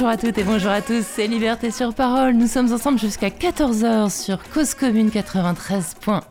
Bonjour 0.00 0.12
à 0.12 0.16
toutes 0.16 0.38
et 0.38 0.44
bonjour 0.44 0.70
à 0.70 0.80
tous, 0.80 1.04
c'est 1.06 1.26
Liberté 1.26 1.70
sur 1.70 1.92
Parole. 1.92 2.32
Nous 2.32 2.46
sommes 2.46 2.72
ensemble 2.72 2.98
jusqu'à 2.98 3.28
14h 3.28 4.08
sur 4.08 4.38
Cause 4.54 4.72
Commune 4.72 5.10
93.1. 5.10 6.22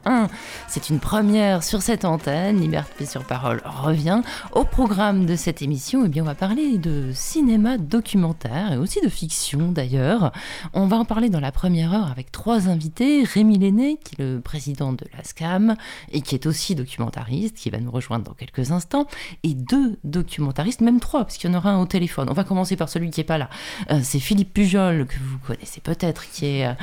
C'est 0.72 0.92
une 0.92 1.00
première 1.00 1.64
sur 1.64 1.82
cette 1.82 2.06
antenne. 2.06 2.62
Liberté 2.62 3.08
sur 3.08 3.24
Parole 3.24 3.60
revient. 3.66 4.22
Au 4.52 4.66
programme 4.66 5.26
de 5.26 5.36
cette 5.36 5.64
émission, 5.64 6.06
eh 6.06 6.10
bien, 6.10 6.22
on 6.22 6.28
va 6.28 6.36
parler 6.36 6.78
de 6.78 7.10
cinéma 7.12 7.80
documentaire 7.80 8.74
et 8.74 8.78
aussi 8.78 9.02
de 9.02 9.10
fiction 9.10 9.72
d'ailleurs. 9.72 10.32
On 10.74 10.86
va 10.86 10.98
en 10.98 11.06
parler 11.06 11.30
dans 11.30 11.40
la 11.40 11.52
première 11.52 11.92
heure 11.96 12.12
avec 12.12 12.32
trois 12.32 12.70
invités. 12.70 13.24
Rémi 13.24 13.58
Lenné, 13.58 13.98
qui 14.04 14.14
est 14.14 14.24
le 14.24 14.42
président 14.42 14.94
de 14.94 15.06
la 15.18 15.24
SCAM 15.24 15.76
et 16.12 16.22
qui 16.22 16.36
est 16.36 16.46
aussi 16.46 16.76
documentariste, 16.76 17.58
qui 17.58 17.72
va 17.72 17.80
nous 17.80 17.90
rejoindre 17.90 18.26
dans 18.26 18.36
quelques 18.36 18.70
instants. 18.70 19.08
Et 19.42 19.56
deux 19.56 19.98
documentaristes, 20.04 20.82
même 20.82 21.00
trois, 21.00 21.22
parce 21.22 21.38
qu'il 21.38 21.50
y 21.50 21.54
en 21.54 21.58
aura 21.58 21.72
un 21.72 21.82
au 21.82 21.88
téléphone. 21.88 22.28
On 22.30 22.34
va 22.34 22.44
commencer 22.44 22.76
par 22.76 22.90
celui 22.90 23.10
qui 23.10 23.22
est 23.22 23.24
pas 23.24 23.40
là. 23.40 23.50
Euh, 23.90 24.02
c'est 24.04 24.20
Philippe 24.20 24.54
Pujol, 24.54 25.08
que 25.08 25.16
vous 25.16 25.40
connaissez 25.40 25.82
peut-être, 25.82 26.30
qui, 26.30 26.62
euh, 26.62 26.74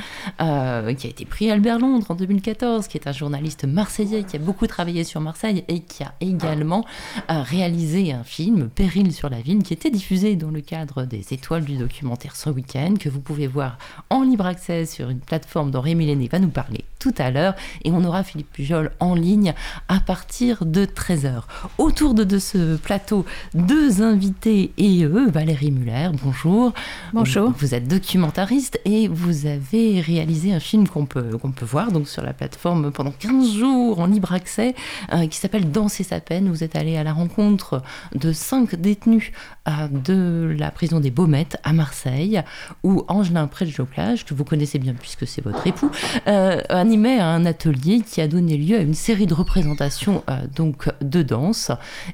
euh, 0.41 0.87
a 0.87 0.91
été 0.91 1.23
pris 1.23 1.49
Albert 1.49 1.79
Londres 1.79 2.07
en 2.09 2.15
2014, 2.15 2.89
qui 2.89 2.97
est 2.97 3.07
un 3.07 3.13
journaliste 3.13 3.63
marseillais 3.77 4.23
qui 4.23 4.35
a 4.35 4.39
beaucoup 4.39 4.65
travaillé 4.65 5.03
sur 5.03 5.21
Marseille 5.21 5.63
et 5.67 5.81
qui 5.81 6.03
a 6.03 6.11
également 6.19 6.83
réalisé 7.29 8.11
un 8.11 8.23
film, 8.23 8.69
Péril 8.69 9.13
sur 9.13 9.29
la 9.29 9.39
ville, 9.39 9.61
qui 9.61 9.71
était 9.71 9.91
diffusé 9.91 10.35
dans 10.35 10.49
le 10.49 10.61
cadre 10.61 11.03
des 11.03 11.23
étoiles 11.31 11.63
du 11.63 11.77
documentaire 11.77 12.35
ce 12.35 12.49
week-end, 12.49 12.95
que 12.99 13.07
vous 13.07 13.21
pouvez 13.21 13.45
voir 13.45 13.77
en 14.09 14.23
libre 14.23 14.47
accès 14.47 14.87
sur 14.87 15.11
une 15.11 15.19
plateforme 15.19 15.69
dont 15.69 15.81
Rémi 15.81 16.07
Lenné 16.07 16.27
va 16.27 16.39
nous 16.39 16.49
parler 16.49 16.85
tout 16.97 17.13
à 17.19 17.29
l'heure. 17.29 17.53
Et 17.83 17.91
on 17.91 18.03
aura 18.03 18.23
Philippe 18.23 18.51
Pujol 18.51 18.91
en 18.99 19.13
ligne 19.13 19.53
à 19.87 19.99
partir 19.99 20.65
de 20.65 20.85
13h. 20.85 21.43
Autour 21.77 22.15
de, 22.15 22.23
de 22.23 22.39
ce 22.39 22.77
plateau, 22.77 23.25
deux 23.53 24.01
invités 24.01 24.71
et 24.79 25.03
eux, 25.03 25.29
Valérie 25.29 25.71
Muller, 25.71 26.09
bonjour. 26.23 26.73
Bonjour. 27.13 27.53
Vous 27.59 27.75
êtes 27.75 27.87
documentariste 27.87 28.81
et 28.85 29.07
vous 29.07 29.45
avez 29.45 30.01
réalisé 30.01 30.51
un 30.51 30.59
film 30.59 30.87
qu'on 30.87 31.05
peut, 31.05 31.37
qu'on 31.37 31.51
peut 31.51 31.65
voir 31.65 31.91
donc 31.91 32.07
sur 32.07 32.23
la 32.23 32.33
plateforme 32.33 32.91
pendant 32.91 33.11
15 33.11 33.53
jours 33.53 33.66
en 33.67 34.05
libre 34.05 34.33
accès 34.33 34.75
euh, 35.13 35.27
qui 35.27 35.37
s'appelle 35.37 35.71
Danser 35.71 36.03
sa 36.03 36.19
peine. 36.19 36.49
Vous 36.49 36.63
êtes 36.63 36.75
allé 36.75 36.97
à 36.97 37.03
la 37.03 37.13
rencontre 37.13 37.81
de 38.15 38.31
cinq 38.31 38.75
détenus 38.75 39.31
euh, 39.67 39.87
de 39.89 40.55
la 40.57 40.71
prison 40.71 40.99
des 40.99 41.11
Baumettes 41.11 41.57
à 41.63 41.73
Marseille 41.73 42.41
où 42.83 43.03
Angelin 43.07 43.47
Préjoclage, 43.47 44.25
que 44.25 44.33
vous 44.33 44.43
connaissez 44.43 44.79
bien 44.79 44.93
puisque 44.93 45.27
c'est 45.27 45.43
votre 45.43 45.65
époux, 45.67 45.91
euh, 46.27 46.61
animait 46.69 47.19
un 47.19 47.45
atelier 47.45 48.01
qui 48.01 48.21
a 48.21 48.27
donné 48.27 48.57
lieu 48.57 48.77
à 48.77 48.81
une 48.81 48.93
série 48.93 49.27
de 49.27 49.33
représentations 49.33 50.23
donc 50.55 50.89
de 51.01 51.21
danse. 51.21 51.71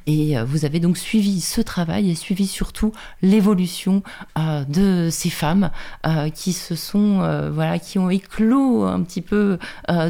Et 0.08 0.36
vous 0.44 0.66
avez 0.66 0.80
donc 0.80 0.98
suivi 0.98 1.42
ce 1.42 1.62
travail 1.62 2.10
et 2.10 2.16
suivi 2.16 2.48
surtout 2.48 2.92
l'évolution 3.22 4.04
euh, 4.38 4.64
de 4.66 5.10
ces 5.12 5.30
femmes 5.30 5.72
euh, 6.06 6.30
qui 6.30 6.54
se 6.54 6.76
sont, 6.76 7.22
euh, 7.22 7.50
voilà, 7.52 7.80
qui 7.80 8.00
ont 8.00 8.10
éclos 8.10 8.84
un 8.84 9.02
petit 9.04 9.22
peu 9.22 9.58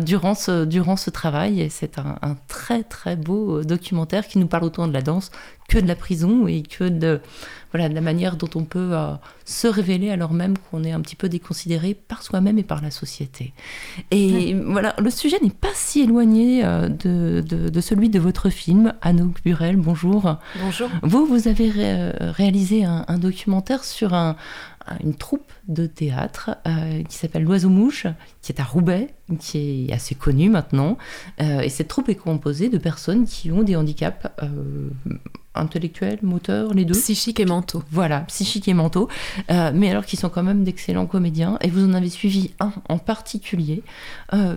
durant, 0.02 0.34
durant 0.66 0.96
ce 0.96 1.10
travail. 1.10 1.33
Et 1.48 1.70
c'est 1.70 1.98
un, 1.98 2.18
un, 2.22 2.36
très 2.48 2.84
très 2.84 3.16
beau 3.16 3.64
documentaire 3.64 4.28
qui 4.28 4.40
nous 4.40 4.48
parle 4.48 4.64
autant 4.64 4.88
de 4.88 4.94
la 4.94 5.02
danse 5.02 5.32
que 5.68 5.78
de 5.80 5.88
la 5.88 5.96
prison 5.96 6.48
et 6.48 6.62
que 6.62 6.84
de, 6.84 7.22
voilà, 7.72 7.90
de 7.90 7.96
la 7.96 8.02
manière 8.02 8.36
dont 8.36 8.50
on 8.56 8.64
peut 8.64 8.90
euh, 8.92 9.14
se 9.46 9.68
révéler 9.68 10.12
alors 10.12 10.34
même 10.34 10.58
qu'on 10.58 10.84
est 10.84 10.92
un 10.92 11.02
petit 11.02 11.16
peu 11.16 11.30
déconsidéré 11.30 11.94
par 11.94 12.22
soi-même 12.22 12.58
et 12.58 12.64
par 12.64 12.82
la 12.82 12.92
société. 12.92 13.54
Et 14.12 14.54
voilà, 14.54 14.96
le 15.00 15.10
sujet 15.10 15.38
n'est 15.42 15.50
pas 15.50 15.72
si 15.74 16.02
éloigné 16.02 16.64
euh, 16.64 16.90
de, 16.90 17.42
de, 17.42 17.82
celui 17.82 18.10
de 18.10 18.20
votre 18.20 18.50
film, 18.50 18.94
Anouk 19.02 19.42
Burel, 19.44 19.78
bonjour. 19.78 20.38
Bonjour. 20.62 20.90
Vous, 21.02 21.26
vous 21.26 21.48
avez 21.48 21.72
réalisé 22.20 22.84
un, 22.84 23.18
documentaire 23.18 23.84
sur 23.84 24.14
un, 24.14 24.36
une 25.04 25.16
troupe 25.16 25.52
de 25.68 25.86
théâtre 25.86 26.58
euh, 26.68 27.04
qui 27.04 27.18
s'appelle 27.18 27.44
L'Oiseau 27.44 27.70
Mouche, 27.70 28.08
qui 28.42 28.52
est 28.52 28.60
à 28.60 28.64
Roubaix, 28.64 29.14
qui 29.40 29.88
est 29.90 29.94
assez 29.94 30.16
connue 30.16 30.50
maintenant. 30.50 30.98
et 31.40 31.70
cette 31.70 31.88
troupe 31.88 32.10
est 32.10 32.16
composée 32.16 32.70
de 32.70 32.78
personnes 32.78 33.26
qui 33.26 33.52
ont 33.52 33.64
des 33.64 33.76
handicaps 33.76 34.28
intellectuels, 35.56 36.20
moteurs, 36.24 36.74
les 36.74 36.86
deux. 36.86 36.94
Psychiques 36.94 37.40
et 37.40 37.46
mentaux. 37.46 37.84
Voilà, 37.92 38.22
psychiques 38.22 38.68
et 38.68 38.74
mentaux. 38.74 39.08
Euh, 39.52 39.72
mais 39.74 39.90
alors 39.90 40.06
qu'ils 40.06 40.20
sont 40.20 40.30
quand 40.30 40.44
même 40.44 40.64
d'excellents 40.64 41.06
comédiens. 41.06 41.58
Et 41.62 41.70
vous 41.70 41.86
en 41.86 41.94
avez 41.94 42.10
suivi 42.10 42.52
un 42.60 42.72
en 42.90 42.98
particulier. 42.98 43.84
Euh, 44.34 44.56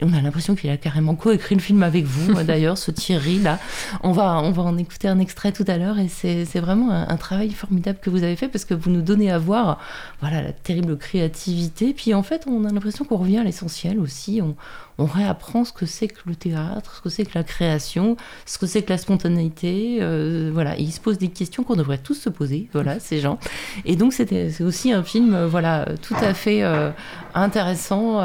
on 0.00 0.12
a 0.12 0.20
l'impression 0.20 0.54
qu'il 0.54 0.70
a 0.70 0.76
carrément 0.76 1.14
co-écrit 1.14 1.54
le 1.54 1.60
film 1.60 1.82
avec 1.82 2.04
vous, 2.04 2.42
d'ailleurs, 2.44 2.78
ce 2.78 2.90
Thierry 2.90 3.38
là. 3.38 3.58
On 4.02 4.12
va, 4.12 4.40
on 4.42 4.50
va 4.50 4.62
en 4.62 4.78
écouter 4.78 5.08
un 5.08 5.18
extrait 5.18 5.52
tout 5.52 5.64
à 5.66 5.76
l'heure. 5.76 5.98
Et 5.98 6.08
c'est 6.08 6.60
vraiment 6.60 6.90
un, 6.90 7.16
travail 7.16 7.50
formidable 7.50 7.98
que 8.02 8.10
vous 8.10 8.24
avez 8.24 8.36
fait 8.36 8.48
parce 8.48 8.64
que 8.64 8.74
vous 8.74 8.90
nous 8.90 9.02
donnez 9.02 9.30
à 9.30 9.38
voir 9.38 9.78
voilà, 10.20 10.31
la 10.40 10.52
terrible 10.52 10.96
créativité. 10.96 11.92
Puis 11.92 12.14
en 12.14 12.22
fait, 12.22 12.44
on 12.46 12.64
a 12.64 12.72
l'impression 12.72 13.04
qu'on 13.04 13.16
revient 13.16 13.38
à 13.38 13.44
l'essentiel 13.44 13.98
aussi. 13.98 14.40
On, 14.42 14.54
réapprend 14.98 15.64
ce 15.64 15.72
que 15.72 15.84
c'est 15.84 16.06
que 16.06 16.20
le 16.26 16.36
théâtre, 16.36 16.94
ce 16.94 17.00
que 17.00 17.08
c'est 17.08 17.24
que 17.24 17.32
la 17.34 17.42
création, 17.42 18.16
ce 18.46 18.56
que 18.56 18.66
c'est 18.66 18.82
que 18.82 18.90
la 18.90 18.98
spontanéité. 18.98 19.98
Euh, 20.00 20.52
voilà, 20.54 20.76
il 20.76 20.92
se 20.92 21.00
pose 21.00 21.18
des 21.18 21.26
questions 21.26 21.64
qu'on 21.64 21.74
devrait 21.74 21.98
tous 21.98 22.14
se 22.14 22.28
poser, 22.28 22.68
voilà, 22.72 23.00
ces 23.00 23.18
gens. 23.18 23.40
Et 23.84 23.96
donc 23.96 24.12
c'est 24.12 24.62
aussi 24.62 24.92
un 24.92 25.02
film, 25.02 25.34
euh, 25.34 25.48
voilà, 25.48 25.86
tout 26.02 26.14
à 26.14 26.34
fait 26.34 26.62
euh, 26.62 26.92
intéressant 27.34 28.20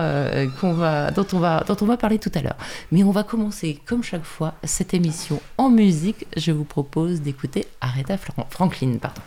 qu'on 0.62 0.74
va, 0.74 1.10
dont 1.10 1.26
on 1.34 1.40
va, 1.40 1.64
dont 1.68 1.78
on 1.82 1.86
va 1.86 1.98
parler 1.98 2.20
tout 2.20 2.32
à 2.36 2.44
l'heure. 2.44 2.58
Mais 2.92 3.04
on 3.04 3.12
va 3.12 3.24
commencer, 3.24 3.80
comme 3.88 4.04
chaque 4.04 4.26
fois, 4.26 4.54
cette 4.64 4.94
émission 4.94 5.42
en 5.58 5.72
musique. 5.72 6.28
Je 6.38 6.52
vous 6.52 6.66
propose 6.66 7.22
d'écouter 7.22 7.66
Aretha 7.82 8.18
Franklin, 8.18 8.98
pardon. 9.02 9.22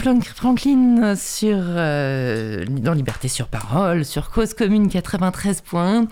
Franklin 0.00 1.14
sur, 1.14 1.58
euh, 1.58 2.64
dans 2.66 2.94
Liberté 2.94 3.28
sur 3.28 3.48
parole, 3.48 4.06
sur 4.06 4.30
Cause 4.30 4.54
Commune 4.54 4.88
93.1. 4.88 6.08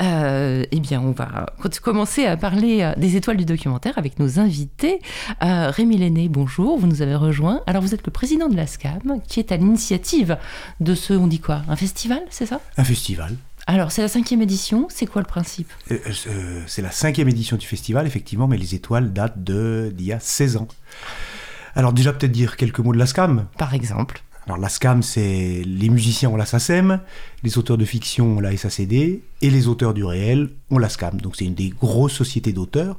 Euh, 0.00 0.64
eh 0.70 0.80
bien, 0.80 1.00
on 1.00 1.10
va 1.10 1.46
commencer 1.82 2.24
à 2.24 2.36
parler 2.36 2.82
euh, 2.82 2.92
des 2.96 3.16
étoiles 3.16 3.36
du 3.36 3.44
documentaire 3.44 3.98
avec 3.98 4.20
nos 4.20 4.38
invités. 4.38 5.00
Euh, 5.42 5.70
Rémi 5.70 5.98
Lenné, 5.98 6.28
bonjour, 6.28 6.78
vous 6.78 6.86
nous 6.86 7.02
avez 7.02 7.16
rejoint. 7.16 7.62
Alors, 7.66 7.82
vous 7.82 7.94
êtes 7.94 8.06
le 8.06 8.12
président 8.12 8.48
de 8.48 8.54
la 8.54 8.68
SCAM, 8.68 9.20
qui 9.26 9.40
est 9.40 9.50
à 9.50 9.56
l'initiative 9.56 10.36
de 10.78 10.94
ce, 10.94 11.12
on 11.12 11.26
dit 11.26 11.40
quoi, 11.40 11.62
un 11.68 11.76
festival, 11.76 12.22
c'est 12.30 12.46
ça? 12.46 12.60
Un 12.76 12.84
festival. 12.84 13.34
Alors, 13.66 13.90
c'est 13.90 14.02
la 14.02 14.08
cinquième 14.08 14.42
édition, 14.42 14.86
c'est 14.88 15.06
quoi 15.06 15.20
le 15.20 15.26
principe? 15.26 15.72
C'est 16.66 16.82
la 16.82 16.90
cinquième 16.92 17.28
édition 17.28 17.56
du 17.56 17.66
festival, 17.66 18.06
effectivement, 18.06 18.46
mais 18.46 18.56
les 18.56 18.76
étoiles 18.76 19.12
datent 19.12 19.42
d'il 19.42 20.06
y 20.06 20.12
a 20.12 20.20
16 20.20 20.58
ans. 20.58 20.68
Alors 21.74 21.92
déjà 21.92 22.12
peut-être 22.12 22.32
dire 22.32 22.56
quelques 22.56 22.80
mots 22.80 22.92
de 22.92 22.98
la 22.98 23.06
SCAM. 23.06 23.46
Par 23.58 23.74
exemple. 23.74 24.22
Alors 24.46 24.58
la 24.58 24.68
SCAM, 24.68 25.02
c'est 25.02 25.62
les 25.64 25.88
musiciens 25.88 26.30
ont 26.30 26.36
la 26.36 26.46
SACEM, 26.46 27.00
les 27.44 27.58
auteurs 27.58 27.78
de 27.78 27.84
fiction 27.84 28.38
ont 28.38 28.40
la 28.40 28.56
SACD, 28.56 29.22
et 29.40 29.50
les 29.50 29.68
auteurs 29.68 29.94
du 29.94 30.04
réel 30.04 30.50
ont 30.70 30.78
la 30.78 30.88
SCAM. 30.88 31.20
Donc 31.20 31.36
c'est 31.36 31.44
une 31.44 31.54
des 31.54 31.68
grosses 31.68 32.14
sociétés 32.14 32.52
d'auteurs 32.52 32.98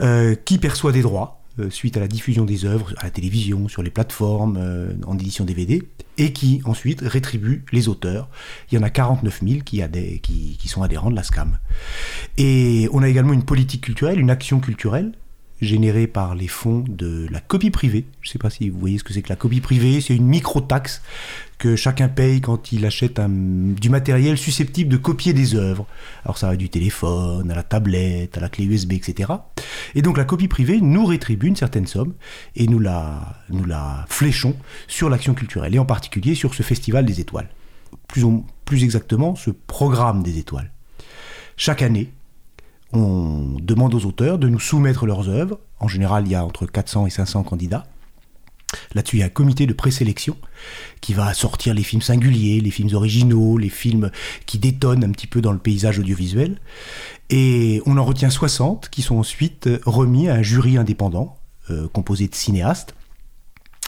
euh, 0.00 0.36
qui 0.36 0.58
perçoit 0.58 0.92
des 0.92 1.02
droits 1.02 1.42
euh, 1.58 1.68
suite 1.68 1.96
à 1.96 2.00
la 2.00 2.06
diffusion 2.06 2.44
des 2.44 2.64
œuvres 2.64 2.94
à 2.98 3.04
la 3.04 3.10
télévision, 3.10 3.66
sur 3.66 3.82
les 3.82 3.90
plateformes, 3.90 4.56
euh, 4.56 4.92
en 5.04 5.18
édition 5.18 5.44
DVD, 5.44 5.82
et 6.16 6.32
qui 6.32 6.62
ensuite 6.64 7.00
rétribue 7.00 7.64
les 7.72 7.88
auteurs. 7.88 8.28
Il 8.70 8.76
y 8.76 8.78
en 8.78 8.84
a 8.84 8.90
49 8.90 9.40
000 9.42 9.60
qui, 9.64 9.82
qui, 10.22 10.56
qui 10.56 10.68
sont 10.68 10.84
adhérents 10.84 11.10
de 11.10 11.16
la 11.16 11.24
SCAM. 11.24 11.58
Et 12.36 12.88
on 12.92 13.02
a 13.02 13.08
également 13.08 13.32
une 13.32 13.44
politique 13.44 13.82
culturelle, 13.82 14.20
une 14.20 14.30
action 14.30 14.60
culturelle 14.60 15.12
généré 15.60 16.06
par 16.06 16.34
les 16.34 16.48
fonds 16.48 16.84
de 16.88 17.26
la 17.30 17.40
copie 17.40 17.70
privée. 17.70 18.06
Je 18.20 18.28
ne 18.28 18.32
sais 18.32 18.38
pas 18.38 18.50
si 18.50 18.70
vous 18.70 18.78
voyez 18.78 18.98
ce 18.98 19.04
que 19.04 19.12
c'est 19.12 19.22
que 19.22 19.28
la 19.28 19.36
copie 19.36 19.60
privée. 19.60 20.00
C'est 20.00 20.14
une 20.14 20.26
micro-taxe 20.26 21.02
que 21.58 21.74
chacun 21.74 22.08
paye 22.08 22.40
quand 22.40 22.72
il 22.72 22.86
achète 22.86 23.20
du 23.20 23.90
matériel 23.90 24.38
susceptible 24.38 24.90
de 24.90 24.96
copier 24.96 25.32
des 25.32 25.54
œuvres. 25.56 25.86
Alors 26.24 26.38
ça 26.38 26.48
va 26.48 26.56
du 26.56 26.68
téléphone, 26.68 27.50
à 27.50 27.54
la 27.54 27.64
tablette, 27.64 28.38
à 28.38 28.40
la 28.40 28.48
clé 28.48 28.64
USB, 28.64 28.92
etc. 28.92 29.32
Et 29.94 30.02
donc 30.02 30.16
la 30.16 30.24
copie 30.24 30.48
privée 30.48 30.80
nous 30.80 31.04
rétribue 31.04 31.48
une 31.48 31.56
certaine 31.56 31.86
somme 31.86 32.14
et 32.54 32.66
nous 32.66 32.78
la, 32.78 33.42
nous 33.50 33.64
la 33.64 34.06
fléchons 34.08 34.54
sur 34.86 35.10
l'action 35.10 35.34
culturelle 35.34 35.74
et 35.74 35.78
en 35.78 35.86
particulier 35.86 36.34
sur 36.34 36.54
ce 36.54 36.62
festival 36.62 37.04
des 37.04 37.20
étoiles. 37.20 37.48
Plus, 38.06 38.24
plus 38.64 38.84
exactement, 38.84 39.34
ce 39.34 39.50
programme 39.50 40.22
des 40.22 40.38
étoiles. 40.38 40.70
Chaque 41.56 41.82
année, 41.82 42.12
on 42.92 43.56
demande 43.60 43.94
aux 43.94 44.04
auteurs 44.06 44.38
de 44.38 44.48
nous 44.48 44.60
soumettre 44.60 45.06
leurs 45.06 45.28
œuvres. 45.28 45.58
En 45.80 45.88
général, 45.88 46.26
il 46.26 46.32
y 46.32 46.34
a 46.34 46.44
entre 46.44 46.66
400 46.66 47.06
et 47.06 47.10
500 47.10 47.42
candidats. 47.42 47.86
Là-dessus, 48.94 49.16
il 49.16 49.20
y 49.20 49.22
a 49.22 49.26
un 49.26 49.30
comité 49.30 49.66
de 49.66 49.72
présélection 49.72 50.36
qui 51.00 51.14
va 51.14 51.32
sortir 51.32 51.72
les 51.72 51.82
films 51.82 52.02
singuliers, 52.02 52.60
les 52.60 52.70
films 52.70 52.94
originaux, 52.94 53.56
les 53.56 53.70
films 53.70 54.10
qui 54.44 54.58
détonnent 54.58 55.04
un 55.04 55.10
petit 55.10 55.26
peu 55.26 55.40
dans 55.40 55.52
le 55.52 55.58
paysage 55.58 55.98
audiovisuel. 55.98 56.58
Et 57.30 57.82
on 57.86 57.96
en 57.96 58.04
retient 58.04 58.30
60 58.30 58.88
qui 58.90 59.02
sont 59.02 59.16
ensuite 59.16 59.68
remis 59.86 60.28
à 60.28 60.34
un 60.34 60.42
jury 60.42 60.76
indépendant 60.76 61.38
euh, 61.70 61.88
composé 61.88 62.28
de 62.28 62.34
cinéastes 62.34 62.94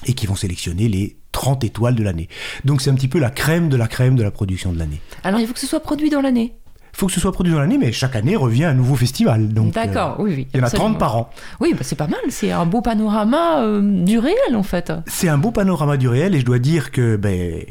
et 0.06 0.14
qui 0.14 0.26
vont 0.26 0.34
sélectionner 0.34 0.88
les 0.88 1.16
30 1.32 1.64
étoiles 1.64 1.94
de 1.94 2.02
l'année. 2.02 2.28
Donc 2.64 2.80
c'est 2.80 2.90
un 2.90 2.94
petit 2.94 3.08
peu 3.08 3.18
la 3.18 3.30
crème 3.30 3.68
de 3.68 3.76
la 3.76 3.86
crème 3.86 4.16
de 4.16 4.22
la 4.22 4.30
production 4.30 4.72
de 4.72 4.78
l'année. 4.78 5.00
Alors 5.24 5.40
il 5.40 5.46
faut 5.46 5.52
que 5.52 5.60
ce 5.60 5.66
soit 5.66 5.80
produit 5.80 6.10
dans 6.10 6.20
l'année 6.20 6.54
faut 7.00 7.06
que 7.06 7.12
ce 7.12 7.20
soit 7.20 7.32
produit 7.32 7.50
dans 7.50 7.60
l'année, 7.60 7.78
mais 7.78 7.92
chaque 7.92 8.14
année 8.14 8.36
revient 8.36 8.64
un 8.64 8.74
nouveau 8.74 8.94
festival. 8.94 9.48
D'accord, 9.48 10.16
euh, 10.18 10.22
oui, 10.22 10.34
oui. 10.36 10.46
Il 10.52 10.60
y 10.60 10.62
en 10.62 10.66
a 10.66 10.70
30 10.70 10.98
par 10.98 11.16
an. 11.16 11.30
Oui, 11.58 11.72
bah 11.72 11.80
c'est 11.80 11.96
pas 11.96 12.06
mal, 12.06 12.20
c'est 12.28 12.52
un 12.52 12.66
beau 12.66 12.82
panorama 12.82 13.62
euh, 13.62 13.80
du 14.04 14.18
réel 14.18 14.54
en 14.54 14.62
fait. 14.62 14.92
C'est 15.06 15.28
un 15.28 15.38
beau 15.38 15.50
panorama 15.50 15.96
du 15.96 16.08
réel 16.08 16.34
et 16.34 16.40
je 16.40 16.44
dois 16.44 16.58
dire 16.58 16.90
que 16.90 17.16
ben, 17.16 17.64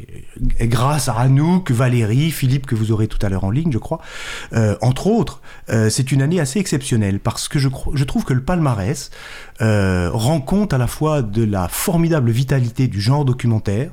grâce 0.62 1.08
à 1.08 1.12
Anouk, 1.12 1.70
Valérie, 1.70 2.32
Philippe, 2.32 2.66
que 2.66 2.74
vous 2.74 2.90
aurez 2.90 3.06
tout 3.06 3.24
à 3.24 3.28
l'heure 3.28 3.44
en 3.44 3.52
ligne, 3.52 3.70
je 3.70 3.78
crois, 3.78 4.00
euh, 4.52 4.74
entre 4.82 5.06
autres, 5.06 5.40
c'est 5.88 6.10
une 6.10 6.20
année 6.20 6.40
assez 6.40 6.58
exceptionnelle 6.58 7.20
parce 7.20 7.46
que 7.46 7.60
je, 7.60 7.68
je 7.94 8.04
trouve 8.04 8.24
que 8.24 8.32
le 8.32 8.42
palmarès 8.42 9.12
rend 9.60 10.40
compte 10.40 10.72
à 10.72 10.78
la 10.78 10.86
fois 10.86 11.22
de 11.22 11.44
la 11.44 11.68
formidable 11.68 12.30
vitalité 12.30 12.88
du 12.88 13.00
genre 13.00 13.24
documentaire, 13.24 13.92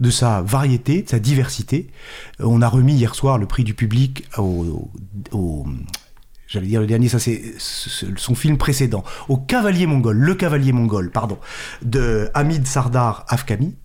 de 0.00 0.10
sa 0.10 0.42
variété, 0.42 1.02
de 1.02 1.08
sa 1.08 1.18
diversité. 1.18 1.90
On 2.38 2.62
a 2.62 2.68
remis 2.68 2.94
hier 2.94 3.14
soir 3.14 3.38
le 3.38 3.46
prix 3.46 3.64
du 3.64 3.74
public 3.74 4.24
au 4.38 4.90
au, 5.32 5.66
j'allais 6.48 6.66
dire 6.66 6.80
le 6.80 6.86
dernier, 6.86 7.08
ça 7.08 7.18
c'est 7.18 7.42
son 7.58 8.34
film 8.34 8.56
précédent, 8.56 9.04
au 9.28 9.36
Cavalier 9.36 9.86
mongol, 9.86 10.16
le 10.16 10.34
Cavalier 10.34 10.72
mongol, 10.72 11.10
pardon, 11.10 11.38
de 11.82 12.30
Hamid 12.34 12.66
Sardar 12.66 13.24
Afkami, 13.28 13.76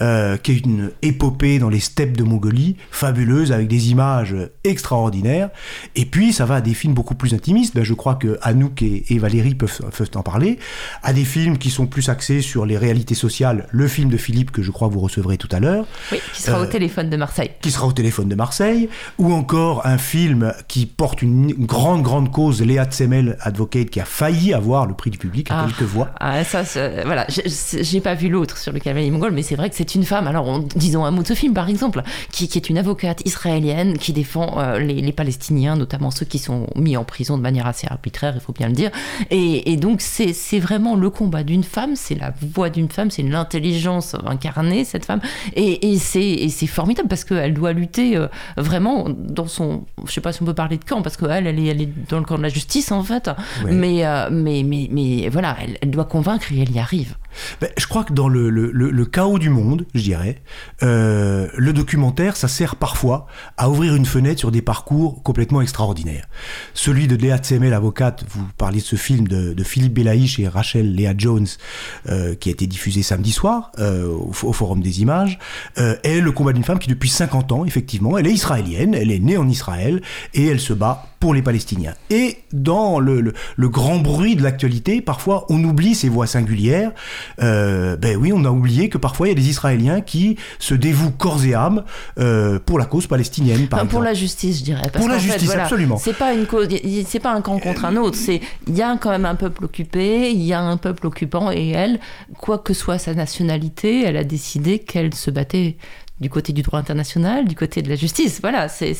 euh, 0.00 0.36
qui 0.36 0.52
est 0.52 0.58
une 0.58 0.90
épopée 1.02 1.58
dans 1.58 1.68
les 1.68 1.80
steppes 1.80 2.16
de 2.16 2.22
Mongolie, 2.22 2.76
fabuleuse, 2.90 3.52
avec 3.52 3.68
des 3.68 3.90
images 3.90 4.36
extraordinaires. 4.64 5.50
Et 5.96 6.04
puis, 6.04 6.32
ça 6.32 6.44
va 6.44 6.56
à 6.56 6.60
des 6.60 6.74
films 6.74 6.94
beaucoup 6.94 7.14
plus 7.14 7.34
intimistes. 7.34 7.74
Ben, 7.74 7.84
je 7.84 7.94
crois 7.94 8.14
que 8.14 8.38
Anouk 8.42 8.82
et, 8.82 9.18
Valérie 9.18 9.54
peuvent, 9.54 9.80
peuvent, 9.96 10.10
en 10.14 10.22
parler. 10.22 10.58
À 11.02 11.12
des 11.12 11.24
films 11.24 11.58
qui 11.58 11.70
sont 11.70 11.86
plus 11.86 12.08
axés 12.08 12.42
sur 12.42 12.66
les 12.66 12.78
réalités 12.78 13.14
sociales. 13.14 13.66
Le 13.70 13.88
film 13.88 14.08
de 14.08 14.16
Philippe, 14.16 14.50
que 14.50 14.62
je 14.62 14.70
crois 14.70 14.88
vous 14.88 15.00
recevrez 15.00 15.36
tout 15.36 15.48
à 15.50 15.60
l'heure. 15.60 15.86
Oui, 16.12 16.20
qui 16.34 16.42
sera 16.42 16.60
au 16.60 16.64
euh, 16.64 16.66
téléphone 16.66 17.10
de 17.10 17.16
Marseille. 17.16 17.50
Qui 17.60 17.70
sera 17.70 17.86
au 17.86 17.92
téléphone 17.92 18.28
de 18.28 18.34
Marseille. 18.34 18.88
Ou 19.18 19.32
encore 19.32 19.86
un 19.86 19.98
film 19.98 20.52
qui 20.68 20.86
porte 20.86 21.22
une 21.22 21.52
grande, 21.52 22.02
grande 22.02 22.30
cause, 22.30 22.62
Léa 22.62 22.84
Tsemel, 22.84 23.36
Advocate, 23.40 23.90
qui 23.90 24.00
a 24.00 24.04
failli 24.04 24.54
avoir 24.54 24.86
le 24.86 24.94
prix 24.94 25.10
du 25.10 25.18
public 25.18 25.50
à 25.50 25.60
ah, 25.60 25.66
quelques 25.66 25.88
voix. 25.88 26.10
Ah, 26.20 26.44
ça, 26.44 26.62
voilà. 27.04 27.26
J'ai 27.28 28.00
pas 28.00 28.14
vu 28.14 28.28
l'autre 28.28 28.56
sur 28.58 28.72
le 28.72 28.80
cavalier 28.80 29.10
mongol, 29.10 29.32
mais 29.32 29.42
c'est 29.48 29.56
vrai 29.56 29.70
que 29.70 29.76
c'est 29.76 29.94
une 29.94 30.04
femme, 30.04 30.26
alors 30.26 30.60
disons 30.76 31.06
un 31.06 31.10
mot 31.10 31.22
de 31.22 31.26
ce 31.26 31.32
film 31.32 31.54
par 31.54 31.70
exemple, 31.70 32.02
qui, 32.30 32.44
est 32.44 32.68
une 32.68 32.76
avocate 32.76 33.22
israélienne 33.24 33.96
qui 33.96 34.12
défend 34.12 34.58
euh, 34.58 34.78
les, 34.78 35.12
Palestiniens, 35.12 35.74
notamment 35.74 36.10
ceux 36.10 36.26
qui 36.26 36.38
sont 36.38 36.66
mis 36.76 36.98
en 36.98 37.04
prison 37.04 37.38
de 37.38 37.42
manière 37.42 37.66
assez 37.66 37.86
arbitraire, 37.88 38.34
il 38.34 38.40
faut 38.40 38.52
bien 38.52 38.66
le 38.68 38.74
dire. 38.74 38.90
Et, 39.30 39.76
donc 39.76 40.02
c'est 40.02 40.58
vraiment 40.58 40.96
le 40.96 41.08
combat 41.08 41.44
d'une 41.44 41.64
femme, 41.64 41.96
c'est 41.96 42.14
la 42.14 42.34
voix 42.54 42.68
d'une 42.68 42.90
femme, 42.90 43.10
c'est 43.10 43.22
l'intelligence 43.22 44.16
incarnée, 44.26 44.84
cette 44.84 45.06
femme. 45.06 45.20
Et, 45.56 45.92
et 45.92 45.98
c'est 45.98 46.66
formidable 46.66 47.08
parce 47.08 47.24
qu'elle 47.24 47.54
doit 47.54 47.72
lutter 47.72 48.18
euh, 48.18 48.28
vraiment 48.58 49.06
dans 49.08 49.46
son... 49.46 49.86
Je 50.06 50.12
sais 50.12 50.20
pas 50.20 50.32
si 50.32 50.42
on 50.42 50.44
peut 50.44 50.54
parler 50.54 50.76
de 50.76 50.84
camp, 50.84 51.00
parce 51.00 51.16
qu'elle, 51.16 51.46
elle 51.46 51.58
est, 51.58 51.66
elle 51.68 51.80
est 51.80 52.08
dans 52.10 52.18
le 52.18 52.24
camp 52.24 52.36
de 52.36 52.42
la 52.42 52.50
justice 52.50 52.92
en 52.92 53.02
fait. 53.02 53.30
Mais, 53.64 54.04
euh, 54.04 54.28
mais, 54.30 54.62
mais, 54.62 54.88
mais, 54.90 55.30
voilà, 55.30 55.56
elle, 55.62 55.78
elle 55.80 55.90
doit 55.90 56.04
convaincre 56.04 56.52
et 56.52 56.60
elle 56.60 56.70
y 56.70 56.78
arrive. 56.78 57.16
Ben, 57.60 57.70
je 57.76 57.86
crois 57.86 58.04
que 58.04 58.12
dans 58.12 58.28
le, 58.28 59.04
chaos 59.04 59.38
du 59.38 59.50
monde, 59.50 59.86
je 59.94 60.02
dirais, 60.02 60.42
euh, 60.82 61.48
le 61.56 61.72
documentaire, 61.72 62.36
ça 62.36 62.48
sert 62.48 62.76
parfois 62.76 63.26
à 63.56 63.70
ouvrir 63.70 63.94
une 63.94 64.06
fenêtre 64.06 64.38
sur 64.40 64.50
des 64.50 64.62
parcours 64.62 65.22
complètement 65.22 65.60
extraordinaires. 65.60 66.28
Celui 66.74 67.06
de 67.08 67.16
Léa 67.16 67.38
Tsemel, 67.38 67.72
avocate, 67.72 68.24
vous 68.28 68.44
parliez 68.56 68.80
de 68.80 68.84
ce 68.84 68.96
film 68.96 69.26
de, 69.28 69.54
Philippe 69.62 69.94
Belaïch 69.94 70.38
et 70.38 70.48
Rachel 70.48 70.94
Léa 70.94 71.14
Jones, 71.16 71.46
euh, 72.08 72.34
qui 72.34 72.48
a 72.48 72.52
été 72.52 72.66
diffusé 72.66 73.02
samedi 73.02 73.32
soir 73.32 73.72
euh, 73.78 74.06
au, 74.06 74.32
au, 74.42 74.52
Forum 74.52 74.80
des 74.80 75.02
Images, 75.02 75.38
est 75.76 76.20
le 76.20 76.32
combat 76.32 76.52
d'une 76.52 76.64
femme 76.64 76.78
qui, 76.78 76.88
depuis 76.88 77.08
50 77.08 77.52
ans, 77.52 77.64
effectivement, 77.64 78.18
elle 78.18 78.26
est 78.26 78.32
israélienne, 78.32 78.94
elle 78.94 79.10
est 79.10 79.18
née 79.18 79.36
en 79.36 79.48
Israël, 79.48 80.00
et 80.34 80.46
elle 80.46 80.60
se 80.60 80.72
bat 80.72 81.06
pour 81.20 81.34
les 81.34 81.42
Palestiniens. 81.42 81.94
Et 82.10 82.38
dans 82.52 83.00
le, 83.00 83.32
le, 83.56 83.68
grand 83.68 83.98
bruit 83.98 84.36
de 84.36 84.42
l'actualité, 84.42 85.00
parfois 85.00 85.46
on 85.48 85.62
oublie 85.64 85.94
ces 85.94 86.08
voix 86.08 86.26
singulières. 86.26 86.92
Euh, 87.42 87.96
ben 87.96 88.16
oui, 88.16 88.32
on 88.32 88.44
a 88.44 88.50
oublié 88.50 88.88
que 88.88 88.98
parfois 88.98 89.26
il 89.26 89.30
y 89.30 89.32
a 89.32 89.36
des 89.36 89.48
Israéliens 89.48 90.00
qui 90.00 90.36
se 90.58 90.74
dévouent 90.74 91.10
corps 91.10 91.44
et 91.44 91.54
âme 91.54 91.84
euh, 92.18 92.58
pour 92.64 92.78
la 92.78 92.84
cause 92.84 93.06
palestinienne, 93.06 93.68
par 93.68 93.86
Pour 93.86 94.02
la 94.02 94.14
justice, 94.14 94.58
je 94.60 94.64
dirais. 94.64 94.82
Parce 94.92 95.04
pour 95.04 95.08
la 95.08 95.18
justice, 95.18 95.50
absolument. 95.50 95.96
C'est 95.96 96.16
pas 96.16 96.32
une 96.32 96.46
cause, 96.46 96.68
c'est 97.06 97.20
pas 97.20 97.32
un 97.32 97.40
camp 97.40 97.58
contre 97.58 97.84
un 97.84 97.96
autre. 97.96 98.16
C'est 98.16 98.40
il 98.66 98.76
y 98.76 98.82
a 98.82 98.96
quand 98.96 99.10
même 99.10 99.26
un 99.26 99.34
peuple 99.34 99.64
occupé, 99.64 100.30
il 100.30 100.42
y 100.42 100.52
a 100.52 100.60
un 100.60 100.76
peuple 100.76 101.06
occupant, 101.06 101.50
et 101.50 101.70
elle, 101.70 101.98
quoi 102.38 102.58
que 102.58 102.74
soit 102.74 102.98
sa 102.98 103.14
nationalité, 103.14 104.04
elle 104.04 104.16
a 104.16 104.24
décidé 104.24 104.78
qu'elle 104.78 105.14
se 105.14 105.30
battait 105.30 105.76
du 106.20 106.30
côté 106.30 106.52
du 106.52 106.62
droit 106.62 106.78
international, 106.78 107.46
du 107.46 107.54
côté 107.54 107.82
de 107.82 107.88
la 107.88 107.96
justice. 107.96 108.40
Voilà, 108.40 108.68
c'est 108.68 108.96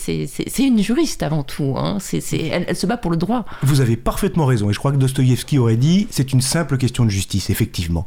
une 0.58 0.82
juriste 0.82 1.22
avant 1.22 1.42
tout. 1.42 1.74
Hein. 1.76 1.98
elle, 2.32 2.76
se 2.76 2.86
bat 2.86 2.96
pour 2.96 3.10
le 3.10 3.16
droit. 3.16 3.44
Vous 3.62 3.80
avez 3.80 3.96
parfaitement 3.96 4.46
raison. 4.46 4.70
Et 4.70 4.72
je 4.72 4.78
crois 4.78 4.92
que 4.92 4.96
Dostoïevski 4.96 5.58
aurait 5.58 5.76
dit 5.76 6.06
c'est 6.10 6.32
une 6.32 6.40
simple 6.40 6.76
question 6.78 7.04
de 7.04 7.10
justice, 7.10 7.50
effectivement. 7.50 8.04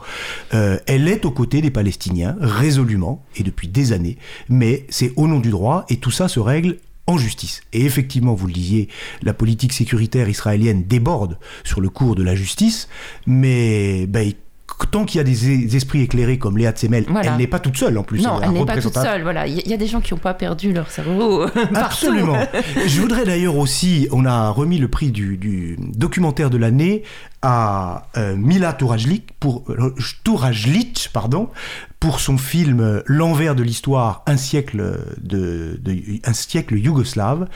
Euh, 0.54 0.78
elle 0.88 1.08
est 1.08 1.26
aux 1.26 1.32
côtés 1.32 1.62
des 1.62 1.72
Palestiniens, 1.72 2.36
résolument, 2.40 3.24
et 3.36 3.44
depuis 3.44 3.68
des 3.68 3.94
années. 3.94 4.18
Mais 4.50 4.86
c'est 4.90 5.14
au 5.16 5.28
nom 5.28 5.40
du 5.40 5.50
droit, 5.50 5.86
et 5.90 5.98
tout 5.98 6.12
ça 6.12 6.28
se 6.28 6.40
règle 6.40 6.78
en 7.08 7.18
justice. 7.18 7.62
Et 7.74 7.86
effectivement, 7.86 8.34
vous 8.34 8.48
le 8.48 8.54
disiez, 8.54 8.88
la 9.22 9.34
politique 9.34 9.74
sécuritaire 9.74 10.30
israélienne 10.30 10.84
déborde 10.84 11.38
sur 11.64 11.82
le 11.82 11.90
cours 11.90 12.16
de 12.16 12.24
la 12.24 12.36
justice, 12.36 12.88
mais 13.26 14.06
ben, 14.08 14.32
tant 14.88 15.06
qu'il 15.06 15.18
y 15.18 15.22
a 15.22 15.24
des, 15.24 15.76
esprits 15.76 16.02
éclairés 16.02 16.38
comme 16.38 16.58
Léa 16.58 16.72
Tsemel, 16.72 17.06
elle 17.24 17.38
n'est 17.38 17.48
pas 17.48 17.60
toute 17.60 17.78
seule 17.78 17.98
en 17.98 18.04
plus. 18.04 18.22
Non, 18.22 18.40
elle 18.42 18.52
n'est 18.52 18.66
pas 18.66 18.78
toute 18.78 18.94
seule. 18.94 19.24
Voilà, 19.24 19.48
il 19.48 19.68
y, 19.68 19.74
a 19.74 19.78
des 19.78 19.88
gens 19.88 20.02
qui 20.02 20.14
n'ont 20.14 20.20
pas 20.20 20.34
perdu 20.34 20.74
leur 20.74 20.90
cerveau. 20.90 21.46
Absolument. 21.76 22.38
Je 22.86 23.02
voudrais 23.02 23.26
d'ailleurs 23.26 23.58
aussi, 23.58 24.08
on 24.12 24.26
a 24.26 24.50
remis 24.50 24.78
le 24.78 24.88
prix 24.88 25.12
du, 25.12 25.78
documentaire 25.96 26.50
de 26.50 26.58
l'année 26.58 27.04
à 27.42 28.08
euh, 28.18 28.36
Mila 28.36 28.74
Tourajlic 28.74 29.32
pour 29.40 29.64
euh, 29.70 29.96
pardon, 31.12 31.50
pour 32.00 32.20
son 32.20 32.38
film 32.38 33.02
L'envers 33.06 33.56
de 33.56 33.64
l'histoire, 33.64 34.24
un 34.28 34.38
siècle 34.38 35.00
de, 35.22 35.80
un 36.24 36.34
siècle 36.34 36.78
yougoslave. 36.78 37.48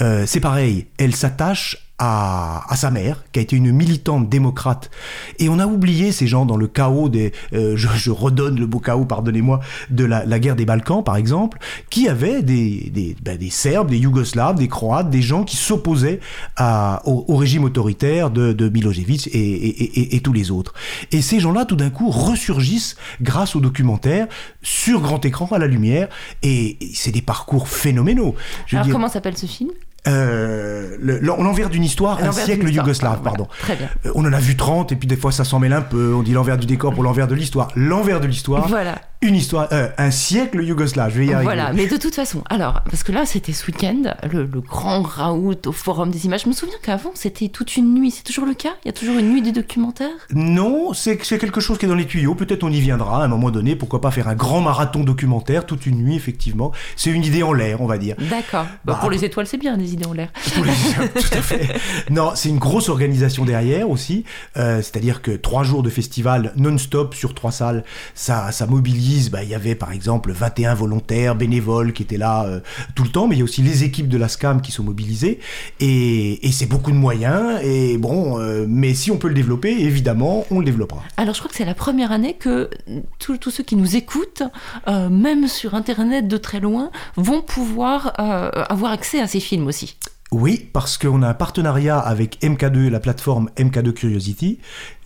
Euh, 0.00 0.24
c'est 0.26 0.40
pareil, 0.40 0.86
elle 0.98 1.14
s'attache 1.14 1.91
à, 2.04 2.74
sa 2.74 2.90
mère, 2.90 3.22
qui 3.30 3.38
a 3.38 3.42
été 3.42 3.54
une 3.54 3.70
militante 3.70 4.28
démocrate. 4.28 4.90
Et 5.38 5.48
on 5.48 5.60
a 5.60 5.66
oublié 5.66 6.10
ces 6.10 6.26
gens 6.26 6.44
dans 6.44 6.56
le 6.56 6.66
chaos 6.66 7.08
des, 7.08 7.32
euh, 7.52 7.76
je, 7.76 8.10
redonne 8.10 8.58
le 8.58 8.66
beau 8.66 8.80
chaos, 8.80 9.04
pardonnez-moi, 9.04 9.60
de 9.90 10.04
la, 10.04 10.38
guerre 10.40 10.56
des 10.56 10.64
Balkans, 10.64 11.04
par 11.04 11.14
exemple, 11.14 11.58
qui 11.90 12.08
avaient 12.08 12.42
des, 12.42 12.90
des, 12.92 13.14
ben, 13.22 13.38
des 13.38 13.50
Serbes, 13.50 13.88
des 13.88 13.98
Yougoslaves, 13.98 14.56
des 14.56 14.66
Croates, 14.66 15.10
des 15.10 15.22
gens 15.22 15.44
qui 15.44 15.56
s'opposaient 15.56 16.18
au, 16.58 17.24
au, 17.28 17.36
régime 17.36 17.62
autoritaire 17.62 18.30
de, 18.30 18.52
de 18.52 18.68
Milosevic 18.68 19.28
et, 19.28 19.38
et, 19.38 20.16
et, 20.16 20.20
tous 20.20 20.32
les 20.32 20.50
autres. 20.50 20.74
Et 21.12 21.22
ces 21.22 21.38
gens-là, 21.38 21.66
tout 21.66 21.76
d'un 21.76 21.90
coup, 21.90 22.10
ressurgissent 22.10 22.96
grâce 23.20 23.54
au 23.54 23.60
documentaire 23.60 24.26
sur 24.60 25.00
grand 25.02 25.24
écran 25.24 25.46
à 25.52 25.58
la 25.58 25.68
lumière. 25.68 26.08
Et 26.42 26.78
c'est 26.94 27.12
des 27.12 27.22
parcours 27.22 27.68
phénoménaux. 27.68 28.34
Alors, 28.72 28.88
comment 28.88 29.08
s'appelle 29.08 29.36
ce 29.36 29.46
film? 29.46 29.70
Euh, 30.08 30.96
l'envers 31.00 31.70
d'une 31.70 31.84
histoire, 31.84 32.22
un 32.22 32.32
siècle 32.32 32.68
yougoslave, 32.68 33.22
pardon. 33.22 33.46
Très 33.60 33.76
bien. 33.76 33.88
Euh, 34.06 34.12
on 34.14 34.24
en 34.24 34.32
a 34.32 34.40
vu 34.40 34.56
30 34.56 34.92
et 34.92 34.96
puis 34.96 35.06
des 35.06 35.16
fois 35.16 35.32
ça 35.32 35.44
s'en 35.44 35.58
mêle 35.58 35.72
un 35.72 35.82
peu. 35.82 36.14
On 36.14 36.22
dit 36.22 36.32
l'envers 36.32 36.58
du 36.58 36.66
décor 36.66 36.92
pour 36.92 37.02
l'envers 37.02 37.28
de 37.28 37.34
l'histoire. 37.34 37.68
L'envers 37.76 38.20
de 38.20 38.26
l'histoire. 38.26 38.66
Voilà 38.68 38.96
une 39.22 39.36
histoire, 39.36 39.68
euh, 39.72 39.88
un 39.98 40.10
siècle 40.10 40.62
yougoslave. 40.62 41.12
Je 41.12 41.18
vais 41.20 41.26
y 41.26 41.32
arriver. 41.32 41.44
Voilà, 41.44 41.72
mais 41.72 41.86
de 41.86 41.96
toute 41.96 42.14
façon, 42.14 42.42
alors, 42.50 42.82
parce 42.90 43.04
que 43.04 43.12
là, 43.12 43.24
c'était 43.24 43.52
ce 43.52 43.66
week-end, 43.66 44.14
le, 44.30 44.44
grand 44.44 45.02
raout 45.02 45.66
au 45.66 45.72
Forum 45.72 46.10
des 46.10 46.26
images. 46.26 46.42
Je 46.42 46.48
me 46.48 46.52
souviens 46.52 46.76
qu'avant, 46.82 47.12
c'était 47.14 47.48
toute 47.48 47.76
une 47.76 47.94
nuit. 47.94 48.10
C'est 48.10 48.24
toujours 48.24 48.46
le 48.46 48.54
cas? 48.54 48.74
Il 48.84 48.88
y 48.88 48.90
a 48.90 48.92
toujours 48.92 49.16
une 49.18 49.32
nuit 49.32 49.40
des 49.40 49.52
documentaires? 49.52 50.08
Non, 50.34 50.92
c'est 50.92 51.16
quelque 51.16 51.60
chose 51.60 51.78
qui 51.78 51.86
est 51.86 51.88
dans 51.88 51.94
les 51.94 52.06
tuyaux. 52.06 52.34
Peut-être 52.34 52.64
on 52.64 52.70
y 52.70 52.80
viendra 52.80 53.22
à 53.22 53.24
un 53.24 53.28
moment 53.28 53.50
donné. 53.50 53.76
Pourquoi 53.76 54.00
pas 54.00 54.10
faire 54.10 54.26
un 54.26 54.34
grand 54.34 54.60
marathon 54.60 55.04
documentaire 55.04 55.66
toute 55.66 55.86
une 55.86 56.02
nuit, 56.02 56.16
effectivement. 56.16 56.72
C'est 56.96 57.10
une 57.10 57.24
idée 57.24 57.44
en 57.44 57.52
l'air, 57.52 57.80
on 57.80 57.86
va 57.86 57.98
dire. 57.98 58.16
D'accord. 58.18 58.66
Bah, 58.84 58.98
pour 59.00 59.10
les 59.10 59.24
étoiles, 59.24 59.46
c'est 59.46 59.58
bien, 59.58 59.76
des 59.76 59.92
idées 59.92 60.06
en 60.06 60.14
l'air. 60.14 60.30
tout 60.54 61.38
à 61.38 61.42
fait. 61.42 61.80
Non, 62.10 62.32
c'est 62.34 62.48
une 62.48 62.58
grosse 62.58 62.88
organisation 62.88 63.44
derrière 63.44 63.88
aussi. 63.88 64.24
Euh, 64.56 64.78
c'est-à-dire 64.78 65.22
que 65.22 65.30
trois 65.30 65.62
jours 65.62 65.84
de 65.84 65.90
festival 65.90 66.52
non-stop 66.56 67.14
sur 67.14 67.34
trois 67.34 67.52
salles, 67.52 67.84
ça, 68.14 68.50
ça 68.50 68.66
mobilise. 68.66 69.11
Bah, 69.30 69.42
il 69.42 69.48
y 69.48 69.54
avait 69.54 69.74
par 69.74 69.92
exemple 69.92 70.32
21 70.32 70.74
volontaires, 70.74 71.34
bénévoles 71.34 71.92
qui 71.92 72.02
étaient 72.02 72.16
là 72.16 72.44
euh, 72.44 72.60
tout 72.94 73.02
le 73.02 73.10
temps, 73.10 73.28
mais 73.28 73.34
il 73.36 73.38
y 73.38 73.42
a 73.42 73.44
aussi 73.44 73.62
les 73.62 73.84
équipes 73.84 74.08
de 74.08 74.16
la 74.16 74.28
SCAM 74.28 74.62
qui 74.62 74.72
sont 74.72 74.82
mobilisées, 74.82 75.38
et, 75.80 76.38
c'est 76.52 76.66
beaucoup 76.66 76.90
de 76.90 76.96
moyens, 76.96 77.60
et 77.62 77.96
bon, 77.98 78.38
euh, 78.38 78.66
mais 78.68 78.94
si 78.94 79.10
on 79.10 79.16
peut 79.16 79.28
le 79.28 79.34
développer, 79.34 79.70
évidemment, 79.70 80.44
on 80.50 80.58
le 80.58 80.64
développera. 80.64 81.02
Alors 81.16 81.34
je 81.34 81.40
crois 81.40 81.50
que 81.50 81.56
c'est 81.56 81.64
la 81.64 81.74
première 81.74 82.12
année 82.12 82.34
que 82.34 82.70
tous 83.18 83.50
ceux 83.50 83.64
qui 83.64 83.76
nous 83.76 83.96
écoutent, 83.96 84.42
euh, 84.88 85.08
même 85.08 85.48
sur 85.48 85.74
Internet 85.74 86.28
de 86.28 86.36
très 86.36 86.60
loin, 86.60 86.90
vont 87.16 87.42
pouvoir 87.42 88.12
avoir 88.18 88.92
accès 88.92 89.20
à 89.20 89.26
ces 89.26 89.40
films 89.40 89.66
aussi. 89.66 89.96
Oui, 90.32 90.66
parce 90.72 90.96
qu'on 90.96 91.22
a 91.22 91.28
un 91.28 91.34
partenariat 91.34 91.98
avec 91.98 92.40
MK2, 92.40 92.88
la 92.88 93.00
plateforme 93.00 93.50
MK2 93.58 93.92
Curiosity, 93.92 94.58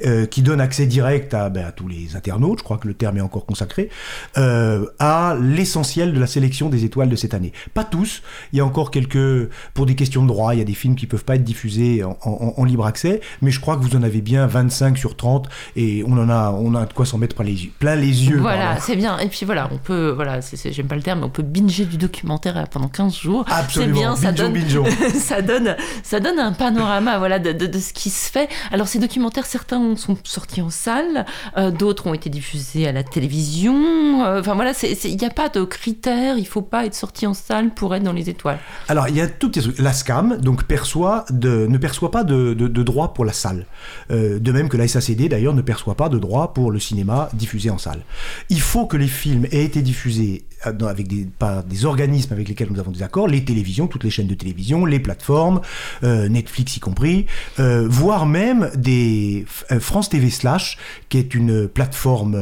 euh, 0.04 0.24
qui 0.24 0.40
donne 0.40 0.60
accès 0.60 0.86
direct 0.86 1.32
ben, 1.32 1.64
à, 1.66 1.72
tous 1.72 1.88
les 1.88 2.14
internautes, 2.14 2.60
je 2.60 2.64
crois 2.64 2.78
que 2.78 2.86
le 2.86 2.94
terme 2.94 3.16
est 3.16 3.20
encore 3.20 3.44
consacré, 3.44 3.90
euh, 4.38 4.86
à 5.00 5.36
l'essentiel 5.40 6.14
de 6.14 6.20
la 6.20 6.28
sélection 6.28 6.68
des 6.68 6.84
étoiles 6.84 7.08
de 7.08 7.16
cette 7.16 7.34
année. 7.34 7.52
Pas 7.74 7.82
tous, 7.82 8.22
il 8.52 8.58
y 8.58 8.60
a 8.60 8.64
encore 8.64 8.92
quelques, 8.92 9.50
pour 9.74 9.84
des 9.84 9.96
questions 9.96 10.22
de 10.22 10.28
droit, 10.28 10.54
il 10.54 10.58
y 10.58 10.62
a 10.62 10.64
des 10.64 10.74
films 10.74 10.94
qui 10.94 11.06
peuvent 11.06 11.24
pas 11.24 11.34
être 11.34 11.44
diffusés 11.44 12.04
en, 12.04 12.64
libre 12.64 12.86
accès, 12.86 13.20
mais 13.42 13.50
je 13.50 13.58
crois 13.58 13.76
que 13.76 13.82
vous 13.82 13.96
en 13.96 14.04
avez 14.04 14.20
bien 14.20 14.46
25 14.46 14.96
sur 14.96 15.16
30, 15.16 15.48
et 15.74 16.04
on 16.06 16.12
en 16.18 16.30
a, 16.30 16.52
on 16.52 16.72
a 16.76 16.86
de 16.86 16.92
quoi 16.92 17.04
s'en 17.04 17.18
mettre 17.18 17.34
plein 17.34 17.44
les 17.44 17.64
yeux. 17.64 17.72
Plein 17.80 17.96
les 17.96 18.28
yeux 18.28 18.38
voilà, 18.38 18.78
c'est 18.78 18.96
bien. 18.96 19.18
Et 19.18 19.26
puis 19.26 19.44
voilà, 19.44 19.68
on 19.72 19.78
peut, 19.78 20.10
voilà, 20.10 20.38
j'aime 20.40 20.86
pas 20.86 20.94
le 20.94 21.02
terme, 21.02 21.20
mais 21.20 21.26
on 21.26 21.30
peut 21.30 21.42
binger 21.42 21.84
du 21.84 21.96
documentaire 21.96 22.68
pendant 22.70 22.88
15 22.88 23.16
jours. 23.16 23.44
Absolument. 23.50 23.94
C'est 23.94 24.00
bien, 24.00 24.16
ça 24.16 24.30
donne... 24.30 24.54
ça 25.20 25.42
donne, 25.42 25.76
ça 26.02 26.20
donne 26.20 26.38
un 26.38 26.52
panorama 26.52 27.18
voilà, 27.18 27.38
de, 27.38 27.78
ce 27.78 27.92
qui 27.92 28.10
se 28.10 28.30
fait. 28.30 28.48
Alors 28.72 28.88
ces 28.88 28.98
documentaires, 28.98 29.46
certains 29.46 29.96
sont 29.96 30.16
sortis 30.24 30.62
en 30.62 30.70
salle, 30.70 31.26
euh, 31.56 31.70
d'autres 31.70 32.06
ont 32.06 32.14
été 32.14 32.30
diffusés 32.30 32.86
à 32.86 32.92
la 32.92 33.02
télévision. 33.02 34.24
Euh, 34.24 34.40
enfin 34.40 34.54
voilà, 34.54 34.72
il 34.82 35.16
n'y 35.16 35.24
a 35.24 35.30
pas 35.30 35.48
de 35.48 35.64
critères, 35.64 36.38
il 36.38 36.46
faut 36.46 36.62
pas 36.62 36.86
être 36.86 36.94
sorti 36.94 37.26
en 37.26 37.34
salle 37.34 37.72
pour 37.74 37.94
être 37.94 38.02
dans 38.02 38.12
les 38.12 38.30
étoiles. 38.30 38.58
Alors 38.88 39.08
il 39.08 39.16
y 39.16 39.20
a 39.20 39.28
tout 39.28 39.50
La 39.78 39.92
SCAM 39.92 40.38
donc, 40.38 40.64
perçoit 40.64 41.24
ne 41.32 41.78
perçoit 41.78 42.10
pas 42.10 42.24
de, 42.24 42.54
droit 42.54 43.14
pour 43.14 43.24
la 43.24 43.32
salle. 43.32 43.66
Euh, 44.10 44.38
de 44.38 44.52
même 44.52 44.68
que 44.68 44.76
la 44.76 44.86
SACD 44.86 45.28
d'ailleurs 45.28 45.54
ne 45.54 45.62
perçoit 45.62 45.94
pas 45.94 46.08
de 46.08 46.18
droit 46.18 46.52
pour 46.54 46.70
le 46.70 46.78
cinéma 46.78 47.28
diffusé 47.32 47.70
en 47.70 47.78
salle. 47.78 48.00
Il 48.48 48.60
faut 48.60 48.86
que 48.86 48.96
les 48.96 49.08
films 49.08 49.46
aient 49.50 49.64
été 49.64 49.82
diffusés 49.82 50.44
avec 50.62 51.08
par 51.38 51.62
des 51.64 51.84
organismes 51.84 52.32
avec 52.32 52.48
lesquels 52.48 52.68
nous 52.70 52.80
avons 52.80 52.90
des 52.90 53.02
accords, 53.02 53.28
les 53.28 53.44
télévisions, 53.44 53.86
toutes 53.86 54.04
les 54.04 54.10
chaînes 54.10 54.26
de 54.26 54.34
télévision, 54.34 54.84
les 54.84 54.98
plateformes, 55.06 55.60
euh, 56.02 56.28
Netflix 56.28 56.76
y 56.76 56.80
compris, 56.80 57.26
euh, 57.60 57.86
voire 57.88 58.26
même 58.26 58.70
des 58.74 59.46
euh, 59.70 59.78
France 59.78 60.08
TV 60.08 60.30
Slash, 60.30 60.78
qui 61.08 61.18
est 61.18 61.32
une 61.32 61.68
plateforme. 61.68 62.36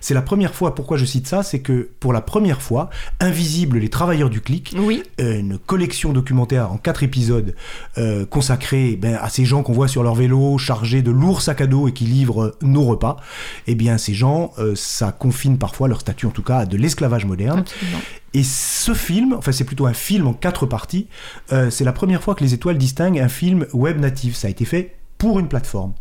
c'est 0.00 0.14
la 0.14 0.22
première 0.22 0.54
fois. 0.54 0.74
Pourquoi 0.74 0.96
je 0.96 1.04
cite 1.04 1.26
ça, 1.26 1.42
c'est 1.42 1.60
que 1.60 1.90
pour 2.00 2.14
la 2.14 2.22
première 2.22 2.62
fois, 2.62 2.88
Invisible, 3.20 3.78
les 3.78 3.90
travailleurs 3.90 4.30
du 4.30 4.40
clic, 4.40 4.74
oui. 4.78 5.02
une 5.18 5.58
collection 5.58 6.12
documentaire 6.12 6.72
en 6.72 6.78
quatre 6.78 7.02
épisodes 7.02 7.54
consacrée 8.30 8.96
ben, 8.96 9.18
à 9.20 9.28
ces 9.28 9.44
gens 9.44 9.62
qu'on 9.62 9.72
voit 9.72 9.88
sur 9.88 10.02
leur 10.02 10.14
vélo, 10.14 10.56
chargés 10.56 11.02
de 11.02 11.10
lourds 11.10 11.42
sacs 11.42 11.60
à 11.60 11.66
dos 11.66 11.88
et 11.88 11.92
qui 11.92 12.04
livrent 12.04 12.56
nos 12.62 12.84
repas. 12.84 13.16
Eh 13.66 13.74
bien, 13.74 13.98
ces 13.98 14.14
gens, 14.14 14.52
ça 14.74 15.12
confine 15.12 15.58
parfois 15.58 15.88
leur 15.88 16.00
statut, 16.00 16.26
en 16.26 16.30
tout 16.30 16.42
cas, 16.42 16.58
à 16.58 16.66
de 16.66 16.76
l'esclavage 16.78 17.26
moderne. 17.26 17.64
Et 18.32 18.44
ce 18.44 18.94
film, 18.94 19.34
enfin 19.34 19.52
c'est 19.52 19.64
plutôt 19.64 19.86
un 19.86 19.92
film 19.92 20.28
en 20.28 20.32
quatre 20.32 20.66
parties, 20.66 21.08
euh, 21.52 21.70
c'est 21.70 21.84
la 21.84 21.92
première 21.92 22.22
fois 22.22 22.34
que 22.34 22.44
les 22.44 22.54
étoiles 22.54 22.78
distinguent 22.78 23.18
un 23.18 23.28
film 23.28 23.66
web 23.72 23.98
natif. 23.98 24.36
Ça 24.36 24.46
a 24.46 24.50
été 24.50 24.64
fait 24.64 24.99
pour 25.20 25.38
une 25.38 25.48
plateforme. 25.48 25.92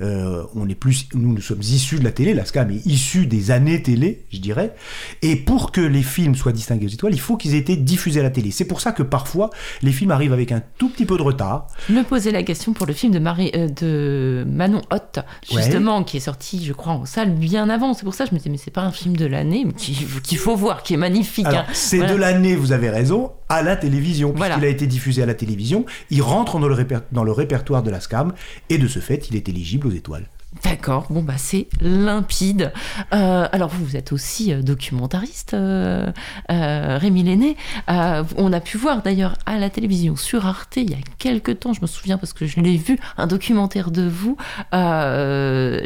Euh, 0.00 0.44
on 0.54 0.66
est 0.68 0.74
plus, 0.74 1.08
nous, 1.14 1.34
nous 1.34 1.40
sommes 1.42 1.60
issus 1.60 1.98
de 1.98 2.04
la 2.04 2.10
télé, 2.10 2.32
la 2.32 2.46
SCAM 2.46 2.70
est 2.70 2.86
issue 2.86 3.26
des 3.26 3.50
années 3.50 3.82
télé, 3.82 4.24
je 4.32 4.38
dirais. 4.38 4.74
Et 5.20 5.36
pour 5.36 5.72
que 5.72 5.82
les 5.82 6.02
films 6.02 6.34
soient 6.34 6.52
distingués 6.52 6.86
aux 6.86 6.90
étoiles, 6.90 7.12
il 7.12 7.20
faut 7.20 7.36
qu'ils 7.36 7.54
aient 7.54 7.58
été 7.58 7.76
diffusés 7.76 8.20
à 8.20 8.22
la 8.22 8.30
télé. 8.30 8.50
C'est 8.50 8.64
pour 8.64 8.80
ça 8.80 8.92
que 8.92 9.02
parfois, 9.02 9.50
les 9.82 9.92
films 9.92 10.10
arrivent 10.10 10.32
avec 10.32 10.52
un 10.52 10.62
tout 10.78 10.88
petit 10.88 11.04
peu 11.04 11.18
de 11.18 11.22
retard. 11.22 11.66
Me 11.90 12.02
posais 12.02 12.32
la 12.32 12.42
question 12.42 12.72
pour 12.72 12.86
le 12.86 12.94
film 12.94 13.12
de, 13.12 13.18
Marie, 13.18 13.50
euh, 13.54 13.68
de 13.68 14.44
Manon 14.48 14.80
Hott, 14.90 15.18
justement, 15.50 16.02
qui 16.02 16.16
est 16.16 16.20
sorti, 16.20 16.64
je 16.64 16.72
crois, 16.72 16.94
en 16.94 17.04
salle 17.04 17.30
bien 17.30 17.68
avant. 17.68 17.92
C'est 17.92 18.04
pour 18.04 18.14
ça 18.14 18.24
que 18.24 18.30
je 18.30 18.34
me 18.34 18.38
disais, 18.38 18.50
mais 18.50 18.56
c'est 18.56 18.70
pas 18.70 18.82
un 18.82 18.92
film 18.92 19.18
de 19.18 19.26
l'année, 19.26 19.66
qu'il 19.76 20.38
faut 20.38 20.56
voir, 20.56 20.82
qui 20.82 20.94
est 20.94 20.98
magnifique. 20.98 21.46
Hein. 21.46 21.66
C'est 21.74 22.06
de 22.06 22.16
l'année, 22.16 22.56
vous 22.56 22.72
avez 22.72 22.88
raison, 22.88 23.32
à 23.52 23.62
la 23.62 23.76
télévision, 23.76 24.32
puisqu'il 24.32 24.64
a 24.64 24.68
été 24.68 24.86
diffusé 24.86 25.22
à 25.22 25.26
la 25.26 25.34
télévision. 25.34 25.84
Il 26.10 26.22
rentre 26.22 26.58
dans 26.58 26.68
le, 26.68 26.86
dans 27.12 27.22
le 27.22 27.32
répertoire 27.32 27.82
de 27.82 27.90
la 27.90 28.00
SCAM, 28.00 28.32
et 28.70 28.78
de 28.78 28.88
ce 28.88 28.98
fait, 28.98 29.28
il 29.28 29.36
est 29.36 29.48
éligible 29.48 29.86
aux 29.86 29.92
étoiles. 29.92 30.26
D'accord, 30.64 31.06
bon 31.08 31.22
bah 31.22 31.38
c'est 31.38 31.66
limpide. 31.80 32.72
Euh, 33.14 33.48
alors 33.50 33.70
vous, 33.70 33.96
êtes 33.96 34.12
aussi 34.12 34.52
euh, 34.52 34.60
documentariste, 34.62 35.54
euh, 35.54 36.12
Rémi 36.48 37.22
Lenné. 37.22 37.56
on 37.88 38.52
a 38.52 38.60
pu 38.60 38.76
voir 38.76 39.02
d'ailleurs 39.02 39.36
à 39.46 39.58
la 39.58 39.70
télévision 39.70 40.14
sur 40.14 40.46
Arte 40.46 40.76
il 40.76 40.90
y 40.90 40.94
a 40.94 40.98
quelques 41.18 41.60
temps, 41.60 41.72
je 41.72 41.80
me 41.80 41.86
souviens 41.86 42.18
parce 42.18 42.32
que 42.32 42.46
je 42.46 42.60
l'ai 42.60 42.76
vu, 42.76 42.98
un 43.16 43.26
documentaire 43.26 43.90
de 43.90 44.06
vous 44.06 44.36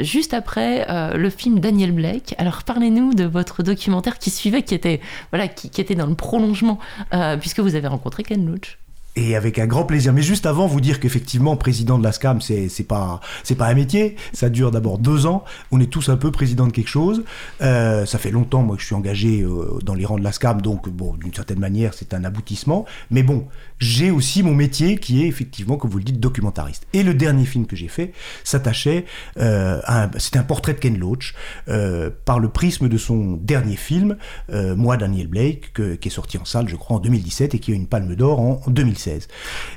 juste 0.03 0.35
après 0.35 0.87
le 1.17 1.31
film 1.31 1.61
Daniel 1.61 1.93
Blake. 1.93 2.35
Alors 2.39 2.65
parlez-nous 2.65 3.15
de 3.15 3.25
votre 3.25 3.63
documentaire 3.63 4.19
qui 4.19 4.31
suivait, 4.31 4.63
qui 4.63 4.75
était 4.75 5.01
voilà, 5.31 5.49
qui, 5.49 5.71
qui 5.71 5.81
était 5.81 5.95
dans 5.95 6.07
le 6.07 6.15
prolongement, 6.15 6.79
puisque 7.41 7.61
vous 7.61 7.77
avez 7.77 7.89
rencontré 7.89 8.25
Ken 8.25 8.45
Loach. 8.45 8.79
Et 9.19 9.35
avec 9.35 9.59
un 9.59 9.67
grand 9.67 9.85
plaisir. 9.85 10.13
Mais 10.13 10.21
juste 10.21 10.45
avant, 10.45 10.67
vous 10.67 10.83
dire 10.83 11.01
qu'effectivement, 11.01 11.57
président 11.57 11.99
de 11.99 12.05
la 12.05 12.13
SCAM, 12.13 12.43
c'est, 12.43 12.69
pas, 12.87 13.23
c'est 13.45 13.55
pas 13.55 13.67
un 13.67 13.73
métier. 13.73 14.15
Ça 14.35 14.51
dure 14.51 14.71
d'abord 14.71 14.99
deux 14.99 15.25
ans. 15.25 15.43
On 15.71 15.81
est 15.81 15.91
tous 15.91 16.11
un 16.11 16.19
peu 16.19 16.31
président 16.31 16.67
de 16.67 16.73
quelque 16.73 16.91
chose. 16.91 17.25
Euh, 17.63 18.05
ça 18.05 18.19
fait 18.19 18.31
longtemps, 18.31 18.63
moi, 18.63 18.77
que 18.77 18.83
je 18.83 18.87
suis 18.87 18.95
engagé 18.95 19.41
euh, 19.41 19.79
dans 19.83 19.95
les 19.95 20.05
rangs 20.05 20.19
de 20.19 20.23
la 20.23 20.33
SCAM. 20.33 20.61
Donc, 20.61 20.91
bon, 20.91 21.15
d'une 21.15 21.33
certaine 21.33 21.59
manière, 21.59 21.95
c'est 21.95 22.13
un 22.13 22.25
aboutissement. 22.25 22.85
Mais 23.11 23.23
bon, 23.23 23.47
j'ai 23.79 24.11
aussi 24.11 24.43
mon 24.43 24.55
métier 24.55 24.99
qui 24.99 25.25
est 25.25 25.29
effectivement, 25.29 25.79
comme 25.79 25.91
vous 25.91 25.99
le 25.99 26.05
dites, 26.05 26.21
documentariste. 26.21 26.87
Et 26.93 27.03
le 27.03 27.15
dernier 27.15 27.47
film 27.47 27.65
que 27.65 27.75
j'ai 27.75 27.89
fait 27.89 28.13
s'attachait 28.45 29.07
euh, 29.39 29.81
à 29.85 30.11
c'était 30.19 30.39
un 30.39 30.45
portrait 30.45 30.75
de 30.75 30.79
Ken 30.79 30.99
Loach 30.99 31.35
par 32.27 32.39
le 32.39 32.49
prisme 32.49 32.91
de 32.91 32.99
son 32.99 33.39
dernier 33.41 33.77
film, 33.77 34.17
Moi 34.51 34.97
Daniel 34.97 35.27
Blake, 35.27 35.73
qui 35.73 36.09
est 36.09 36.11
sorti 36.11 36.37
en 36.37 36.45
salle, 36.45 36.69
je 36.69 36.77
crois, 36.77 36.99
en 36.99 37.01
2017 37.01 37.55
et 37.55 37.59
qui 37.59 37.73
a 37.73 37.75
une 37.75 37.87
Palme 37.87 38.15
d'Or 38.15 38.41
en 38.41 38.63
2016. 38.67 39.06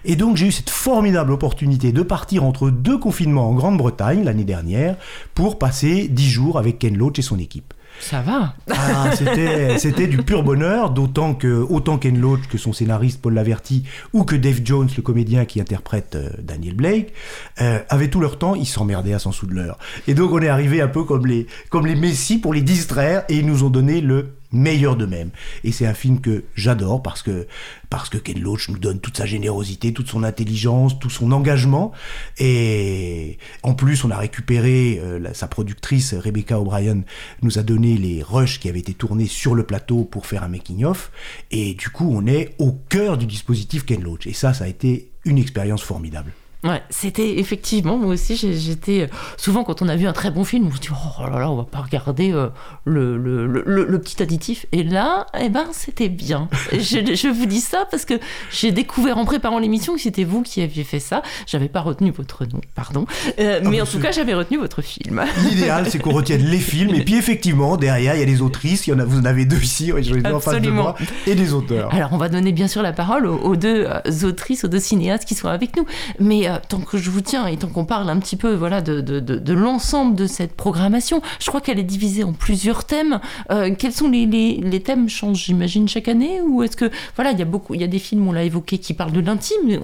Et 0.06 0.16
donc 0.16 0.38
j'ai 0.38 0.48
eu 0.48 0.52
cette 0.52 0.70
formidable 0.70 1.32
opportunité 1.32 1.92
de 1.92 2.02
partir 2.02 2.44
entre 2.44 2.70
deux 2.70 2.98
confinements 2.98 3.50
en 3.50 3.54
Grande-Bretagne 3.54 4.24
l'année 4.24 4.44
dernière 4.44 4.96
pour 5.34 5.60
passer 5.60 6.08
dix 6.08 6.30
jours 6.30 6.58
avec 6.58 6.80
Ken 6.80 6.98
Loach 6.98 7.20
et 7.20 7.24
son 7.24 7.40
équipe. 7.40 7.74
Ça 8.00 8.22
va. 8.22 8.54
Ah, 8.72 9.12
c'était, 9.16 10.08
du 10.08 10.18
pur 10.18 10.44
bonheur, 10.44 10.92
d'autant 10.92 11.34
que 11.34 11.66
autant 11.70 11.98
Ken 11.98 12.20
Loach 12.20 12.48
que 12.50 12.58
son 12.58 12.72
scénariste 12.72 13.22
Paul 13.22 13.34
Laverty 13.34 13.84
ou 14.14 14.24
que 14.24 14.36
Dave 14.36 14.62
Jones, 14.64 14.88
le 14.96 15.02
comédien 15.04 15.46
qui 15.46 15.60
interprète 15.60 16.16
euh, 16.16 16.30
Daniel 16.42 16.76
Blake, 16.76 17.14
euh, 17.62 17.80
avaient 17.90 18.08
tout 18.08 18.22
leur 18.22 18.38
temps, 18.38 18.56
ils 18.56 18.66
s'emmerdaient 18.66 19.14
à 19.14 19.20
s'en 19.20 19.32
de 19.32 19.54
l'heure. 19.54 19.78
Et 20.08 20.14
donc 20.14 20.32
on 20.32 20.42
est 20.42 20.48
arrivé 20.48 20.82
un 20.82 20.88
peu 20.88 21.04
comme 21.04 21.26
les, 21.26 21.48
comme 21.70 21.86
les 21.86 21.96
messies 21.96 22.38
pour 22.38 22.54
les 22.54 22.62
distraire 22.62 23.24
et 23.30 23.38
ils 23.38 23.46
nous 23.46 23.64
ont 23.64 23.70
donné 23.70 24.02
le 24.02 24.34
meilleur 24.52 24.96
d'eux-mêmes. 24.96 25.32
Et 25.64 25.72
c'est 25.72 25.86
un 25.86 25.94
film 25.94 26.22
que 26.22 26.44
j'adore 26.56 27.04
parce 27.04 27.22
que, 27.22 27.48
parce 27.90 28.10
que 28.10 28.18
Ken 28.18 28.40
Loach 28.40 28.70
nous 28.70 28.80
donne 28.80 29.00
toute 29.00 29.18
sa 29.18 29.26
générosité, 29.26 29.94
toute 29.94 30.08
son 30.08 30.24
intelligence, 30.24 31.00
tout 31.00 31.10
son 31.10 31.32
engagement. 31.32 31.92
Et 32.38 33.38
en 33.64 33.74
plus, 33.74 34.04
on 34.04 34.12
a 34.12 34.18
récupéré, 34.18 35.00
euh, 35.04 35.34
sa 35.34 35.48
productrice 35.48 36.14
Rebecca 36.14 36.60
O'Brien 36.60 37.02
nous 37.42 37.60
a 37.60 37.64
donné 37.64 37.98
les 37.98 38.24
rushs 38.24 38.60
qui 38.60 38.70
avaient 38.70 38.80
été 38.80 38.94
tournés 38.94 39.28
sur 39.28 39.56
le 39.56 39.64
plateau 39.64 40.04
pour 40.04 40.26
faire 40.26 40.44
un 40.44 40.50
making-of. 40.50 41.12
Et 41.52 41.74
du 41.74 41.90
coup, 41.90 42.10
on 42.12 42.26
est 42.26 42.56
au 42.58 42.72
cœur 42.72 43.18
du 43.18 43.26
dispositif 43.26 43.86
Ken 43.86 44.02
Loach. 44.02 44.28
Et 44.28 44.34
ça, 44.34 44.54
ça 44.54 44.66
a 44.66 44.68
été 44.68 45.12
une 45.26 45.38
expérience 45.38 45.84
formidable. 45.84 46.32
Ouais, 46.66 46.82
c'était 46.90 47.40
effectivement, 47.40 47.98
moi 47.98 48.14
aussi, 48.14 48.36
j'étais. 48.36 49.04
Euh, 49.04 49.08
souvent, 49.38 49.64
quand 49.64 49.82
on 49.82 49.88
a 49.88 49.96
vu 49.96 50.08
un 50.08 50.12
très 50.12 50.30
bon 50.30 50.44
film, 50.44 50.68
on 50.68 50.76
se 50.76 50.82
dit, 50.82 50.90
oh 50.92 51.24
là 51.24 51.40
là, 51.40 51.50
on 51.50 51.56
va 51.56 51.64
pas 51.64 51.80
regarder 51.80 52.34
euh, 52.34 52.50
le, 52.84 53.16
le, 53.18 53.48
le, 53.48 54.02
petit 54.02 54.22
additif. 54.22 54.66
Et 54.74 54.84
là, 54.84 55.28
eh 55.40 55.48
ben, 55.48 55.68
c'était 55.72 56.10
bien. 56.10 56.50
je, 56.74 57.16
je, 57.16 57.28
vous 57.30 57.46
dis 57.46 57.62
ça 57.62 57.88
parce 57.90 58.04
que 58.04 58.16
j'ai 58.52 58.74
découvert 58.74 59.18
en 59.18 59.24
préparant 59.24 59.58
l'émission 59.60 59.96
que 59.96 60.02
c'était 60.02 60.26
vous 60.26 60.42
qui 60.42 60.62
aviez 60.62 60.84
fait 60.84 61.00
ça. 61.00 61.22
J'avais 61.48 61.70
pas 61.70 61.80
retenu 61.80 62.12
votre 62.12 62.44
nom, 62.44 62.60
pardon. 62.76 63.06
Euh, 63.40 63.62
ah, 63.64 63.70
mais 63.70 63.80
en 63.80 63.86
tout 63.86 64.00
cas, 64.00 64.12
j'avais 64.12 64.34
retenu 64.34 64.58
votre 64.58 64.82
film. 64.82 65.24
L'idéal, 65.50 65.90
c'est 65.90 66.00
qu'on 66.00 66.12
retienne 66.12 66.44
les 66.44 66.60
films. 66.60 66.94
Et 66.94 67.06
puis, 67.06 67.16
effectivement, 67.16 67.78
derrière, 67.78 68.16
il 68.16 68.20
y 68.20 68.24
a 68.24 68.26
les 68.26 68.42
autrices. 68.42 68.86
Il 68.86 68.90
y 68.90 68.94
en 68.94 69.00
a, 69.00 69.06
vous 69.06 69.20
en 69.20 69.26
avez 69.26 69.46
deux 69.46 69.62
ici, 69.62 69.94
je 70.02 70.14
les 70.14 70.30
en 70.30 70.42
face 70.42 70.60
de 70.60 70.72
moi, 70.72 70.96
et 71.26 71.36
des 71.36 71.54
auteurs. 71.54 71.94
Alors, 71.94 72.12
on 72.12 72.18
va 72.18 72.28
donner 72.28 72.52
bien 72.52 72.68
sûr 72.68 72.82
la 72.82 72.92
parole 72.92 73.26
aux, 73.28 73.38
aux 73.38 73.56
deux 73.56 73.88
autrices, 74.24 74.66
aux 74.66 74.68
deux 74.68 74.80
cinéastes 74.82 75.24
qui 75.24 75.36
sont 75.36 75.48
avec 75.48 75.78
nous. 75.78 75.86
Mais 76.20 76.49
euh, 76.50 76.60
tant 76.68 76.80
que 76.80 76.98
je 76.98 77.10
vous 77.10 77.22
tiens 77.22 77.48
et 77.48 77.58
tant 77.58 77.68
qu'on 77.68 77.86
parle 77.86 78.10
un 78.10 78.18
petit 78.18 78.36
peu 78.36 78.54
voilà, 78.54 78.82
de, 78.82 79.02
de, 79.02 79.20
de, 79.20 79.54
l'ensemble 79.54 80.16
de 80.16 80.28
cette 80.28 80.54
programmation, 80.54 81.22
je 81.40 81.48
crois 81.48 81.62
qu'elle 81.62 81.80
est 81.80 81.84
divisée 81.84 82.24
en 82.24 82.34
plusieurs 82.34 82.84
thèmes. 82.84 83.20
Euh, 83.52 83.74
quels 83.78 83.94
sont 83.94 84.10
les, 84.10 84.26
les, 84.26 84.58
les 84.58 84.82
thèmes 84.82 85.10
changent, 85.10 85.46
j'imagine, 85.46 85.88
chaque 85.88 86.08
année 86.08 86.42
Ou 86.42 86.64
est-ce 86.64 86.78
que, 86.78 86.90
voilà, 87.16 87.32
il 87.32 87.40
y 87.40 87.42
a 87.42 87.46
beaucoup, 87.46 87.76
il 87.76 87.82
y 87.82 87.84
a 87.84 87.88
des 87.88 88.00
films, 88.00 88.28
on 88.28 88.32
l'a 88.32 88.44
évoqué, 88.44 88.78
qui 88.78 88.94
parlent 88.94 89.12
de 89.12 89.22
l'intime. 89.22 89.80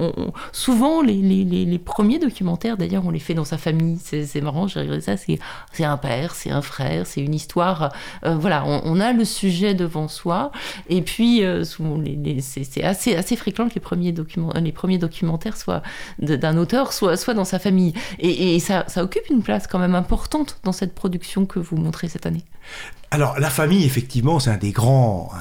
souvent, 0.51 1.01
les, 1.01 1.13
les, 1.15 1.43
les, 1.43 1.79
premiers 1.79 2.19
documentaires, 2.19 2.77
d'ailleurs, 2.77 3.05
on 3.05 3.12
les 3.12 3.19
fait 3.19 3.34
dans 3.34 3.45
sa 3.45 3.57
famille. 3.57 3.98
C'est 4.00 4.41
marrant, 4.41 4.68
j'ai 4.68 4.81
regardé 4.81 5.01
ça. 5.01 5.16
C'est 5.18 5.83
un 5.83 5.98
père, 5.98 6.35
c'est 6.35 6.51
un 6.51 6.61
frère, 6.61 7.05
c'est 7.05 7.22
une 7.22 7.33
histoire. 7.33 7.94
Euh, 8.25 8.35
voilà, 8.35 8.63
on, 8.66 9.00
a 9.00 9.13
le 9.13 9.25
sujet 9.25 9.74
devant 9.74 10.07
soi. 10.07 10.51
Et 10.89 11.01
puis, 11.01 11.44
c'est 12.42 12.83
assez, 12.83 13.16
assez 13.16 13.35
fréquent 13.35 13.68
que 13.70 13.75
les 13.75 13.81
premiers, 13.81 14.11
documents, 14.11 14.53
les 14.55 14.72
premiers 14.72 14.98
documentaires 14.98 15.57
soient 15.57 15.83
d'un 16.20 16.54
auteur, 16.57 16.94
soit, 16.94 17.18
soit 17.18 17.33
dans 17.33 17.46
sa 17.46 17.59
famille. 17.59 17.94
Et, 18.20 18.59
ça, 18.59 18.85
ça, 18.87 19.03
occupe 19.03 19.29
une 19.29 19.41
place 19.41 19.68
quand 19.68 19.79
même 19.79 19.96
importante 19.96 20.59
dans 20.63 20.72
cette 20.72 20.94
production 20.94 21.46
que 21.46 21.59
vous 21.59 21.77
montrez 21.77 22.07
cette 22.07 22.25
année. 22.25 22.44
Alors 23.15 23.39
la 23.39 23.49
famille, 23.49 23.85
effectivement, 23.85 24.41
c'est 24.41 24.49
un 24.49 24.57
des 24.57 24.73
grands, 24.73 25.31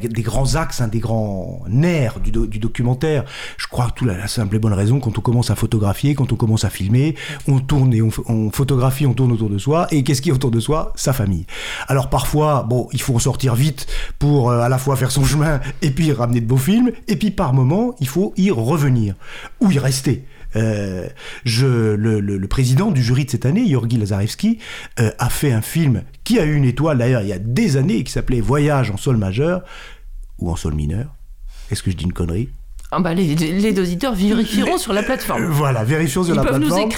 des 0.00 0.22
grands 0.22 0.54
axes, 0.54 0.80
un 0.80 0.86
des 0.86 1.00
grands 1.00 1.64
nerfs 1.68 2.20
du, 2.20 2.30
documentaire. 2.30 3.24
Je 3.56 3.66
crois 3.66 3.86
que 3.86 3.94
tout 3.94 4.04
la, 4.04 4.28
simple 4.28 4.54
et 4.54 4.60
bonne 4.60 4.72
raison, 4.72 5.00
quand 5.00 5.18
on 5.18 5.20
commence 5.20 5.50
à 5.50 5.56
photographier, 5.56 6.14
quand 6.14 6.32
on 6.32 6.36
commence 6.36 6.64
à 6.64 6.70
filmer, 6.70 7.16
on 7.48 7.58
tourne 7.58 7.92
et 7.92 8.02
on, 8.02 8.52
photographie, 8.52 9.04
on 9.04 9.14
tourne 9.14 9.32
autour 9.32 9.50
de 9.50 9.58
soi. 9.58 9.88
Et 9.90 10.04
qu'est-ce 10.04 10.22
qui 10.22 10.28
est 10.28 10.32
autour 10.32 10.52
de 10.52 10.60
soi? 10.60 10.92
Sa 10.94 11.12
famille. 11.12 11.44
Alors 11.88 12.08
parfois, 12.08 12.62
bon, 12.62 12.88
il 12.92 13.02
faut 13.02 13.16
en 13.16 13.18
sortir 13.18 13.56
vite 13.56 13.88
pour 14.20 14.52
euh, 14.52 14.60
à 14.60 14.68
la 14.68 14.78
fois 14.78 14.94
faire 14.94 15.10
son 15.10 15.24
chemin 15.24 15.60
et 15.82 15.90
puis 15.90 16.12
ramener 16.12 16.40
de 16.40 16.46
beaux 16.46 16.56
films. 16.56 16.92
Et 17.08 17.16
puis 17.16 17.32
par 17.32 17.52
moment, 17.52 17.96
il 17.98 18.06
faut 18.06 18.32
y 18.36 18.52
revenir 18.52 19.16
ou 19.60 19.72
y 19.72 19.80
rester. 19.80 20.24
Euh, 20.56 21.08
je, 21.44 21.94
le, 21.94 22.48
président 22.48 22.90
du 22.90 23.02
jury 23.02 23.24
de 23.24 23.30
cette 23.30 23.46
année, 23.46 23.64
Yorgi 23.64 23.96
Lazarevski, 23.96 24.58
euh, 25.00 25.10
a 25.18 25.30
fait 25.30 25.52
un 25.52 25.62
film 25.62 26.02
qui 26.24 26.38
a 26.38 26.44
eu 26.44 26.54
une 26.54 26.64
étoile 26.64 26.98
d'ailleurs 26.98 27.22
il 27.22 27.28
y 27.28 27.32
a 27.32 27.38
des 27.38 27.76
années 27.76 28.04
qui 28.04 28.12
s'appelait 28.12 28.40
Voyage 28.40 28.90
en 28.90 28.96
sol 28.96 29.16
majeur 29.16 29.62
ou 30.38 30.50
en 30.50 30.56
sol 30.56 30.74
mineur. 30.74 31.14
Est-ce 31.70 31.82
que 31.82 31.90
je 31.90 31.96
dis 31.96 32.04
une 32.04 32.12
connerie? 32.12 32.50
Ah 32.94 33.00
bah 33.00 33.14
les, 33.14 33.34
les, 33.34 33.80
auditeurs 33.80 34.14
vérifieront 34.14 34.76
sur 34.76 34.92
la 34.92 35.02
plateforme. 35.02 35.46
Voilà, 35.46 35.82
vérifieront 35.82 36.26
sur 36.26 36.34
la 36.34 36.42
plateforme. 36.42 36.90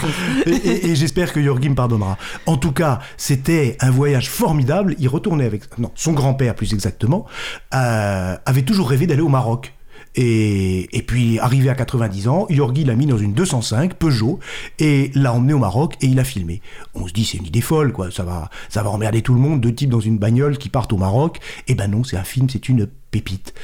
Nous 0.44 0.52
et, 0.52 0.90
et, 0.90 0.96
j'espère 0.96 1.32
que 1.32 1.38
Yorgi 1.38 1.68
me 1.68 1.76
pardonnera. 1.76 2.18
En 2.46 2.56
tout 2.56 2.72
cas, 2.72 2.98
c'était 3.16 3.76
un 3.78 3.92
voyage 3.92 4.28
formidable. 4.28 4.96
Il 4.98 5.06
retournait 5.06 5.44
avec... 5.44 5.78
Non, 5.78 5.92
son 5.94 6.12
grand-père 6.12 6.56
plus 6.56 6.72
exactement, 6.72 7.26
euh, 7.74 8.36
avait 8.44 8.62
toujours 8.62 8.90
rêvé 8.90 9.06
d'aller 9.06 9.22
au 9.22 9.28
Maroc. 9.28 9.73
Et, 10.16 10.96
et, 10.96 11.02
puis, 11.02 11.38
arrivé 11.38 11.68
à 11.68 11.74
90 11.74 12.28
ans, 12.28 12.46
Yorgi 12.48 12.84
l'a 12.84 12.94
mis 12.94 13.06
dans 13.06 13.18
une 13.18 13.32
205 13.32 13.94
Peugeot 13.94 14.38
et 14.78 15.10
l'a 15.14 15.32
emmené 15.32 15.52
au 15.52 15.58
Maroc 15.58 15.96
et 16.00 16.06
il 16.06 16.18
a 16.20 16.24
filmé. 16.24 16.60
On 16.94 17.06
se 17.06 17.12
dit, 17.12 17.24
c'est 17.24 17.38
une 17.38 17.46
idée 17.46 17.60
folle, 17.60 17.92
quoi. 17.92 18.10
Ça 18.10 18.22
va, 18.22 18.50
ça 18.68 18.82
va 18.82 18.90
emmerder 18.90 19.22
tout 19.22 19.34
le 19.34 19.40
monde, 19.40 19.60
deux 19.60 19.74
types 19.74 19.90
dans 19.90 20.00
une 20.00 20.18
bagnole 20.18 20.58
qui 20.58 20.68
partent 20.68 20.92
au 20.92 20.98
Maroc. 20.98 21.40
Eh 21.68 21.74
ben 21.74 21.88
non, 21.88 22.04
c'est 22.04 22.16
un 22.16 22.24
film, 22.24 22.48
c'est 22.48 22.68
une 22.68 22.86
pépite. 23.10 23.54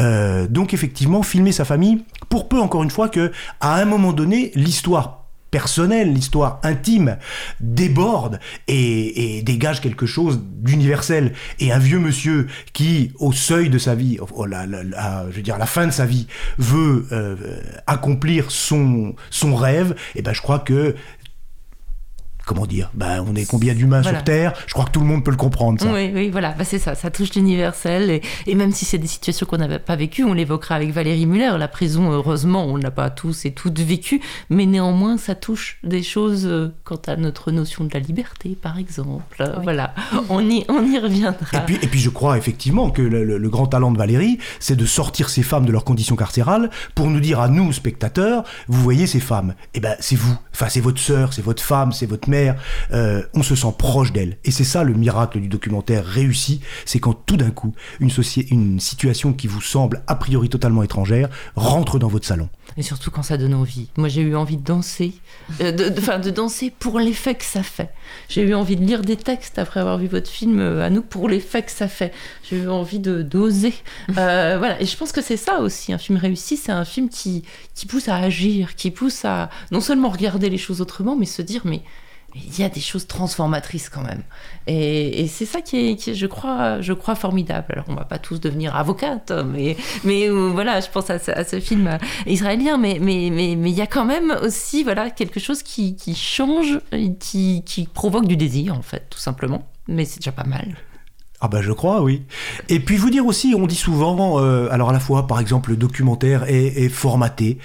Euh, 0.00 0.46
donc, 0.46 0.74
effectivement, 0.74 1.22
filmer 1.22 1.52
sa 1.52 1.64
famille, 1.64 2.04
pour 2.28 2.48
peu, 2.48 2.60
encore 2.60 2.82
une 2.82 2.90
fois, 2.90 3.08
que, 3.08 3.30
à 3.60 3.76
un 3.76 3.84
moment 3.84 4.12
donné, 4.12 4.50
l'histoire 4.54 5.19
personnelle, 5.50 6.12
l'histoire 6.12 6.60
intime 6.62 7.18
déborde 7.60 8.40
et, 8.68 9.42
dégage 9.42 9.80
quelque 9.80 10.06
chose 10.06 10.40
d'universel. 10.42 11.32
Et 11.58 11.72
un 11.72 11.78
vieux 11.78 11.98
monsieur 11.98 12.46
qui, 12.72 13.12
au 13.18 13.32
seuil 13.32 13.70
de 13.70 13.78
sa 13.78 13.94
vie, 13.94 14.18
je 14.18 15.36
veux 15.36 15.42
dire 15.42 15.54
à 15.56 15.58
la 15.58 15.66
fin 15.66 15.86
de 15.86 15.92
sa 15.92 16.06
vie, 16.06 16.26
veut 16.58 17.06
euh, 17.12 17.36
accomplir 17.86 18.50
son, 18.50 19.14
son 19.30 19.54
rêve, 19.54 19.94
et 20.14 20.20
eh 20.20 20.22
ben 20.22 20.32
je 20.32 20.42
crois 20.42 20.58
que 20.58 20.94
comment 22.50 22.66
dire, 22.66 22.90
ben, 22.94 23.24
on 23.28 23.36
est 23.36 23.48
combien 23.48 23.74
d'humains 23.74 24.02
sur 24.02 24.24
Terre? 24.24 24.54
Je 24.66 24.72
crois 24.72 24.84
que 24.84 24.90
tout 24.90 24.98
le 24.98 25.06
monde 25.06 25.24
peut 25.24 25.30
le 25.30 25.36
comprendre. 25.36 25.80
Ça. 25.80 25.86
Oui, 25.92 26.10
oui, 26.12 26.30
voilà, 26.30 26.50
bah, 26.50 26.64
c'est 26.64 26.80
ça, 26.80 26.96
ça 26.96 27.08
touche 27.08 27.34
l'universel. 27.36 28.20
Et, 28.48 28.54
même 28.56 28.72
si 28.72 28.84
c'est 28.84 28.98
des 28.98 29.06
situations 29.06 29.46
qu'on 29.46 29.58
n'avait 29.58 29.78
pas 29.78 29.94
vécues, 29.94 30.24
on 30.24 30.32
l'évoquera 30.32 30.74
avec 30.74 30.90
Valérie 30.90 31.26
Muller. 31.26 31.52
La 31.58 31.68
prison, 31.68 32.10
heureusement, 32.10 32.66
on 32.66 32.76
ne 32.76 32.82
l'a 32.82 32.90
pas 32.90 33.08
tous 33.08 33.44
et 33.44 33.52
toutes 33.52 33.78
vécu, 33.78 34.20
mais 34.50 34.66
néanmoins, 34.66 35.16
ça 35.16 35.36
touche 35.36 35.78
des 35.84 36.02
choses 36.02 36.44
euh, 36.44 36.74
quant 36.82 37.00
à 37.06 37.14
notre 37.14 37.52
notion 37.52 37.84
de 37.84 37.90
la 37.94 38.00
liberté, 38.00 38.58
par 38.60 38.78
exemple. 38.78 39.44
Voilà, 39.62 39.94
on 40.28 40.40
y, 40.50 40.64
on 40.68 40.84
y 40.84 40.98
reviendra. 40.98 41.58
Et 41.58 41.60
puis, 41.64 41.78
et 41.80 41.86
puis 41.86 42.00
je 42.00 42.10
crois 42.10 42.36
effectivement 42.36 42.90
que 42.90 43.00
le, 43.00 43.48
grand 43.48 43.68
talent 43.68 43.92
de 43.92 43.98
Valérie, 43.98 44.38
c'est 44.58 44.76
de 44.76 44.86
sortir 44.86 45.28
ces 45.28 45.44
femmes 45.44 45.66
de 45.66 45.72
leur 45.72 45.84
condition 45.84 46.16
carcérale 46.16 46.70
pour 46.96 47.06
nous 47.06 47.20
dire 47.20 47.38
à 47.38 47.48
nous, 47.48 47.72
spectateurs, 47.72 48.42
vous 48.66 48.82
voyez 48.82 49.06
ces 49.06 49.20
femmes, 49.20 49.54
eh 49.74 49.80
ben 49.80 49.94
c'est 50.00 50.16
vous, 50.16 50.36
enfin 50.52 50.68
c'est 50.68 50.80
votre 50.80 51.00
sœur, 51.00 51.32
c'est 51.32 51.42
votre 51.42 51.62
femme, 51.62 51.92
c'est 51.92 52.06
votre 52.06 52.28
mère 52.28 52.39
euh, 52.92 53.22
on 53.34 53.42
se 53.42 53.54
sent 53.54 53.74
proche 53.76 54.12
d'elle. 54.12 54.36
Et 54.44 54.50
c'est 54.50 54.64
ça 54.64 54.84
le 54.84 54.94
miracle 54.94 55.40
du 55.40 55.48
documentaire 55.48 56.04
réussi, 56.04 56.60
c'est 56.84 57.00
quand 57.00 57.14
tout 57.26 57.36
d'un 57.36 57.50
coup, 57.50 57.74
une, 58.00 58.10
une 58.50 58.80
situation 58.80 59.32
qui 59.32 59.46
vous 59.46 59.60
semble 59.60 60.02
a 60.06 60.14
priori 60.14 60.48
totalement 60.48 60.82
étrangère 60.82 61.28
rentre 61.56 61.98
dans 61.98 62.08
votre 62.08 62.26
salon. 62.26 62.48
Et 62.76 62.82
surtout 62.82 63.10
quand 63.10 63.22
ça 63.22 63.36
donne 63.36 63.54
envie. 63.54 63.88
Moi, 63.96 64.08
j'ai 64.08 64.22
eu 64.22 64.36
envie 64.36 64.56
de 64.56 64.62
danser, 64.62 65.12
euh, 65.60 65.72
de, 65.72 65.88
de, 65.88 66.30
danser 66.30 66.72
pour 66.78 67.00
l'effet 67.00 67.34
que 67.34 67.44
ça 67.44 67.62
fait. 67.62 67.90
J'ai 68.28 68.42
eu 68.42 68.54
envie 68.54 68.76
de 68.76 68.84
lire 68.84 69.02
des 69.02 69.16
textes 69.16 69.58
après 69.58 69.80
avoir 69.80 69.98
vu 69.98 70.06
votre 70.06 70.30
film 70.30 70.60
euh, 70.60 70.84
à 70.84 70.90
nous 70.90 71.02
pour 71.02 71.28
l'effet 71.28 71.62
que 71.62 71.72
ça 71.72 71.88
fait. 71.88 72.12
J'ai 72.48 72.56
eu 72.56 72.68
envie 72.68 73.00
de 73.00 73.22
d'oser. 73.22 73.74
voilà. 74.08 74.80
Et 74.80 74.86
je 74.86 74.96
pense 74.96 75.10
que 75.12 75.20
c'est 75.20 75.36
ça 75.36 75.58
aussi. 75.60 75.92
Un 75.92 75.98
film 75.98 76.16
réussi, 76.18 76.56
c'est 76.56 76.72
un 76.72 76.84
film 76.84 77.08
qui, 77.08 77.42
qui 77.74 77.86
pousse 77.86 78.08
à 78.08 78.16
agir, 78.16 78.76
qui 78.76 78.90
pousse 78.90 79.24
à 79.24 79.50
non 79.72 79.80
seulement 79.80 80.08
regarder 80.08 80.48
les 80.48 80.58
choses 80.58 80.80
autrement, 80.80 81.16
mais 81.16 81.26
se 81.26 81.42
dire 81.42 81.62
mais 81.64 81.82
il 82.34 82.58
y 82.58 82.64
a 82.64 82.68
des 82.68 82.80
choses 82.80 83.06
transformatrices 83.06 83.88
quand 83.88 84.02
même. 84.02 84.22
Et, 84.66 85.26
c'est 85.28 85.46
ça 85.46 85.60
qui 85.60 85.90
est, 85.90 86.14
je, 86.14 86.26
crois, 86.26 87.14
formidable. 87.14 87.66
Alors, 87.70 87.84
on 87.88 87.94
va 87.94 88.04
pas 88.04 88.18
tous 88.18 88.40
devenir 88.40 88.76
avocates, 88.76 89.32
mais, 89.46 89.76
mais 90.04 90.28
euh, 90.28 90.50
voilà, 90.52 90.80
je 90.80 90.88
pense 90.88 91.10
à, 91.10 91.18
ce 91.18 91.60
film 91.60 91.98
israélien, 92.26 92.76
mais 92.78 92.96
il 92.96 93.68
y 93.68 93.80
a 93.80 93.86
quand 93.86 94.04
même 94.04 94.36
aussi 94.42 94.86
quelque 95.16 95.40
chose 95.40 95.62
qui, 95.62 95.96
change, 96.14 96.80
qui, 97.18 97.88
provoque 97.92 98.26
du 98.26 98.36
désir, 98.36 98.74
en 98.74 98.82
fait, 98.82 99.06
tout 99.10 99.18
simplement. 99.18 99.66
Mais 99.88 100.04
c'est 100.04 100.20
déjà 100.20 100.32
pas 100.32 100.44
mal. 100.44 100.76
Ah 101.42 101.48
ben 101.48 101.62
je 101.62 101.72
crois, 101.72 102.02
oui. 102.02 102.22
Et 102.68 102.80
puis 102.80 102.98
vous 102.98 103.08
dire 103.08 103.24
aussi, 103.24 103.54
on 103.56 103.66
dit 103.66 103.74
souvent, 103.74 104.38
euh, 104.40 104.68
alors 104.70 104.90
à 104.90 104.92
la 104.92 105.00
fois 105.00 105.26
par 105.26 105.40
exemple 105.40 105.70
le 105.70 105.76
documentaire 105.76 106.44
est, 106.44 106.84
est 106.84 106.90
formaté, 106.90 107.56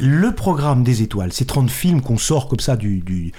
le 0.00 0.34
programme 0.34 0.82
des 0.82 1.02
étoiles, 1.02 1.32
ces 1.32 1.44
30 1.44 1.70
films 1.70 2.00
qu'on 2.00 2.18
sort 2.18 2.48
comme 2.48 2.60
ça 2.60 2.76
du, 2.76 3.32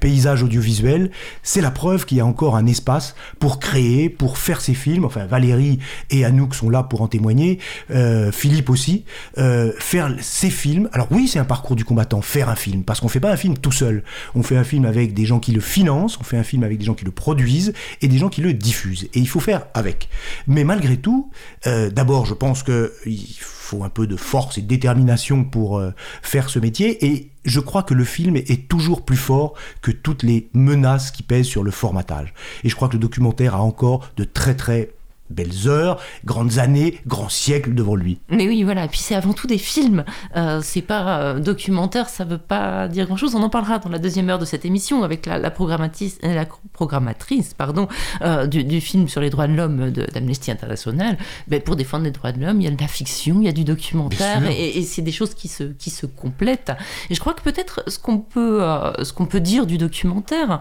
paysage 0.00 0.42
audiovisuel, 0.42 1.10
c'est 1.42 1.60
la 1.60 1.70
preuve 1.70 2.06
qu'il 2.06 2.18
y 2.18 2.20
a 2.20 2.26
encore 2.26 2.56
un 2.56 2.66
espace 2.66 3.14
pour 3.38 3.58
créer, 3.58 4.08
pour 4.08 4.38
faire 4.38 4.60
ces 4.60 4.74
films. 4.74 5.04
Enfin, 5.04 5.26
Valérie 5.26 5.78
et 6.10 6.24
Anouk 6.24 6.54
sont 6.54 6.70
là 6.70 6.82
pour 6.82 7.02
en 7.02 7.08
témoigner, 7.08 7.58
euh, 7.90 8.30
Philippe 8.30 8.70
aussi, 8.70 9.04
euh, 9.38 9.72
faire 9.78 10.14
ces 10.20 10.50
films. 10.50 10.88
Alors 10.92 11.08
oui, 11.10 11.28
c'est 11.28 11.38
un 11.38 11.44
parcours 11.44 11.76
du 11.76 11.84
combattant, 11.84 12.22
faire 12.22 12.48
un 12.48 12.56
film, 12.56 12.84
parce 12.84 13.00
qu'on 13.00 13.08
fait 13.08 13.20
pas 13.20 13.32
un 13.32 13.36
film 13.36 13.58
tout 13.58 13.72
seul. 13.72 14.04
On 14.34 14.42
fait 14.42 14.56
un 14.56 14.64
film 14.64 14.84
avec 14.84 15.14
des 15.14 15.26
gens 15.26 15.40
qui 15.40 15.52
le 15.52 15.60
financent, 15.60 16.18
on 16.20 16.24
fait 16.24 16.38
un 16.38 16.44
film 16.44 16.62
avec 16.62 16.78
des 16.78 16.84
gens 16.84 16.94
qui 16.94 17.04
le 17.04 17.10
produisent 17.10 17.72
et 18.00 18.08
des 18.08 18.18
gens 18.18 18.28
qui 18.28 18.40
le 18.40 18.52
diffusent. 18.52 19.04
Et 19.14 19.18
il 19.18 19.28
faut 19.28 19.40
faire 19.40 19.66
avec. 19.74 20.08
Mais 20.46 20.64
malgré 20.64 20.96
tout, 20.96 21.30
euh, 21.66 21.90
d'abord, 21.90 22.26
je 22.26 22.34
pense 22.34 22.62
qu'il 22.62 23.20
faut 23.66 23.82
un 23.82 23.88
peu 23.88 24.06
de 24.06 24.16
force 24.16 24.58
et 24.58 24.62
de 24.62 24.68
détermination 24.68 25.44
pour 25.44 25.78
euh, 25.78 25.90
faire 26.22 26.48
ce 26.48 26.58
métier. 26.58 27.04
Et 27.04 27.30
je 27.44 27.60
crois 27.60 27.82
que 27.82 27.94
le 27.94 28.04
film 28.04 28.36
est 28.36 28.68
toujours 28.68 29.04
plus 29.04 29.16
fort 29.16 29.54
que 29.82 29.90
toutes 29.90 30.22
les 30.22 30.48
menaces 30.54 31.10
qui 31.10 31.22
pèsent 31.22 31.46
sur 31.46 31.64
le 31.64 31.70
formatage. 31.70 32.32
Et 32.62 32.68
je 32.68 32.76
crois 32.76 32.88
que 32.88 32.94
le 32.94 33.00
documentaire 33.00 33.54
a 33.54 33.60
encore 33.60 34.10
de 34.16 34.24
très 34.24 34.54
très 34.54 34.90
belles 35.30 35.68
heures, 35.68 36.00
grandes 36.24 36.58
années, 36.58 37.00
grands 37.06 37.28
siècles 37.28 37.74
devant 37.74 37.96
lui. 37.96 38.18
Mais 38.30 38.46
oui, 38.46 38.62
voilà. 38.62 38.88
Puis 38.88 39.00
c'est 39.00 39.14
avant 39.14 39.32
tout 39.32 39.46
des 39.46 39.58
films. 39.58 40.04
Euh, 40.36 40.60
c'est 40.62 40.82
pas 40.82 41.20
euh, 41.20 41.40
documentaire, 41.40 42.08
ça 42.08 42.24
veut 42.24 42.38
pas 42.38 42.88
dire 42.88 43.06
grand-chose. 43.06 43.34
On 43.34 43.42
en 43.42 43.50
parlera 43.50 43.78
dans 43.78 43.88
la 43.88 43.98
deuxième 43.98 44.28
heure 44.30 44.38
de 44.38 44.44
cette 44.44 44.64
émission 44.64 45.02
avec 45.02 45.26
la, 45.26 45.38
la, 45.38 45.50
programmatrice, 45.50 46.18
la 46.22 46.46
programmatrice 46.72 47.54
pardon, 47.54 47.88
euh, 48.22 48.46
du, 48.46 48.64
du, 48.64 48.80
film 48.80 49.08
sur 49.08 49.20
les 49.20 49.30
droits 49.30 49.46
de 49.46 49.54
l'homme 49.54 49.90
d'Amnesty 49.90 50.50
International. 50.50 51.16
Ben, 51.48 51.60
pour 51.60 51.76
défendre 51.76 52.04
les 52.04 52.10
droits 52.10 52.32
de 52.32 52.40
l'homme, 52.40 52.60
il 52.60 52.64
y 52.64 52.68
a 52.68 52.70
de 52.70 52.80
la 52.80 52.88
fiction, 52.88 53.40
il 53.40 53.46
y 53.46 53.48
a 53.48 53.52
du 53.52 53.64
documentaire, 53.64 54.48
et, 54.48 54.78
et 54.78 54.82
c'est 54.82 55.02
des 55.02 55.12
choses 55.12 55.34
qui 55.34 55.48
se, 55.48 55.64
qui 55.64 55.90
se 55.90 56.06
complètent. 56.06 56.72
Et 57.10 57.14
je 57.14 57.20
crois 57.20 57.34
que 57.34 57.42
peut-être 57.42 57.82
ce 57.86 57.98
qu'on 57.98 58.18
peut, 58.18 58.62
euh, 58.62 59.04
ce 59.04 59.12
qu'on 59.12 59.26
peut 59.26 59.40
dire 59.40 59.66
du 59.66 59.78
documentaire, 59.78 60.60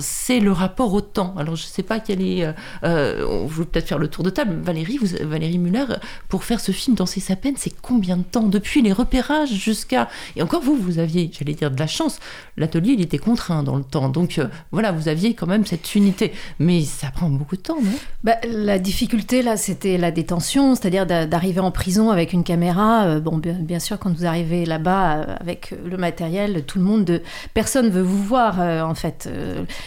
c'est 0.00 0.40
le 0.40 0.52
rapport 0.52 0.92
au 0.92 1.00
temps. 1.00 1.34
Alors 1.36 1.56
je 1.56 1.64
sais 1.64 1.82
pas 1.82 2.00
quel 2.00 2.22
est... 2.22 2.46
on 2.82 3.46
veut 3.46 3.64
peut-être 3.64 3.89
faire 3.90 3.98
le 3.98 4.06
tour 4.06 4.22
de 4.22 4.30
table. 4.30 4.54
Valérie, 4.62 4.98
vous, 4.98 5.08
Valérie 5.22 5.58
Muller, 5.58 5.84
pour 6.28 6.44
faire 6.44 6.60
ce 6.60 6.70
film 6.70 6.94
Danser 6.94 7.18
sa 7.18 7.34
peine, 7.34 7.54
c'est 7.56 7.74
combien 7.82 8.16
de 8.16 8.22
temps 8.22 8.44
Depuis 8.44 8.82
les 8.82 8.92
repérages 8.92 9.52
jusqu'à... 9.52 10.08
Et 10.36 10.42
encore 10.42 10.62
vous, 10.62 10.76
vous 10.76 11.00
aviez, 11.00 11.28
j'allais 11.36 11.54
dire, 11.54 11.72
de 11.72 11.78
la 11.78 11.88
chance. 11.88 12.20
L'atelier, 12.56 12.92
il 12.92 13.00
était 13.00 13.18
contraint 13.18 13.64
dans 13.64 13.74
le 13.74 13.82
temps. 13.82 14.08
Donc 14.08 14.38
euh, 14.38 14.46
voilà, 14.70 14.92
vous 14.92 15.08
aviez 15.08 15.34
quand 15.34 15.48
même 15.48 15.66
cette 15.66 15.96
unité. 15.96 16.32
Mais 16.60 16.82
ça 16.82 17.10
prend 17.10 17.28
beaucoup 17.30 17.56
de 17.56 17.62
temps, 17.62 17.80
non 17.82 17.90
bah, 18.22 18.36
La 18.44 18.78
difficulté, 18.78 19.42
là, 19.42 19.56
c'était 19.56 19.98
la 19.98 20.12
détention, 20.12 20.76
c'est-à-dire 20.76 21.04
d'arriver 21.04 21.58
en 21.58 21.72
prison 21.72 22.10
avec 22.10 22.32
une 22.32 22.44
caméra. 22.44 23.06
Euh, 23.06 23.18
bon, 23.18 23.38
bien, 23.38 23.80
sûr, 23.80 23.98
quand 23.98 24.16
vous 24.16 24.24
arrivez 24.24 24.66
là-bas 24.66 25.16
euh, 25.16 25.34
avec 25.40 25.74
le 25.84 25.96
matériel, 25.96 26.62
tout 26.64 26.78
le 26.78 26.84
monde... 26.84 27.04
De... 27.04 27.22
Personne 27.54 27.90
veut 27.90 28.02
vous 28.02 28.22
voir, 28.22 28.60
en 28.60 28.94
fait. 28.94 29.28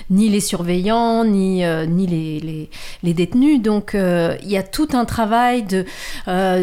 Ni 0.10 0.28
les 0.28 0.42
surveillants, 0.42 1.24
ni, 1.24 1.64
ni 1.88 2.08
les, 2.08 2.40
les, 2.42 2.70
les, 3.04 3.14
détenus. 3.14 3.62
Donc, 3.62 3.93
il 3.94 4.50
y 4.50 4.58
a 4.58 4.64
tout 4.64 4.90
un 4.94 5.06
travail 5.06 5.64
de, 5.64 5.86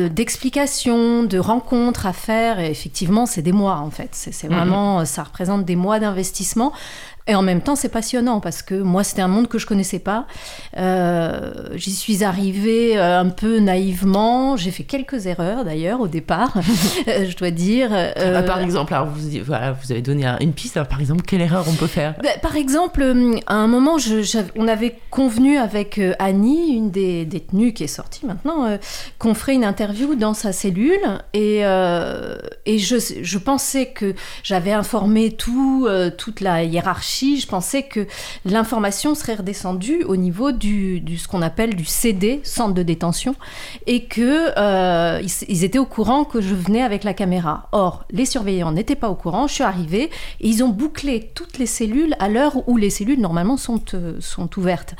d'explication, 0.09 1.25
de 1.25 1.39
rencontres 1.39 2.07
à 2.07 2.13
faire. 2.13 2.61
Et 2.61 2.71
effectivement, 2.71 3.27
c'est 3.27 3.43
des 3.43 3.53
mois, 3.53 3.77
en 3.77 3.91
fait. 3.91 4.11
C'est, 4.13 4.49
vraiment... 4.49 5.03
Mm-hmm. 5.03 5.07
Ça 5.07 5.23
représente 5.25 5.65
des 5.65 5.77
mois 5.77 5.99
d'investissement. 5.99 6.73
Et 7.31 7.35
en 7.37 7.43
même 7.43 7.61
temps, 7.61 7.77
c'est 7.77 7.89
passionnant 7.89 8.41
parce 8.41 8.61
que 8.61 8.75
moi, 8.75 9.05
c'était 9.05 9.23
un 9.23 9.29
monde 9.29 9.47
que 9.47 9.57
je 9.57 9.65
connaissais 9.65 10.01
pas. 10.01 10.27
Euh, 10.77 11.53
J'y 11.77 11.93
suis 11.93 12.25
arrivée 12.25 12.99
euh, 12.99 13.21
un 13.21 13.29
peu 13.29 13.61
naïvement. 13.61 14.57
J'ai 14.57 14.73
fait 14.73 14.83
quelques 14.83 15.27
erreurs 15.27 15.65
d'ailleurs 15.65 16.01
au 16.01 16.09
départ, 16.09 16.55
je 17.07 17.37
dois 17.37 17.53
dire. 17.53 17.91
Euh, 17.93 18.35
ah, 18.37 18.43
par 18.43 18.59
exemple, 18.59 18.93
alors 18.95 19.07
vous, 19.07 19.29
voilà, 19.47 19.71
vous 19.71 19.93
avez 19.93 20.03
donné 20.03 20.27
une 20.41 20.53
piste. 20.53 20.77
Alors, 20.77 20.89
par 20.89 21.01
exemple, 21.01 21.23
quelle 21.23 21.41
erreur 21.41 21.67
on 21.69 21.75
peut 21.75 21.87
faire 21.87 22.17
bah, 22.21 22.31
Par 22.43 22.57
exemple, 22.57 23.05
à 23.47 23.55
un 23.55 23.69
moment, 23.69 23.97
je, 23.99 24.23
on 24.57 24.67
avait 24.67 24.97
convenu 25.11 25.57
avec 25.57 25.99
euh, 25.99 26.15
Annie, 26.19 26.75
une 26.75 26.91
des 26.91 27.25
détenues 27.25 27.73
qui 27.73 27.85
est 27.85 27.89
sortie 27.89 28.27
maintenant, 28.27 28.65
euh, 28.65 28.79
qu'on 29.19 29.35
ferait 29.35 29.55
une 29.55 29.65
interview 29.65 30.15
dans 30.15 30.35
sa 30.35 30.53
cellule. 30.53 30.99
Et, 31.33 31.61
euh, 31.63 32.37
et 32.67 32.79
je, 32.79 32.97
je, 33.23 33.39
pensais 33.39 33.87
que 33.87 34.15
j'avais 34.43 34.73
informé 34.73 35.33
tout, 35.33 35.89
toute 36.19 36.41
la 36.41 36.65
hiérarchie 36.65 37.20
je 37.21 37.47
pensais 37.47 37.83
que 37.83 38.07
l'information 38.45 39.15
serait 39.15 39.35
redescendue 39.35 40.05
au 40.05 40.17
niveau 40.17 40.53
du, 40.53 41.03
ce 41.17 41.29
qu'on 41.29 41.43
appelle 41.43 41.75
du 41.75 41.85
CD, 41.85 42.41
centre 42.45 42.75
de 42.75 42.83
détention, 42.83 43.35
et 43.87 44.05
que 44.05 44.51
euh, 44.59 45.23
ils, 45.49 45.65
étaient 45.65 45.79
au 45.79 45.87
courant 45.87 46.25
que 46.25 46.41
je 46.41 46.55
venais 46.55 46.83
avec 46.83 47.05
la 47.05 47.15
caméra. 47.15 47.69
Or, 47.73 48.05
les 48.11 48.25
surveillants 48.25 48.73
n'étaient 48.73 48.95
pas 48.95 49.11
au 49.11 49.15
courant. 49.15 49.47
Je 49.47 49.55
suis 49.55 49.65
arrivée 49.65 50.11
et 50.41 50.49
ils 50.49 50.63
ont 50.65 50.69
bouclé 50.69 51.31
toutes 51.35 51.59
les 51.59 51.67
cellules 51.67 52.15
à 52.19 52.29
l'heure 52.29 52.69
où 52.69 52.77
les 52.77 52.91
cellules 52.91 53.21
normalement 53.21 53.57
sont, 53.57 53.83
euh, 53.95 54.17
sont 54.21 54.59
ouvertes. 54.59 54.95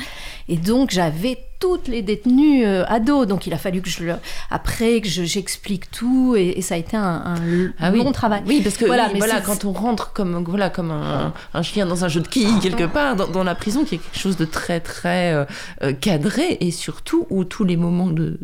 Et 0.49 0.57
donc 0.57 0.91
j'avais 0.91 1.39
toutes 1.61 1.87
les 1.87 2.03
détenues 2.03 2.67
euh, 2.67 2.85
ados. 2.87 3.27
Donc 3.27 3.47
il 3.47 3.55
a 3.55 3.59
fallu 3.59 3.81
que 3.83 3.89
je 3.89 4.03
le... 4.03 4.15
après 4.51 5.01
que 5.01 5.09
j'explique 5.09 5.85
je, 5.93 5.99
tout 5.99 6.35
et, 6.37 6.59
et, 6.59 6.63
ça 6.63 6.75
a 6.75 6.79
été 6.79 6.97
un, 6.97 7.23
un 7.25 7.73
ah 7.79 7.91
long 7.91 8.07
oui. 8.07 8.13
travail. 8.13 8.43
Oui, 8.47 8.61
parce 8.63 8.77
que 8.77 8.87
voilà, 8.87 9.07
oui, 9.07 9.11
mais 9.15 9.19
voilà 9.21 9.41
quand 9.41 9.65
on 9.65 9.73
rentre 9.73 10.13
comme 10.13 10.43
voilà 10.45 10.71
comme 10.71 10.91
un, 10.91 11.33
un, 11.55 11.63
chien 11.63 11.87
dans 11.87 12.05
un 12.05 12.09
jeu 12.09 12.21
de 12.21 12.29
quilles 12.29 12.59
quelque 12.61 12.85
part 12.85 13.15
dans, 13.15 13.29
dans, 13.29 13.45
la 13.45 13.55
prison, 13.55 13.85
qui 13.85 13.97
est 13.97 13.99
quelque 13.99 14.19
chose 14.19 14.37
de 14.37 14.47
très 14.47 14.81
très 14.81 15.35
euh, 15.83 15.93
cadré 15.93 16.57
et 16.61 16.71
surtout 16.71 17.27
où 17.31 17.45
tous 17.45 17.65
les 17.65 17.77
moments 17.77 18.09
de 18.09 18.39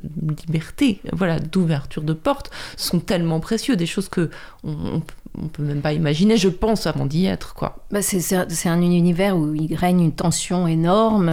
liberté, 0.46 1.00
voilà, 1.12 1.40
d'ouverture 1.40 2.02
de 2.02 2.12
porte 2.12 2.50
sont 2.76 3.00
tellement 3.00 3.40
précieux, 3.40 3.76
des 3.76 3.87
choses 3.87 4.09
que 4.09 4.31
on, 4.62 4.72
on 4.92 5.00
on 5.42 5.49
peut 5.49 5.62
même 5.62 5.81
pas 5.81 5.92
imaginer, 5.92 6.37
je 6.37 6.49
pense, 6.49 6.87
avant 6.87 7.07
d'y 7.07 7.27
être. 7.27 7.55
quoi. 7.55 7.85
Bah 7.90 8.03
c'est 8.03 8.68
un 8.68 8.81
univers 8.81 9.37
où 9.37 9.55
il 9.55 9.75
règne 9.75 10.01
une 10.01 10.12
tension 10.12 10.66
énorme, 10.66 11.31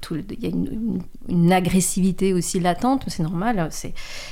tout, 0.00 0.16
il 0.30 0.42
y 0.42 0.46
a 0.46 0.50
une, 0.50 1.52
agressivité 1.52 2.32
aussi 2.32 2.60
latente, 2.60 3.04
c'est 3.08 3.22
normal, 3.22 3.68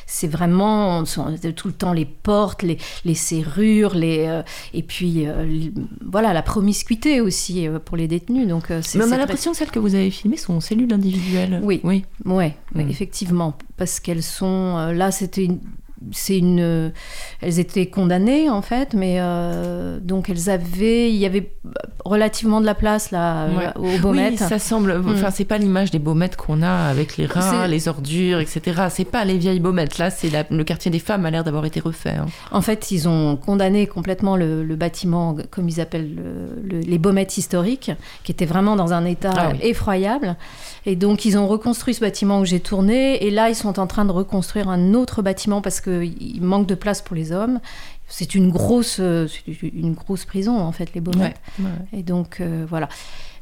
c'est 0.06 0.26
vraiment 0.26 1.02
tout 1.04 1.68
le 1.68 1.74
temps 1.74 1.92
les 1.92 2.04
portes, 2.04 2.62
les, 2.62 2.78
les 3.04 3.14
serrures, 3.14 3.94
les, 3.94 4.26
euh, 4.26 4.42
et 4.72 4.82
puis 4.82 5.26
euh, 5.26 5.44
les, 5.44 5.72
voilà, 6.04 6.32
la 6.32 6.42
promiscuité 6.42 7.20
aussi 7.20 7.66
euh, 7.66 7.78
pour 7.78 7.96
les 7.96 8.08
détenus. 8.08 8.46
Donc, 8.46 8.70
Mais 8.70 9.04
on 9.04 9.12
a 9.12 9.18
l'impression 9.18 9.52
que 9.52 9.56
celles 9.56 9.70
que 9.70 9.78
vous 9.78 9.94
avez 9.94 10.10
filmées 10.10 10.36
sont 10.36 10.60
cellules 10.60 10.92
individuelles. 10.92 11.60
Oui, 11.62 11.80
oui. 11.84 12.04
Ouais, 12.24 12.56
mmh. 12.74 12.80
effectivement, 12.80 13.56
parce 13.76 14.00
qu'elles 14.00 14.22
sont... 14.22 14.92
là, 14.92 15.10
c'était 15.10 15.44
une 15.44 15.60
c'est 16.12 16.38
une 16.38 16.92
elles 17.40 17.58
étaient 17.58 17.86
condamnées 17.86 18.48
en 18.50 18.62
fait 18.62 18.94
mais 18.94 19.16
euh, 19.18 19.98
donc 20.00 20.28
elles 20.28 20.50
avaient 20.50 21.10
il 21.10 21.16
y 21.16 21.26
avait 21.26 21.52
relativement 22.04 22.60
de 22.60 22.66
la 22.66 22.74
place 22.74 23.10
là 23.10 23.48
ouais. 23.48 23.68
aux 23.76 23.98
baumettes 23.98 24.40
oui, 24.40 24.48
ça 24.48 24.58
semble 24.58 24.98
mm. 24.98 25.08
enfin 25.08 25.30
c'est 25.30 25.44
pas 25.44 25.58
l'image 25.58 25.90
des 25.90 25.98
baumettes 25.98 26.36
qu'on 26.36 26.62
a 26.62 26.88
avec 26.88 27.16
les 27.16 27.26
rats 27.26 27.66
les 27.66 27.88
ordures 27.88 28.40
etc 28.40 28.84
c'est 28.90 29.04
pas 29.04 29.24
les 29.24 29.38
vieilles 29.38 29.60
baumettes 29.60 29.98
là 29.98 30.10
c'est 30.10 30.30
le 30.50 30.64
quartier 30.64 30.90
des 30.90 30.98
femmes 30.98 31.26
a 31.26 31.30
l'air 31.30 31.44
d'avoir 31.44 31.64
été 31.64 31.80
refait 31.80 32.10
hein. 32.10 32.26
en 32.50 32.60
fait 32.60 32.90
ils 32.90 33.08
ont 33.08 33.36
condamné 33.36 33.86
complètement 33.86 34.36
le, 34.36 34.64
le 34.64 34.76
bâtiment 34.76 35.36
comme 35.50 35.68
ils 35.68 35.80
appellent 35.80 36.14
le, 36.14 36.62
le, 36.62 36.80
les 36.80 36.98
baumettes 36.98 37.36
historiques 37.38 37.92
qui 38.22 38.32
était 38.32 38.46
vraiment 38.46 38.76
dans 38.76 38.92
un 38.92 39.04
état 39.04 39.32
ah, 39.36 39.48
oui. 39.52 39.58
effroyable 39.62 40.36
et 40.86 40.96
donc 40.96 41.24
ils 41.24 41.38
ont 41.38 41.46
reconstruit 41.46 41.94
ce 41.94 42.00
bâtiment 42.00 42.40
où 42.40 42.44
j'ai 42.44 42.60
tourné 42.60 43.24
et 43.24 43.30
là 43.30 43.48
ils 43.48 43.54
sont 43.54 43.78
en 43.78 43.86
train 43.86 44.04
de 44.04 44.12
reconstruire 44.12 44.68
un 44.68 44.94
autre 44.94 45.22
bâtiment 45.22 45.60
parce 45.60 45.80
que 45.80 46.04
il 46.04 46.42
manque 46.42 46.66
de 46.66 46.74
place 46.74 47.02
pour 47.02 47.16
les 47.16 47.32
hommes. 47.32 47.60
C'est 48.06 48.34
une 48.34 48.50
grosse, 48.50 48.98
une 48.98 49.94
grosse 49.94 50.26
prison 50.26 50.58
en 50.58 50.72
fait 50.72 50.92
les 50.94 51.00
Baumettes. 51.00 51.40
Ouais, 51.58 51.64
ouais. 51.64 51.98
Et 51.98 52.02
donc 52.02 52.40
euh, 52.40 52.66
voilà. 52.68 52.88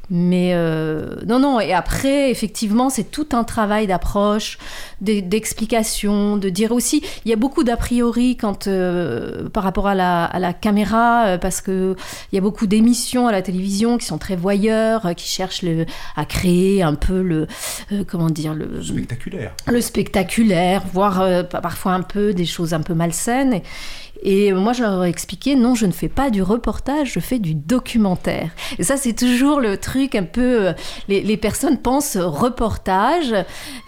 Mais 0.09 0.51
euh, 0.53 1.15
non, 1.25 1.39
non, 1.39 1.61
et 1.61 1.73
après, 1.73 2.29
effectivement, 2.29 2.89
c'est 2.89 3.09
tout 3.09 3.29
un 3.31 3.45
travail 3.45 3.87
d'approche, 3.87 4.57
d'explication, 4.99 6.35
de 6.35 6.49
dire 6.49 6.73
aussi, 6.73 7.01
il 7.23 7.29
y 7.29 7.33
a 7.33 7.37
beaucoup 7.37 7.63
d'a 7.63 7.77
priori 7.77 8.35
quand, 8.35 8.67
euh, 8.67 9.47
par 9.47 9.63
rapport 9.63 9.87
à 9.87 9.95
la, 9.95 10.25
à 10.25 10.39
la 10.39 10.51
caméra, 10.51 11.27
euh, 11.27 11.37
parce 11.37 11.61
qu'il 11.61 11.95
y 12.33 12.37
a 12.37 12.41
beaucoup 12.41 12.67
d'émissions 12.67 13.27
à 13.27 13.31
la 13.31 13.41
télévision 13.41 13.97
qui 13.97 14.05
sont 14.05 14.17
très 14.17 14.35
voyeurs, 14.35 15.15
qui 15.15 15.27
cherchent 15.27 15.61
le, 15.61 15.85
à 16.17 16.25
créer 16.25 16.83
un 16.83 16.95
peu 16.95 17.21
le, 17.21 17.47
euh, 17.93 18.03
comment 18.05 18.29
dire, 18.29 18.53
le 18.53 18.83
spectaculaire. 18.83 19.53
Le 19.67 19.79
spectaculaire, 19.79 20.83
voire 20.91 21.47
parfois 21.47 21.93
un 21.93 22.01
peu 22.01 22.33
des 22.33 22.45
choses 22.45 22.73
un 22.73 22.81
peu 22.81 22.93
malsaines. 22.93 23.53
Et, 23.53 23.63
et 24.23 24.53
moi, 24.53 24.73
je 24.73 24.83
leur 24.83 25.03
ai 25.03 25.09
expliqué, 25.09 25.55
non, 25.55 25.75
je 25.75 25.85
ne 25.85 25.91
fais 25.91 26.07
pas 26.07 26.29
du 26.29 26.41
reportage, 26.41 27.13
je 27.13 27.19
fais 27.19 27.39
du 27.39 27.55
documentaire. 27.55 28.51
Et 28.79 28.83
ça, 28.83 28.97
c'est 28.97 29.13
toujours 29.13 29.59
le 29.59 29.77
truc 29.77 30.15
un 30.15 30.23
peu... 30.23 30.73
Les, 31.07 31.21
les 31.21 31.37
personnes 31.37 31.77
pensent 31.77 32.17
reportage, 32.17 33.35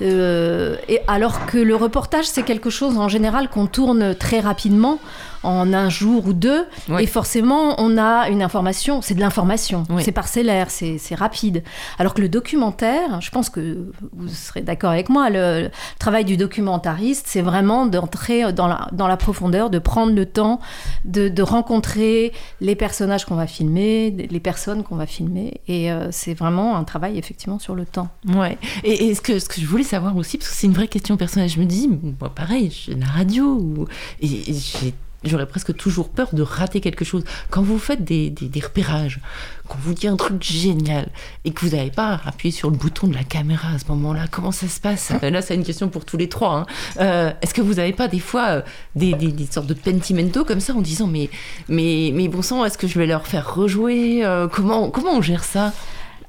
euh, 0.01 0.75
alors 1.07 1.45
que 1.45 1.57
le 1.57 1.75
reportage, 1.75 2.25
c'est 2.25 2.43
quelque 2.43 2.69
chose 2.69 2.97
en 2.97 3.07
général 3.07 3.49
qu'on 3.49 3.67
tourne 3.67 4.15
très 4.15 4.39
rapidement 4.39 4.99
en 5.45 5.73
un 5.73 5.89
jour 5.89 6.25
ou 6.27 6.33
deux. 6.33 6.65
Oui. 6.89 7.03
Et 7.03 7.07
forcément, 7.07 7.75
on 7.79 7.97
a 7.97 8.29
une 8.29 8.41
information, 8.41 9.01
c'est 9.01 9.13
de 9.13 9.19
l'information, 9.19 9.83
Oui. 9.89 10.01
c'est 10.03 10.11
parcellaire, 10.11 10.69
c'est 10.69 10.99
rapide. 11.15 11.63
Alors 11.99 12.13
que 12.13 12.21
le 12.21 12.29
documentaire, 12.29 13.21
je 13.21 13.29
pense 13.29 13.49
que 13.49 13.91
vous 14.13 14.27
serez 14.27 14.61
d'accord 14.61 14.91
avec 14.91 15.09
moi, 15.09 15.29
le, 15.29 15.63
le 15.63 15.69
travail 15.99 16.25
du 16.25 16.37
documentariste, 16.37 17.25
c'est 17.27 17.41
vraiment 17.41 17.85
d'entrer 17.85 18.51
dans 18.53 18.67
la, 18.67 18.87
dans 18.91 19.07
la 19.07 19.17
profondeur, 19.17 19.69
de 19.69 19.79
prendre 19.79 20.13
le 20.13 20.25
temps 20.25 20.59
de, 21.05 21.29
de 21.29 21.41
rencontrer 21.43 22.31
les 22.61 22.75
personnages 22.75 23.25
qu'on 23.25 23.35
va 23.35 23.47
filmer, 23.47 24.11
les 24.29 24.39
personnes 24.39 24.83
qu'on 24.83 24.95
va 24.95 25.05
filmer. 25.05 25.61
Et 25.67 25.91
euh, 25.91 26.07
c'est 26.11 26.33
vraiment 26.33 26.75
un 26.75 26.83
travail 26.83 27.17
effectivement 27.17 27.59
sur 27.59 27.75
le 27.75 27.85
temps. 27.85 28.09
Ouais. 28.27 28.57
Et, 28.83 29.05
et 29.07 29.15
ce, 29.15 29.21
que, 29.21 29.39
ce 29.39 29.47
que 29.49 29.61
je 29.61 29.65
voulais 29.67 29.83
savoir 29.83 30.15
aussi, 30.17 30.37
parce 30.37 30.49
que 30.49 30.55
c'est 30.55 30.67
une 30.67 30.73
vraie 30.73 30.87
question 30.87 31.17
personnelle, 31.17 31.49
je 31.49 31.59
me 31.59 31.65
dis, 31.65 31.87
moi 32.19 32.29
pareil, 32.33 32.71
j'ai 32.71 32.95
la 32.95 33.05
radio, 33.07 33.45
ou- 33.45 33.85
et, 34.21 34.25
et 34.27 34.53
j'ai- 34.53 34.93
j'aurais 35.25 35.45
presque 35.47 35.75
toujours 35.75 36.09
peur 36.09 36.29
de 36.33 36.41
rater 36.41 36.81
quelque 36.81 37.05
chose. 37.05 37.23
Quand 37.49 37.61
vous 37.61 37.79
faites 37.79 38.03
des, 38.03 38.29
des, 38.29 38.47
des 38.47 38.59
repérages, 38.59 39.19
qu'on 39.67 39.77
vous 39.79 39.93
dit 39.93 40.07
un 40.07 40.15
truc 40.15 40.43
génial, 40.43 41.07
et 41.43 41.51
que 41.51 41.65
vous 41.65 41.75
n'avez 41.75 41.91
pas 41.91 42.21
appuyé 42.25 42.51
sur 42.51 42.69
le 42.69 42.77
bouton 42.77 43.07
de 43.07 43.15
la 43.15 43.23
caméra 43.23 43.69
à 43.75 43.79
ce 43.79 43.85
moment-là, 43.89 44.25
comment 44.29 44.51
ça 44.51 44.67
se 44.67 44.79
passe? 44.79 45.11
Là, 45.21 45.41
c'est 45.41 45.55
une 45.55 45.63
question 45.63 45.89
pour 45.89 46.05
tous 46.05 46.17
les 46.17 46.29
trois. 46.29 46.55
hein. 46.55 46.65
Euh, 46.99 47.31
Est-ce 47.41 47.53
que 47.53 47.61
vous 47.61 47.75
n'avez 47.75 47.93
pas 47.93 48.07
des 48.07 48.19
fois 48.19 48.47
euh, 48.49 48.61
des, 48.95 49.13
des, 49.13 49.45
sortes 49.47 49.67
de 49.67 49.73
pentimento 49.73 50.45
comme 50.45 50.59
ça 50.59 50.73
en 50.73 50.81
disant, 50.81 51.07
mais, 51.07 51.29
mais, 51.67 52.11
mais 52.13 52.27
bon 52.27 52.41
sang, 52.41 52.63
est-ce 52.65 52.77
que 52.77 52.87
je 52.87 52.99
vais 52.99 53.07
leur 53.07 53.25
faire 53.27 53.53
rejouer? 53.55 54.25
Euh, 54.25 54.47
comment, 54.47 54.89
comment 54.89 55.13
on 55.13 55.21
gère 55.21 55.43
ça? 55.43 55.73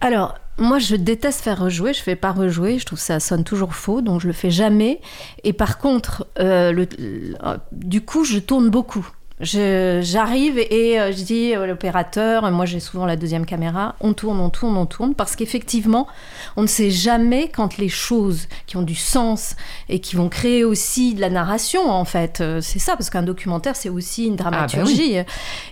Alors, 0.01 0.35
moi, 0.59 0.79
je 0.79 0.97
déteste 0.97 1.41
faire 1.43 1.61
rejouer. 1.61 1.93
Je 1.93 2.03
fais 2.03 2.17
pas 2.17 2.33
rejouer. 2.33 2.79
Je 2.79 2.87
trouve 2.87 2.99
ça 2.99 3.21
sonne 3.21 3.45
toujours 3.45 3.75
faux, 3.75 4.01
donc 4.01 4.21
je 4.21 4.27
le 4.27 4.33
fais 4.33 4.51
jamais. 4.51 5.01
Et 5.45 5.53
par 5.53 5.79
contre, 5.79 6.27
euh, 6.39 6.73
le- 6.73 6.89
le- 6.99 7.35
euh, 7.45 7.57
du 7.73 8.01
coup, 8.01 8.25
je 8.25 8.39
tourne 8.39 8.71
beaucoup. 8.71 9.07
J'arrive 9.41 10.59
et 10.59 10.99
euh, 10.99 11.13
je 11.13 11.23
dis 11.23 11.53
à 11.53 11.67
l'opérateur, 11.67 12.51
moi 12.51 12.65
j'ai 12.65 12.81
souvent 12.81 13.05
la 13.05 13.17
deuxième 13.17 13.45
caméra, 13.45 13.95
on 14.01 14.15
tourne, 14.15 14.41
on 14.41 14.49
tourne, 14.49 14.79
on 14.79 14.87
tourne, 14.87 15.15
parce 15.15 15.37
qu'effectivement, 15.37 16.07
on 16.57 16.63
ne 16.63 16.67
sait 16.67 16.91
jamais 16.91 17.49
quand 17.49 17.77
les 17.77 17.91
choses 17.91 18.49
qui 18.67 18.79
ont 18.79 18.83
du 18.83 18.95
sens 18.95 19.55
et 19.91 20.01
qui 20.01 20.17
vont 20.17 20.31
créer 20.31 20.65
aussi 20.65 21.15
de 21.15 21.21
la 21.21 21.29
narration, 21.29 21.91
en 21.91 22.07
fait, 22.07 22.41
euh, 22.41 22.63
c'est 22.63 22.79
ça, 22.79 22.97
parce 22.97 23.11
qu'un 23.11 23.23
documentaire, 23.23 23.77
c'est 23.77 23.91
aussi 23.91 24.25
une 24.25 24.37
bah 24.37 24.45
oui. 24.47 24.51
dramaturgie. 24.51 25.17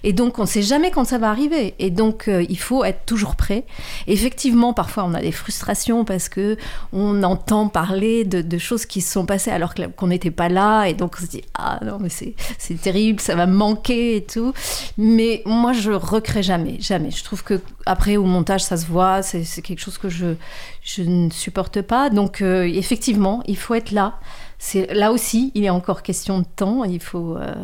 Et 0.02 0.12
donc, 0.12 0.38
on 0.38 0.42
ne 0.42 0.46
sait 0.46 0.62
jamais 0.62 0.90
quand 0.90 1.04
ça 1.04 1.16
va 1.16 1.30
arriver. 1.30 1.74
Et 1.78 1.90
donc, 1.90 2.28
euh, 2.28 2.44
il 2.50 2.58
faut 2.58 2.84
être 2.84 3.06
toujours 3.06 3.34
prêt. 3.34 3.64
Effectivement, 4.06 4.74
parfois, 4.74 5.04
on 5.04 5.14
a 5.14 5.22
des 5.22 5.32
frustrations 5.32 6.04
parce 6.04 6.28
que 6.28 6.58
on 6.92 7.22
entend 7.22 7.68
parler 7.68 8.24
de, 8.24 8.42
de 8.42 8.58
choses 8.58 8.84
qui 8.84 9.00
se 9.00 9.10
sont 9.10 9.24
passées 9.24 9.50
alors 9.50 9.72
qu'on 9.96 10.08
n'était 10.08 10.30
pas 10.30 10.50
là. 10.50 10.84
Et 10.84 10.92
donc, 10.92 11.16
on 11.18 11.22
se 11.22 11.30
dit, 11.30 11.42
ah 11.54 11.80
non, 11.82 11.96
mais 11.98 12.10
c'est 12.10 12.34
c'est 12.58 12.80
terrible, 12.80 13.20
ça 13.20 13.34
va 13.34 13.46
manquer 13.54 14.16
et 14.16 14.24
tout. 14.24 14.52
Mais 14.98 15.42
moi, 15.46 15.72
je 15.72 15.90
recrée 15.92 16.42
jamais, 16.42 16.76
jamais. 16.80 17.10
Je 17.10 17.24
trouve 17.24 17.42
que 17.42 17.60
après, 17.86 18.16
au 18.16 18.24
montage, 18.24 18.62
ça 18.62 18.76
se 18.76 18.86
voit. 18.86 19.22
C'est 19.22 19.62
quelque 19.62 19.80
chose 19.80 19.98
que 19.98 20.08
je, 20.08 20.34
je 20.82 21.02
ne 21.02 21.30
supporte 21.30 21.82
pas. 21.82 22.10
Donc, 22.10 22.42
euh, 22.42 22.64
effectivement, 22.64 23.42
il 23.46 23.56
faut 23.56 23.74
être 23.74 23.90
là. 23.90 24.18
C'est 24.58 24.92
là 24.94 25.12
aussi, 25.12 25.52
il 25.54 25.64
est 25.64 25.70
encore 25.70 26.02
question 26.02 26.38
de 26.40 26.46
temps. 26.56 26.84
Il 26.84 27.00
faut. 27.00 27.36
euh, 27.36 27.54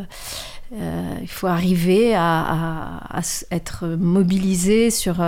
euh, 0.73 1.15
il 1.21 1.27
faut 1.27 1.47
arriver 1.47 2.15
à, 2.15 3.01
être 3.51 3.85
mobilisé 3.87 4.89
sur. 4.89 5.19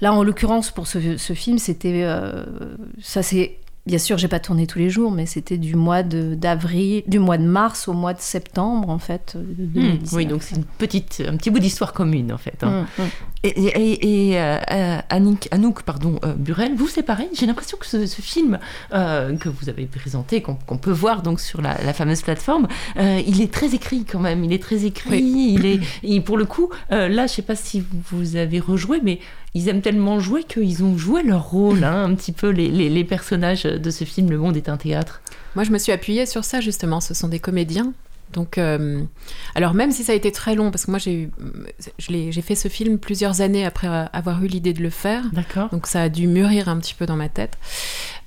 Là, 0.00 0.12
en 0.12 0.22
l'occurrence, 0.22 0.70
pour 0.70 0.86
ce, 0.86 0.98
film, 1.34 1.58
c'était. 1.58 2.06
ça, 3.02 3.22
c'est. 3.22 3.58
Bien 3.86 3.98
sûr, 3.98 4.16
j'ai 4.16 4.28
pas 4.28 4.40
tourné 4.40 4.66
tous 4.66 4.78
les 4.78 4.88
jours, 4.88 5.10
mais 5.12 5.26
c'était 5.26 5.58
du 5.58 5.74
mois 5.76 6.02
de- 6.02 6.34
d'avril, 6.34 7.02
du 7.06 7.18
mois 7.18 7.36
de 7.36 7.44
mars 7.44 7.86
au 7.86 7.92
mois 7.92 8.14
de 8.14 8.20
septembre, 8.20 8.88
en 8.88 8.98
fait. 8.98 9.36
de 9.36 9.64
Hmm, 9.64 9.72
2019. 9.74 10.12
Oui, 10.14 10.24
donc 10.24 10.42
c'est 10.42 10.56
une 10.56 10.64
petite, 10.64 11.22
un 11.28 11.36
petit 11.36 11.50
bout 11.50 11.58
d'histoire 11.58 11.92
commune 11.92 12.32
en 12.32 12.38
fait. 12.38 12.62
hein. 12.64 12.86
Mm, 12.98 13.02
mm. 13.02 13.06
Et, 13.42 13.48
et, 13.66 14.30
et, 14.30 14.40
euh, 14.40 14.56
euh, 14.70 14.98
Anouk 15.10 15.82
pardon, 15.82 16.18
euh, 16.24 16.32
Burel, 16.32 16.74
vous 16.74 16.88
c'est 16.88 17.02
pareil. 17.02 17.28
J'ai 17.34 17.44
l'impression 17.44 17.76
que 17.78 17.84
ce, 17.84 18.06
ce 18.06 18.22
film 18.22 18.58
euh, 18.94 19.36
que 19.36 19.50
vous 19.50 19.68
avez 19.68 19.84
présenté, 19.84 20.40
qu'on 20.40 20.54
peut 20.78 20.90
voir 20.90 21.20
donc 21.20 21.38
sur 21.40 21.60
la, 21.60 21.76
la 21.84 21.92
fameuse 21.92 22.22
plateforme, 22.22 22.68
euh, 22.96 23.20
il 23.26 23.42
est 23.42 23.52
très 23.52 23.74
écrit 23.74 24.06
quand 24.06 24.18
même. 24.20 24.42
Il 24.44 24.52
est 24.54 24.62
très 24.62 24.86
écrit. 24.86 25.20
Il 25.22 25.66
est, 25.66 25.80
et 26.02 26.22
pour 26.22 26.38
le 26.38 26.46
coup, 26.46 26.70
euh, 26.90 27.08
là, 27.08 27.26
je 27.26 27.34
sais 27.34 27.42
pas 27.42 27.54
si 27.56 27.84
vous 28.10 28.36
avez 28.36 28.60
rejoué, 28.60 29.00
mais 29.02 29.18
ils 29.54 29.68
aiment 29.68 29.82
tellement 29.82 30.18
jouer 30.20 30.44
qu'ils 30.44 30.82
ont 30.84 30.96
joué 30.96 31.22
leur 31.22 31.48
rôle, 31.50 31.84
hein, 31.84 32.04
un 32.04 32.14
petit 32.14 32.32
peu 32.32 32.50
les, 32.50 32.68
les, 32.68 32.88
les 32.88 33.04
personnages 33.04 33.64
de 33.64 33.90
ce 33.90 34.04
film. 34.04 34.30
Le 34.30 34.38
monde 34.38 34.56
est 34.56 34.68
un 34.68 34.76
théâtre. 34.76 35.20
Moi, 35.54 35.64
je 35.64 35.70
me 35.70 35.78
suis 35.78 35.92
appuyée 35.92 36.26
sur 36.26 36.44
ça 36.44 36.60
justement. 36.60 37.00
Ce 37.00 37.14
sont 37.14 37.28
des 37.28 37.38
comédiens. 37.38 37.92
Donc, 38.32 38.58
euh, 38.58 39.00
alors 39.54 39.74
même 39.74 39.92
si 39.92 40.02
ça 40.02 40.10
a 40.10 40.14
été 40.16 40.32
très 40.32 40.56
long, 40.56 40.72
parce 40.72 40.86
que 40.86 40.90
moi 40.90 40.98
j'ai 40.98 42.42
fait 42.42 42.54
ce 42.56 42.66
film 42.66 42.98
plusieurs 42.98 43.42
années 43.42 43.64
après 43.64 43.86
euh, 43.86 44.06
avoir 44.12 44.42
eu 44.42 44.48
l'idée 44.48 44.72
de 44.72 44.82
le 44.82 44.90
faire, 44.90 45.22
D'accord. 45.32 45.68
donc 45.68 45.86
ça 45.86 46.02
a 46.02 46.08
dû 46.08 46.26
mûrir 46.26 46.68
un 46.68 46.78
petit 46.78 46.94
peu 46.94 47.06
dans 47.06 47.14
ma 47.14 47.28
tête. 47.28 47.56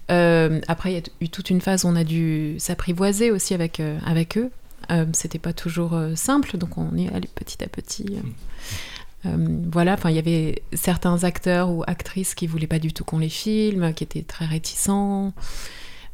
Euh, 0.09 0.61
après, 0.69 0.91
il 0.91 0.95
y 0.95 0.99
a 0.99 1.03
eu 1.19 1.27
toute 1.29 1.49
une 1.49 1.59
phase 1.59 1.83
où 1.83 1.89
on 1.89 1.95
a 1.97 2.05
dû 2.05 2.55
s'apprivoiser 2.59 3.31
aussi 3.31 3.53
avec, 3.53 3.79
euh, 3.81 3.97
avec 4.05 4.37
eux. 4.37 4.49
Euh, 4.91 5.05
C'était 5.11 5.39
pas 5.39 5.51
toujours 5.53 5.93
euh, 5.93 6.15
simple, 6.15 6.57
donc 6.57 6.77
on 6.77 6.95
y 6.95 7.05
est 7.07 7.13
allé 7.13 7.27
petit 7.35 7.61
à 7.63 7.67
petit. 7.67 8.05
Euh. 9.25 9.37
Voilà, 9.71 9.93
enfin, 9.93 10.09
il 10.09 10.15
y 10.15 10.19
avait 10.19 10.63
certains 10.73 11.23
acteurs 11.23 11.69
ou 11.69 11.83
actrices 11.87 12.35
qui 12.35 12.47
voulaient 12.47 12.67
pas 12.67 12.79
du 12.79 12.93
tout 12.93 13.03
qu'on 13.03 13.19
les 13.19 13.29
filme, 13.29 13.93
qui 13.93 14.03
étaient 14.03 14.23
très 14.23 14.45
réticents. 14.45 15.33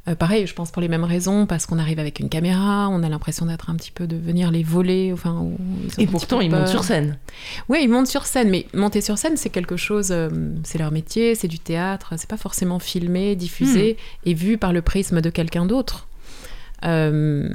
Euh, 0.09 0.15
pareil, 0.15 0.45
je 0.47 0.53
pense 0.53 0.69
pour 0.69 0.81
les 0.81 0.89
mêmes 0.89 1.05
raisons, 1.05 1.45
parce 1.45 1.65
qu'on 1.65 1.79
arrive 1.79 1.97
avec 1.97 2.19
une 2.19 2.27
caméra, 2.27 2.89
on 2.89 3.03
a 3.03 3.09
l'impression 3.09 3.45
d'être 3.45 3.69
un 3.69 3.75
petit 3.75 3.91
peu 3.91 4.05
de 4.05 4.17
venir 4.17 4.51
les 4.51 4.61
voler, 4.61 5.11
enfin. 5.13 5.47
Et 5.97 6.07
pourtant, 6.07 6.41
ils 6.41 6.51
montent 6.51 6.67
sur 6.67 6.83
scène. 6.83 7.17
Oui, 7.69 7.79
ils 7.83 7.89
montent 7.89 8.07
sur 8.07 8.25
scène, 8.25 8.49
mais 8.49 8.67
monter 8.73 8.99
sur 8.99 9.17
scène, 9.17 9.37
c'est 9.37 9.49
quelque 9.49 9.77
chose, 9.77 10.09
euh, 10.11 10.29
c'est 10.63 10.77
leur 10.77 10.91
métier, 10.91 11.35
c'est 11.35 11.47
du 11.47 11.59
théâtre, 11.59 12.15
c'est 12.17 12.29
pas 12.29 12.37
forcément 12.37 12.79
filmé, 12.79 13.37
diffusé 13.37 13.95
et 14.25 14.33
vu 14.33 14.57
par 14.57 14.73
le 14.73 14.81
prisme 14.81 15.21
de 15.21 15.29
quelqu'un 15.29 15.65
d'autre. 15.65 16.07
Euh, 16.85 17.49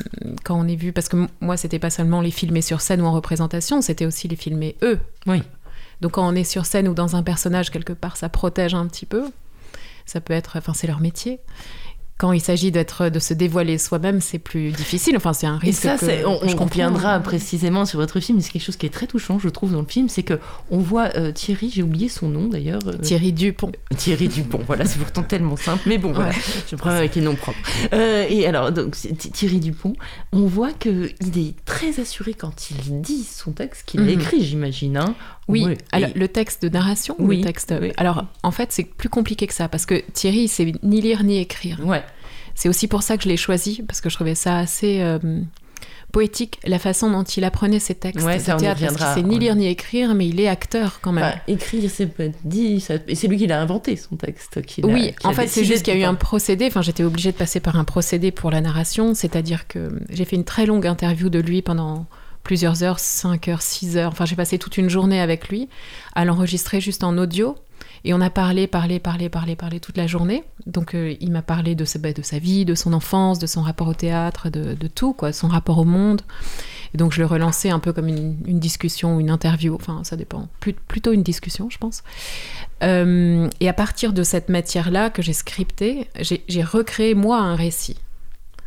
quand 0.45 0.59
on 0.59 0.67
est 0.67 0.77
vu, 0.77 0.93
parce 0.93 1.09
que 1.09 1.17
moi, 1.41 1.57
c'était 1.57 1.79
pas 1.79 1.91
seulement 1.91 2.21
les 2.21 2.31
filmer 2.31 2.63
sur 2.63 2.81
scène 2.81 3.01
ou 3.03 3.07
en 3.07 3.13
représentation, 3.13 3.81
c'était 3.83 4.07
aussi 4.07 4.29
les 4.29 4.37
filmer 4.37 4.77
eux. 4.83 4.99
Oui. 5.27 5.43
Donc 6.01 6.13
quand 6.13 6.27
on 6.27 6.35
est 6.35 6.45
sur 6.45 6.65
scène 6.65 6.89
ou 6.89 6.95
dans 6.95 7.17
un 7.17 7.23
personnage, 7.23 7.71
quelque 7.71 7.93
part, 7.93 8.17
ça 8.17 8.29
protège 8.29 8.75
un 8.75 8.87
petit 8.87 9.07
peu. 9.07 9.25
Ça 10.07 10.21
peut 10.21 10.33
être, 10.33 10.57
enfin, 10.57 10.73
c'est 10.73 10.87
leur 10.87 11.01
métier. 11.01 11.41
Quand 12.19 12.33
il 12.33 12.41
s'agit 12.41 12.73
d'être, 12.73 13.09
de 13.11 13.19
se 13.21 13.33
dévoiler 13.33 13.79
soi-même, 13.79 14.21
c'est 14.21 14.41
plus 14.41 14.73
difficile. 14.73 15.17
Enfin, 15.17 15.33
c'est 15.33 15.47
un 15.47 15.57
Et 15.63 15.67
risque. 15.69 15.83
ça, 15.83 15.97
que 15.97 16.05
c'est- 16.05 16.25
on, 16.25 16.41
je 16.47 16.57
on 16.57 16.65
reviendra 16.65 17.21
précisément 17.21 17.85
sur 17.87 18.01
votre 18.01 18.19
film, 18.19 18.41
c'est 18.41 18.51
quelque 18.51 18.63
chose 18.65 18.77
qui 18.77 18.87
est 18.87 18.91
très 18.91 19.07
touchant, 19.07 19.39
je 19.39 19.49
trouve, 19.49 19.73
dans 19.73 19.81
le 19.83 19.87
film, 19.87 20.09
c'est 20.09 20.25
que 20.25 20.41
on 20.71 20.79
voit 20.79 21.11
euh, 21.17 21.31
Thierry, 21.31 21.71
j'ai 21.73 21.83
oublié 21.85 22.09
son 22.09 22.29
nom 22.29 22.49
d'ailleurs. 22.49 22.81
euh, 22.89 22.99
Thierry 22.99 23.33
Dupont. 23.33 23.71
Thierry 23.97 24.27
Dupont, 24.29 24.61
voilà, 24.67 24.85
c'est 24.85 24.99
pourtant 24.99 25.23
tellement 25.23 25.57
simple, 25.57 25.85
mais 25.87 25.97
bon, 25.99 26.13
voilà, 26.13 26.33
je 26.69 26.75
prends 26.75 26.91
avec 26.91 27.15
les 27.15 27.23
noms 27.23 27.37
propres. 27.37 27.59
Euh, 27.93 28.27
et 28.29 28.47
alors, 28.47 28.73
donc, 28.73 28.97
c'est 28.97 29.17
Thi- 29.17 29.31
Thierry 29.31 29.61
Dupont, 29.61 29.93
on 30.33 30.47
voit 30.47 30.73
qu'il 30.73 31.13
est 31.37 31.55
très 31.65 32.01
assuré 32.01 32.35
quand 32.35 32.71
il 32.73 33.01
dit 33.01 33.23
son 33.23 33.53
texte, 33.53 33.85
qu'il 33.87 34.01
a 34.01 34.05
Mhm. 34.05 34.09
écrit, 34.11 34.45
j'imagine. 34.45 34.97
Hein. 34.97 35.15
Oui, 35.47 35.67
alors, 35.93 36.11
et- 36.15 36.19
le 36.19 36.29
texte 36.29 36.63
de 36.63 36.69
narration 36.69 37.15
ou 37.19 37.29
Oui, 37.29 37.39
le 37.39 37.45
texte... 37.45 37.73
oui. 37.81 37.93
Alors, 37.97 38.25
en 38.43 38.51
fait, 38.51 38.71
c'est 38.73 38.85
plus 38.85 39.09
compliqué 39.09 39.47
que 39.47 39.55
ça, 39.55 39.69
parce 39.69 39.87
que 39.87 40.03
Thierry, 40.13 40.41
il 40.41 40.49
sait 40.49 40.73
ni 40.83 41.01
lire 41.01 41.23
ni 41.25 41.39
écrire. 41.39 41.81
Ouais, 41.87 42.03
C'est 42.59 42.69
aussi 42.69 42.89
pour 42.89 43.03
ça 43.03 43.17
que 43.17 43.23
je 43.23 43.29
l'ai 43.29 43.37
choisi, 43.37 43.83
parce 43.87 44.01
que 44.01 44.09
je 44.11 44.15
trouvais 44.17 44.35
ça 44.35 44.59
assez 44.59 45.01
euh, 45.01 45.19
poétique, 46.13 46.59
la 46.67 46.79
façon 46.79 47.11
dont 47.11 47.23
il 47.23 47.45
apprenait 47.45 47.79
ses 47.79 47.95
textes 47.95 48.25
Ouais, 48.27 48.39
ça, 48.39 48.57
on 48.57 48.59
théâtre, 48.59 48.81
parce 48.81 48.97
qu'il 49.15 49.23
sait 49.23 49.29
ni 49.29 49.39
lire 49.39 49.55
ni 49.55 49.67
écrire, 49.67 50.15
mais 50.15 50.27
il 50.27 50.41
est 50.41 50.49
acteur 50.49 51.01
quand 51.03 51.13
même. 51.13 51.25
Enfin, 51.25 51.39
écrire, 51.47 51.91
c'est 51.91 52.07
pas 52.07 52.25
dit, 52.45 52.81
ça- 52.81 52.95
et 53.07 53.15
c'est 53.15 53.29
lui 53.29 53.37
qui 53.37 53.47
l'a 53.47 53.61
inventé, 53.61 53.95
son 53.97 54.17
texte. 54.17 54.59
Oui, 54.93 55.15
en 55.25 55.33
fait, 55.35 55.47
c'est 55.49 55.65
juste 55.65 55.85
qu'il 55.85 55.95
y 55.95 55.97
a 55.97 56.01
eu 56.01 56.05
un 56.05 56.15
procédé. 56.15 56.67
Enfin, 56.67 56.83
j'étais 56.83 57.05
obligée 57.05 57.31
de 57.33 57.37
passer 57.37 57.61
par 57.61 57.77
un 57.77 57.85
procédé 57.85 58.31
pour 58.33 58.51
la 58.51 58.61
narration, 58.61 59.15
c'est-à-dire 59.15 59.69
que 59.69 60.01
j'ai 60.11 60.25
fait 60.25 60.37
une 60.37 60.45
très 60.45 60.67
longue 60.67 60.87
interview 60.87 61.29
de 61.29 61.39
lui 61.39 61.63
pendant 61.63 62.07
plusieurs 62.43 62.83
heures, 62.83 62.99
5 62.99 63.49
heures, 63.49 63.61
6 63.63 63.99
heures. 63.99 64.11
Enfin, 64.13 64.25
j'ai 64.25 64.37
passé 64.37 64.59
toute 64.59 64.79
une 64.79 64.89
journée 64.89 65.21
avec 65.21 65.49
lui 65.51 65.69
à 66.15 66.25
l'enregistrer 66.25 66.81
juste 66.81 67.05
en 67.05 67.19
audio. 67.19 67.57
Et 68.05 68.15
on 68.15 68.21
a 68.21 68.31
parlé, 68.31 68.67
parlé, 68.67 68.99
parlé, 68.99 69.29
parlé, 69.29 69.57
parlé 69.57 69.81
toute 69.81 69.97
la 69.97 70.07
journée. 70.07 70.45
Donc, 70.67 70.95
euh, 70.95 71.15
il 71.21 71.31
m'a 71.31 71.43
parlé 71.43 71.75
de 71.75 71.85
sa, 71.85 71.99
bah, 71.99 72.13
de 72.13 72.23
sa 72.23 72.39
vie, 72.39 72.65
de 72.65 72.75
son 72.75 72.93
enfance, 72.93 73.39
de 73.39 73.47
son 73.47 73.63
rapport 73.63 73.89
au 73.89 73.95
théâtre, 73.95 74.51
de, 74.51 74.75
de 74.75 74.87
tout, 74.87 75.13
quoi, 75.13 75.33
son 75.33 75.49
rapport 75.49 75.79
au 75.79 75.85
monde. 75.85 76.23
Et 76.95 76.99
donc, 76.99 77.13
je 77.13 77.21
le 77.21 77.27
relançais 77.27 77.71
un 77.71 77.79
peu 77.79 77.93
comme 77.93 78.09
une, 78.09 78.37
une 78.47 78.61
discussion, 78.61 79.21
une 79.21 79.31
interview. 79.31 79.75
Enfin, 79.75 80.03
ça 80.05 80.17
dépend. 80.17 80.49
Plutôt 80.61 81.13
une 81.13 81.23
discussion, 81.23 81.69
je 81.71 81.79
pense. 81.79 82.03
Euh, 82.83 83.49
et 83.61 83.69
à 83.69 83.73
partir 83.73 84.13
de 84.13 84.23
cette 84.23 84.49
matière-là 84.49 85.11
que 85.11 85.23
j'ai 85.23 85.33
scriptée, 85.33 86.09
j'ai 86.21 86.45
j'ai 86.49 86.63
recréé 86.63 87.15
moi 87.15 87.39
un 87.39 87.57
récit 87.57 87.97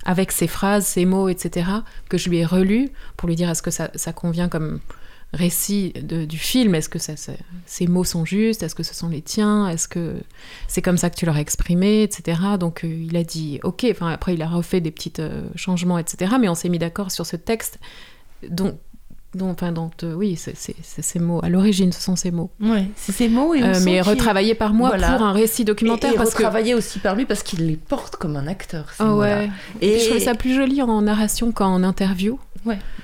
avec 0.03 0.31
ses 0.31 0.47
phrases, 0.47 0.85
ses 0.85 1.05
mots, 1.05 1.29
etc., 1.29 1.69
que 2.09 2.17
je 2.17 2.29
lui 2.29 2.39
ai 2.39 2.45
relu 2.45 2.89
pour 3.17 3.29
lui 3.29 3.35
dire 3.35 3.49
est-ce 3.49 3.61
que 3.61 3.71
ça, 3.71 3.89
ça 3.95 4.13
convient 4.13 4.49
comme 4.49 4.79
récit 5.33 5.93
du 6.03 6.37
film 6.37 6.75
Est-ce 6.75 6.89
que 6.89 6.99
ça, 6.99 7.13
ces 7.65 7.87
mots 7.87 8.03
sont 8.03 8.25
justes 8.25 8.63
Est-ce 8.63 8.75
que 8.75 8.83
ce 8.83 8.93
sont 8.93 9.09
les 9.09 9.21
tiens 9.21 9.67
Est-ce 9.67 9.87
que 9.87 10.21
c'est 10.67 10.81
comme 10.81 10.97
ça 10.97 11.09
que 11.09 11.15
tu 11.15 11.25
l'aurais 11.25 11.41
exprimé, 11.41 12.03
etc. 12.03 12.39
Donc 12.59 12.83
euh, 12.83 12.87
il 12.87 13.15
a 13.15 13.23
dit 13.23 13.59
ok. 13.63 13.85
Enfin 13.89 14.09
après 14.09 14.33
il 14.33 14.41
a 14.41 14.47
refait 14.47 14.81
des 14.81 14.91
petits 14.91 15.13
euh, 15.19 15.43
changements, 15.55 15.97
etc. 15.97 16.35
Mais 16.39 16.49
on 16.49 16.55
s'est 16.55 16.69
mis 16.69 16.79
d'accord 16.79 17.11
sur 17.11 17.25
ce 17.25 17.35
texte 17.35 17.79
dont, 18.49 18.77
dont, 19.33 19.49
enfin, 19.51 19.71
dont, 19.71 19.89
euh, 20.03 20.13
oui, 20.13 20.35
c'est 20.35 20.55
ces 20.55 21.19
mots. 21.19 21.39
À 21.43 21.49
l'origine, 21.49 21.91
ce 21.93 22.01
sont 22.01 22.15
ces 22.17 22.31
mots. 22.31 22.49
Ouais, 22.61 22.85
c'est 22.95 23.11
ces 23.13 23.29
mots 23.29 23.53
et 23.53 23.63
Euh, 23.63 23.79
mais 23.85 24.01
retravaillés 24.01 24.55
par 24.55 24.73
moi 24.73 24.89
Voilà. 24.89 25.13
pour 25.13 25.25
un 25.25 25.31
récit 25.31 25.63
documentaire 25.63 26.11
et, 26.11 26.13
et 26.15 26.17
parce 26.17 26.31
que. 26.31 26.37
retravaillé 26.39 26.73
aussi 26.75 26.99
par 26.99 27.15
lui 27.15 27.25
parce 27.25 27.41
qu'il 27.43 27.65
les 27.65 27.77
porte 27.77 28.17
comme 28.17 28.35
un 28.35 28.47
acteur. 28.47 28.89
ces 28.97 29.03
mots-là. 29.03 29.37
ouais. 29.39 29.49
Et, 29.79 29.93
Et 29.95 29.99
je 29.99 30.05
trouvais 30.05 30.19
ça 30.19 30.35
plus 30.35 30.53
joli 30.53 30.81
en 30.81 31.01
narration 31.01 31.51
qu'en 31.53 31.81
interview. 31.83 32.39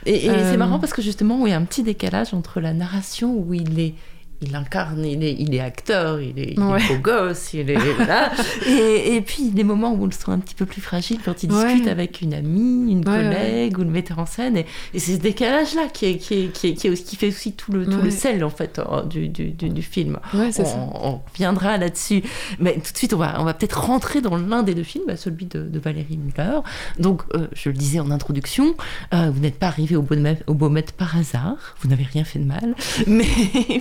et- 0.05 0.25
et 0.25 0.29
Euh, 0.29 0.51
c'est 0.51 0.57
marrant 0.57 0.79
parce 0.79 0.93
que 0.93 1.01
justement, 1.01 1.45
il 1.47 1.51
y 1.51 1.53
a 1.53 1.57
un 1.57 1.63
petit 1.65 1.83
décalage 1.83 2.33
entre 2.33 2.59
la 2.59 2.73
narration 2.73 3.33
où 3.33 3.53
il 3.53 3.79
est. 3.79 3.93
Il 4.41 4.55
incarne, 4.55 5.03
il 5.03 5.23
est, 5.23 5.33
il 5.39 5.55
est 5.55 5.59
acteur, 5.59 6.21
il 6.21 6.37
est, 6.37 6.53
il 6.55 6.59
est 6.59 6.87
beau 6.87 6.99
gosse, 7.01 7.53
il 7.53 7.69
est 7.71 7.75
voilà. 7.95 8.31
et, 8.67 9.15
et 9.15 9.21
puis 9.21 9.49
des 9.49 9.63
moments 9.63 9.93
où 9.93 10.05
ils 10.05 10.13
sont 10.13 10.31
un 10.31 10.37
petit 10.37 10.53
peu 10.53 10.65
plus 10.67 10.81
fragiles 10.81 11.17
quand 11.25 11.41
il 11.43 11.51
Ouais. 11.51 11.65
discute 11.65 11.87
avec 11.87 12.21
une 12.21 12.33
amie, 12.35 12.91
une 12.91 12.99
Ouais, 12.99 13.03
collègue 13.15 13.77
ou 13.79 13.81
le 13.83 13.89
metteur 13.89 14.19
en 14.19 14.25
scène. 14.27 14.57
Et, 14.57 14.65
et 14.93 14.99
c'est 14.99 15.13
ce 15.15 15.19
décalage-là 15.21 15.87
qui, 15.91 16.05
est, 16.05 16.17
qui, 16.17 16.33
est, 16.35 16.47
qui, 16.53 16.67
est- 16.67 16.73
qui, 16.73 16.93
qui 17.03 17.15
fait 17.15 17.29
aussi 17.29 17.53
tout 17.53 17.71
le, 17.71 17.85
tout 17.85 18.01
le 18.01 18.11
sel 18.11 18.43
en 18.43 18.49
fait 18.49 18.79
du, 19.09 19.27
du, 19.29 19.49
du, 19.49 19.69
du 19.69 19.81
film. 19.81 20.19
On, 20.33 20.51
ça. 20.51 20.63
on 20.93 21.21
reviendra 21.31 21.77
là-dessus. 21.77 22.21
Mais 22.59 22.73
tout 22.75 22.91
de 22.93 22.97
suite, 22.97 23.13
on 23.13 23.17
va, 23.17 23.37
on 23.39 23.43
va 23.43 23.53
peut-être 23.55 23.79
rentrer 23.85 24.21
dans 24.21 24.35
l'un 24.37 24.61
des 24.61 24.75
deux 24.75 24.83
films, 24.83 25.05
bah, 25.07 25.15
celui 25.17 25.45
de, 25.47 25.63
de 25.63 25.79
Valérie 25.79 26.17
Muller. 26.17 26.59
Donc, 26.99 27.23
euh, 27.33 27.47
je 27.53 27.69
le 27.69 27.75
disais 27.75 27.99
en 27.99 28.11
introduction, 28.11 28.75
euh, 29.13 29.31
vous 29.33 29.39
n'êtes 29.39 29.57
pas 29.57 29.67
arrivé 29.67 29.95
au 29.95 30.01
Beaumet, 30.03 30.37
au 30.47 30.53
Beaumet 30.53 30.85
par 30.95 31.17
hasard, 31.17 31.75
vous 31.81 31.89
n'avez 31.89 32.03
rien 32.03 32.23
fait 32.23 32.39
de 32.39 32.45
mal, 32.45 32.75
mais 33.07 33.25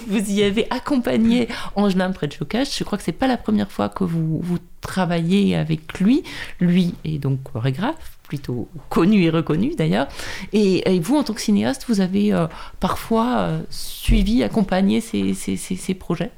vous 0.08 0.30
y 0.30 0.42
avez 0.46 0.66
accompagné 0.70 1.48
Angelin 1.74 2.10
Predjokaj. 2.12 2.68
Je 2.76 2.84
crois 2.84 2.98
que 2.98 3.04
c'est 3.04 3.12
pas 3.12 3.26
la 3.26 3.36
première 3.36 3.70
fois 3.70 3.88
que 3.88 4.04
vous, 4.04 4.40
vous 4.40 4.58
travaillez 4.80 5.56
avec 5.56 5.98
lui. 6.00 6.22
Lui 6.60 6.94
est 7.04 7.18
donc 7.18 7.42
chorégraphe 7.42 8.18
plutôt 8.22 8.68
connu 8.88 9.24
et 9.24 9.30
reconnu 9.30 9.74
d'ailleurs. 9.76 10.08
Et, 10.52 10.98
vous, 11.00 11.16
en 11.16 11.24
tant 11.24 11.34
que 11.34 11.40
cinéaste, 11.40 11.84
vous 11.88 12.00
avez 12.00 12.32
euh, 12.32 12.46
parfois 12.80 13.38
euh, 13.38 13.60
suivi, 13.70 14.42
accompagné 14.42 15.00
ces 15.00 15.94
projets? 15.94 16.30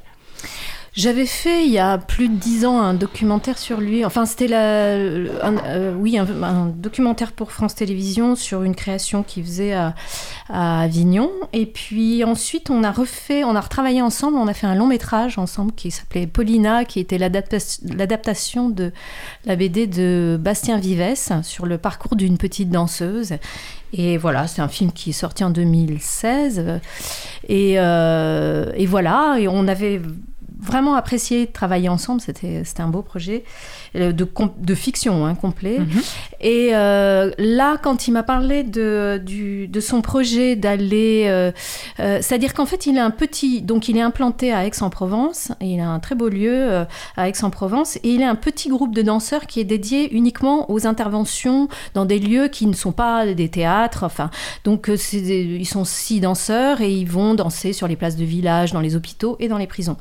J'avais 0.94 1.26
fait 1.26 1.64
il 1.64 1.70
y 1.72 1.78
a 1.78 1.98
plus 1.98 2.28
de 2.28 2.34
dix 2.34 2.64
ans 2.64 2.80
un 2.80 2.94
documentaire 2.94 3.58
sur 3.58 3.80
lui. 3.80 4.04
Enfin, 4.04 4.26
c'était 4.26 4.48
la, 4.48 4.94
un- 4.94 5.64
euh, 5.66 5.94
oui, 5.96 6.18
un, 6.18 6.66
documentaire 6.74 7.32
pour 7.32 7.52
France 7.52 7.74
Télévisions 7.74 8.34
sur 8.34 8.62
une 8.62 8.74
création 8.74 9.22
qu'il 9.22 9.44
faisait 9.44 9.74
à, 9.74 9.94
Avignon. 10.48 11.30
Et 11.52 11.66
puis 11.66 12.24
ensuite, 12.24 12.70
on 12.70 12.82
a 12.82 12.90
refait, 12.90 13.44
on 13.44 13.54
a 13.54 13.60
retravaillé 13.60 14.02
ensemble. 14.02 14.38
On 14.38 14.48
a 14.48 14.54
fait 14.54 14.66
un 14.66 14.74
long 14.74 14.86
métrage 14.86 15.38
ensemble 15.38 15.72
qui 15.72 15.90
s'appelait 15.90 16.26
Paulina, 16.26 16.84
qui 16.84 17.00
était 17.00 17.18
l'adaptation 17.18 18.68
de 18.70 18.92
la 19.44 19.56
BD 19.56 19.86
de 19.86 20.38
Bastien 20.40 20.78
Vives 20.78 20.98
sur 21.42 21.66
le 21.66 21.78
parcours 21.78 22.16
d'une 22.16 22.38
petite 22.38 22.70
danseuse. 22.70 23.34
Et 23.92 24.16
voilà, 24.16 24.46
c'est 24.46 24.62
un 24.62 24.68
film 24.68 24.92
qui 24.92 25.10
est 25.10 25.14
sorti 25.14 25.44
en 25.44 25.50
2016. 25.50 26.80
Et, 27.48 27.74
euh, 27.78 28.72
et 28.74 28.86
voilà, 28.86 29.36
et 29.38 29.48
on 29.48 29.68
avait 29.68 30.00
vraiment 30.60 30.94
apprécié 30.94 31.46
de 31.46 31.52
travailler 31.52 31.88
ensemble. 31.88 32.20
C'était 32.20 32.62
un 32.78 32.88
beau 32.88 33.02
projet 33.02 33.44
de, 33.94 34.24
com- 34.24 34.52
de 34.58 34.74
fiction 34.74 35.26
hein, 35.26 35.34
complet. 35.34 35.78
Mhm. 35.78 36.02
Et 36.40 36.70
euh, 36.72 37.30
là, 37.38 37.76
quand 37.82 38.06
il 38.06 38.12
m'a 38.12 38.22
parlé 38.22 38.62
de, 38.62 39.20
du, 39.24 39.68
de 39.68 39.80
son 39.80 40.02
projet 40.02 40.56
d'aller, 40.56 41.24
euh, 41.26 41.50
euh, 42.00 42.18
c'est-à-dire 42.20 42.54
qu'en 42.54 42.66
fait, 42.66 42.86
il 42.86 42.96
est 42.96 43.00
un 43.00 43.10
petit, 43.10 43.62
donc 43.62 43.88
il 43.88 43.96
est 43.96 44.02
implanté 44.02 44.52
à 44.52 44.66
Aix-en-Provence. 44.66 45.52
Il 45.60 45.80
a 45.80 45.88
un 45.88 45.98
très 45.98 46.14
beau 46.14 46.28
lieu 46.28 46.52
euh, 46.52 46.84
à 47.16 47.28
Aix-en-Provence 47.28 47.96
et 47.96 48.10
il 48.10 48.22
a 48.22 48.30
un 48.30 48.34
petit 48.34 48.68
groupe 48.68 48.94
de 48.94 49.02
danseurs 49.02 49.46
qui 49.46 49.60
est 49.60 49.64
dédié 49.64 50.14
uniquement 50.14 50.70
aux 50.70 50.86
interventions 50.86 51.68
dans 51.94 52.04
des 52.04 52.18
lieux 52.18 52.48
qui 52.48 52.66
ne 52.66 52.74
sont 52.74 52.92
pas 52.92 53.26
des 53.26 53.48
théâtres. 53.48 54.04
Enfin, 54.04 54.30
donc 54.64 54.88
euh, 54.88 54.96
des- 55.12 55.56
ils 55.58 55.66
sont 55.66 55.84
six 55.84 56.20
danseurs 56.20 56.80
et 56.80 56.92
ils 56.92 57.08
vont 57.08 57.34
danser 57.34 57.72
sur 57.72 57.88
les 57.88 57.96
places 57.96 58.16
de 58.16 58.24
village, 58.24 58.72
dans 58.72 58.80
les 58.80 58.94
hôpitaux 58.96 59.36
et 59.40 59.48
dans 59.48 59.58
les 59.58 59.66
prisons. 59.66 59.96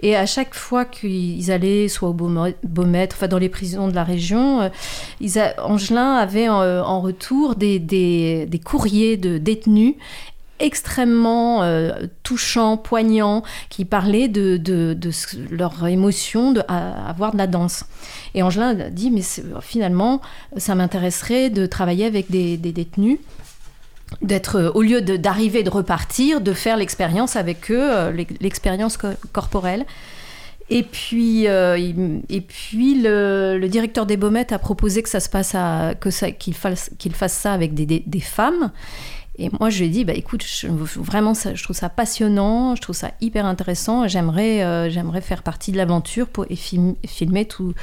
Et 0.00 0.16
à 0.16 0.26
chaque 0.26 0.54
fois 0.54 0.84
qu'ils 0.84 1.50
allaient, 1.50 1.88
soit 1.88 2.08
au 2.08 2.12
Beaumet, 2.14 3.08
enfin 3.12 3.28
dans 3.32 3.38
les 3.38 3.48
prisons 3.48 3.88
de 3.88 3.94
la 3.94 4.04
région, 4.04 4.60
euh, 4.60 4.68
ils 5.20 5.38
Angelin 5.58 6.14
avait 6.16 6.48
en, 6.48 7.00
retour 7.00 7.54
des, 7.56 7.78
courriers 8.64 9.16
de 9.16 9.38
détenus 9.38 9.94
extrêmement 10.60 11.62
euh, 11.64 11.90
touchants, 12.22 12.76
poignants, 12.76 13.42
qui 13.68 13.84
parlaient 13.84 14.28
de, 14.28 14.58
de, 14.58 14.94
de 14.94 15.10
leur 15.50 15.86
émotion 15.88 16.52
de 16.52 16.60
de 17.32 17.38
la 17.38 17.46
danse. 17.48 17.84
Et 18.34 18.42
Angelin 18.42 18.78
a 18.78 18.90
dit, 18.90 19.10
mais 19.10 19.22
finalement, 19.60 20.20
ça 20.56 20.74
m'intéresserait 20.74 21.50
de 21.50 21.66
travailler 21.66 22.04
avec 22.04 22.30
des, 22.30 22.56
détenus 22.58 23.18
d'être 24.20 24.56
euh, 24.56 24.70
au 24.74 24.82
lieu 24.82 25.00
de- 25.00 25.16
d'arriver 25.16 25.60
et 25.60 25.62
de 25.64 25.70
repartir 25.70 26.40
de 26.42 26.52
faire 26.52 26.76
l'expérience 26.76 27.34
avec 27.34 27.70
eux 27.70 27.90
euh, 27.90 28.12
l'ex- 28.12 28.34
l'expérience 28.40 28.96
co- 28.98 29.08
corporelle 29.32 29.84
et 30.72 30.82
puis, 30.82 31.48
euh, 31.48 31.76
et 32.28 32.40
puis 32.40 33.00
le, 33.02 33.66
directeur 33.68 34.06
des 34.06 34.16
Baumettes 34.16 34.52
a 34.52 34.58
proposé 34.58 35.02
que 35.02 35.08
ça 35.08 35.20
se 35.20 35.28
passe 35.28 35.52
que 35.52 36.30
qu'il 36.30 36.54
fasse 36.54 36.90
qu'il 36.98 37.14
fasse 37.14 37.34
ça 37.34 37.52
avec 37.52 37.74
des, 37.74 38.20
femmes. 38.20 38.72
Et 39.38 39.50
moi, 39.60 39.70
je 39.70 39.78
lui 39.78 39.86
ai 39.86 39.88
dit, 39.88 40.04
bah 40.04 40.12
écoute, 40.14 40.44
je- 40.44 40.68
vraiment, 40.68 41.32
je 41.34 41.62
trouve 41.62 41.76
ça 41.76 41.88
passionnant, 41.88 42.76
je 42.76 42.82
trouve 42.82 42.94
ça 42.94 43.12
hyper 43.20 43.46
intéressant. 43.46 44.06
J'aimerais, 44.06 44.62
euh, 44.62 44.90
j'aimerais 44.90 45.20
faire 45.22 45.42
partie 45.42 45.72
de 45.72 45.76
l'aventure 45.78 46.28
pour 46.28 46.46
et 46.50 46.56
film- 46.56 46.96
filmer 47.06 47.44
tout 47.44 47.74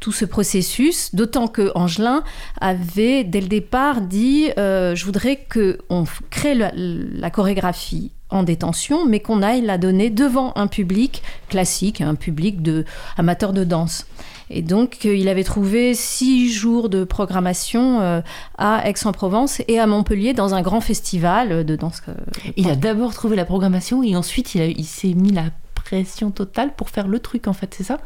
tout 0.00 0.12
ce 0.12 0.24
processus. 0.24 1.14
D'autant 1.14 1.46
que 1.46 1.72
Angelin 1.74 2.24
avait 2.60 3.22
dès 3.22 3.42
le 3.42 3.48
départ 3.48 4.00
dit, 4.00 4.50
euh, 4.58 4.94
je 4.94 5.04
voudrais 5.04 5.36
que 5.36 5.78
on 5.90 6.04
crée 6.30 6.54
la 6.54 7.30
chorégraphie 7.30 8.10
en 8.30 8.42
détention, 8.42 9.06
mais 9.06 9.20
qu'on 9.20 9.42
aille 9.42 9.62
la 9.62 9.78
donner 9.78 10.10
devant 10.10 10.52
un 10.56 10.66
public 10.66 11.22
classique, 11.48 12.00
un 12.00 12.14
public 12.14 12.62
de 12.62 12.84
amateurs 13.16 13.52
de 13.52 13.64
danse. 13.64 14.06
Et 14.52 14.62
donc, 14.62 14.98
euh, 15.04 15.14
il 15.14 15.28
avait 15.28 15.44
trouvé 15.44 15.94
six 15.94 16.52
jours 16.52 16.88
de 16.88 17.04
programmation 17.04 18.00
euh, 18.00 18.20
à 18.58 18.88
Aix-en-Provence 18.88 19.62
et 19.68 19.78
à 19.78 19.86
Montpellier 19.86 20.32
dans 20.34 20.54
un 20.54 20.62
grand 20.62 20.80
festival 20.80 21.64
de 21.64 21.76
danse. 21.76 22.02
euh, 22.08 22.14
Il 22.56 22.68
a 22.68 22.74
d'abord 22.74 23.14
trouvé 23.14 23.36
la 23.36 23.44
programmation 23.44 24.02
et 24.02 24.16
ensuite 24.16 24.54
il, 24.56 24.62
il 24.76 24.84
s'est 24.84 25.14
mis 25.14 25.30
la 25.30 25.44
pression 25.74 26.30
totale 26.32 26.72
pour 26.76 26.90
faire 26.90 27.06
le 27.06 27.20
truc 27.20 27.46
en 27.46 27.52
fait, 27.52 27.74
c'est 27.76 27.84
ça? 27.84 27.98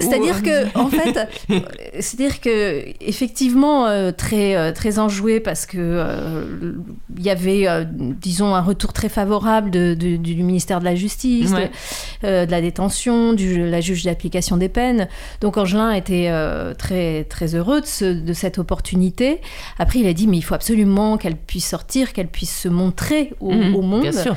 C'est-à-dire 0.00 0.42
que, 0.42 0.76
en 0.76 0.88
fait, 0.88 1.18
c'est-à-dire 2.00 2.40
que 2.40 2.84
effectivement 3.00 3.86
euh, 3.86 4.10
très 4.10 4.56
euh, 4.56 4.72
très 4.72 4.98
enjoué 4.98 5.38
parce 5.38 5.66
que 5.66 5.78
euh, 5.78 6.72
il 7.16 7.22
y 7.22 7.30
avait, 7.30 7.68
euh, 7.68 7.84
disons, 7.88 8.54
un 8.56 8.60
retour 8.60 8.92
très 8.92 9.08
favorable 9.08 9.70
de- 9.70 9.94
de- 9.94 10.16
du 10.16 10.34
ministère 10.42 10.80
de 10.80 10.84
la 10.84 10.96
Justice, 10.96 11.52
Ouais. 11.52 11.70
de, 12.22 12.44
de 12.46 12.50
la 12.50 12.60
détention, 12.60 13.32
du 13.34 13.70
la 13.70 13.80
juge 13.80 14.02
d'application 14.04 14.56
des 14.56 14.68
peines. 14.68 15.08
Donc 15.40 15.56
Angelin 15.56 15.92
était 15.92 16.28
très 16.76 17.24
très 17.24 17.54
heureux 17.54 17.80
de, 17.80 17.86
ce- 17.86 18.04
de 18.20 18.32
cette 18.32 18.58
opportunité. 18.58 19.40
Après, 19.78 20.00
il 20.00 20.06
a 20.08 20.12
dit 20.12 20.26
mais 20.26 20.38
il 20.38 20.42
faut 20.42 20.54
absolument 20.54 21.18
qu'elle 21.18 21.36
puisse 21.36 21.68
sortir, 21.68 22.12
qu'elle 22.12 22.26
puisse 22.28 22.54
se 22.62 22.68
montrer 22.68 23.32
au, 23.40 23.52
Mhm, 23.52 23.74
au 23.76 23.82
monde. 23.82 24.02
Bien 24.02 24.12
sûr. 24.12 24.36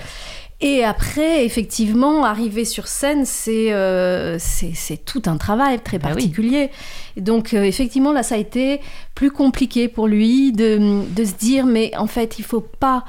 Et 0.59 0.83
après, 0.83 1.45
effectivement, 1.45 2.25
arriver 2.25 2.65
sur 2.65 2.87
scène, 2.87 3.25
c'est 3.25 3.71
euh, 3.73 4.37
c'est 4.39 5.05
tout 5.05 5.21
un 5.27 5.37
travail 5.37 5.79
très 5.79 5.99
Bah 5.99 6.07
oui. 6.09 6.13
particulier. 6.15 6.71
Donc, 7.15 7.53
euh, 7.53 7.61
effectivement, 7.63 8.11
là, 8.11 8.23
ça 8.23 8.35
a 8.35 8.37
été 8.39 8.81
plus 9.13 9.29
compliqué 9.29 9.87
pour 9.87 10.07
lui 10.07 10.51
de, 10.53 11.03
de 11.13 11.25
se 11.25 11.33
dire, 11.35 11.65
mais 11.67 11.95
en 11.95 12.07
fait, 12.07 12.39
il 12.39 12.43
faut 12.43 12.61
pas 12.61 13.05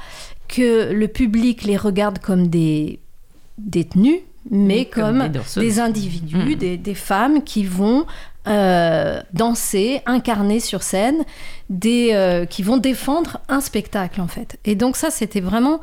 que 0.47 0.91
le 0.93 1.07
public 1.07 1.63
les 1.63 1.75
regarde 1.77 2.19
comme 2.19 2.47
des 2.49 2.99
détenus, 3.57 4.19
mais 4.51 4.85
Comme 4.85 5.31
comme, 5.31 5.41
des 5.63 5.79
individus, 5.79 6.35
Mhm. 6.37 6.55
des, 6.55 6.77
des 6.77 6.95
femmes 6.95 7.43
qui 7.43 7.63
vont 7.65 8.05
euh, 8.47 9.21
danser, 9.33 10.01
incarner 10.05 10.59
sur 10.59 10.81
scène, 10.81 11.23
des, 11.69 12.11
euh, 12.13 12.45
qui 12.45 12.63
vont 12.63 12.77
défendre 12.77 13.39
un 13.49 13.59
spectacle 13.61 14.21
en 14.21 14.27
fait. 14.27 14.57
Et 14.65 14.75
donc 14.75 14.95
ça, 14.95 15.09
c'était 15.11 15.41
vraiment 15.41 15.81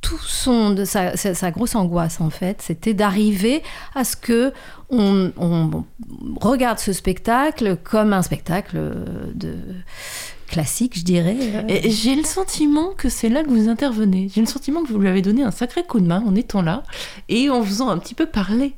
tout 0.00 0.18
son 0.18 0.70
de 0.70 0.84
sa, 0.84 1.50
grosse 1.50 1.74
angoisse 1.74 2.20
en 2.20 2.30
fait, 2.30 2.62
c'était 2.62 2.94
d'arriver 2.94 3.62
à 3.94 4.04
ce 4.04 4.16
que 4.16 4.52
on, 4.90 5.32
on 5.36 5.84
regarde 6.40 6.78
ce 6.78 6.92
spectacle 6.92 7.76
comme 7.82 8.12
un 8.12 8.22
spectacle 8.22 8.78
de 9.34 9.54
classique, 10.48 10.98
je 10.98 11.04
dirais. 11.04 11.36
Et 11.68 11.90
J'ai 11.90 12.14
le 12.14 12.24
sentiment 12.24 12.90
que 12.96 13.08
c'est 13.08 13.28
là 13.28 13.42
que 13.42 13.48
vous 13.48 13.68
intervenez. 13.68 14.28
J'ai 14.34 14.40
le 14.40 14.46
sentiment 14.46 14.82
que 14.82 14.88
vous 14.88 14.98
lui 14.98 15.08
avez 15.08 15.22
donné 15.22 15.42
un 15.42 15.50
sacré 15.50 15.84
coup 15.84 16.00
de 16.00 16.06
main 16.06 16.22
en 16.26 16.34
étant 16.34 16.62
là 16.62 16.82
et 17.28 17.50
en 17.50 17.62
faisant 17.62 17.90
un 17.90 17.98
petit 17.98 18.14
peu 18.14 18.26
parler 18.26 18.74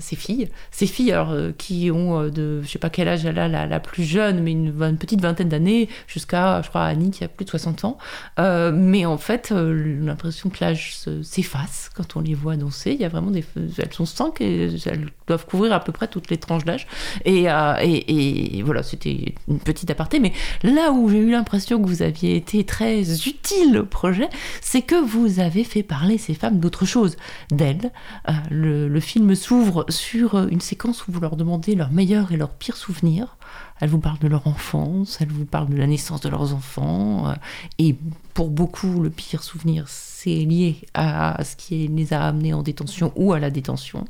ses 0.00 0.16
filles. 0.16 0.48
Ses 0.70 0.86
filles, 0.86 1.12
alors, 1.12 1.34
qui 1.58 1.90
ont 1.90 2.28
de, 2.28 2.62
je 2.62 2.68
sais 2.68 2.78
pas 2.78 2.90
quel 2.90 3.08
âge 3.08 3.24
elle 3.24 3.38
a 3.38 3.48
la, 3.48 3.80
plus 3.80 4.04
jeune, 4.04 4.40
mais 4.40 4.52
une, 4.52 4.72
petite 4.96 5.20
vingtaine 5.20 5.48
d'années, 5.48 5.88
jusqu'à, 6.06 6.62
je 6.62 6.68
crois, 6.68 6.84
Annie 6.84 7.10
qui 7.10 7.24
a 7.24 7.28
plus 7.28 7.44
de 7.44 7.50
60 7.50 7.84
ans. 7.84 7.98
mais 8.38 9.04
en 9.04 9.18
fait, 9.18 9.50
l'impression 9.50 10.50
que 10.50 10.58
l'âge 10.60 10.96
s'efface 11.22 11.90
quand 11.94 12.16
on 12.16 12.20
les 12.20 12.34
voit 12.34 12.56
danser. 12.56 12.92
Il 12.92 13.00
y 13.00 13.04
a 13.04 13.08
vraiment 13.08 13.30
des. 13.30 13.44
Elles 13.78 13.92
sont 13.92 14.06
cinq 14.06 14.40
et 14.40 14.70
elles 14.86 15.08
doivent 15.26 15.46
couvrir 15.46 15.72
à 15.72 15.80
peu 15.80 15.92
près 15.92 16.08
toutes 16.08 16.30
les 16.30 16.38
tranches 16.38 16.64
d'âge. 16.64 16.86
Et, 17.24 17.46
et, 17.46 18.58
et, 18.58 18.62
voilà, 18.62 18.82
c'était 18.82 19.34
une 19.48 19.58
petite 19.58 19.90
aparté. 19.90 20.20
Mais 20.20 20.32
là 20.62 20.92
où 20.92 21.07
j'ai 21.10 21.18
eu 21.18 21.30
l'impression 21.30 21.80
que 21.80 21.86
vous 21.86 22.02
aviez 22.02 22.36
été 22.36 22.64
très 22.64 23.26
utile 23.26 23.78
au 23.78 23.86
projet, 23.86 24.28
c'est 24.60 24.82
que 24.82 24.94
vous 24.94 25.40
avez 25.40 25.64
fait 25.64 25.82
parler 25.82 26.18
ces 26.18 26.34
femmes 26.34 26.58
d'autre 26.58 26.84
chose, 26.84 27.16
d'elles. 27.50 27.92
Euh, 28.28 28.32
le, 28.50 29.00
film 29.00 29.34
s'ouvre 29.34 29.86
sur 29.88 30.48
une 30.48 30.60
séquence 30.60 31.06
où 31.06 31.12
vous 31.12 31.20
leur 31.20 31.36
demandez 31.36 31.74
leurs 31.74 31.92
meilleurs 31.92 32.32
et 32.32 32.36
leurs 32.36 32.50
pires 32.50 32.76
souvenirs. 32.76 33.36
Elles 33.80 33.88
vous 33.88 34.00
parlent 34.00 34.18
de 34.18 34.28
leur 34.28 34.46
enfance, 34.46 35.18
elles 35.20 35.30
vous 35.30 35.44
parlent 35.44 35.68
de 35.68 35.76
la 35.76 35.86
naissance 35.86 36.20
de 36.20 36.28
leurs 36.28 36.52
enfants. 36.52 37.28
Euh, 37.28 37.34
et 37.78 37.96
pour 38.34 38.50
beaucoup, 38.50 39.00
le 39.02 39.10
pire 39.10 39.42
souvenir, 39.42 39.84
c'est 39.86 40.30
lié 40.30 40.76
à 40.94 41.42
ce 41.44 41.56
qui 41.56 41.88
les 41.88 42.12
a 42.12 42.26
amenés 42.26 42.52
en 42.52 42.62
détention 42.62 43.12
ou 43.16 43.32
à 43.32 43.38
la 43.38 43.50
détention. 43.50 44.04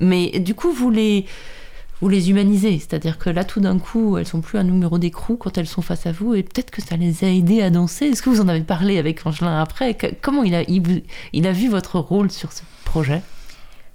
Mais 0.00 0.38
du 0.40 0.54
coup, 0.54 0.72
vous 0.72 0.90
les 0.90 1.26
vous 2.02 2.08
les 2.08 2.30
humanisez. 2.30 2.78
C'est-à-dire 2.80 3.16
que 3.16 3.30
là, 3.30 3.44
tout 3.44 3.60
d'un 3.60 3.78
coup, 3.78 4.18
elles 4.18 4.26
sont 4.26 4.40
plus 4.40 4.58
un 4.58 4.64
numéro 4.64 4.98
d'écrou 4.98 5.36
quand 5.36 5.56
elles 5.56 5.68
sont 5.68 5.82
face 5.82 6.04
à 6.06 6.12
vous, 6.12 6.34
et 6.34 6.42
peut-être 6.42 6.70
que 6.70 6.82
ça 6.82 6.96
les 6.96 7.24
a 7.24 7.28
aidées 7.28 7.62
à 7.62 7.70
danser. 7.70 8.06
Est-ce 8.06 8.22
que 8.22 8.28
vous 8.28 8.40
en 8.40 8.48
avez 8.48 8.62
parlé 8.62 8.98
avec 8.98 9.24
Angelin 9.24 9.62
après? 9.62 9.96
Comment 10.20 10.42
il 10.42 10.54
a, 10.54 10.62
il, 10.68 11.46
a 11.46 11.52
vu 11.52 11.68
votre 11.68 12.00
rôle 12.00 12.30
sur 12.32 12.52
ce 12.52 12.62
projet? 12.84 13.22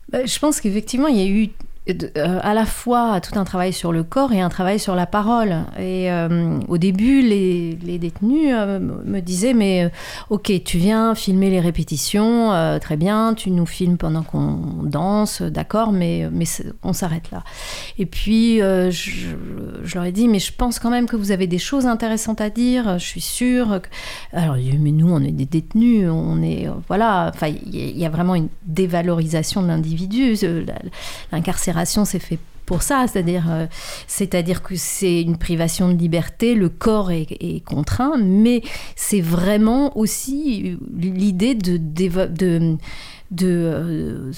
Bah, 0.10 0.26
Je 0.26 0.39
pense 0.39 0.62
qu'effectivement, 0.62 1.08
il 1.08 1.18
y 1.18 1.22
a 1.22 1.28
eu 1.28 1.49
euh, 1.90 2.40
à 2.44 2.54
la 2.54 2.66
fois 2.66 3.22
tout 3.22 3.40
un 3.40 3.46
travail 3.46 3.72
sur 3.72 3.94
le 3.94 4.04
corps 4.04 4.34
et 4.34 4.42
un 4.42 4.50
travail 4.50 4.80
sur 4.80 4.96
la 4.96 5.06
parole. 5.06 5.64
Et 5.80 6.12
euh, 6.12 6.60
au 6.68 6.78
début, 6.78 7.22
les, 7.22 7.76
détenus 7.98 8.52
euh, 8.54 8.80
me 8.80 9.22
disaient 9.22 9.54
Mais 9.54 9.90
ok, 10.30 10.52
tu 10.66 10.78
viens 10.78 11.16
filmer 11.16 11.50
les 11.50 11.60
répétitions, 11.60 12.52
très 12.82 12.98
bien, 12.98 13.34
tu 13.34 13.52
nous 13.52 13.66
filmes 13.66 13.98
pendant 13.98 14.24
qu'on 14.24 14.84
danse, 14.84 15.42
d'accord, 15.42 15.92
mais, 15.92 16.28
mais 16.32 16.46
on 16.84 16.94
s'arrête 16.94 17.32
là. 17.32 17.44
Et 17.98 18.06
puis, 18.06 18.58
je, 18.58 19.36
leur 19.96 20.04
ai 20.04 20.12
dit 20.12 20.28
Mais 20.28 20.40
je 20.40 20.52
pense 20.54 20.80
quand 20.80 20.90
même 20.90 21.08
que 21.08 21.16
vous 21.16 21.32
avez 21.32 21.48
des 21.48 21.60
choses 21.60 21.86
intéressantes 21.86 22.42
à 22.42 22.50
dire, 22.50 23.00
je 23.00 23.06
suis 23.06 23.22
sûre. 23.22 23.80
Alors, 24.34 24.56
mais 24.56 24.92
nous, 24.92 25.10
on 25.10 25.22
est 25.22 25.32
des 25.32 25.46
détenus, 25.46 26.10
on 26.10 26.42
est. 26.42 26.68
voilà, 26.88 27.32
enfin, 27.34 27.48
il 27.48 27.98
y, 27.98 28.06
a 28.06 28.10
vraiment 28.10 28.36
une 28.36 28.50
dévalorisation 28.66 29.62
de 29.62 29.68
l'individu. 29.68 30.36
L'incarcération 31.32 31.76
c'est 31.86 32.19
fait 32.19 32.39
pour 32.67 32.82
ça, 32.82 33.05
c'est-à-dire, 33.07 33.45
euh, 33.49 33.65
c'est-à-dire 34.07 34.61
que 34.61 34.75
c'est 34.75 35.21
une 35.21 35.38
privation 35.38 35.88
de 35.88 35.97
liberté, 35.97 36.53
le 36.53 36.67
corps 36.67 37.11
est, 37.11 37.63
contraint, 37.65 38.17
mais 38.17 38.61
c'est 38.95 39.21
vraiment 39.21 39.97
aussi 39.97 40.78
l'idée 40.93 41.55
de, 41.55 41.78
de 41.78 42.28
de 42.28 42.78
euh, 43.41 44.32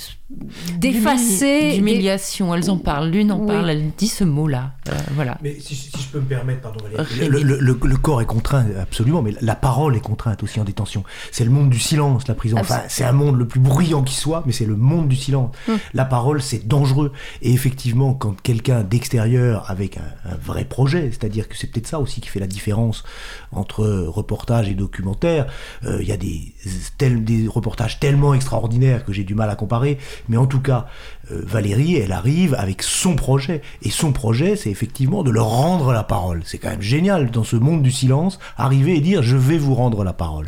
d'effacer 0.79 1.73
d'humiliation 1.75 2.53
elles 2.55 2.69
en 2.71 2.77
parlent. 2.77 3.09
L'une 3.09 3.31
en 3.31 3.45
parle 3.45 3.69
elle 3.69 3.91
dit 3.97 4.07
ce 4.07 4.23
mot 4.23 4.47
là 4.47 4.71
euh, 4.89 4.93
voilà. 5.13 5.37
Mais 5.43 5.55
si, 5.59 5.75
je 5.75 6.07
peux 6.07 6.19
me 6.19 6.25
permettre 6.25 6.61
pardon 6.61 6.79
le, 7.21 7.43
le, 7.43 7.79
le, 7.81 7.97
corps 7.97 8.21
est 8.21 8.25
contraint 8.25 8.65
absolument 8.81 9.21
mais 9.21 9.33
la 9.41 9.55
parole 9.55 9.95
est 9.95 10.01
contrainte 10.01 10.41
aussi 10.41 10.59
en 10.59 10.63
détention. 10.63 11.03
C'est 11.31 11.43
le 11.43 11.51
monde 11.51 11.69
du 11.69 11.79
silence 11.79 12.27
la 12.27 12.33
prison. 12.33 12.57
Enfin 12.59 12.81
c'est 12.87 13.03
un 13.03 13.11
monde 13.11 13.37
le 13.37 13.47
plus 13.47 13.59
bruyant 13.59 14.03
qui 14.03 14.15
soit 14.15 14.43
mais 14.47 14.53
c'est 14.53 14.65
le 14.65 14.75
monde 14.75 15.07
du 15.07 15.15
silence. 15.15 15.55
Hum. 15.67 15.77
la 15.93 16.05
parole 16.05 16.41
c'est 16.41 16.67
dangereux. 16.67 17.11
Et 17.43 17.53
effectivement 17.53 18.15
quand 18.15 18.41
quelqu'un 18.41 18.83
d'extérieur 18.83 19.69
avec 19.69 19.97
un, 19.97 20.35
vrai 20.43 20.65
projet 20.65 21.09
c'est 21.11 21.25
à 21.25 21.29
dire 21.29 21.47
que 21.47 21.55
c'est 21.55 21.67
peut-être 21.67 21.87
ça 21.87 21.99
aussi 21.99 22.21
qui 22.21 22.29
fait 22.29 22.39
la 22.39 22.47
différence 22.47 23.03
entre 23.51 23.85
reportage 23.85 24.69
et 24.69 24.73
documentaire 24.73 25.45
euh, 25.85 25.99
il 26.01 26.07
y 26.07 26.11
a 26.11 26.17
des, 26.17 26.53
des 26.99 27.47
reportages 27.47 27.99
tellement 27.99 28.33
extraordinaires 28.33 28.78
que 29.05 29.13
j'ai 29.13 29.23
du 29.23 29.35
mal 29.35 29.49
à 29.49 29.55
comparer, 29.55 29.97
mais 30.27 30.37
en 30.37 30.45
tout 30.45 30.61
cas, 30.61 30.87
euh, 31.31 31.41
Valérie, 31.45 31.95
elle 31.95 32.11
arrive 32.11 32.55
avec 32.55 32.81
son 32.81 33.15
projet. 33.15 33.61
Et 33.81 33.89
son 33.89 34.11
projet, 34.11 34.55
c'est 34.55 34.69
effectivement 34.69 35.23
de 35.23 35.31
leur 35.31 35.47
rendre 35.47 35.91
la 35.91 36.03
parole. 36.03 36.41
C'est 36.45 36.57
quand 36.57 36.69
même 36.69 36.81
génial, 36.81 37.31
dans 37.31 37.43
ce 37.43 37.55
monde 37.55 37.81
du 37.81 37.91
silence, 37.91 38.39
arriver 38.57 38.95
et 38.95 39.01
dire 39.01 39.23
je 39.23 39.37
vais 39.37 39.57
vous 39.57 39.75
rendre 39.75 40.03
la 40.03 40.13
parole. 40.13 40.47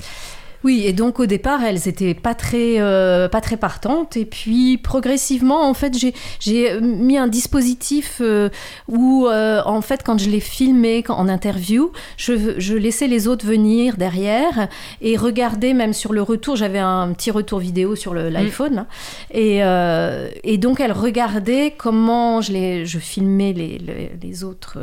Oui, 0.64 0.84
et 0.86 0.94
donc 0.94 1.20
au 1.20 1.26
départ, 1.26 1.64
elles 1.64 1.88
étaient 1.88 2.14
pas 2.14 2.36
très, 2.36 2.80
euh, 2.80 3.28
pas 3.28 3.42
très 3.42 3.58
partantes. 3.58 4.16
Et 4.16 4.26
puis 4.26 4.78
progressivement, 4.78 5.68
en 5.68 5.74
fait, 5.74 5.98
j'ai 6.40 6.80
mis 6.82 7.18
un 7.18 7.28
dispositif 7.28 8.20
euh, 8.22 8.50
où, 8.88 9.28
euh, 9.28 9.62
en 9.66 9.82
fait, 9.82 10.04
quand 10.04 10.20
je 10.20 10.30
les 10.30 10.40
filmais 10.40 11.04
en 11.10 11.28
interview, 11.28 11.92
je, 12.18 12.60
je, 12.60 12.76
laissais 12.76 13.08
les 13.08 13.28
autres 13.28 13.46
venir 13.46 13.98
derrière 13.98 14.68
et 15.02 15.18
regarder, 15.18 15.74
même 15.74 15.94
sur 15.94 16.14
le 16.14 16.22
retour, 16.22 16.56
j'avais 16.56 16.80
un 16.80 17.12
petit 17.14 17.32
retour 17.32 17.60
vidéo 17.60 17.96
sur 17.96 18.14
mm. 18.14 18.28
l'iPhone. 18.28 18.86
Et, 19.34 19.62
et, 20.44 20.58
donc, 20.58 20.80
elles 20.80 20.92
regardaient 20.92 21.74
comment 21.76 22.42
je, 22.42 22.52
les, 22.52 22.86
je 22.86 23.00
filmais 23.00 23.54
les, 23.54 23.78
les, 23.80 24.12
les 24.22 24.44
autres 24.44 24.78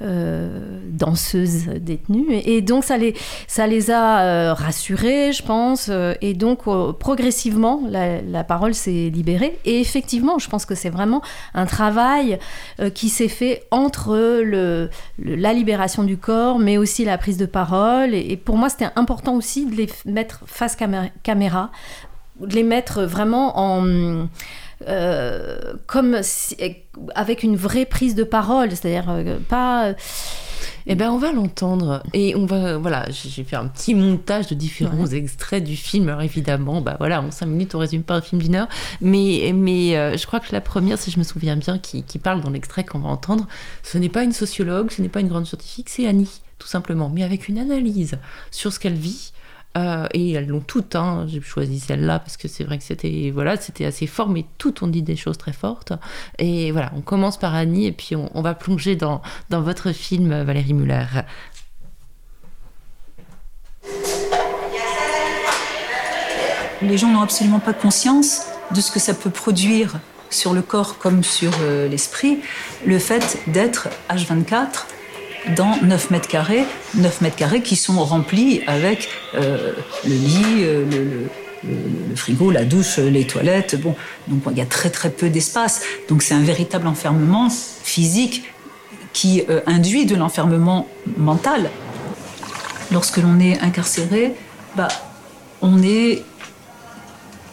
danseuses 0.00 1.66
détenues. 1.80 2.40
Et 2.44 2.60
donc, 2.60 2.84
ça 2.84 2.98
les, 2.98 3.14
ça 3.46 3.66
les 3.66 3.90
a 3.90 4.54
rassurées 4.54 4.89
je 4.96 5.42
pense. 5.42 5.88
Euh, 5.88 6.14
et 6.20 6.34
donc, 6.34 6.60
euh, 6.66 6.92
progressivement, 6.92 7.82
la, 7.88 8.44
parole 8.44 8.74
s'est 8.74 9.10
libérée. 9.12 9.58
Et 9.64 9.80
effectivement, 9.80 10.38
je 10.38 10.48
pense 10.48 10.66
que 10.66 10.74
c'est 10.74 10.90
vraiment 10.90 11.22
un 11.54 11.66
travail 11.66 12.38
euh, 12.80 12.90
qui 12.90 13.08
s'est 13.08 13.28
fait 13.28 13.64
entre 13.70 14.16
la 15.18 15.52
libération 15.52 16.02
du 16.02 16.16
corps, 16.16 16.58
mais 16.58 16.78
aussi 16.78 17.04
la 17.04 17.18
prise 17.18 17.36
de 17.36 17.46
parole. 17.46 18.14
Et, 18.14 18.36
pour 18.36 18.56
moi, 18.56 18.68
c'était 18.68 18.88
important 18.96 19.34
aussi 19.34 19.66
de 19.66 19.74
les 19.74 19.88
mettre 20.04 20.42
face 20.46 20.76
caméra, 21.22 21.70
de 22.40 22.54
les 22.54 22.62
mettre 22.62 23.02
vraiment 23.02 23.58
en... 23.58 24.28
comme 25.86 26.20
avec 27.14 27.42
une 27.42 27.56
vraie 27.56 27.84
prise 27.84 28.14
de 28.14 28.24
parole, 28.24 28.70
c'est-à-dire 28.70 29.38
pas 29.48 29.94
eh 30.86 30.94
ben, 30.94 31.10
on 31.10 31.18
va 31.18 31.32
l'entendre. 31.32 32.02
Et 32.12 32.34
on 32.36 32.46
va, 32.46 32.78
voilà, 32.78 33.06
j'ai 33.10 33.44
fait 33.44 33.56
un 33.56 33.66
petit 33.66 33.94
montage 33.94 34.48
de 34.48 34.54
différents 34.54 35.06
extraits 35.06 35.62
du 35.62 35.76
film. 35.76 36.08
Alors, 36.08 36.22
évidemment, 36.22 36.80
bah 36.80 36.96
voilà, 36.98 37.22
en 37.22 37.30
cinq 37.30 37.46
minutes, 37.46 37.74
on 37.74 37.78
résume 37.78 38.02
pas 38.02 38.14
un 38.14 38.20
film 38.20 38.40
d'une 38.40 38.54
heure. 38.54 38.68
Mais, 39.00 39.52
mais 39.54 39.96
euh, 39.96 40.16
je 40.16 40.26
crois 40.26 40.40
que 40.40 40.52
la 40.52 40.60
première, 40.60 40.98
si 40.98 41.10
je 41.10 41.18
me 41.18 41.24
souviens 41.24 41.56
bien, 41.56 41.78
qui, 41.78 42.02
qui 42.02 42.18
parle 42.18 42.40
dans 42.40 42.50
l'extrait 42.50 42.84
qu'on 42.84 43.00
va 43.00 43.08
entendre, 43.08 43.46
ce 43.82 43.98
n'est 43.98 44.08
pas 44.08 44.22
une 44.22 44.32
sociologue, 44.32 44.90
ce 44.90 45.02
n'est 45.02 45.08
pas 45.08 45.20
une 45.20 45.28
grande 45.28 45.46
scientifique, 45.46 45.88
c'est 45.88 46.06
Annie, 46.06 46.40
tout 46.58 46.68
simplement. 46.68 47.08
Mais 47.08 47.22
avec 47.22 47.48
une 47.48 47.58
analyse 47.58 48.18
sur 48.50 48.72
ce 48.72 48.78
qu'elle 48.78 48.94
vit, 48.94 49.32
euh, 49.76 50.06
et 50.12 50.32
elles 50.32 50.48
l'ont 50.48 50.60
toutes. 50.60 50.96
Hein. 50.96 51.26
J'ai 51.28 51.40
choisi 51.40 51.78
celle-là 51.78 52.18
parce 52.18 52.36
que 52.36 52.48
c'est 52.48 52.64
vrai 52.64 52.78
que 52.78 52.84
c'était 52.84 53.30
voilà, 53.32 53.56
c'était 53.56 53.84
assez 53.84 54.06
fort, 54.06 54.28
mais 54.28 54.44
toutes 54.58 54.82
ont 54.82 54.88
dit 54.88 55.02
des 55.02 55.16
choses 55.16 55.38
très 55.38 55.52
fortes. 55.52 55.92
Et 56.38 56.72
voilà, 56.72 56.92
on 56.96 57.00
commence 57.00 57.38
par 57.38 57.54
Annie 57.54 57.86
et 57.86 57.92
puis 57.92 58.16
on, 58.16 58.42
va 58.42 58.54
plonger 58.54 58.96
dans, 58.96 59.22
dans 59.48 59.62
votre 59.62 59.92
film, 59.92 60.42
Valérie 60.42 60.74
Muller. 60.74 61.06
Les 66.82 66.96
gens 66.96 67.12
n'ont 67.12 67.20
absolument 67.20 67.60
pas 67.60 67.74
conscience 67.74 68.46
de 68.74 68.80
ce 68.80 68.90
que 68.90 68.98
ça 68.98 69.14
peut 69.14 69.30
produire 69.30 70.00
sur 70.30 70.52
le 70.52 70.62
corps 70.62 70.98
comme 70.98 71.22
sur 71.22 71.52
euh, 71.60 71.88
l'esprit, 71.88 72.40
le 72.86 72.98
fait 72.98 73.38
d'être 73.48 73.88
H24 74.08 74.86
dans 75.56 75.76
9 75.82 76.10
mètres 76.10 76.28
carrés, 76.28 76.64
9 76.94 77.20
mètres 77.20 77.36
carrés 77.36 77.62
qui 77.62 77.76
sont 77.76 78.02
remplis 78.04 78.62
avec 78.66 79.08
euh, 79.34 79.72
le 80.04 80.14
lit, 80.14 80.44
euh, 80.62 80.84
le, 81.64 82.16
frigo, 82.16 82.50
la 82.50 82.64
douche, 82.64 82.98
les 82.98 83.26
toilettes. 83.26 83.80
Bon, 83.80 83.94
donc 84.28 84.42
il 84.50 84.58
y 84.58 84.62
a 84.62 84.66
très 84.66 84.90
très 84.90 85.10
peu 85.10 85.28
d'espace. 85.28 85.82
Donc 86.08 86.22
c'est 86.22 86.34
un 86.34 86.42
véritable 86.42 86.86
enfermement 86.86 87.48
physique 87.50 88.44
qui 89.12 89.42
euh, 89.48 89.60
induit 89.66 90.06
de 90.06 90.14
l'enfermement 90.14 90.86
mental. 91.16 91.70
Lorsque 92.92 93.18
l'on 93.18 93.38
est 93.40 93.60
incarcéré, 93.60 94.34
bah, 94.76 94.88
on 95.62 95.82
est, 95.82 96.22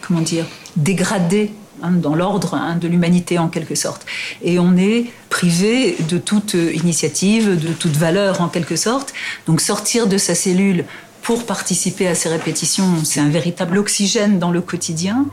comment 0.00 0.20
dire, 0.20 0.46
dégradé 0.76 1.52
Hein, 1.80 1.92
dans 1.92 2.16
l'ordre 2.16 2.54
hein, 2.54 2.76
de 2.76 2.88
l'humanité 2.88 3.38
en 3.38 3.48
quelque 3.48 3.76
sorte. 3.76 4.04
Et 4.42 4.58
on 4.58 4.76
est 4.76 5.06
privé 5.30 5.96
de 6.08 6.18
toute 6.18 6.54
initiative, 6.54 7.56
de 7.56 7.72
toute 7.72 7.96
valeur 7.96 8.40
en 8.40 8.48
quelque 8.48 8.74
sorte. 8.74 9.14
Donc 9.46 9.60
sortir 9.60 10.08
de 10.08 10.18
sa 10.18 10.34
cellule 10.34 10.84
pour 11.22 11.46
participer 11.46 12.08
à 12.08 12.14
ces 12.16 12.28
répétitions, 12.28 13.04
c'est 13.04 13.20
un 13.20 13.28
véritable 13.28 13.78
oxygène 13.78 14.38
dans 14.38 14.50
le 14.50 14.60
quotidien. 14.60 15.26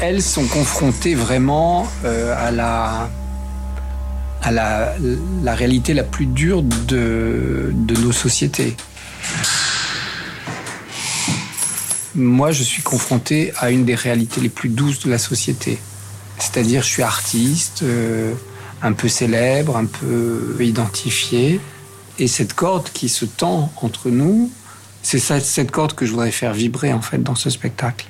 Elles 0.00 0.22
sont 0.22 0.46
confrontées 0.46 1.14
vraiment 1.14 1.86
euh, 2.04 2.34
à 2.36 2.50
la 2.50 3.10
à 4.42 4.50
la, 4.50 5.54
réalité 5.54 5.94
la 5.94 6.04
plus 6.04 6.26
dure 6.26 6.62
de, 6.62 7.70
de 7.72 8.00
nos 8.00 8.12
sociétés. 8.12 8.76
Moi, 12.14 12.52
je 12.52 12.62
suis 12.62 12.82
confronté 12.82 13.52
à 13.58 13.70
une 13.70 13.84
des 13.84 13.94
réalités 13.94 14.40
les 14.40 14.50
plus 14.50 14.68
douces 14.68 15.00
de 15.00 15.10
la 15.10 15.18
société. 15.18 15.78
C'est-à-dire, 16.38 16.82
je 16.82 16.88
suis 16.88 17.02
artiste, 17.02 17.82
euh, 17.82 18.34
un 18.82 18.92
peu 18.92 19.08
célèbre, 19.08 19.76
un 19.76 19.86
peu 19.86 20.56
identifié. 20.60 21.60
Et 22.18 22.26
cette 22.26 22.52
corde 22.52 22.90
qui 22.92 23.08
se 23.08 23.24
tend 23.24 23.72
entre 23.80 24.10
nous, 24.10 24.50
c'est 25.02 25.18
cette 25.18 25.70
corde 25.70 25.94
que 25.94 26.04
je 26.04 26.10
voudrais 26.10 26.30
faire 26.30 26.52
vibrer 26.52 26.92
en 26.92 27.00
fait 27.00 27.22
dans 27.22 27.34
ce 27.34 27.48
spectacle. 27.48 28.06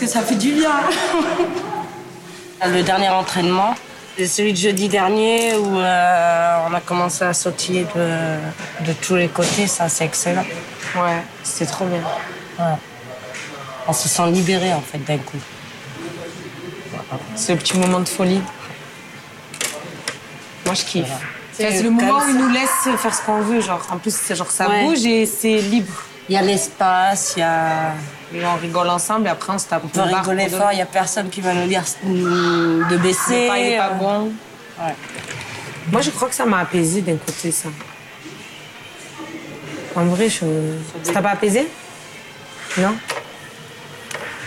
Que 0.00 0.06
ça 0.06 0.22
fait 0.22 0.34
du 0.34 0.52
bien. 0.52 0.80
Le 2.66 2.82
dernier 2.82 3.08
entraînement, 3.08 3.74
c'est 4.16 4.26
celui 4.26 4.52
de 4.52 4.58
jeudi 4.58 4.88
dernier 4.88 5.56
où 5.56 5.78
euh, 5.78 6.56
on 6.68 6.74
a 6.74 6.80
commencé 6.80 7.24
à 7.24 7.32
sautiller 7.32 7.86
de, 7.94 8.86
de 8.86 8.92
tous 9.00 9.16
les 9.16 9.28
côtés. 9.28 9.66
Ça, 9.66 9.88
c'est 9.88 10.04
excellent. 10.04 10.44
Ouais, 10.96 11.22
c'était 11.42 11.70
trop 11.70 11.86
bien. 11.86 12.02
Ouais 12.58 12.76
on 13.90 13.92
se 13.92 14.08
sent 14.08 14.30
libéré 14.30 14.72
en 14.72 14.80
fait 14.80 14.98
d'un 14.98 15.18
coup. 15.18 15.38
C'est 17.34 17.54
le 17.54 17.58
petit 17.58 17.76
moment 17.76 18.00
de 18.00 18.08
folie. 18.08 18.40
Moi 20.64 20.74
je 20.74 20.84
kiffe. 20.84 21.10
C'est 21.52 21.82
le 21.82 21.90
moment 21.90 22.20
où 22.20 22.28
il 22.28 22.36
nous 22.36 22.48
laisse 22.48 22.88
faire 22.98 23.14
ce 23.14 23.22
qu'on 23.22 23.40
veut, 23.40 23.60
genre 23.60 23.84
en 23.90 23.98
plus 23.98 24.14
c'est 24.14 24.36
genre 24.36 24.50
ça 24.50 24.68
bouge 24.68 25.04
et 25.04 25.26
c'est 25.26 25.58
libre. 25.58 25.92
Il 26.28 26.34
y 26.34 26.38
a 26.38 26.42
l'espace, 26.42 27.34
il 27.36 27.40
y 27.40 27.42
a. 27.42 27.94
Et 28.32 28.44
on 28.44 28.56
rigole 28.56 28.88
ensemble 28.88 29.26
et 29.26 29.30
après 29.30 29.52
on 29.52 29.58
se 29.58 29.66
tape. 29.66 29.82
On 29.84 29.88
peut 29.88 30.00
rigoler 30.00 30.48
fort, 30.48 30.72
il 30.72 30.76
n'y 30.76 30.82
a 30.82 30.86
personne 30.86 31.30
qui 31.30 31.40
va 31.40 31.52
nous 31.52 31.66
dire 31.66 31.82
de 32.04 32.96
baisser. 32.96 33.48
Pas, 33.48 33.58
il 33.58 33.72
est 33.72 33.78
pas 33.78 33.90
bon. 33.90 34.32
Ouais. 34.78 34.94
Moi 35.90 36.00
je 36.00 36.10
crois 36.10 36.28
que 36.28 36.34
ça 36.34 36.44
m'a 36.44 36.60
apaisé 36.60 37.00
d'un 37.00 37.16
côté 37.16 37.50
ça. 37.50 37.68
En 39.96 40.04
vrai, 40.04 40.28
je... 40.28 40.44
ça 41.02 41.12
t'a 41.12 41.22
pas 41.22 41.30
apaisé? 41.30 41.66
Non? 42.78 42.94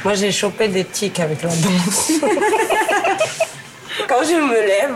Moi, 0.03 0.13
j'ai 0.15 0.31
chopé 0.31 0.67
des 0.67 0.85
tics 0.85 1.19
avec 1.19 1.41
la 1.43 1.49
danse. 1.49 2.11
quand 4.07 4.23
je 4.23 4.35
me 4.35 4.67
lève, 4.67 4.95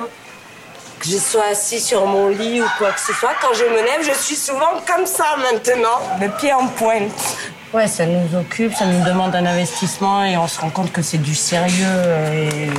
que 1.00 1.08
je 1.08 1.18
sois 1.18 1.46
assis 1.52 1.80
sur 1.80 2.06
mon 2.06 2.30
lit 2.30 2.62
ou 2.62 2.66
quoi 2.78 2.92
que 2.92 3.00
ce 3.00 3.14
soit, 3.14 3.34
quand 3.42 3.54
je 3.54 3.64
me 3.64 3.84
lève, 3.84 4.04
je 4.04 4.14
suis 4.14 4.36
souvent 4.36 4.82
comme 4.86 5.06
ça 5.06 5.36
maintenant, 5.38 6.00
le 6.20 6.30
pied 6.38 6.54
en 6.54 6.68
pointe. 6.68 7.37
Ouais, 7.74 7.88
ça 7.88 8.06
nous 8.06 8.38
occupe, 8.38 8.74
ça 8.74 8.86
nous 8.86 9.04
demande 9.04 9.36
un 9.36 9.46
investissement 9.46 10.24
et 10.24 10.38
on 10.38 10.48
se 10.48 10.60
rend 10.60 10.70
compte 10.70 10.92
que 10.92 11.02
c'est 11.02 11.18
du 11.18 11.36
sérieux. 11.36 11.86
Et... 12.34 12.70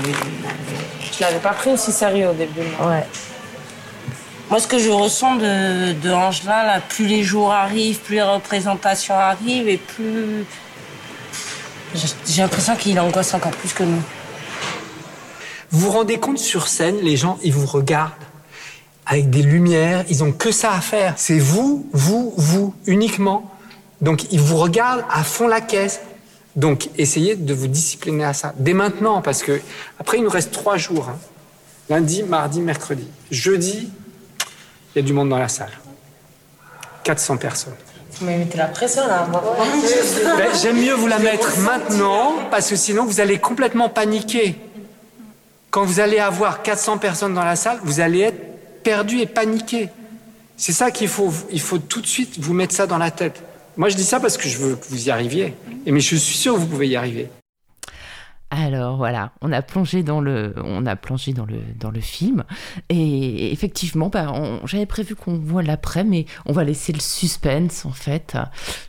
Je 1.12 1.20
l'avais 1.20 1.38
pas 1.38 1.52
pris 1.52 1.70
aussi 1.70 1.92
sérieux 1.92 2.28
au 2.28 2.32
début. 2.32 2.60
Ouais. 2.80 3.04
Moi, 4.50 4.60
ce 4.60 4.66
que 4.66 4.78
je 4.78 4.88
ressens 4.88 5.36
de, 5.36 5.92
de 5.92 6.10
Angela, 6.10 6.64
là, 6.64 6.80
plus 6.80 7.06
les 7.06 7.22
jours 7.22 7.52
arrivent, 7.52 7.98
plus 7.98 8.14
les 8.16 8.22
représentations 8.22 9.14
arrivent 9.14 9.68
et 9.68 9.76
plus 9.76 10.46
j'ai 12.26 12.42
l'impression 12.42 12.76
qu'il 12.76 12.98
angoisse 13.00 13.34
encore 13.34 13.52
plus 13.52 13.72
que 13.72 13.82
nous. 13.82 14.02
Vous 15.70 15.80
vous 15.80 15.90
rendez 15.90 16.18
compte 16.18 16.38
sur 16.38 16.68
scène, 16.68 16.96
les 17.02 17.16
gens, 17.16 17.38
ils 17.42 17.52
vous 17.52 17.66
regardent 17.66 18.12
avec 19.06 19.30
des 19.30 19.42
lumières, 19.42 20.04
ils 20.08 20.22
ont 20.22 20.32
que 20.32 20.50
ça 20.50 20.72
à 20.72 20.80
faire. 20.80 21.14
C'est 21.16 21.38
vous, 21.38 21.88
vous, 21.92 22.34
vous, 22.36 22.74
uniquement. 22.86 23.50
Donc 24.00 24.32
ils 24.32 24.40
vous 24.40 24.56
regardent 24.56 25.04
à 25.10 25.24
fond 25.24 25.48
la 25.48 25.60
caisse. 25.60 26.00
Donc 26.56 26.88
essayez 26.96 27.36
de 27.36 27.54
vous 27.54 27.68
discipliner 27.68 28.24
à 28.24 28.32
ça 28.32 28.52
dès 28.58 28.72
maintenant, 28.72 29.22
parce 29.22 29.42
que 29.42 29.60
après 29.98 30.18
il 30.18 30.24
nous 30.24 30.30
reste 30.30 30.52
trois 30.52 30.76
jours. 30.76 31.08
Hein. 31.08 31.18
Lundi, 31.88 32.22
mardi, 32.22 32.60
mercredi. 32.60 33.08
Jeudi, 33.30 33.90
il 34.94 34.98
y 34.98 34.98
a 34.98 35.02
du 35.02 35.12
monde 35.12 35.30
dans 35.30 35.38
la 35.38 35.48
salle. 35.48 35.70
400 37.04 37.38
personnes. 37.38 37.74
Vous 38.12 38.26
mettez 38.26 38.58
la 38.58 38.66
pression 38.66 39.06
là. 39.06 39.26
Ben, 40.36 40.48
j'aime 40.60 40.80
mieux 40.80 40.94
vous 40.94 41.06
la 41.06 41.18
mettre 41.18 41.58
maintenant 41.60 42.34
parce 42.50 42.68
que 42.68 42.76
sinon 42.76 43.04
vous 43.04 43.20
allez 43.20 43.38
complètement 43.38 43.88
paniquer. 43.88 44.56
Quand 45.70 45.84
vous 45.84 46.00
allez 46.00 46.18
avoir 46.18 46.62
400 46.62 46.98
personnes 46.98 47.34
dans 47.34 47.44
la 47.44 47.56
salle, 47.56 47.78
vous 47.82 48.00
allez 48.00 48.20
être 48.20 48.82
perdu 48.82 49.20
et 49.20 49.26
paniqué. 49.26 49.90
C'est 50.56 50.72
ça 50.72 50.90
qu'il 50.90 51.08
faut. 51.08 51.32
Il 51.50 51.60
faut 51.60 51.78
tout 51.78 52.00
de 52.00 52.06
suite 52.06 52.38
vous 52.38 52.54
mettre 52.54 52.74
ça 52.74 52.86
dans 52.86 52.98
la 52.98 53.10
tête. 53.10 53.42
Moi, 53.78 53.88
je 53.90 53.96
dis 53.96 54.02
ça 54.02 54.18
parce 54.18 54.36
que 54.36 54.48
je 54.48 54.58
veux 54.58 54.74
que 54.74 54.86
vous 54.88 55.06
y 55.06 55.10
arriviez. 55.10 55.54
Mais 55.86 56.00
je 56.00 56.16
suis 56.16 56.36
sûr 56.36 56.54
que 56.54 56.58
vous 56.58 56.66
pouvez 56.66 56.88
y 56.88 56.96
arriver. 56.96 57.30
Alors 58.50 58.96
voilà, 58.96 59.32
on 59.42 59.52
a 59.52 59.60
plongé 59.60 60.02
dans 60.02 60.22
le, 60.22 60.54
on 60.64 60.86
a 60.86 60.96
plongé 60.96 61.34
dans 61.34 61.44
le, 61.44 61.58
dans 61.78 61.90
le 61.90 62.00
film 62.00 62.44
et 62.88 63.52
effectivement, 63.52 64.08
bah, 64.08 64.34
j'avais 64.64 64.86
prévu 64.86 65.14
qu'on 65.14 65.38
voit 65.38 65.62
l'après, 65.62 66.02
mais 66.02 66.24
on 66.46 66.52
va 66.52 66.64
laisser 66.64 66.94
le 66.94 66.98
suspense 66.98 67.84
en 67.84 67.90
fait. 67.90 68.38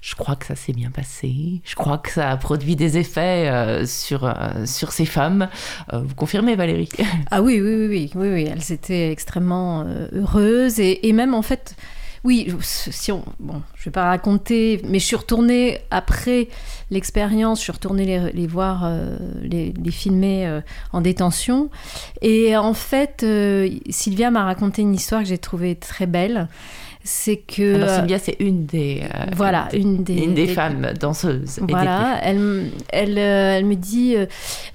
Je 0.01 0.15
crois 0.15 0.37
que 0.37 0.45
ça 0.45 0.55
s'est 0.55 0.71
bien 0.71 0.91
passé. 0.91 1.61
Je 1.65 1.75
crois 1.75 1.97
que 1.97 2.09
ça 2.09 2.31
a 2.31 2.37
produit 2.37 2.77
des 2.77 2.97
effets 2.97 3.49
euh, 3.49 3.85
sur 3.85 4.23
euh, 4.23 4.65
sur 4.65 4.93
ces 4.93 5.05
femmes. 5.05 5.49
Euh, 5.91 5.99
vous 5.99 6.15
confirmez, 6.15 6.55
Valérie? 6.55 6.87
Ah 7.29 7.41
oui, 7.41 7.59
oui, 7.59 7.75
oui, 7.75 7.87
oui, 7.87 8.11
oui, 8.15 8.29
oui, 8.29 8.47
elles 8.49 8.71
étaient 8.71 9.11
extrêmement 9.11 9.85
heureuses 10.13 10.79
et, 10.79 11.09
et 11.09 11.11
même 11.11 11.33
en 11.33 11.41
fait. 11.41 11.75
Oui, 12.25 12.53
si 12.61 13.11
on, 13.11 13.23
bon, 13.39 13.61
je 13.75 13.85
vais 13.85 13.91
pas 13.91 14.05
raconter, 14.05 14.81
mais 14.83 14.99
je 14.99 15.05
suis 15.05 15.15
retournée 15.15 15.79
après 15.89 16.49
l'expérience, 16.91 17.59
je 17.59 17.63
suis 17.63 17.71
retournée 17.71 18.31
les, 18.33 18.47
voir, 18.47 18.83
euh, 18.83 19.17
les, 19.41 19.73
filmer 19.91 20.45
euh, 20.45 20.61
en 20.91 21.01
détention. 21.01 21.69
Et 22.21 22.57
en 22.57 22.73
fait, 22.73 23.23
euh, 23.23 23.69
Sylvia 23.89 24.31
m'a 24.31 24.43
raconté 24.43 24.81
une 24.81 24.93
histoire 24.93 25.21
que 25.21 25.27
j'ai 25.27 25.37
trouvée 25.37 25.75
très 25.75 26.07
belle. 26.07 26.49
C'est 27.11 27.37
que. 27.37 27.75
Alors, 27.75 27.89
Sylvia, 27.89 28.19
c'est 28.19 28.35
une 28.39 28.67
des. 28.67 29.01
voilà, 29.35 29.67
une 29.73 30.03
des. 30.03 30.23
Une 30.23 30.35
des, 30.35 30.45
femmes 30.45 30.93
danseuses. 30.99 31.59
Voilà, 31.67 32.19
elle, 32.21 32.69
elle, 32.89 33.17
elle, 33.17 33.65
me 33.65 33.75
dit. 33.75 34.15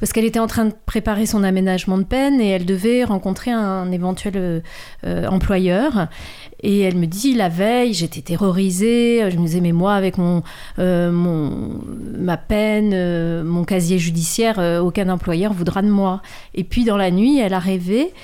parce 0.01 0.12
qu'elle 0.12 0.24
était 0.24 0.41
en 0.41 0.49
train 0.49 0.64
de 0.64 0.74
préparer 0.85 1.26
son 1.26 1.45
aménagement 1.45 1.97
de 1.97 2.03
peine 2.03 2.41
et 2.41 2.49
elle 2.49 2.64
devait 2.64 3.05
rencontrer 3.05 3.53
un 3.53 3.93
éventuel 3.93 4.62
employeur. 5.05 6.09
Et 6.64 6.80
elle 6.80 6.97
me 6.97 7.07
dit, 7.07 7.35
la 7.35 7.51
veille, 7.51 7.93
j'étais 7.93 8.22
terrorisée, 8.22 9.30
je 9.30 9.37
me 9.37 9.45
disais, 9.45 9.61
mais 9.61 9.72
moi, 9.72 9.95
avec 9.95 10.16
mon, 10.16 10.43
euh, 10.78 11.12
mon, 11.12 11.78
ma 12.18 12.39
peine, 12.39 12.93
euh, 12.95 13.45
mon 13.45 13.64
casier 13.64 13.99
judiciaire, 13.99 14.59
euh, 14.59 14.80
aucun 14.80 15.11
employeur 15.11 15.53
voudra 15.53 15.82
de 15.82 15.91
moi. 15.91 16.22
Et 16.55 16.64
puis 16.64 16.85
dans 16.85 16.97
la 16.97 17.11
nuit, 17.11 17.39
elle 17.39 17.53
a 17.53 17.59
rêvé 17.59 18.14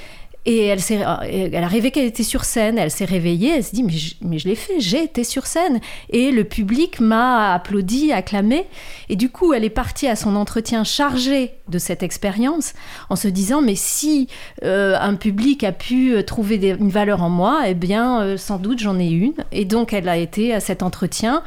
et 0.46 0.66
elle, 0.66 0.80
elle 0.90 1.62
a 1.62 1.68
rêvé 1.68 1.90
qu'elle 1.90 2.06
était 2.06 2.22
sur 2.22 2.44
scène. 2.44 2.78
Elle 2.78 2.90
s'est 2.90 3.04
réveillée. 3.04 3.56
Elle 3.56 3.64
s'est 3.64 3.76
dit 3.76 3.82
mais 3.82 3.92
je, 3.92 4.14
mais 4.22 4.38
je 4.38 4.48
l'ai 4.48 4.54
fait. 4.54 4.80
J'ai 4.80 5.04
été 5.04 5.22
sur 5.24 5.46
scène. 5.46 5.80
Et 6.08 6.30
le 6.30 6.44
public 6.44 7.00
m'a 7.00 7.54
applaudi, 7.54 8.12
acclamé. 8.12 8.66
Et 9.08 9.16
du 9.16 9.28
coup, 9.28 9.52
elle 9.52 9.64
est 9.64 9.70
partie 9.70 10.08
à 10.08 10.16
son 10.16 10.36
entretien 10.36 10.84
chargée 10.84 11.52
de 11.68 11.78
cette 11.78 12.02
expérience 12.02 12.72
en 13.10 13.16
se 13.16 13.28
disant 13.28 13.62
mais 13.62 13.74
si 13.74 14.28
euh, 14.64 14.96
un 15.00 15.14
public 15.14 15.62
a 15.62 15.72
pu 15.72 16.14
euh, 16.14 16.22
trouver 16.22 16.56
une 16.56 16.90
valeur 16.90 17.22
en 17.22 17.30
moi, 17.30 17.62
eh 17.66 17.74
bien 17.74 18.22
euh, 18.22 18.36
sans 18.36 18.58
doute 18.58 18.78
j'en 18.78 18.98
ai 18.98 19.08
une. 19.08 19.34
Et 19.52 19.64
donc 19.64 19.92
elle 19.92 20.08
a 20.08 20.16
été 20.16 20.54
à 20.54 20.60
cet 20.60 20.82
entretien 20.82 21.42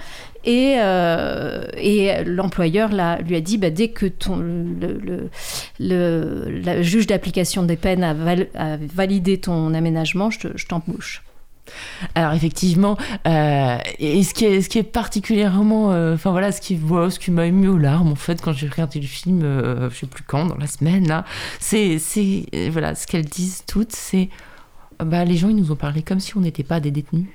et, 0.46 0.76
euh, 0.78 1.66
et 1.78 2.24
l'employeur 2.26 2.90
lui 2.90 3.36
a 3.36 3.42
dit 3.42 3.58
bah, 3.58 3.70
dès 3.70 3.90
que 3.90 4.08
le, 4.30 5.30
le, 5.80 6.82
juge 6.84 7.08
d'application 7.08 7.64
des 7.64 7.78
peines 7.78 8.04
a, 8.04 8.78
validé 8.78 9.38
ton 9.40 9.74
aménagement, 9.74 10.30
je 10.32 10.66
t'embauche. 10.66 11.24
Alors 12.14 12.34
effectivement, 12.34 12.98
euh, 13.26 13.78
et 13.98 14.22
ce 14.24 14.34
qui 14.34 14.46
est, 14.46 14.84
particulièrement, 14.84 15.94
euh, 15.94 16.16
enfin 16.16 16.32
voilà, 16.32 16.52
ce 16.52 16.60
qui, 16.60 16.78
m'a 17.32 17.46
ému 17.46 17.70
aux 17.70 17.78
larmes 17.78 18.12
en 18.12 18.16
fait 18.16 18.42
quand 18.42 18.52
j'ai 18.52 18.68
regardé 18.68 19.00
le 19.00 19.08
film, 19.08 19.42
je 19.90 19.96
sais 19.96 20.08
plus 20.08 20.24
quand, 20.28 20.46
dans 20.46 20.58
la 20.58 20.68
semaine 20.68 21.24
c'est 21.60 21.98
voilà, 22.70 22.96
ce 22.96 23.08
qu'elles 23.08 23.26
disent 23.26 23.64
toutes, 23.66 23.94
c'est 23.94 24.30
bah, 25.00 25.24
les 25.24 25.38
gens 25.38 25.50
ils 25.50 25.56
nous 25.56 25.72
ont 25.72 25.78
parlé 25.78 26.02
comme 26.02 26.20
si 26.20 26.36
on 26.36 26.42
n'était 26.42 26.64
pas 26.64 26.82
des 26.82 26.92
détenus. 26.92 27.28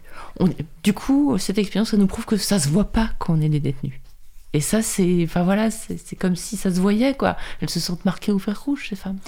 Du 0.82 0.93
coup, 0.93 1.36
cette 1.39 1.59
expérience, 1.59 1.91
ça 1.91 1.97
nous 1.97 2.07
prouve 2.07 2.26
que 2.26 2.36
ça 2.36 2.59
se 2.59 2.68
voit 2.68 2.93
pas 2.93 3.11
qu'on 3.18 3.41
est 3.41 3.49
des 3.49 3.61
détenus. 3.61 4.01
Et 4.53 4.61
ça, 4.61 4.82
c'est, 4.82 5.22
enfin 5.24 5.43
voilà, 5.43 5.70
c'est 5.70 6.16
comme 6.16 6.36
si 6.36 6.57
ça 6.57 6.74
se 6.74 6.80
voyait 6.80 7.14
quoi. 7.14 7.36
Elles 7.61 7.70
se 7.70 7.80
sentent 7.80 8.05
marquées 8.05 8.32
au 8.32 8.39
fer 8.39 8.61
rouge 8.61 8.86
ces 8.89 8.97
femmes. 8.97 9.18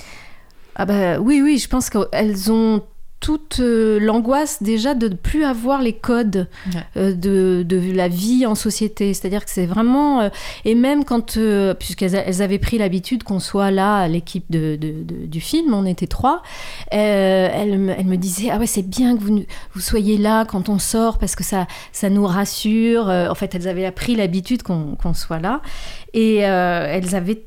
Ah 0.77 0.87
bah 0.87 1.19
oui, 1.19 1.41
oui, 1.43 1.59
je 1.59 1.69
pense 1.69 1.91
qu'elles 1.91 2.51
ont 2.51 2.83
toute 3.21 3.61
euh, 3.61 4.01
l'angoisse 4.01 4.63
déjà 4.63 4.95
de 4.95 5.09
ne 5.09 5.15
plus 5.15 5.45
avoir 5.45 5.83
les 5.83 5.93
codes 5.93 6.49
euh, 6.97 7.13
de, 7.13 7.63
de, 7.63 7.93
la 7.93 8.09
vie 8.09 8.47
en 8.47 8.55
société. 8.55 9.13
C'est-à-dire 9.13 9.45
que 9.45 9.51
c'est 9.51 9.67
vraiment... 9.67 10.23
Euh, 10.23 10.29
et 10.65 10.75
même 10.75 11.05
quand... 11.05 11.39
puisqu'elles 11.79 12.15
elles 12.15 12.43
avaient 12.43 12.59
pris 12.59 12.79
l'habitude 12.79 13.23
qu'on 13.23 13.39
soit 13.39 13.71
là, 13.71 14.09
l'équipe 14.09 14.45
de, 14.51 14.77
du 14.77 15.41
film, 15.41 15.75
on 15.75 15.85
était 15.85 16.07
trois, 16.07 16.43
elles, 16.91 17.79
me 17.79 18.17
disaient, 18.17 18.51
ah 18.51 18.59
ouais, 18.59 18.67
c'est 18.67 18.89
bien 18.89 19.17
que 19.17 19.23
vous, 19.23 19.45
vous 19.75 19.81
soyez 19.81 20.17
là 20.17 20.47
quand 20.47 20.69
on 20.71 20.79
sort 20.79 21.19
parce 21.19 21.37
que 21.37 21.45
ça, 21.45 21.67
ça 21.93 22.09
nous 22.09 22.27
rassure. 22.27 23.09
en 23.09 23.35
fait, 23.35 23.55
elles 23.55 23.69
avaient 23.69 23.85
appris 23.87 24.17
l'habitude 24.17 24.63
qu'on 24.63 25.15
soit 25.15 25.41
là. 25.41 25.61
Et 26.15 26.37
elles 26.37 27.15
avaient 27.15 27.45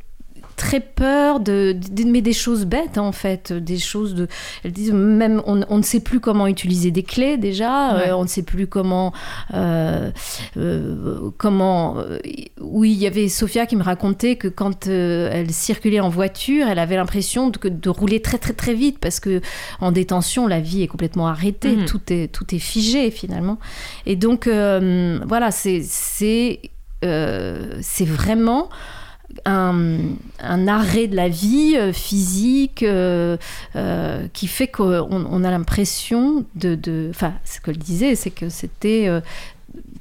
très 0.64 0.80
peur 0.80 1.42
de, 1.42 1.76
mais 2.06 2.22
des 2.22 2.32
choses 2.32 2.64
bêtes 2.64 2.98
en 2.98 3.12
fait, 3.12 3.52
des 3.52 3.78
choses 3.78 4.16
de. 4.16 4.30
Elles 4.64 4.72
disent 4.72 4.94
même 4.94 5.42
on, 5.46 5.56
ne 5.56 5.82
sait 5.82 6.00
plus 6.00 6.22
comment 6.22 6.48
utiliser 6.48 6.90
des 6.90 7.04
clés 7.04 7.36
déjà, 7.36 7.98
euh, 7.98 8.14
on 8.14 8.24
ne 8.24 8.28
sait 8.28 8.44
plus 8.44 8.66
comment 8.66 9.12
euh, 9.54 10.10
euh, 10.56 11.32
comment. 11.38 11.98
oui, 12.62 12.94
il 12.94 12.98
y 12.98 13.08
avait 13.08 13.28
Sophia 13.28 13.66
qui 13.66 13.76
me 13.76 13.84
racontait 13.84 14.38
que 14.38 14.48
quand 14.48 14.88
elle 14.88 15.52
circulait 15.52 16.00
en 16.00 16.08
voiture, 16.08 16.68
elle 16.70 16.80
avait 16.80 16.96
l'impression 16.96 17.50
de, 17.50 17.68
de, 17.68 17.90
rouler 17.90 18.22
très 18.22 18.38
très 18.38 18.54
très 18.54 18.74
vite 18.74 19.00
parce 19.00 19.20
que 19.20 19.42
en 19.82 19.92
détention 19.92 20.48
la 20.48 20.62
vie 20.62 20.82
est 20.82 20.88
complètement 20.88 21.28
arrêtée, 21.28 21.76
mhm. 21.76 21.86
tout 21.86 22.02
est 22.08 22.32
tout 22.32 22.56
est 22.56 22.60
figé 22.60 23.12
finalement. 23.12 23.60
Et 24.06 24.16
donc 24.16 24.48
voilà, 24.48 25.52
c'est 25.52 25.82
c'est 25.84 26.62
c'est 27.02 28.06
vraiment 28.06 28.70
un, 29.46 30.68
arrêt 30.68 31.08
de 31.08 31.16
la 31.16 31.30
vie 31.30 31.76
euh, 31.78 31.94
physique 31.94 32.84
euh, 32.84 33.38
euh, 33.76 34.28
qui 34.34 34.48
fait 34.48 34.68
qu'on 34.68 35.44
a 35.44 35.52
l'impression 35.52 36.46
de... 36.56 37.10
Enfin, 37.10 37.34
ce 37.44 37.60
qu'elle 37.60 37.78
disait, 37.78 38.16
c'est 38.16 38.32
que 38.32 38.50
c'était 38.50 39.10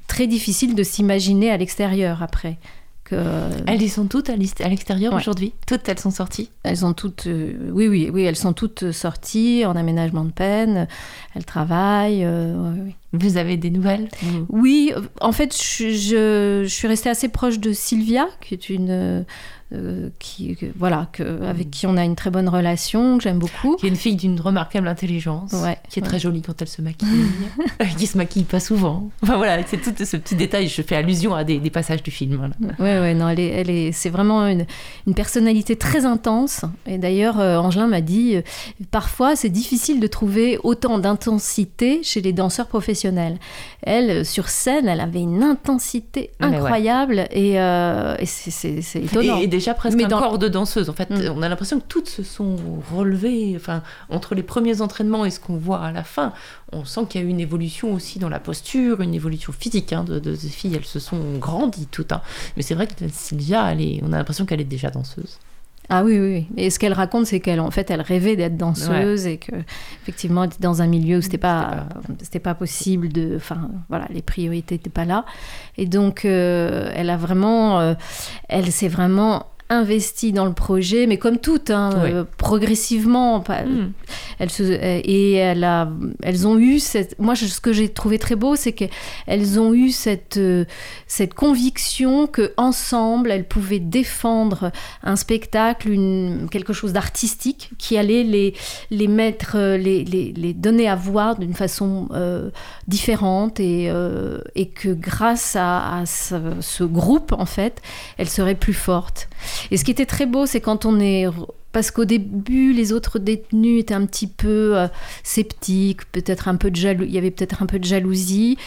très 0.07 0.27
difficile 0.27 0.75
de 0.75 0.83
s'imaginer 0.83 1.51
à 1.51 1.57
l'extérieur 1.57 2.21
après. 2.23 2.57
Elles 3.67 3.81
y 3.81 3.89
sont 3.89 4.05
toutes 4.05 4.29
à 4.29 4.35
l'extérieur 4.35 5.13
aujourd'hui? 5.13 5.53
Toutes, 5.67 5.87
elles 5.87 5.99
sont 5.99 6.11
sorties? 6.11 6.49
Elles 6.63 6.77
sont 6.77 6.93
toutes, 6.93 7.27
euh, 7.27 7.69
oui, 7.71 7.87
oui, 7.87 8.09
oui, 8.11 8.23
elles 8.23 8.35
sont 8.35 8.53
toutes 8.53 8.91
sorties 8.91 9.65
en 9.65 9.75
aménagement 9.75 10.23
de 10.23 10.31
peine. 10.31 10.87
Elles 11.35 11.45
travaillent. 11.45 12.25
Euh, 12.25 12.75
Vous 13.13 13.37
avez 13.37 13.57
des 13.57 13.69
nouvelles 13.69 14.09
Oui, 14.49 14.91
en 15.21 15.31
fait, 15.31 15.55
je, 15.55 15.89
je, 15.91 16.65
suis 16.67 16.87
restée 16.87 17.09
assez 17.09 17.29
proche 17.29 17.59
de 17.59 17.71
Sylvia, 17.71 18.27
qui 18.41 18.53
est 18.53 18.69
une 18.69 19.25
euh, 19.73 20.09
qui, 20.19 20.55
voilà, 20.77 21.07
que, 21.11 21.43
avec 21.43 21.71
qui 21.71 21.87
on 21.87 21.97
a 21.97 22.03
une 22.03 22.15
très 22.15 22.29
bonne 22.29 22.47
relation, 22.47 23.17
que 23.17 23.23
j'aime 23.23 23.39
beaucoup. 23.39 23.75
Qui 23.77 23.87
est 23.87 23.89
une 23.89 23.95
fille 23.95 24.15
d'une 24.15 24.39
remarquable 24.39 24.87
intelligence, 24.87 25.55
qui 25.89 25.99
est 25.99 26.03
très 26.03 26.19
jolie 26.19 26.43
quand 26.43 26.61
elle 26.61 26.67
se 26.67 26.83
maquille, 26.83 27.07
qui 27.97 28.05
se 28.05 28.15
maquille 28.15 28.43
pas 28.43 28.59
souvent. 28.59 29.09
Enfin 29.23 29.37
voilà, 29.37 29.65
c'est 29.65 29.77
tout 29.77 30.05
ce 30.05 30.17
petit 30.17 30.35
détail. 30.35 30.67
Je 30.67 30.81
fais 30.83 30.95
allusion 30.95 31.33
à 31.33 31.43
des, 31.43 31.59
passages 31.71 32.03
du 32.03 32.11
film. 32.11 32.51
Oui, 32.61 32.67
ouais, 32.77 33.15
non, 33.15 33.29
elle 33.29 33.39
est, 33.39 33.47
elle 33.47 33.69
est, 33.71 33.91
c'est 33.93 34.11
vraiment 34.11 34.45
une, 34.45 34.67
une, 35.07 35.15
personnalité 35.15 35.75
très 35.75 36.05
intense. 36.05 36.65
Et 36.85 36.99
d'ailleurs, 36.99 37.39
euh, 37.39 37.57
Angelin 37.57 37.87
m'a 37.87 38.01
dit, 38.01 38.35
euh, 38.35 38.41
parfois 38.91 39.35
c'est 39.35 39.49
difficile 39.49 39.99
de 39.99 40.07
trouver 40.07 40.59
autant 40.63 40.99
d'intensité 40.99 42.03
chez 42.03 42.21
les 42.21 42.33
danseurs 42.33 42.67
professionnels. 42.67 43.02
Elle, 43.81 44.25
sur 44.25 44.49
scène, 44.49 44.87
elle 44.87 45.01
avait 45.01 45.21
une 45.21 45.43
intensité 45.43 46.31
incroyable 46.39 47.27
et, 47.31 47.57
c'est 48.25 48.81
étonnant 48.95 49.43
déjà 49.53 49.73
presque 49.73 50.01
un 50.01 50.07
corps 50.07 50.39
de 50.39 50.47
danseuse. 50.47 50.89
En 50.89 50.93
fait, 50.93 51.09
mm. 51.09 51.31
on 51.35 51.41
a 51.41 51.49
l'impression 51.49 51.79
que 51.79 51.85
toutes 51.87 52.09
se 52.09 52.23
sont 52.23 52.57
relevées. 52.93 53.53
Enfin, 53.55 53.83
entre 54.09 54.35
les 54.35 54.43
premiers 54.43 54.81
entraînements 54.81 55.25
et 55.25 55.31
ce 55.31 55.39
qu'on 55.39 55.57
voit 55.57 55.81
à 55.81 55.91
la 55.91 56.03
fin, 56.03 56.33
on 56.71 56.85
sent 56.85 57.01
qu'il 57.09 57.21
y 57.21 57.23
a 57.23 57.27
eu 57.27 57.29
une 57.29 57.39
évolution 57.39 57.93
aussi 57.93 58.19
dans 58.19 58.29
la 58.29 58.39
posture, 58.39 59.01
une 59.01 59.13
évolution 59.13 59.53
physique 59.53 59.93
hein, 59.93 60.03
de, 60.03 60.35
ces 60.35 60.49
filles. 60.49 60.75
Elles 60.75 60.85
se 60.85 60.99
sont 60.99 61.37
grandies 61.37 61.87
toutes. 61.87 62.11
Hein. 62.11 62.21
Mais 62.57 62.63
c'est 62.63 62.75
vrai 62.75 62.87
que 62.87 62.93
Sylvia, 63.11 63.71
elle 63.71 63.81
est, 63.81 64.01
on 64.03 64.11
a 64.13 64.17
l'impression 64.17 64.45
qu'elle 64.45 64.61
est 64.61 64.65
déjà 64.65 64.89
danseuse. 64.89 65.39
Ah 65.89 66.03
oui, 66.03 66.17
oui, 66.17 66.47
Et 66.55 66.69
ce 66.69 66.79
qu'elle 66.79 66.93
raconte, 66.93 67.25
c'est 67.25 67.39
qu'elle, 67.39 67.59
en 67.59 67.69
fait, 67.69 67.91
elle 67.91 68.01
rêvait 68.01 68.35
d'être 68.35 68.55
danseuse 68.55 69.27
et 69.27 69.37
que, 69.37 69.51
effectivement, 70.01 70.47
dans 70.59 70.81
un 70.81 70.87
milieu 70.87 71.17
où 71.17 71.21
c'était 71.21 71.37
pas, 71.37 71.87
c'était 72.21 72.39
pas 72.39 72.55
possible 72.55 73.09
de, 73.09 73.33
enfin, 73.35 73.69
voilà, 73.89 74.07
les 74.09 74.21
priorités 74.21 74.75
n'étaient 74.75 74.89
pas 74.89 75.05
là. 75.05 75.25
Et 75.77 75.85
donc, 75.85 76.23
euh, 76.23 76.89
elle 76.95 77.09
a 77.09 77.17
vraiment, 77.17 77.79
euh, 77.79 77.95
elle 78.47 78.71
s'est 78.71 78.87
vraiment 78.87 79.47
investi 79.79 80.31
dans 80.31 80.45
le 80.45 80.53
projet, 80.53 81.07
mais 81.07 81.17
comme 81.17 81.37
toutes, 81.37 81.69
hein, 81.69 81.91
euh, 82.03 82.23
progressivement. 82.37 83.39
Hmm. 83.39 83.91
Elles 84.39 84.49
se, 84.49 84.63
et 84.63 85.33
elle 85.33 85.63
a, 85.63 85.89
elles 86.21 86.47
ont 86.47 86.57
eu 86.57 86.79
cette. 86.79 87.17
Moi, 87.19 87.35
ce 87.35 87.59
que 87.59 87.73
j'ai 87.73 87.89
trouvé 87.89 88.19
très 88.19 88.35
beau, 88.35 88.55
c'est 88.55 88.73
qu'elles 88.73 89.59
ont 89.59 89.73
eu 89.73 89.89
cette, 89.89 90.37
euh, 90.37 90.65
cette 91.07 91.33
conviction 91.33 92.27
que 92.27 92.53
ensemble, 92.57 93.31
elles 93.31 93.47
pouvaient 93.47 93.79
défendre 93.79 94.71
un 95.03 95.15
spectacle, 95.15 95.89
une, 95.89 96.47
quelque 96.49 96.73
chose 96.73 96.93
d'artistique 96.93 97.71
qui 97.77 97.97
allait 97.97 98.23
les, 98.23 98.53
les 98.91 99.07
mettre, 99.07 99.57
les, 99.57 100.03
les, 100.03 100.33
les 100.33 100.53
donner 100.53 100.87
à 100.87 100.95
voir 100.95 101.37
d'une 101.37 101.53
façon 101.53 102.07
euh, 102.11 102.49
différente 102.87 103.59
et, 103.59 103.91
et 104.55 104.69
que 104.69 104.89
grâce 104.89 105.55
à, 105.55 105.99
à 105.99 106.05
ce, 106.05 106.35
ce, 106.61 106.83
groupe, 106.83 107.33
en 107.33 107.45
fait, 107.45 107.81
elles 108.17 108.29
seraient 108.29 108.55
plus 108.55 108.73
fortes. 108.73 109.27
Et 109.71 109.77
ce 109.77 109.83
qui 109.83 109.91
était 109.91 110.05
très 110.05 110.25
beau, 110.25 110.45
c'est 110.45 110.61
quand 110.61 110.85
on 110.85 110.99
est 110.99 111.27
parce 111.73 111.89
qu'au 111.89 112.05
début, 112.05 112.71
les 112.71 112.93
autres 112.93 113.19
détenus 113.19 113.81
étaient 113.81 113.95
un 113.95 114.05
petit 114.05 114.27
peu 114.27 114.77
euh, 114.77 114.87
sceptiques, 115.23 116.05
peut-être 116.11 116.47
un 116.47 116.55
peu 116.55 116.69
de 116.69 116.75
jaloux, 116.75 117.03
il 117.03 117.11
y 117.11 117.17
avait 117.17 117.31
peut-être 117.31 117.63
un 117.63 117.65
peu 117.65 117.79
de 117.79 117.83
jalousie, 117.83 118.57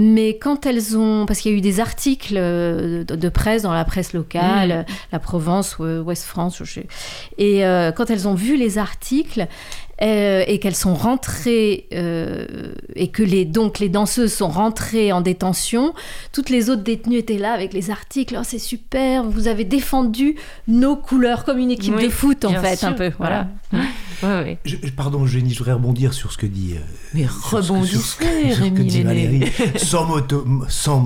mais 0.00 0.38
quand 0.38 0.64
elles 0.64 0.96
ont, 0.96 1.26
parce 1.26 1.40
qu'il 1.40 1.52
y 1.52 1.54
a 1.54 1.58
eu 1.58 1.60
des 1.60 1.80
articles 1.80 2.34
euh, 2.36 3.04
de, 3.04 3.28
presse 3.28 3.62
dans 3.62 3.74
la 3.74 3.84
presse 3.84 4.14
locale, 4.14 4.86
mmh. 4.88 4.92
la 5.12 5.18
Provence, 5.18 5.78
Ouest 5.78 6.24
France, 6.24 6.62
et 7.36 7.66
euh, 7.66 7.92
quand 7.92 8.08
elles 8.08 8.26
ont 8.26 8.34
vu 8.34 8.56
les 8.56 8.78
articles, 8.78 9.46
euh, 10.02 10.44
et 10.46 10.58
qu'elles 10.58 10.74
sont 10.74 10.94
rentrées 10.94 11.86
euh, 11.94 12.74
et 12.94 13.08
que 13.08 13.22
les 13.22 13.44
donc 13.46 13.78
les 13.78 13.88
danseuses 13.88 14.34
sont 14.34 14.48
rentrées 14.48 15.10
en 15.12 15.22
détention, 15.22 15.94
toutes 16.32 16.50
les 16.50 16.68
autres 16.68 16.82
détenues 16.82 17.16
étaient 17.16 17.38
là 17.38 17.52
avec 17.52 17.72
les 17.72 17.90
articles. 17.90 18.36
Oh, 18.38 18.44
c'est 18.44 18.58
super, 18.58 19.24
vous 19.24 19.48
avez 19.48 19.64
défendu 19.64 20.36
nos 20.68 20.96
couleurs 20.96 21.44
comme 21.44 21.58
une 21.58 21.70
équipe 21.70 21.98
de 21.98 22.08
foot 22.10 22.44
en 22.44 22.52
fait 22.60 22.84
un 22.84 22.92
peu. 22.92 23.10
Voilà. 23.18 23.48
pardon, 24.96 25.26
Jenny, 25.26 25.52
je 25.52 25.58
voudrais 25.58 25.74
rebondir 25.74 26.12
sur 26.12 26.32
ce 26.32 26.38
que 26.38 26.46
dit. 26.46 26.74
Euh, 26.74 26.80
Mais 27.14 27.26
rebondissez, 27.26 28.52
Rémi 28.52 29.02
Valérie, 29.02 29.52
sans, 29.76 30.04
moto, 30.04 30.44
sans 30.68 31.00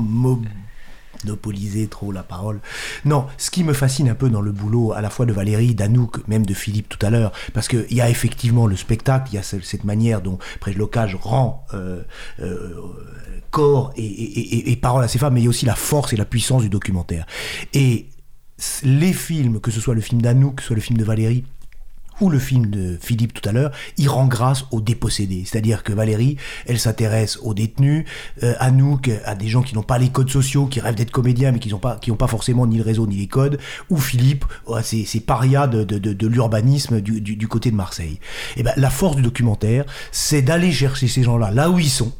monopoliser 1.25 1.87
trop 1.87 2.12
la 2.12 2.23
parole. 2.23 2.61
Non, 3.05 3.27
ce 3.39 3.51
qui 3.51 3.64
me 3.64 3.73
fascine 3.73 4.09
un 4.09 4.14
peu 4.14 4.29
dans 4.29 4.41
le 4.41 4.53
boulot 4.53 4.93
à 4.93 5.01
la 5.01 5.11
fois 5.11 5.27
de 5.27 5.33
Valérie, 5.33 5.75
d'Anouk, 5.75 6.27
même 6.29 6.47
de 6.47 6.55
Philippe 6.55 6.89
tout 6.89 7.05
à 7.05 7.11
l'heure, 7.11 7.33
parce 7.53 7.68
qu'il 7.68 7.93
y 7.93 8.01
a 8.01 8.09
effectivement 8.09 8.66
le 8.66 8.77
spectacle, 8.77 9.29
il 9.33 9.37
y 9.37 9.39
a 9.39 9.43
cette 9.43 9.85
manière 9.85 10.21
dont 10.21 10.39
Locage 10.77 11.16
rend 11.16 11.66
euh, 11.75 12.03
euh, 12.41 12.75
corps 13.51 13.93
et, 13.97 14.71
et, 14.71 14.77
parole 14.77 15.03
à 15.03 15.09
ces 15.09 15.18
femmes, 15.18 15.35
mais 15.35 15.41
il 15.41 15.45
y 15.45 15.47
a 15.47 15.51
aussi 15.51 15.66
la 15.66 15.75
force 15.75 16.12
et 16.12 16.16
la 16.16 16.25
puissance 16.25 16.62
du 16.62 16.68
documentaire. 16.68 17.27
Et 17.75 18.07
les 18.85 19.12
films, 19.12 19.61
que 19.61 19.71
ce 19.71 19.81
soit 19.81 19.95
le 19.95 20.01
film 20.01 20.23
d'Anouk, 20.23 20.61
soit 20.61 20.77
le 20.77 20.83
film 20.83 20.99
de 20.99 21.05
Valérie, 21.05 21.45
ou 22.21 22.31
le 22.31 22.39
film 22.39 22.66
de 22.66 22.99
Philippe 23.01 23.35
tout 23.35 23.49
à 23.49 23.53
l'heure, 23.53 23.71
il 23.97 24.09
rend 24.09 24.27
grâce 24.27 24.64
aux 24.71 24.81
dépossédés. 24.81 25.45
C'est-à-dire 25.47 25.83
que 25.83 25.93
Valérie, 25.93 26.37
elle 26.66 26.79
s'intéresse 26.79 27.39
aux 27.43 27.55
détenus, 27.55 28.05
euh, 28.43 28.55
Anouk, 28.59 29.11
à 29.25 29.35
des 29.35 29.49
gens 29.49 29.62
qui 29.62 29.75
n'ont 29.75 29.83
pas 29.83 29.99
les 29.99 30.09
codes 30.09 30.31
sociaux, 30.31 30.66
qui 30.66 30.81
rêvent 30.81 30.95
d'être 30.95 31.11
comédiens, 31.11 31.53
mais 31.53 31.59
qui 31.59 31.71
n'ont 31.71 31.79
pas, 31.79 31.99
pas 31.99 32.27
forcément 32.27 32.66
ni 32.66 32.77
le 32.77 32.83
réseau 32.83 33.07
ni 33.07 33.16
les 33.16 33.27
codes, 33.27 33.59
ou 33.89 33.97
Philippe, 33.97 34.45
c'est 34.83 35.05
ces 35.05 35.21
parias 35.21 35.66
de, 35.66 36.27
l'urbanisme 36.27 37.01
du, 37.01 37.21
du, 37.21 37.49
côté 37.49 37.71
de 37.71 37.77
Marseille. 37.77 38.18
Et 38.57 38.61
eh 38.61 38.62
ben, 38.62 38.73
la 38.77 38.91
force 38.91 39.16
du 39.16 39.23
documentaire, 39.23 39.85
c'est 40.12 40.43
d'aller 40.43 40.73
chercher 40.73 41.09
ces 41.09 41.23
gens-là, 41.23 41.51
là 41.51 41.71
où 41.71 41.79
ils 41.79 41.91
sont, 41.91 42.12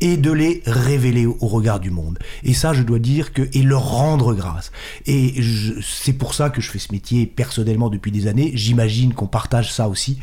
et 0.00 0.16
de 0.16 0.30
les 0.30 0.62
révéler 0.66 1.26
au 1.26 1.46
regard 1.46 1.80
du 1.80 1.90
monde. 1.90 2.18
Et 2.44 2.54
ça, 2.54 2.72
je 2.72 2.82
dois 2.82 2.98
dire 2.98 3.32
que 3.32 3.42
et 3.52 3.62
leur 3.62 3.90
rendre 3.90 4.34
grâce. 4.34 4.70
Et 5.06 5.34
c'est 5.82 6.12
pour 6.12 6.34
ça 6.34 6.50
que 6.50 6.60
je 6.60 6.70
fais 6.70 6.78
ce 6.78 6.92
métier 6.92 7.26
personnellement 7.26 7.88
depuis 7.88 8.12
des 8.12 8.26
années. 8.26 8.52
J'imagine 8.54 9.14
qu'on 9.14 9.26
partage 9.46 9.72
ça 9.72 9.88
aussi, 9.88 10.18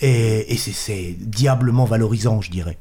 et, 0.00 0.52
et 0.52 0.56
c'est 0.56 1.14
diablement 1.18 1.86
valorisant, 1.86 2.40
je 2.40 2.50
dirais. 2.50 2.78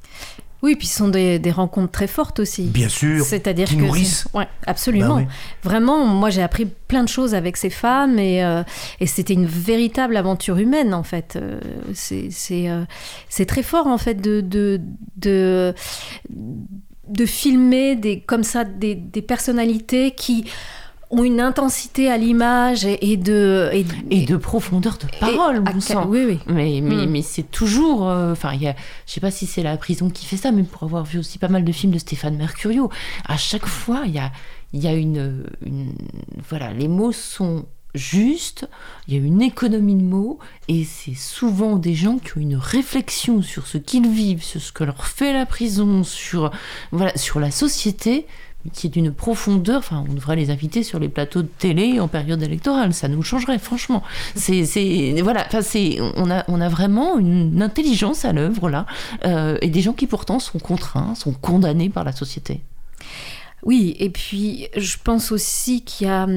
Oui, 0.62 0.76
puis 0.76 0.88
ce 0.88 0.98
sont 0.98 1.10
des, 1.10 1.40
rencontres 1.52 1.92
très 1.92 2.08
fortes 2.08 2.40
aussi. 2.40 2.64
Bien 2.64 2.90
sûr. 2.90 3.24
C'est-à-dire 3.24 3.68
qui 3.68 3.78
nourrissent. 3.78 4.28
Ouais, 4.34 4.48
absolument. 4.66 5.18
Bah 5.18 5.28
Vraiment, 5.64 6.06
moi 6.06 6.32
j'ai 6.32 6.42
appris 6.42 6.66
plein 6.66 7.04
de 7.04 7.08
choses 7.08 7.36
avec 7.36 7.56
ces 7.56 7.70
femmes 7.70 8.18
et, 8.18 8.44
euh, 8.44 8.64
et 9.00 9.06
c'était 9.06 9.36
une 9.36 9.46
véritable 9.46 10.18
aventure 10.18 10.58
humaine 10.58 10.96
en 10.96 11.04
fait. 11.04 11.36
Euh, 11.36 11.60
c'est 11.94 12.32
euh, 12.52 12.84
c'est 13.30 13.46
très 13.46 13.62
fort 13.62 13.86
en 13.86 14.00
fait 14.00 14.16
de, 14.16 14.42
de, 14.42 14.82
de, 15.18 15.76
de 17.10 17.26
filmer 17.28 17.96
des, 17.96 18.22
comme 18.22 18.44
ça 18.44 18.64
des, 18.64 18.96
des 18.96 19.22
personnalités 19.22 20.12
qui 20.12 20.46
ont 21.12 21.24
une 21.24 21.40
intensité 21.40 22.10
à 22.10 22.18
l'image 22.18 22.86
et, 22.86 23.18
de 23.18 23.70
et, 24.10 24.26
de 24.26 24.38
profondeur 24.38 24.98
de 24.98 25.08
parole, 25.20 25.60
bon 25.60 25.80
sang. 25.80 26.08
Oui, 26.08 26.24
oui. 26.26 26.40
Mais, 26.48 26.82
mais, 26.82 27.06
hmm. 27.06 27.10
mais 27.10 27.22
c'est 27.22 27.50
toujours. 27.50 28.10
Euh, 28.10 28.32
enfin, 28.32 28.54
il 28.54 28.64
y 28.64 28.68
a, 28.68 28.76
je 29.06 29.14
sais 29.14 29.22
pas 29.22 29.32
si 29.32 29.46
c'est 29.46 29.64
la 29.64 29.78
prison 29.78 30.10
qui 30.10 30.26
fait 30.26 30.38
ça, 30.38 30.52
mais 30.52 30.64
pour 30.64 30.84
avoir 30.84 31.04
vu 31.04 31.20
aussi 31.20 31.38
pas 31.38 31.48
mal 31.48 31.64
de 31.64 31.72
films 31.72 31.94
de 31.94 32.00
Stéphane 32.00 32.38
Mercurio, 32.38 32.90
à 33.28 33.38
chaque 33.38 33.68
fois, 33.68 34.04
il 34.06 34.14
y 34.14 34.20
a, 34.20 34.32
il 34.74 34.84
y 34.84 34.88
a 34.88 34.94
une, 34.94 35.46
une. 35.66 35.94
Voilà, 36.50 36.74
les 36.74 36.88
mots 36.88 37.12
sont 37.12 37.66
justes, 37.96 38.68
il 39.08 39.14
y 39.14 39.18
a 39.18 39.22
une 39.22 39.42
économie 39.42 39.96
de 39.96 40.04
mots, 40.04 40.40
et 40.68 40.84
c'est 40.84 41.16
souvent 41.16 41.78
des 41.78 41.96
gens 41.96 42.18
qui 42.18 42.38
ont 42.38 42.42
une 42.42 42.58
réflexion 42.58 43.42
sur 43.42 43.68
ce 43.68 43.78
qu'ils 43.78 44.08
vivent, 44.08 44.44
sur 44.44 44.62
ce 44.62 44.72
que 44.72 44.84
leur 44.84 45.08
fait 45.08 45.34
la 45.34 45.46
prison, 45.46 46.04
sur, 46.04 46.52
voilà, 46.92 47.16
sur 47.18 47.40
la 47.40 47.52
société 47.52 48.28
qui 48.74 48.88
est 48.88 48.90
d'une 48.90 49.12
profondeur. 49.12 49.80
Enfin, 49.80 50.04
on 50.10 50.14
devrait 50.14 50.36
les 50.36 50.50
inviter 50.50 50.84
sur 50.84 51.00
les 51.00 51.10
plateaux 51.10 51.42
de 51.42 51.48
télé 51.48 52.00
en 52.00 52.08
période 52.08 52.42
électorale. 52.42 52.94
Ça 52.94 53.08
nous 53.08 53.24
changerait, 53.24 53.60
franchement. 53.60 54.04
C'est, 54.36 54.64
voilà. 55.22 55.46
Enfin, 55.48 55.62
c'est, 55.62 55.98
on 56.16 56.30
a, 56.32 56.44
on 56.48 56.62
a 56.62 56.70
vraiment 56.70 57.18
une 57.18 57.62
intelligence 57.62 58.26
à 58.26 58.34
l'œuvre 58.34 58.70
là, 58.70 58.86
euh, 59.26 59.58
et 59.62 59.70
des 59.70 59.82
gens 59.82 59.94
qui 59.94 60.08
pourtant 60.08 60.40
sont 60.40 60.60
contraints, 60.60 61.16
sont 61.16 61.34
condamnés 61.34 61.90
par 61.90 62.04
la 62.04 62.12
société. 62.12 62.62
Oui, 63.64 63.96
et 64.00 64.10
puis 64.12 64.68
je 64.78 64.98
pense 65.04 65.32
aussi 65.32 65.84
qu'il 65.84 66.06
y 66.06 66.10
a 66.10 66.28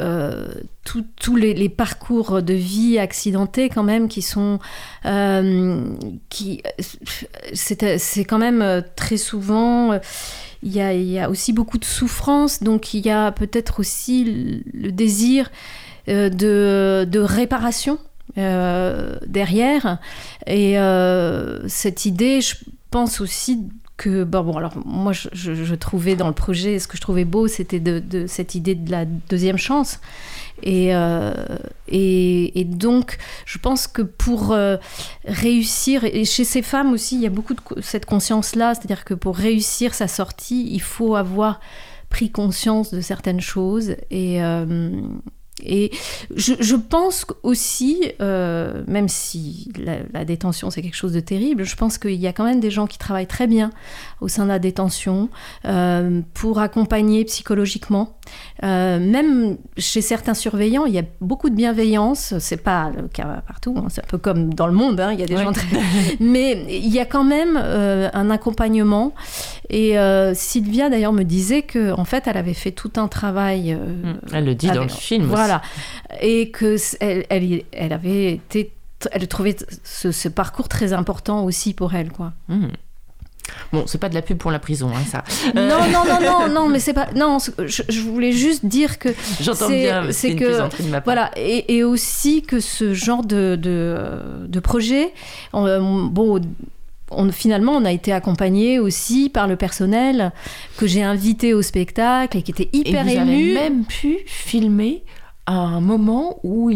euh, 0.00 0.48
tous 0.84 1.34
les, 1.34 1.68
parcours 1.68 2.42
de 2.42 2.54
vie 2.54 2.98
accidentés 2.98 3.68
quand 3.68 3.82
même 3.82 4.06
qui 4.06 4.22
sont 4.22 4.60
euh, 5.04 5.84
qui 6.28 6.62
c'est, 7.54 7.98
c'est 7.98 8.24
quand 8.24 8.38
même 8.38 8.84
très 8.94 9.16
souvent 9.16 9.98
il 10.66 10.72
y, 10.72 11.18
a, 11.20 11.30
aussi 11.30 11.52
beaucoup 11.52 11.78
de 11.78 11.84
souffrance, 11.84 12.62
donc 12.62 12.92
il 12.92 13.06
y 13.06 13.10
a 13.10 13.30
peut-être 13.30 13.78
aussi 13.78 14.62
le 14.74 14.90
désir 14.90 15.50
euh, 16.08 16.28
de, 16.28 17.18
réparation 17.18 17.98
euh, 18.36 19.16
derrière. 19.26 19.98
Et 20.46 20.76
euh, 20.78 21.66
cette 21.68 22.04
idée, 22.04 22.40
je 22.40 22.56
pense 22.90 23.20
aussi 23.20 23.60
que 23.96 24.24
bon, 24.24 24.56
alors 24.56 24.74
moi 24.84 25.12
je, 25.12 25.74
trouvais 25.74 26.16
dans 26.16 26.26
le 26.26 26.34
projet 26.34 26.78
ce 26.78 26.88
que 26.88 26.96
je 26.98 27.00
trouvais 27.00 27.24
beau 27.24 27.48
c'était 27.48 27.82
cette 28.26 28.54
idée 28.54 28.74
de 28.74 28.90
la 28.90 29.06
deuxième 29.06 29.56
chance 29.56 30.00
euh, 30.64 31.32
et, 31.88 32.60
et, 32.60 32.64
donc, 32.64 33.18
je 33.44 33.58
pense 33.58 33.86
que 33.86 34.02
pour 34.02 34.52
euh, 34.52 34.76
réussir, 35.24 36.04
et 36.04 36.24
chez 36.24 36.44
ces 36.44 36.62
femmes 36.62 36.92
aussi, 36.92 37.16
il 37.16 37.22
y 37.22 37.26
a 37.26 37.30
beaucoup 37.30 37.54
de 37.54 37.60
cette 37.80 38.06
conscience-là, 38.06 38.74
c'est-à-dire 38.74 39.04
que 39.04 39.14
pour 39.14 39.36
réussir 39.36 39.94
sa 39.94 40.08
sortie, 40.08 40.68
il 40.70 40.80
faut 40.80 41.16
avoir 41.16 41.60
pris 42.08 42.30
conscience 42.30 42.92
de 42.92 43.00
certaines 43.00 43.40
choses 43.40 43.96
et, 44.10 44.42
euh, 44.42 45.00
et 45.64 45.90
je, 46.34 46.76
pense 46.76 47.24
aussi, 47.42 48.12
euh, 48.20 48.82
même 48.86 49.08
si 49.08 49.72
la, 50.12 50.24
détention 50.26 50.70
c'est 50.70 50.82
quelque 50.82 50.96
chose 50.96 51.12
de 51.12 51.20
terrible, 51.20 51.64
je 51.64 51.76
pense 51.76 51.96
qu'il 51.96 52.14
y 52.14 52.26
a 52.26 52.32
quand 52.34 52.44
même 52.44 52.60
des 52.60 52.70
gens 52.70 52.86
qui 52.86 52.98
travaillent 52.98 53.26
très 53.26 53.46
bien 53.46 53.70
au 54.20 54.28
sein 54.28 54.44
de 54.44 54.48
la 54.48 54.58
détention 54.58 55.30
euh, 55.64 56.20
pour 56.34 56.58
accompagner 56.58 57.24
psychologiquement. 57.24 58.18
Euh, 58.64 58.98
même 58.98 59.56
chez 59.78 60.02
certains 60.02 60.34
surveillants, 60.34 60.84
il 60.84 60.92
y 60.92 60.98
a 60.98 61.04
beaucoup 61.22 61.48
de 61.48 61.54
bienveillance. 61.54 62.34
C'est 62.38 62.62
pas 62.62 62.90
le 62.94 63.08
cas 63.08 63.42
partout, 63.46 63.74
hein. 63.78 63.86
c'est 63.88 64.02
un 64.02 64.08
peu 64.08 64.18
comme 64.18 64.52
dans 64.52 64.66
le 64.66 64.74
monde, 64.74 65.00
hein. 65.00 65.12
il 65.12 65.20
y 65.20 65.22
a 65.22 65.26
des 65.26 65.38
gens 65.38 65.52
très... 65.52 65.66
Mais 66.20 66.66
il 66.68 66.92
y 66.92 67.00
a 67.00 67.06
quand 67.06 67.24
même 67.24 67.56
un 67.56 68.30
accompagnement. 68.30 69.14
Et 69.70 69.96
Sylvia 70.34 70.90
d'ailleurs 70.90 71.12
me 71.12 71.24
disait 71.24 71.62
que 71.62 71.92
en 71.92 72.04
fait 72.04 72.24
elle 72.26 72.36
avait 72.36 72.54
fait 72.54 72.72
tout 72.72 72.92
un 72.96 73.08
travail. 73.08 73.76
elle 74.32 74.44
le 74.44 74.54
dit 74.54 74.68
dans 74.68 74.82
le 74.82 74.88
film. 74.88 75.24
Voilà. 75.24 75.45
Et 76.20 76.50
que 76.50 76.76
elle, 77.00 77.64
elle, 77.72 77.92
avait 77.92 78.32
été, 78.32 78.72
elle 79.12 79.26
trouvait 79.28 79.56
ce, 79.84 80.28
parcours 80.28 80.68
très 80.68 80.92
important 80.92 81.44
aussi 81.44 81.74
pour 81.74 81.94
elle, 81.94 82.10
quoi. 82.10 82.32
Hmm. 82.48 82.68
Bon, 83.72 83.84
c'est 83.86 83.98
pas 83.98 84.08
de 84.08 84.14
la 84.14 84.22
pub 84.22 84.38
pour 84.38 84.50
la 84.50 84.58
prison, 84.58 84.90
hein, 84.94 85.04
ça. 85.08 85.22
Non, 85.54 85.68
non, 85.68 86.04
non, 86.04 86.20
non, 86.20 86.48
non, 86.52 86.68
mais 86.68 86.80
c'est 86.80 86.92
pas. 86.92 87.08
Non, 87.14 87.38
je, 87.38 88.00
voulais 88.00 88.32
juste 88.32 88.66
dire 88.66 88.98
que. 88.98 89.10
J'entends 89.40 89.68
bien, 89.68 90.10
c'est 90.10 90.34
que. 90.34 90.82
De 90.82 90.88
ma 90.88 91.00
part. 91.00 91.04
Voilà, 91.04 91.30
et, 91.36 91.76
et, 91.76 91.84
aussi 91.84 92.42
que 92.42 92.58
ce 92.58 92.92
genre 92.92 93.24
de, 93.24 93.56
de, 93.56 94.46
de 94.48 94.60
projet, 94.60 95.12
euh, 95.54 95.78
bon, 95.80 96.40
on, 97.10 97.30
finalement, 97.30 97.72
on 97.72 97.84
a 97.84 97.92
été 97.92 98.12
accompagné 98.12 98.78
aussi 98.78 99.28
par 99.28 99.46
le 99.46 99.56
personnel 99.56 100.32
que 100.76 100.86
j'ai 100.86 101.02
invité 101.02 101.54
au 101.54 101.62
spectacle 101.62 102.36
et 102.38 102.42
qui 102.42 102.50
était 102.50 102.68
hyper 102.72 103.06
et 103.08 103.16
vous 103.16 103.20
ému. 103.22 103.56
Avez 103.56 103.70
même 103.70 103.84
pu 103.84 104.18
filmer 104.26 105.04
à 105.46 105.54
un 105.54 105.80
moment 105.80 106.40
où 106.42 106.70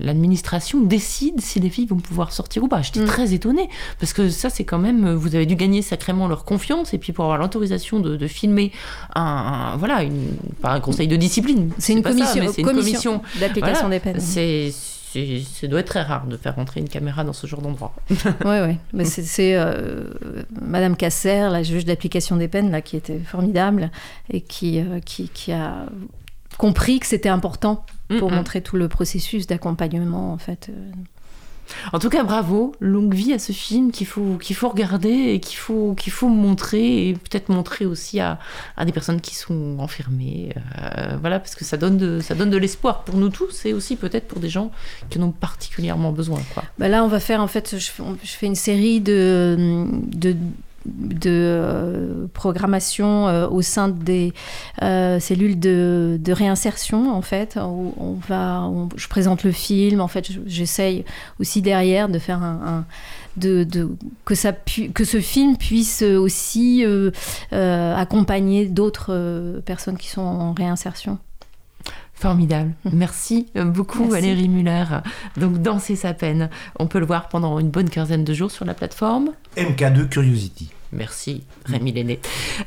l'administration 0.00 0.80
décide 0.82 1.40
si 1.40 1.58
les 1.58 1.68
filles 1.68 1.86
vont 1.86 1.98
pouvoir 1.98 2.32
sortir 2.32 2.62
ou 2.62 2.68
pas. 2.68 2.80
J'étais 2.82 3.00
mm. 3.00 3.06
très 3.06 3.34
étonnée, 3.34 3.68
parce 3.98 4.12
que 4.12 4.28
ça, 4.28 4.50
c'est 4.50 4.64
quand 4.64 4.78
même, 4.78 5.12
vous 5.14 5.34
avez 5.34 5.46
dû 5.46 5.56
gagner 5.56 5.82
sacrément 5.82 6.28
leur 6.28 6.44
confiance, 6.44 6.94
et 6.94 6.98
puis 6.98 7.12
pour 7.12 7.24
avoir 7.24 7.38
l'autorisation 7.38 7.98
de, 7.98 8.26
filmer 8.28 8.70
un, 9.14 9.76
voilà, 9.78 10.02
une, 10.04 10.36
pas 10.62 10.72
un 10.72 10.80
conseil 10.80 11.08
de 11.08 11.16
discipline. 11.16 11.72
C'est 11.78 11.92
une, 11.92 12.02
commission, 12.02 12.52
une 12.56 12.64
commission 12.64 13.22
d'application 13.40 13.88
des 13.88 13.98
peines. 13.98 14.20
C'est 14.20 14.72
ça 15.12 15.66
doit 15.66 15.80
être 15.80 15.86
très 15.88 16.02
rare 16.02 16.26
de 16.26 16.36
faire 16.36 16.54
rentrer 16.54 16.80
une 16.80 16.88
caméra 16.88 17.24
dans 17.24 17.32
ce 17.32 17.46
genre 17.46 17.60
d'endroit. 17.60 17.92
oui, 18.10 18.16
oui. 18.44 18.76
Mais 18.92 19.04
c'est 19.04 19.56
euh, 19.56 20.04
Madame 20.60 20.96
Casser, 20.96 21.48
la 21.50 21.62
juge 21.62 21.84
d'application 21.84 22.36
des 22.36 22.46
peines, 22.46 22.70
là, 22.70 22.80
qui 22.80 22.96
était 22.96 23.18
formidable 23.18 23.90
et 24.30 24.40
qui, 24.40 24.78
euh, 24.78 25.00
qui, 25.04 25.28
qui, 25.28 25.52
a 25.52 25.86
compris 26.60 27.00
que 27.00 27.06
c'était 27.06 27.30
important 27.30 27.86
pour 28.18 28.30
montrer 28.30 28.60
tout 28.60 28.76
le 28.76 28.86
processus 28.86 29.46
d'accompagnement 29.46 30.30
en 30.34 30.36
fait. 30.36 30.68
Euh. 30.68 30.90
En 31.92 32.00
tout 32.00 32.10
cas, 32.10 32.22
bravo, 32.22 32.74
longue 32.80 33.14
vie 33.14 33.32
à 33.32 33.38
ce 33.38 33.52
film 33.52 33.92
qu'il 33.92 34.06
faut, 34.06 34.36
qu'il 34.36 34.56
faut 34.56 34.68
regarder 34.68 35.08
et 35.08 35.40
qu'il 35.40 35.56
faut, 35.56 35.94
qu'il 35.94 36.12
faut 36.12 36.28
montrer 36.28 37.08
et 37.08 37.14
peut-être 37.14 37.48
montrer 37.48 37.86
aussi 37.86 38.20
à, 38.20 38.40
à, 38.76 38.84
des 38.84 38.92
personnes 38.92 39.22
qui 39.22 39.36
sont 39.36 39.76
enfermées. 39.78 40.52
Euh, 40.82 41.16
voilà, 41.20 41.38
parce 41.38 41.54
que 41.54 41.64
ça 41.64 41.78
donne 41.78 41.96
de, 41.96 42.20
ça 42.20 42.34
donne 42.34 42.50
de 42.50 42.58
l'espoir 42.58 43.04
pour 43.04 43.16
nous 43.16 43.30
tous 43.30 43.64
et 43.64 43.72
aussi 43.72 43.96
peut-être 43.96 44.28
pour 44.28 44.40
des 44.40 44.50
gens 44.50 44.70
qui 45.08 45.18
en 45.18 45.22
ont 45.22 45.30
particulièrement 45.30 46.12
besoin. 46.12 46.40
Quoi. 46.52 46.64
Bah 46.78 46.88
là, 46.88 47.04
on 47.04 47.08
va 47.08 47.20
faire 47.20 47.40
en 47.40 47.48
fait, 47.48 47.78
je 47.78 47.90
fais, 47.90 48.02
je 48.22 48.32
fais 48.32 48.46
une 48.46 48.56
série 48.56 49.00
de, 49.00 49.86
de 50.12 50.36
de 50.86 51.30
euh, 51.30 52.26
programmation 52.32 53.28
euh, 53.28 53.48
au 53.48 53.62
sein 53.62 53.88
des 53.88 54.32
euh, 54.82 55.20
cellules 55.20 55.58
de, 55.58 56.18
réinsertion 56.30 57.12
en 57.12 57.22
fait 57.22 57.58
je 57.58 59.08
présente 59.08 59.42
le 59.42 59.50
film 59.50 60.00
en 60.00 60.06
fait 60.06 60.30
j'essaye 60.46 61.04
aussi 61.40 61.60
derrière 61.60 62.08
de 62.08 62.20
faire 62.20 62.40
un, 62.40 62.84
de, 63.36 63.66
que 64.24 64.34
ce 65.04 65.20
film 65.20 65.56
puisse 65.56 66.02
aussi 66.02 66.84
accompagner 67.50 68.66
d'autres 68.66 69.60
personnes 69.66 69.96
qui 69.96 70.08
sont 70.08 70.22
en 70.22 70.52
réinsertion 70.52 71.18
Formidable. 72.20 72.72
Merci 72.92 73.46
beaucoup 73.54 74.04
Valérie 74.04 74.48
Muller. 74.48 74.84
Donc 75.38 75.62
Danser 75.62 75.96
sa 75.96 76.12
peine, 76.12 76.50
on 76.78 76.86
peut 76.86 77.00
le 77.00 77.06
voir 77.06 77.28
pendant 77.28 77.58
une 77.58 77.70
bonne 77.70 77.88
quinzaine 77.88 78.24
de 78.24 78.34
jours 78.34 78.50
sur 78.50 78.66
la 78.66 78.74
plateforme. 78.74 79.30
MK2 79.56 80.08
Curiosity. 80.08 80.70
Merci 80.92 81.44
Rémi 81.64 81.92
Lenné. 81.92 82.20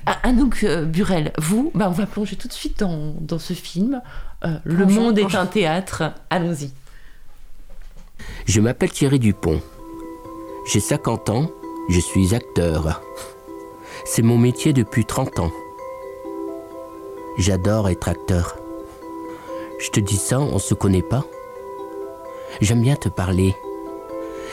Ah, 0.08 0.18
Anouk 0.24 0.64
euh, 0.64 0.86
Burel, 0.86 1.34
vous, 1.38 1.72
bah, 1.76 1.88
on 1.88 1.92
va 1.92 2.08
plonger 2.08 2.36
tout 2.36 2.48
de 2.48 2.54
suite 2.54 2.80
dans, 2.80 3.14
dans 3.20 3.38
ce 3.38 3.54
film. 3.54 4.02
Euh, 4.44 4.58
le 4.64 4.88
monde 4.88 5.20
est 5.20 5.36
un 5.36 5.46
théâtre. 5.46 6.14
Allons-y. 6.32 6.72
Je 8.46 8.60
m'appelle 8.60 8.92
Thierry 8.92 9.20
Dupont. 9.20 9.62
J'ai 10.72 10.80
50 10.80 11.30
ans, 11.30 11.52
je 11.90 12.00
suis 12.00 12.34
acteur. 12.34 13.02
C'est 14.06 14.24
mon 14.24 14.38
métier 14.40 14.74
depuis 14.74 15.06
30 15.06 15.40
ans. 15.40 15.52
J'adore 17.38 17.90
être 17.90 18.08
acteur. 18.08 18.63
Je 19.84 19.90
te 19.90 20.00
dis 20.00 20.16
ça, 20.16 20.40
on 20.40 20.60
se 20.60 20.74
connaît 20.74 21.02
pas 21.02 21.26
J'aime 22.62 22.82
bien 22.82 22.96
te 22.96 23.10
parler. 23.10 23.54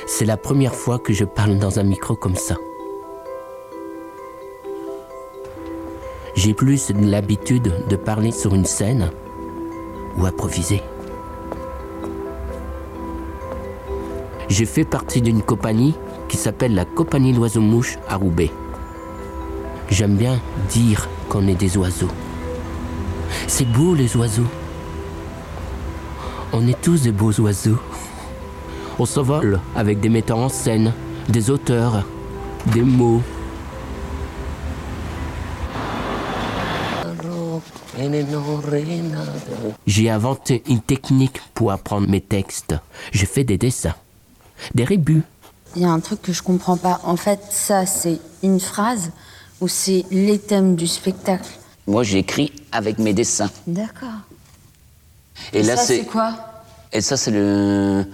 C'est 0.09 0.25
la 0.25 0.37
première 0.37 0.75
fois 0.75 0.99
que 0.99 1.13
je 1.13 1.25
parle 1.25 1.57
dans 1.59 1.79
un 1.79 1.85
micro 1.85 2.17
comme 2.17 2.35
ça. 2.35 2.57
J'ai 6.35 6.53
plus 6.53 6.91
l'habitude 6.91 7.73
de 7.89 7.95
parler 7.95 8.33
sur 8.33 8.57
une 8.57 8.65
scène 8.65 9.13
ou 10.17 10.27
improviser. 10.27 10.83
J'ai 14.49 14.67
fait 14.67 14.85
partie 14.85 15.23
d'une 15.23 15.43
compagnie 15.43 15.95
qui 16.29 16.39
s'appelle 16.39 16.75
la 16.75 16.85
Compagnie 16.85 17.33
l'Oiseau-Mouche 17.33 17.99
à 18.09 18.17
Roubaix. 18.17 18.51
J'aime 19.91 20.17
bien 20.17 20.41
dire 20.71 21.09
qu'on 21.29 21.47
est 21.47 21.55
des 21.55 21.79
oiseaux. 21.79 22.11
C'est 23.47 23.71
beau 23.71 23.95
les 23.95 24.17
oiseaux. 24.17 24.49
On 26.53 26.67
est 26.67 26.81
tous 26.81 27.03
des 27.03 27.13
beaux 27.13 27.33
oiseaux. 27.41 27.79
On 28.99 29.07
s'envole 29.07 29.61
avec 29.77 30.01
des 30.01 30.09
metteurs 30.09 30.39
en 30.39 30.49
scène, 30.49 30.93
des 31.29 31.49
auteurs, 31.49 32.05
des 32.67 32.83
mots. 32.83 33.23
J'ai 39.87 40.11
inventé 40.11 40.63
une 40.69 40.81
technique 40.81 41.41
pour 41.55 41.71
apprendre 41.71 42.09
mes 42.09 42.21
textes. 42.21 42.75
Je 43.13 43.27
fais 43.27 43.45
des 43.45 43.57
dessins, 43.57 43.95
des 44.75 44.85
rébus. 44.85 45.23
Il 45.77 45.83
y 45.83 45.85
a 45.85 45.91
un 45.91 46.01
truc 46.01 46.21
que 46.21 46.33
je 46.33 46.43
comprends 46.43 46.77
pas. 46.77 47.01
En 47.05 47.17
fait, 47.17 47.41
ça, 47.51 47.87
c'est 47.87 48.19
une 48.43 48.59
phrase 48.59 49.13
ou 49.61 49.69
c'est 49.69 50.05
les 50.11 50.39
thèmes 50.39 50.75
du 50.75 50.89
spectacle? 50.89 51.49
Moi, 51.87 52.03
j'écris 52.03 52.53
avec 52.73 52.99
mes 52.99 53.13
dessins. 53.13 53.51
D'accord. 53.69 54.09
Et, 55.53 55.63
là, 55.63 55.77
ça, 55.77 55.83
c'est 55.85 56.05
quoi? 56.05 56.35
Et 56.93 57.01
ça, 57.01 57.17
c'est 57.17 57.31
le. 57.31 58.05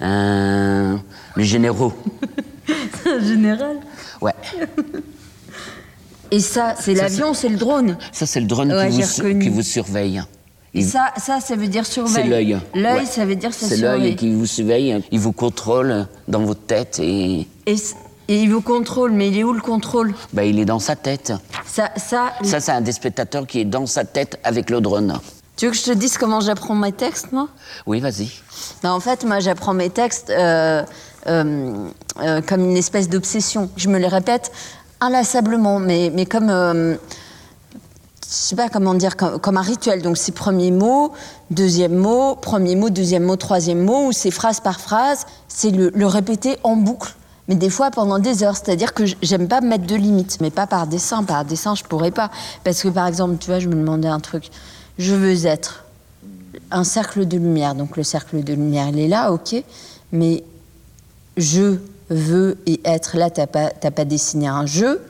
un- 0.00 1.00
le 1.34 1.42
généraux. 1.42 1.92
Général? 3.22 3.76
Ouais. 4.20 4.32
Et 6.32 6.40
ça, 6.40 6.74
c'est 6.78 6.94
l'avion, 6.94 7.34
c'est 7.34 7.48
le 7.48 7.56
drone? 7.56 7.96
Ça, 8.12 8.26
c'est 8.26 8.40
le 8.40 8.46
drone 8.46 8.72
Ouais, 8.72 8.90
qui, 8.90 9.00
vous, 9.02 9.38
qui 9.38 9.48
vous 9.48 9.62
surveille. 9.62 10.22
Il- 10.74 10.84
Ça, 10.84 11.12
ça, 11.18 11.38
ça 11.40 11.54
veut 11.54 11.68
dire 11.68 11.86
surveille. 11.86 12.14
C'est 12.24 12.28
l'œil. 12.28 12.58
L'œil, 12.74 12.98
Ouais. 13.00 13.06
ça 13.06 13.24
veut 13.24 13.36
dire 13.36 13.54
ça 13.54 13.66
C'est 13.66 13.76
l'œil 13.76 14.16
qui 14.16 14.34
vous 14.34 14.44
surveille, 14.46 15.00
il 15.12 15.20
vous 15.20 15.32
contrôle 15.32 16.06
dans 16.26 16.40
votre 16.40 16.62
tête 16.62 16.98
et 17.00 17.46
Et, 17.66 17.76
et 18.28 18.42
il 18.42 18.50
vous 18.50 18.60
contrôle, 18.60 19.12
mais 19.12 19.28
il 19.28 19.38
est 19.38 19.44
où 19.44 19.52
le 19.52 19.60
contrôle? 19.60 20.14
Bah, 20.32 20.44
il 20.44 20.58
est 20.58 20.64
dans 20.64 20.80
sa 20.80 20.96
tête. 20.96 21.32
Ça, 21.64 21.90
ça, 21.96 22.32
Ça, 22.42 22.58
c'est 22.60 22.72
un 22.72 22.80
des 22.80 22.92
spectateurs 22.92 23.46
qui 23.46 23.60
est 23.60 23.64
dans 23.64 23.86
sa 23.86 24.04
tête 24.04 24.38
avec 24.42 24.68
le 24.68 24.80
drone. 24.80 25.18
Tu 25.56 25.64
veux 25.64 25.70
que 25.70 25.76
je 25.78 25.84
te 25.84 25.92
dise 25.92 26.18
comment 26.18 26.40
j'apprends 26.40 26.74
mes 26.74 26.92
textes, 26.92 27.32
moi? 27.32 27.48
Oui, 27.86 28.00
vas-y. 28.00 28.30
Ben, 28.82 28.92
En 28.92 29.00
fait, 29.00 29.24
moi, 29.24 29.40
j'apprends 29.40 29.72
mes 29.72 29.88
textes 29.88 30.28
euh, 30.28 30.82
euh, 31.26 31.88
euh, 32.20 32.42
comme 32.42 32.60
une 32.60 32.76
espèce 32.76 33.08
d'obsession. 33.08 33.70
Je 33.76 33.88
me 33.88 33.98
les 33.98 34.06
répète 34.08 34.52
inlassablement, 35.00 35.78
mais, 35.78 36.12
mais 36.14 36.26
comme. 36.26 36.48
je 36.48 36.98
sais 38.28 38.54
pas 38.56 38.68
comment 38.68 38.92
dire, 38.92 39.16
comme, 39.16 39.38
comme 39.40 39.56
un 39.56 39.62
rituel. 39.62 40.02
Donc, 40.02 40.18
c'est 40.18 40.32
premier 40.32 40.70
mot, 40.70 41.12
deuxième 41.50 41.94
mot, 41.94 42.34
premier 42.36 42.76
mot, 42.76 42.90
deuxième 42.90 43.22
mot, 43.22 43.36
troisième 43.36 43.82
mot, 43.82 44.08
ou 44.08 44.12
c'est 44.12 44.30
phrase 44.30 44.60
par 44.60 44.78
phrase. 44.78 45.24
C'est 45.48 45.70
le, 45.70 45.90
le 45.94 46.06
répéter 46.06 46.58
en 46.64 46.76
boucle. 46.76 47.14
Mais 47.48 47.54
des 47.54 47.70
fois 47.70 47.90
pendant 47.90 48.18
des 48.18 48.42
heures. 48.42 48.56
C'est-à-dire 48.56 48.92
que 48.92 49.04
j'aime 49.22 49.48
pas 49.48 49.62
me 49.62 49.68
mettre 49.68 49.86
de 49.86 49.94
limites, 49.94 50.38
mais 50.42 50.50
pas 50.50 50.66
par 50.66 50.86
dessin. 50.86 51.22
Par 51.22 51.46
dessin, 51.46 51.74
je 51.74 51.84
pourrais 51.84 52.10
pas. 52.10 52.30
Parce 52.62 52.82
que, 52.82 52.88
par 52.88 53.06
exemple, 53.06 53.36
tu 53.38 53.46
vois, 53.46 53.58
je 53.58 53.68
me 53.68 53.74
demandais 53.74 54.08
un 54.08 54.20
truc. 54.20 54.50
Je 54.98 55.14
veux 55.14 55.46
être 55.46 55.84
un 56.70 56.84
cercle 56.84 57.26
de 57.26 57.36
lumière. 57.36 57.74
Donc 57.74 57.96
le 57.96 58.02
cercle 58.02 58.42
de 58.42 58.52
lumière, 58.54 58.88
il 58.88 58.98
est 58.98 59.08
là, 59.08 59.32
ok. 59.32 59.56
Mais 60.12 60.42
je 61.36 61.78
veux 62.08 62.58
et 62.66 62.80
être, 62.84 63.16
là, 63.16 63.30
t'as 63.30 63.46
pas, 63.46 63.70
t'as 63.70 63.90
pas 63.90 64.04
dessiné 64.04 64.46
un 64.48 64.66
jeu. 64.66 65.02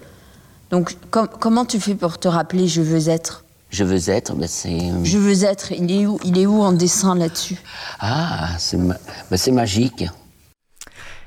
Donc 0.71 0.97
com- 1.11 1.29
comment 1.41 1.65
tu 1.65 1.79
fais 1.81 1.95
pour 1.95 2.19
te 2.19 2.27
rappeler 2.29 2.67
je 2.67 2.83
veux 2.83 3.09
être? 3.09 3.45
Je 3.71 3.85
veux 3.85 4.09
être, 4.11 4.35
bah, 4.35 4.47
c'est. 4.49 4.79
Je 5.05 5.19
veux 5.19 5.45
être, 5.45 5.73
il 5.73 5.91
est 5.93 6.07
où, 6.07 6.19
il 6.25 6.39
est 6.39 6.47
où 6.47 6.63
en 6.63 6.73
dessin 6.73 7.15
là-dessus? 7.15 7.57
Ah, 8.01 8.51
c'est 8.59 8.77
ma- 8.77 8.97
c'est 9.37 9.51
magique. 9.53 10.05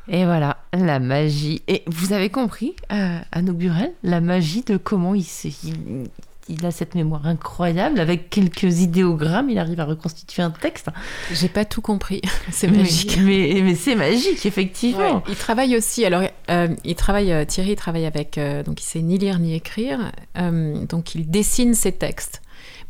Et 0.08 0.26
voilà, 0.26 0.58
la 0.74 1.00
magie. 1.00 1.62
Et 1.68 1.84
vous 1.88 2.14
avez 2.14 2.30
compris, 2.30 2.74
euh, 2.92 3.20
Anouk 3.32 3.58
Burel, 3.58 3.92
la 4.04 4.22
magie 4.22 4.64
de 4.64 4.78
comment 4.78 5.14
il, 5.14 5.24
s'est- 5.24 5.54
il, 5.64 6.08
il 6.50 6.66
a 6.66 6.72
cette 6.72 6.96
mémoire 6.96 7.26
incroyable. 7.28 8.00
Avec 8.00 8.30
quelques 8.30 8.80
idéogrammes, 8.82 9.50
il 9.50 9.58
arrive 9.60 9.80
à 9.80 9.86
reconstituer 9.86 10.42
un 10.44 10.50
texte. 10.52 10.88
J'ai 11.32 11.48
pas 11.50 11.64
tout 11.66 11.82
compris. 11.82 12.22
C'est 12.52 12.68
magique. 12.68 13.18
Mais, 13.22 13.62
mais, 13.64 13.76
c'est 13.76 13.96
magique, 13.96 14.46
effectivement. 14.46 15.16
Ouais, 15.18 15.22
il 15.30 15.36
travaille 15.36 15.78
aussi. 15.78 16.04
Alors, 16.06 16.24
euh, 16.50 16.68
il 16.84 16.96
travaille. 16.96 17.32
euh, 17.32 17.46
Thierry 17.46 17.72
il 17.72 17.76
travaille 17.76 18.06
avec. 18.06 18.38
euh, 18.38 18.64
donc, 18.64 18.82
il 18.82 18.86
sait 18.86 19.02
ni 19.02 19.18
lire 19.18 19.40
ni 19.40 19.54
écrire. 19.56 20.12
euh, 20.38 20.84
donc, 20.86 21.16
il 21.16 21.30
dessine 21.30 21.74
ses 21.74 21.92
textes. 21.92 22.42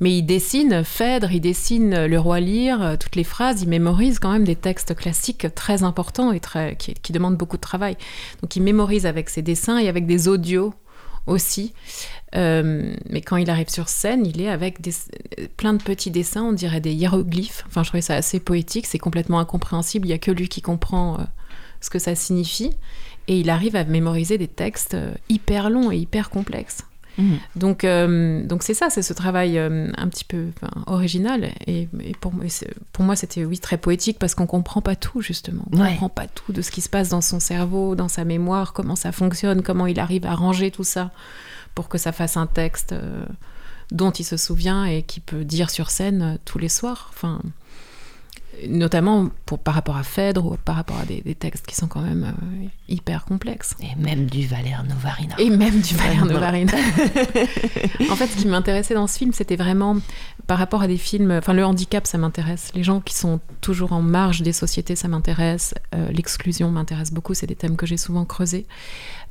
Mais 0.02 0.18
il 0.18 0.24
dessine 0.24 0.84
Phèdre, 0.86 1.30
il 1.32 1.42
dessine 1.42 2.06
Le 2.06 2.20
Roi 2.20 2.38
euh, 2.40 2.96
toutes 2.98 3.18
les 3.18 3.26
phrases. 3.26 3.62
Il 3.64 3.68
mémorise 3.70 4.18
quand 4.20 4.32
même 4.32 4.46
des 4.46 4.56
textes 4.56 4.96
classiques 4.96 5.48
très 5.56 5.84
importants 5.84 6.32
et 6.32 6.40
très, 6.40 6.76
qui, 6.78 6.94
qui 6.94 7.12
demandent 7.12 7.36
beaucoup 7.38 7.58
de 7.58 7.62
travail. 7.62 7.98
Donc, 8.42 8.56
il 8.56 8.62
mémorise 8.64 9.06
avec 9.06 9.30
ses 9.30 9.42
dessins 9.42 9.78
et 9.78 9.90
avec 9.90 10.06
des 10.06 10.28
audios 10.30 10.74
aussi. 11.28 11.74
Euh, 12.36 12.94
mais 13.10 13.22
quand 13.22 13.38
il 13.38 13.50
arrive 13.50 13.70
sur 13.70 13.90
scène, 13.90 14.26
il 14.26 14.42
est 14.42 14.50
avec 14.50 14.82
des, 14.82 14.94
plein 15.58 15.74
de 15.74 15.82
petits 15.82 16.12
dessins, 16.12 16.44
on 16.44 16.54
dirait 16.54 16.82
des 16.82 16.94
hiéroglyphes. 16.94 17.64
Enfin, 17.68 17.84
je 17.84 17.90
trouvais 17.90 18.02
ça 18.02 18.16
assez 18.16 18.40
poétique, 18.40 18.88
c'est 18.88 19.00
complètement 19.00 19.40
incompréhensible. 19.40 20.06
Il 20.08 20.10
n'y 20.10 20.16
a 20.16 20.20
que 20.20 20.32
lui 20.32 20.48
qui 20.48 20.62
comprend 20.62 21.20
euh, 21.20 21.24
ce 21.82 21.90
que 21.90 22.00
ça 22.00 22.16
signifie. 22.16 22.72
Et 23.28 23.40
il 23.40 23.50
arrive 23.50 23.76
à 23.76 23.84
mémoriser 23.84 24.38
des 24.38 24.48
textes 24.48 24.96
euh, 24.96 25.14
hyper 25.30 25.70
longs 25.70 25.92
et 25.92 25.98
hyper 25.98 26.30
complexes. 26.30 26.80
Mhm. 27.20 27.38
Donc, 27.56 27.84
euh, 27.84 28.44
donc 28.46 28.64
c'est 28.64 28.74
ça, 28.74 28.90
c'est 28.90 29.02
ce 29.04 29.14
travail 29.14 29.58
euh, 29.60 29.92
un 29.98 30.08
petit 30.08 30.24
peu 30.26 30.48
enfin, 30.56 30.72
original. 30.88 31.52
Et, 31.68 31.88
et 32.02 32.14
pour, 32.20 32.32
pour 32.94 33.04
moi, 33.06 33.16
c'était 33.16 33.46
oui 33.46 33.60
très 33.60 33.78
poétique 33.78 34.18
parce 34.20 34.34
qu'on 34.36 34.48
comprend 34.48 34.82
pas 34.82 34.96
tout 34.96 35.22
justement. 35.22 35.64
On 35.72 35.80
Ouais. 35.82 35.90
comprend 35.92 36.10
pas 36.10 36.28
tout 36.28 36.54
de 36.54 36.62
ce 36.62 36.72
qui 36.72 36.82
se 36.82 36.90
passe 36.90 37.10
dans 37.10 37.22
son 37.22 37.40
cerveau, 37.40 37.96
dans 37.96 38.08
sa 38.08 38.26
mémoire, 38.26 38.74
comment 38.74 38.96
ça 38.96 39.12
fonctionne, 39.12 39.62
comment 39.62 39.86
il 39.86 40.00
arrive 40.00 40.26
à 40.26 40.34
ranger 40.36 40.72
tout 40.72 40.84
ça 40.84 41.12
pour 41.76 41.90
que 41.90 41.98
ça 41.98 42.12
fasse 42.12 42.36
un 42.38 42.48
texte 42.48 42.94
euh, 42.94 43.26
dont 43.92 44.12
il 44.12 44.24
se 44.24 44.38
souvient 44.38 44.86
et 44.86 45.04
qui 45.04 45.20
peut 45.20 45.44
dire 45.44 45.70
sur 45.70 45.90
scène 45.90 46.38
tous 46.46 46.58
les 46.58 46.70
soirs. 46.70 47.12
Enfin, 47.14 47.42
notamment 48.68 49.30
pour, 49.46 49.60
par 49.60 49.74
rapport 49.74 49.98
à 49.98 50.04
Phèdre 50.04 50.46
ou 50.46 50.58
par 50.64 50.76
rapport 50.76 50.98
à 51.00 51.06
des, 51.06 51.22
des 51.22 51.36
textes 51.36 51.66
qui 51.66 51.76
sont 51.76 51.88
quand 51.88 52.02
même 52.02 52.24
euh, 52.24 52.66
hyper 52.88 53.26
complexes. 53.26 53.76
Et 53.82 53.96
même 54.02 54.26
du 54.26 54.46
Valère 54.48 54.84
Novarina. 54.84 55.36
Et 55.38 55.50
même 55.50 55.80
du 55.82 55.96
Valère. 55.96 56.26
Novarina. 56.26 56.74
en 58.12 58.16
fait, 58.16 58.28
ce 58.28 58.38
qui 58.38 58.48
m'intéressait 58.48 58.94
dans 58.94 59.08
ce 59.08 59.18
film, 59.18 59.34
c'était 59.34 59.56
vraiment 59.56 59.98
par 60.48 60.58
rapport 60.58 60.82
à 60.82 60.88
des 60.88 60.98
films. 60.98 61.32
Enfin, 61.32 61.54
le 61.54 61.64
handicap, 61.66 62.08
ça 62.08 62.18
m'intéresse. 62.18 62.72
Les 62.76 62.84
gens 62.84 63.00
qui 63.00 63.16
sont 63.16 63.40
toujours 63.62 63.94
en 63.94 64.02
marge 64.02 64.42
des 64.42 64.54
sociétés, 64.54 64.96
ça 64.96 65.08
m'intéresse. 65.08 65.74
Euh, 65.96 66.10
L'exclusion 66.12 66.72
m'intéresse 66.72 67.12
beaucoup. 67.14 67.34
C'est 67.34 67.48
des 67.48 67.56
thèmes 67.56 67.78
que 67.78 67.86
j'ai 67.86 67.98
souvent 67.98 68.26
creusés. 68.26 68.66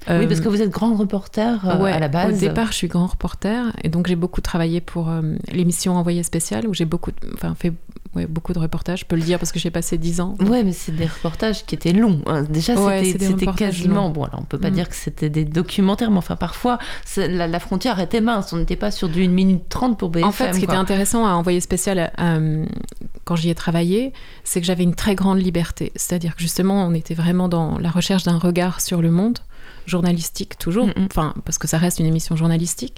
Oui, 0.08 0.26
parce 0.28 0.40
Euh, 0.40 0.44
que 0.44 0.48
vous 0.48 0.62
êtes 0.62 0.70
grand 0.70 0.94
reporter 0.94 1.78
Ouais, 1.80 1.90
à 1.92 1.98
la 1.98 2.08
base. 2.08 2.36
Au 2.36 2.38
départ, 2.38 2.68
je 2.68 2.76
suis 2.76 2.88
grand 2.88 3.08
reporter 3.08 3.72
et 3.82 3.88
donc 3.88 4.06
j'ai 4.06 4.14
beaucoup 4.16 4.40
travaillé 4.40 4.80
pour 4.80 5.10
l'émission 5.50 5.96
Envoyé 5.96 6.22
spécial 6.22 6.68
où 6.68 6.74
j'ai 6.74 6.84
beaucoup, 6.84 7.10
enfin 7.34 7.56
fait 7.56 7.72
ouais, 8.18 8.26
beaucoup 8.26 8.52
de 8.52 8.58
reportages. 8.58 9.00
Je 9.00 9.04
peux 9.06 9.16
le 9.16 9.22
dire 9.22 9.38
parce 9.38 9.52
que 9.52 9.58
j'ai 9.58 9.70
passé 9.70 9.96
10 9.98 10.20
ans. 10.20 10.34
Ouais, 10.40 10.62
mais 10.62 10.72
c'est 10.72 10.92
des 10.92 11.06
reportages 11.06 11.64
qui 11.64 11.74
étaient 11.74 11.92
longs. 11.92 12.20
hein. 12.26 12.42
Déjà, 12.42 12.74
Ouais, 12.74 13.04
c'était 13.04 13.46
quasiment. 13.46 13.94
longs. 14.02 14.10
Bon, 14.10 14.24
alors 14.24 14.40
on 14.40 14.44
peut 14.44 14.58
pas 14.58 14.70
Mm. 14.70 14.74
dire 14.74 14.88
que 14.88 14.94
c'était 14.94 15.30
des 15.30 15.44
documentaires, 15.44 16.10
mais 16.10 16.18
enfin, 16.18 16.36
parfois, 16.36 16.78
la, 17.16 17.46
la 17.46 17.60
frontière 17.60 17.98
était 18.00 18.20
mince. 18.20 18.52
On 18.52 18.56
n'était 18.58 18.76
pas 18.76 18.90
sur 18.90 19.08
du 19.08 19.22
1 19.24 19.28
minute 19.28 19.62
30 19.68 19.98
pour 19.98 20.10
BFM. 20.10 20.28
En 20.28 20.32
fait, 20.32 20.52
ce 20.52 20.58
qui 20.60 20.66
quoi. 20.66 20.74
était 20.74 20.80
intéressant 20.80 21.26
à 21.26 21.30
Envoyé 21.30 21.60
spécial 21.60 22.12
euh, 22.20 22.66
quand 23.24 23.36
j'y 23.36 23.48
ai 23.50 23.54
travaillé, 23.54 24.12
c'est 24.44 24.60
que 24.60 24.66
j'avais 24.66 24.82
une 24.84 24.94
très 24.94 25.14
grande 25.14 25.40
liberté. 25.40 25.92
C'est-à-dire 25.96 26.34
que 26.36 26.42
justement, 26.42 26.84
on 26.86 26.94
était 26.94 27.14
vraiment 27.14 27.48
dans 27.48 27.78
la 27.78 27.90
recherche 27.90 28.24
d'un 28.24 28.38
regard 28.38 28.80
sur 28.80 29.00
le 29.02 29.10
monde, 29.10 29.38
journalistique 29.86 30.58
toujours, 30.58 30.86
Mm, 30.86 30.90
mm. 30.96 31.06
enfin, 31.10 31.34
parce 31.44 31.58
que 31.58 31.66
ça 31.68 31.78
reste 31.78 31.98
une 31.98 32.06
émission 32.06 32.36
journalistique. 32.36 32.96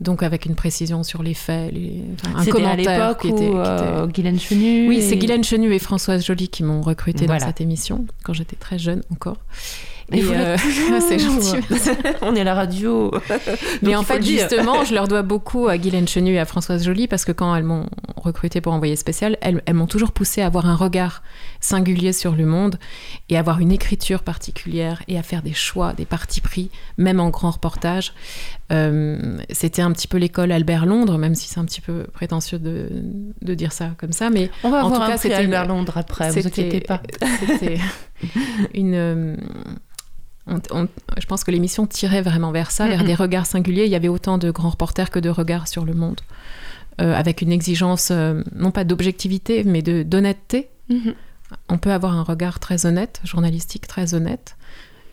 Donc 0.00 0.22
avec 0.22 0.44
une 0.46 0.54
précision 0.54 1.02
sur 1.02 1.22
les 1.22 1.34
faits, 1.34 1.72
les... 1.72 2.02
enfin, 2.14 2.36
un 2.36 2.42
C'était 2.42 2.50
à 2.50 2.60
commentaire 2.60 3.08
l'époque 3.08 3.24
où 3.24 3.28
était, 3.28 3.50
euh, 3.54 4.04
était- 4.04 4.12
Guylaine 4.12 4.40
Chenu. 4.40 4.88
Oui, 4.88 4.96
et- 4.98 5.00
c'est 5.02 5.16
Guylaine 5.16 5.44
Chenu 5.44 5.72
et 5.72 5.78
Françoise 5.78 6.24
Joly 6.24 6.48
qui 6.48 6.62
m'ont 6.64 6.80
recrutée 6.82 7.26
Voilà. 7.26 7.40
dans 7.40 7.46
cette 7.46 7.60
émission 7.60 8.04
quand 8.24 8.32
j'étais 8.32 8.56
très 8.56 8.78
jeune 8.78 9.02
encore. 9.12 9.36
Et 10.12 10.20
toujours. 10.20 10.36
c'est 11.08 11.18
gentil. 11.18 11.56
On 12.22 12.34
est 12.36 12.40
à 12.42 12.44
la 12.44 12.54
radio. 12.54 13.10
Mais 13.82 13.96
en 13.96 14.02
fait, 14.02 14.22
justement, 14.22 14.84
je 14.84 14.92
leur 14.94 15.08
dois 15.08 15.22
beaucoup 15.22 15.68
à 15.68 15.78
Guylaine 15.78 16.06
Chenu 16.08 16.34
et 16.34 16.38
à 16.38 16.44
Françoise 16.44 16.84
Joly 16.84 17.08
parce 17.08 17.24
que 17.24 17.32
quand 17.32 17.54
elles 17.56 17.64
m'ont 17.64 17.86
recruté 18.16 18.60
pour 18.60 18.74
envoyer 18.74 18.96
spécial, 18.96 19.38
elles, 19.40 19.62
elles 19.64 19.74
m'ont 19.74 19.86
toujours 19.86 20.12
poussé 20.12 20.42
à 20.42 20.46
avoir 20.46 20.66
un 20.66 20.74
regard 20.76 21.22
singulier 21.64 22.12
sur 22.12 22.34
le 22.36 22.44
monde 22.46 22.78
et 23.28 23.36
avoir 23.38 23.58
une 23.60 23.72
écriture 23.72 24.22
particulière 24.22 25.02
et 25.08 25.18
à 25.18 25.22
faire 25.22 25.42
des 25.42 25.54
choix, 25.54 25.92
des 25.94 26.04
partis 26.04 26.40
pris, 26.40 26.70
même 26.98 27.20
en 27.20 27.30
grand 27.30 27.52
reportage. 27.52 28.12
Euh, 28.72 29.38
C'était 29.50 29.82
un 29.82 29.90
petit 29.92 30.06
peu 30.08 30.18
l'école 30.18 30.52
Albert 30.52 30.86
Londres, 30.86 31.16
même 31.18 31.34
si 31.34 31.48
c'est 31.48 31.58
un 31.60 31.64
petit 31.64 31.80
peu 31.80 32.04
prétentieux 32.12 32.58
de, 32.58 32.88
de 33.42 33.54
dire 33.54 33.72
ça 33.72 33.90
comme 33.98 34.12
ça. 34.12 34.30
Mais 34.30 34.50
On 34.62 34.70
va 34.70 34.84
en 34.84 34.86
avoir 34.86 34.98
tout 34.98 35.02
un 35.04 35.08
cas, 35.08 35.16
c'était 35.16 35.34
Albert 35.34 35.66
Londres 35.66 35.94
après, 35.96 36.30
vous 36.30 36.46
inquiétez 36.46 36.80
pas. 36.80 37.00
C'était 37.48 37.78
une. 38.74 38.94
euh, 38.94 39.36
on- 40.46 40.60
on- 40.70 40.88
je 41.18 41.26
pense 41.26 41.42
que 41.44 41.50
l'émission 41.50 41.86
tirait 41.86 42.20
vraiment 42.22 42.52
vers 42.52 42.70
ça, 42.70 42.86
vers 42.88 43.04
des 43.04 43.14
regards 43.14 43.46
singuliers. 43.46 43.86
Il 43.86 43.90
y 43.90 43.94
avait 43.96 44.08
autant 44.08 44.36
de 44.38 44.50
grands 44.50 44.70
reporters 44.70 45.10
que 45.10 45.18
de 45.18 45.30
regards 45.30 45.68
sur 45.68 45.84
le 45.84 45.94
monde, 45.94 46.20
Euh, 47.00 47.12
avec 47.12 47.42
une 47.42 47.50
exigence 47.50 48.10
euh, 48.12 48.42
non 48.54 48.70
pas 48.70 48.84
d'objectivité, 48.84 49.64
mais 49.64 49.82
de 49.82 50.04
d'honnêteté. 50.04 50.68
Mhm. 50.90 51.14
On 51.68 51.78
peut 51.78 51.92
avoir 51.92 52.14
un 52.14 52.22
regard 52.22 52.60
très 52.60 52.86
honnête, 52.86 53.20
journalistique 53.24 53.86
très 53.86 54.14
honnête, 54.14 54.56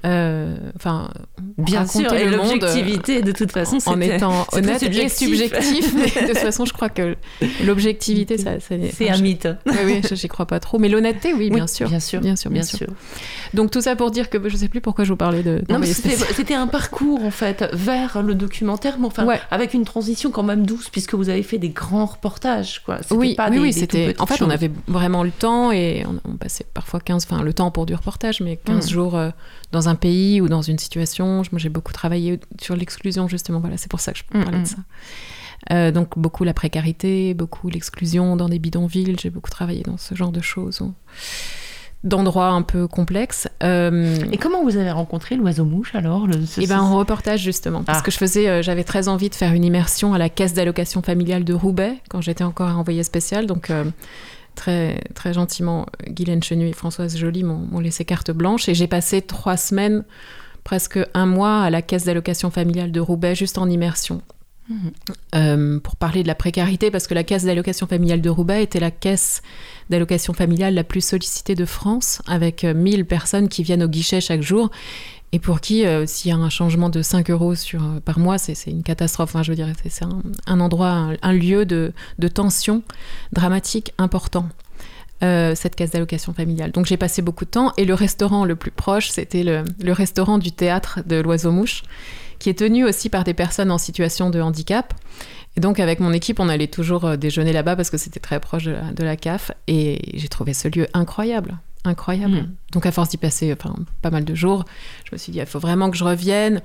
enfin, 0.03 1.09
bien 1.57 1.85
sûr, 1.85 2.13
et 2.13 2.29
l'objectivité 2.29 3.21
de 3.21 3.31
toute 3.31 3.51
façon, 3.51 3.77
en 3.85 3.99
étant 4.01 4.45
honnête 4.51 4.83
et 4.83 5.09
subjectif. 5.09 5.95
de 5.95 6.27
toute 6.27 6.37
façon, 6.37 6.65
je 6.65 6.73
crois 6.73 6.89
que 6.89 7.15
l'objectivité, 7.63 8.37
ça, 8.37 8.51
c'est 8.59 9.09
un 9.09 9.17
mythe. 9.17 9.47
Oui, 9.65 9.73
oui 9.85 10.01
j'y 10.11 10.27
crois 10.27 10.45
pas 10.45 10.59
trop. 10.59 10.79
Mais 10.79 10.89
l'honnêteté, 10.89 11.33
oui, 11.33 11.49
bien 11.49 11.67
sûr, 11.67 11.87
bien 11.89 11.99
sûr, 11.99 12.21
bien 12.21 12.35
sûr, 12.35 12.51
bien, 12.51 12.63
sûr. 12.63 12.87
Donc 13.53 13.71
tout 13.71 13.81
ça 13.81 13.95
pour 13.95 14.11
dire 14.11 14.29
que 14.29 14.49
je 14.49 14.55
sais 14.55 14.67
plus 14.67 14.81
pourquoi 14.81 15.03
je 15.03 15.09
vous 15.11 15.17
parlais 15.17 15.43
de. 15.43 15.61
Non, 15.69 15.79
mais 15.79 15.87
c'était 15.87 16.53
un 16.53 16.67
parcours 16.67 17.23
en 17.23 17.31
fait 17.31 17.65
vers 17.73 18.21
le 18.21 18.35
documentaire, 18.35 18.97
mais 18.99 19.07
enfin 19.07 19.27
avec 19.49 19.73
une 19.73 19.85
transition 19.85 20.31
quand 20.31 20.43
même 20.43 20.65
douce 20.65 20.89
puisque 20.89 21.13
vous 21.13 21.29
avez 21.29 21.43
fait 21.43 21.57
des 21.57 21.69
grands 21.69 22.05
reportages, 22.05 22.81
quoi. 22.83 22.99
Oui, 23.11 23.35
pas 23.35 23.49
oui, 23.49 23.59
oui 23.59 23.73
c'était. 23.73 24.15
En 24.19 24.25
fait, 24.25 24.41
on 24.41 24.49
avait 24.49 24.71
vraiment 24.87 25.23
le 25.23 25.31
temps 25.31 25.71
et 25.71 26.05
on, 26.25 26.37
passait 26.37 26.65
parfois 26.73 26.99
15, 26.99 27.27
enfin 27.29 27.43
le 27.43 27.53
temps 27.53 27.71
pour 27.71 27.85
du 27.85 27.93
reportage, 27.93 28.41
mais 28.41 28.57
15 28.57 28.85
mm. 28.85 28.89
jours 28.89 29.15
euh, 29.15 29.29
dans 29.71 29.89
un 29.89 29.95
pays 29.95 30.41
ou 30.41 30.49
dans 30.49 30.61
une 30.61 30.77
situation. 30.77 31.43
Moi, 31.51 31.57
j'ai 31.57 31.69
beaucoup 31.69 31.93
travaillé 31.93 32.39
sur 32.59 32.75
l'exclusion 32.75 33.27
justement. 33.27 33.59
Voilà, 33.59 33.77
c'est 33.77 33.89
pour 33.89 33.99
ça 33.99 34.11
que 34.11 34.19
je 34.19 34.23
parlais 34.23 34.57
de 34.57 34.63
mm, 34.63 34.65
ça. 34.65 34.77
Euh, 35.71 35.91
donc 35.91 36.17
beaucoup 36.17 36.43
la 36.43 36.53
précarité, 36.53 37.33
beaucoup 37.33 37.69
l'exclusion 37.69 38.35
dans 38.35 38.49
des 38.49 38.59
bidonvilles. 38.59 39.15
J'ai 39.19 39.29
beaucoup 39.29 39.51
travaillé 39.51 39.83
dans 39.83 39.97
ce 39.97 40.15
genre 40.15 40.31
de 40.31 40.41
choses 40.41 40.81
d'endroits 42.03 42.47
un 42.47 42.63
peu 42.63 42.87
complexes. 42.87 43.47
Euh, 43.61 44.17
Et 44.31 44.37
comment 44.37 44.63
vous 44.63 44.77
avez 44.77 44.89
rencontré 44.89 45.35
l'oiseau 45.35 45.65
mouche 45.65 45.93
alors 45.93 46.25
le, 46.25 46.35
Eh 46.57 46.65
ben 46.65 46.79
en 46.79 46.97
reportage 46.97 47.41
justement, 47.41 47.83
parce 47.83 47.99
ah. 47.99 48.01
que 48.01 48.09
je 48.09 48.17
faisais, 48.17 48.47
euh, 48.47 48.61
j'avais 48.63 48.83
très 48.83 49.07
envie 49.07 49.29
de 49.29 49.35
faire 49.35 49.53
une 49.53 49.63
immersion 49.63 50.15
à 50.15 50.17
la 50.17 50.29
caisse 50.29 50.55
d'allocation 50.55 51.03
familiale 51.03 51.43
de 51.43 51.53
Roubaix 51.53 51.93
quand 52.09 52.21
j'étais 52.21 52.43
encore 52.43 52.75
envoyée 52.77 53.03
spéciale, 53.03 53.45
donc. 53.45 53.71
Très, 54.55 55.01
très 55.15 55.33
gentiment, 55.33 55.85
Guylaine 56.07 56.43
Chenu 56.43 56.67
et 56.67 56.73
Françoise 56.73 57.17
Joly 57.17 57.43
m'ont 57.43 57.79
laissé 57.79 58.05
carte 58.05 58.31
blanche 58.31 58.69
et 58.69 58.73
j'ai 58.73 58.87
passé 58.87 59.21
trois 59.21 59.57
semaines, 59.57 60.03
presque 60.63 60.99
un 61.13 61.25
mois 61.25 61.61
à 61.61 61.69
la 61.69 61.81
caisse 61.81 62.03
d'allocation 62.05 62.51
familiale 62.51 62.91
de 62.91 62.99
Roubaix, 62.99 63.33
juste 63.33 63.57
en 63.57 63.69
immersion. 63.69 64.21
Euh, 65.35 65.79
pour 65.79 65.95
parler 65.95 66.23
de 66.23 66.27
la 66.27 66.35
précarité, 66.35 66.91
parce 66.91 67.07
que 67.07 67.13
la 67.13 67.23
caisse 67.23 67.43
d'allocation 67.43 67.87
familiale 67.87 68.21
de 68.21 68.29
Roubaix 68.29 68.63
était 68.63 68.79
la 68.79 68.91
caisse 68.91 69.41
d'allocation 69.89 70.33
familiale 70.33 70.73
la 70.73 70.83
plus 70.83 71.01
sollicitée 71.01 71.55
de 71.55 71.65
France, 71.65 72.21
avec 72.27 72.63
1000 72.63 73.01
euh, 73.01 73.03
personnes 73.03 73.49
qui 73.49 73.63
viennent 73.63 73.83
au 73.83 73.87
guichet 73.87 74.21
chaque 74.21 74.41
jour, 74.41 74.69
et 75.31 75.39
pour 75.39 75.61
qui, 75.61 75.85
euh, 75.85 76.05
s'il 76.05 76.29
y 76.29 76.33
a 76.33 76.37
un 76.37 76.49
changement 76.49 76.89
de 76.89 77.01
5 77.01 77.29
euros 77.29 77.55
sur, 77.55 77.81
par 78.03 78.19
mois, 78.19 78.37
c'est 78.37 78.55
une 78.67 78.83
catastrophe. 78.83 79.29
Enfin, 79.29 79.43
je 79.43 79.51
veux 79.51 79.55
dire, 79.55 79.67
c'est 79.87 80.03
un, 80.45 80.59
endroit, 80.59 81.09
un, 81.21 81.33
lieu 81.33 81.65
de, 81.65 81.93
tension 82.33 82.83
dramatique 83.31 83.93
important. 83.97 84.49
cette 85.21 85.75
caisse 85.75 85.91
d'allocation 85.91 86.33
familiale. 86.33 86.71
Donc 86.71 86.87
j'ai 86.87 86.97
passé 86.97 87.21
beaucoup 87.21 87.45
de 87.45 87.51
temps 87.51 87.73
et 87.77 87.85
le 87.85 87.93
restaurant 87.93 88.43
le 88.43 88.55
plus 88.55 88.71
proche, 88.71 89.09
c'était 89.09 89.43
le, 89.43 89.93
restaurant 89.93 90.37
du 90.39 90.51
théâtre 90.51 90.99
de 91.05 91.17
l'Oiseau-Mouche 91.17 91.83
qui 92.41 92.49
est 92.49 92.57
tenu 92.57 92.83
aussi 92.83 93.09
par 93.09 93.23
des 93.23 93.35
personnes 93.35 93.71
en 93.71 93.77
situation 93.77 94.31
de 94.31 94.41
handicap. 94.41 94.95
Et 95.55 95.59
donc 95.61 95.79
avec 95.79 95.99
mon 95.99 96.11
équipe, 96.11 96.39
on 96.39 96.49
allait 96.49 96.67
toujours 96.67 97.05
euh, 97.05 97.15
déjeuner 97.15 97.53
là-bas 97.53 97.75
parce 97.75 97.89
que 97.89 97.97
c'était 97.97 98.19
très 98.19 98.39
proche 98.39 98.65
de 98.65 99.03
la, 99.03 99.15
CAF. 99.15 99.51
Et 99.67 100.17
j'ai 100.17 100.27
trouvé 100.27 100.53
ce 100.53 100.67
lieu 100.67 100.87
incroyable. 100.93 101.59
Incroyable. 101.83 102.35
Hmm. 102.35 102.55
Donc 102.73 102.85
à 102.85 102.91
force 102.91 103.09
d'y 103.09 103.17
passer 103.17 103.53
enfin, 103.53 103.75
pas 104.01 104.11
mal 104.11 104.23
de 104.23 104.35
jours, 104.35 104.65
je 105.05 105.15
me 105.15 105.17
suis 105.17 105.31
dit, 105.31 105.39
il 105.39 105.45
faut 105.45 105.59
vraiment 105.59 105.89
que 105.89 105.97
je 105.97 106.03
revienne. 106.03 106.61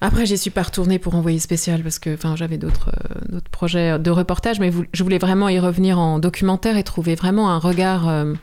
Après, 0.00 0.26
j'y 0.26 0.36
suis 0.36 0.50
pas 0.50 0.62
retournée 0.62 0.98
pour 0.98 1.14
envoyer 1.14 1.38
spécial 1.38 1.82
parce 1.82 1.98
que 1.98 2.18
j'avais 2.34 2.58
d'autres 2.58 2.90
euh, 3.32 3.40
projets 3.50 3.98
de 3.98 4.10
reportage, 4.10 4.60
mais 4.60 4.70
je 4.92 5.02
voulais 5.02 5.18
vraiment 5.18 5.48
y 5.48 5.58
revenir 5.58 5.98
en 5.98 6.18
documentaire 6.18 6.76
et 6.76 6.82
trouver 6.82 7.14
vraiment 7.14 7.50
un 7.50 7.58
regard 7.58 8.06
euh, 8.08 8.34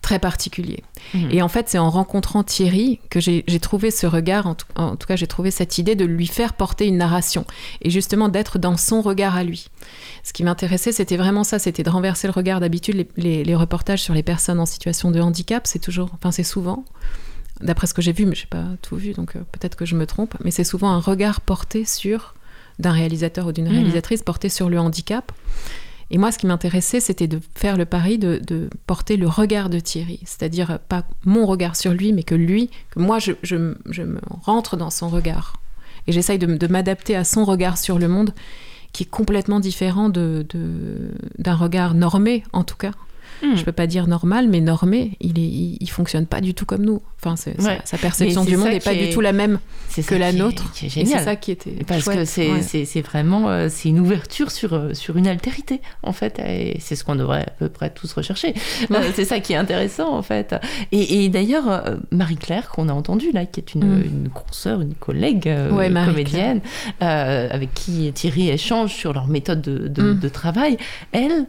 très 0.00 0.18
particulier. 0.18 0.82
Mhm. 1.14 1.28
Et 1.30 1.42
en 1.42 1.48
fait, 1.48 1.68
c'est 1.68 1.78
en 1.78 1.90
rencontrant 1.90 2.42
Thierry 2.42 3.00
que 3.10 3.20
j'ai 3.20 3.42
trouvé 3.60 3.90
ce 3.90 4.06
regard, 4.06 4.46
en 4.46 4.54
tout, 4.54 5.06
cas 5.06 5.16
j'ai 5.16 5.26
trouvé 5.26 5.50
cette 5.50 5.78
idée 5.78 5.94
de 5.94 6.04
lui 6.04 6.26
faire 6.26 6.54
porter 6.54 6.86
une 6.86 6.96
narration, 6.96 7.44
et 7.82 7.90
justement 7.90 8.28
d'être 8.28 8.58
dans 8.58 8.76
son 8.76 9.02
regard 9.02 9.36
à 9.36 9.44
lui. 9.44 9.68
Ce 10.24 10.32
qui 10.32 10.44
m'intéressait, 10.44 10.92
c'était 10.92 11.16
vraiment 11.16 11.44
ça, 11.44 11.58
c'était 11.58 11.82
de 11.82 11.90
renverser 11.90 12.26
le 12.26 12.32
regard. 12.32 12.60
D'habitude, 12.60 13.06
les, 13.16 13.54
reportages 13.54 14.02
sur 14.02 14.14
les 14.14 14.22
personnes 14.22 14.60
en 14.60 14.66
situation 14.66 15.10
de 15.10 15.20
handicap, 15.20 15.66
c'est 15.66 15.78
toujours, 15.78 16.10
enfin 16.14 16.30
c'est 16.30 16.44
souvent, 16.44 16.84
d'après 17.60 17.86
ce 17.86 17.94
que 17.94 18.02
j'ai 18.02 18.12
vu, 18.12 18.24
mais 18.24 18.34
je 18.34 18.42
n'ai 18.42 18.48
pas 18.48 18.64
tout 18.80 18.96
vu, 18.96 19.12
donc 19.12 19.36
euh, 19.36 19.40
peut-être 19.52 19.76
que 19.76 19.84
je 19.84 19.96
me 19.96 20.06
trompe, 20.06 20.34
mais 20.42 20.50
c'est 20.50 20.64
souvent 20.64 20.90
un 20.90 21.00
regard 21.00 21.40
porté 21.40 21.84
sur 21.84 22.34
d'un 22.78 22.92
réalisateur 22.92 23.46
ou 23.46 23.52
d'une 23.52 23.66
mhm. 23.66 23.72
réalisatrice 23.72 24.22
porté 24.22 24.48
sur 24.48 24.70
le 24.70 24.78
handicap. 24.80 25.32
Et 26.10 26.18
moi, 26.18 26.32
ce 26.32 26.38
qui 26.38 26.46
m'intéressait, 26.46 26.98
c'était 26.98 27.28
de 27.28 27.40
faire 27.54 27.76
le 27.76 27.84
pari 27.84 28.18
de, 28.18 28.68
porter 28.86 29.16
le 29.16 29.28
regard 29.28 29.70
de 29.70 29.78
Thierry, 29.78 30.20
c'est-à-dire 30.24 30.80
pas 30.88 31.04
mon 31.24 31.46
regard 31.46 31.76
sur 31.76 31.92
lui, 31.92 32.12
mais 32.12 32.24
que 32.24 32.34
lui, 32.34 32.68
que 32.90 32.98
moi, 32.98 33.18
je, 33.18 33.54
me 33.54 34.20
rentre 34.42 34.76
dans 34.76 34.90
son 34.90 35.08
regard. 35.08 35.54
Et 36.06 36.12
j'essaye 36.12 36.38
de, 36.38 36.66
m'adapter 36.66 37.14
à 37.14 37.24
son 37.24 37.44
regard 37.44 37.78
sur 37.78 37.98
le 37.98 38.08
monde, 38.08 38.34
qui 38.92 39.04
est 39.04 39.10
complètement 39.10 39.60
différent 39.60 40.08
d'un 40.08 41.54
regard 41.54 41.94
normé, 41.94 42.42
en 42.52 42.64
tout 42.64 42.76
cas. 42.76 42.90
Hmm. 43.42 43.56
Je 43.56 43.64
peux 43.64 43.72
pas 43.72 43.86
dire 43.86 44.06
normal, 44.06 44.48
mais 44.48 44.60
normé, 44.60 45.16
il, 45.20 45.38
est, 45.38 45.76
il, 45.80 45.90
fonctionne 45.90 46.26
pas 46.26 46.40
du 46.40 46.54
tout 46.54 46.66
comme 46.66 46.84
nous. 46.84 47.00
Enfin, 47.22 47.36
sa, 47.36 47.98
perception 47.98 48.44
du 48.44 48.56
monde 48.56 48.68
n'est 48.68 48.80
pas 48.80 48.94
du 48.94 49.10
tout 49.10 49.20
la 49.20 49.32
même 49.32 49.58
que 50.06 50.14
la 50.14 50.32
nôtre. 50.32 50.70
C'est 50.74 51.04
ça 51.04 51.36
qui 51.36 51.50
était 51.50 51.84
parce 51.86 52.04
que 52.04 52.24
c'est 52.24 53.02
vraiment 53.02 53.48
euh, 53.48 53.68
c'est 53.70 53.88
une 53.88 54.00
ouverture 54.00 54.50
sur 54.50 54.74
euh, 54.74 54.94
sur 54.94 55.16
une 55.16 55.26
altérité 55.26 55.80
en 56.02 56.12
fait, 56.12 56.38
et 56.38 56.76
c'est 56.80 56.96
ce 56.96 57.04
qu'on 57.04 57.16
devrait 57.16 57.42
à 57.42 57.50
peu 57.58 57.68
près 57.68 57.90
tous 57.90 58.12
rechercher. 58.12 58.54
Euh, 58.90 59.10
c'est 59.14 59.24
ça 59.24 59.40
qui 59.40 59.52
est 59.52 59.56
intéressant 59.56 60.14
en 60.14 60.22
fait. 60.22 60.54
Et, 60.92 61.28
d'ailleurs, 61.28 61.84
Marie-Claire 62.10 62.68
qu'on 62.68 62.88
a 62.88 62.92
entendue 62.92 63.30
là, 63.32 63.46
qui 63.46 63.60
est 63.60 63.74
une, 63.74 63.84
mm. 63.84 64.04
une 64.04 64.28
consoeur, 64.28 64.80
une 64.80 64.94
collègue 64.94 65.50
comédienne, 65.68 66.60
avec 67.00 67.72
qui 67.74 68.12
Thierry 68.12 68.50
échange 68.50 68.92
sur 68.92 69.12
leur 69.12 69.26
méthode 69.26 69.62
de, 69.62 69.88
de, 69.88 70.12
mm. 70.12 70.18
de 70.18 70.28
travail, 70.28 70.76
elle 71.12 71.46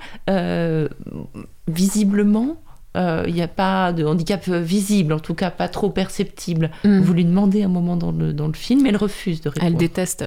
visiblement, 1.67 2.57
il 2.93 2.99
euh, 2.99 3.29
n'y 3.29 3.41
a 3.41 3.47
pas 3.47 3.93
de 3.93 4.03
handicap 4.03 4.47
visible, 4.49 5.13
en 5.13 5.19
tout 5.19 5.33
cas 5.33 5.49
pas 5.49 5.69
trop 5.69 5.89
perceptible. 5.89 6.71
Mm. 6.83 6.99
Vous 6.99 7.13
lui 7.13 7.23
demandez 7.23 7.63
un 7.63 7.69
moment 7.69 7.95
dans 7.95 8.11
le, 8.11 8.33
dans 8.33 8.47
le 8.47 8.53
film, 8.53 8.85
elle 8.85 8.97
refuse 8.97 9.39
de 9.41 9.49
répondre. 9.49 9.65
Elle 9.65 9.77
déteste, 9.77 10.25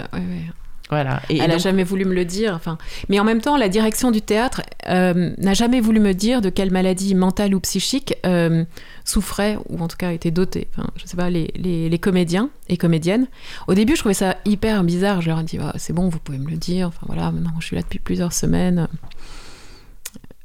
Voilà. 0.89 1.21
Et 1.29 1.37
elle 1.37 1.49
n'a 1.49 1.59
jamais 1.59 1.83
voulu 1.83 2.05
me 2.05 2.15
le 2.15 2.25
dire. 2.25 2.55
Enfin, 2.55 2.79
mais 3.07 3.19
en 3.19 3.23
même 3.23 3.39
temps, 3.39 3.55
la 3.55 3.69
direction 3.69 4.09
du 4.09 4.21
théâtre 4.21 4.63
euh, 4.89 5.31
n'a 5.37 5.53
jamais 5.53 5.79
voulu 5.79 5.99
me 5.99 6.13
dire 6.13 6.41
de 6.41 6.49
quelle 6.49 6.71
maladie 6.71 7.13
mentale 7.13 7.53
ou 7.53 7.59
psychique 7.59 8.15
euh, 8.25 8.65
souffraient 9.03 9.57
ou 9.69 9.79
en 9.79 9.87
tout 9.87 9.97
cas 9.97 10.11
étaient 10.11 10.31
dotés. 10.31 10.67
Enfin, 10.75 10.89
je 10.95 11.05
sais 11.05 11.17
pas 11.17 11.29
les, 11.29 11.53
les, 11.55 11.99
comédiens 11.99 12.49
et 12.67 12.77
comédiennes. 12.77 13.27
Au 13.67 13.75
début, 13.75 13.93
je 13.93 13.99
trouvais 13.99 14.15
ça 14.15 14.37
hyper 14.43 14.83
bizarre. 14.83 15.21
Je 15.21 15.29
leur 15.29 15.39
ai 15.39 15.43
dit 15.43 15.59
ah, 15.61 15.73
c'est 15.77 15.93
bon, 15.93 16.09
vous 16.09 16.19
pouvez 16.19 16.39
me 16.39 16.49
le 16.49 16.57
dire. 16.57 16.87
Enfin 16.87 17.05
voilà, 17.05 17.31
maintenant 17.31 17.53
je 17.59 17.67
suis 17.67 17.75
là 17.75 17.83
depuis 17.83 17.99
plusieurs 17.99 18.33
semaines. 18.33 18.87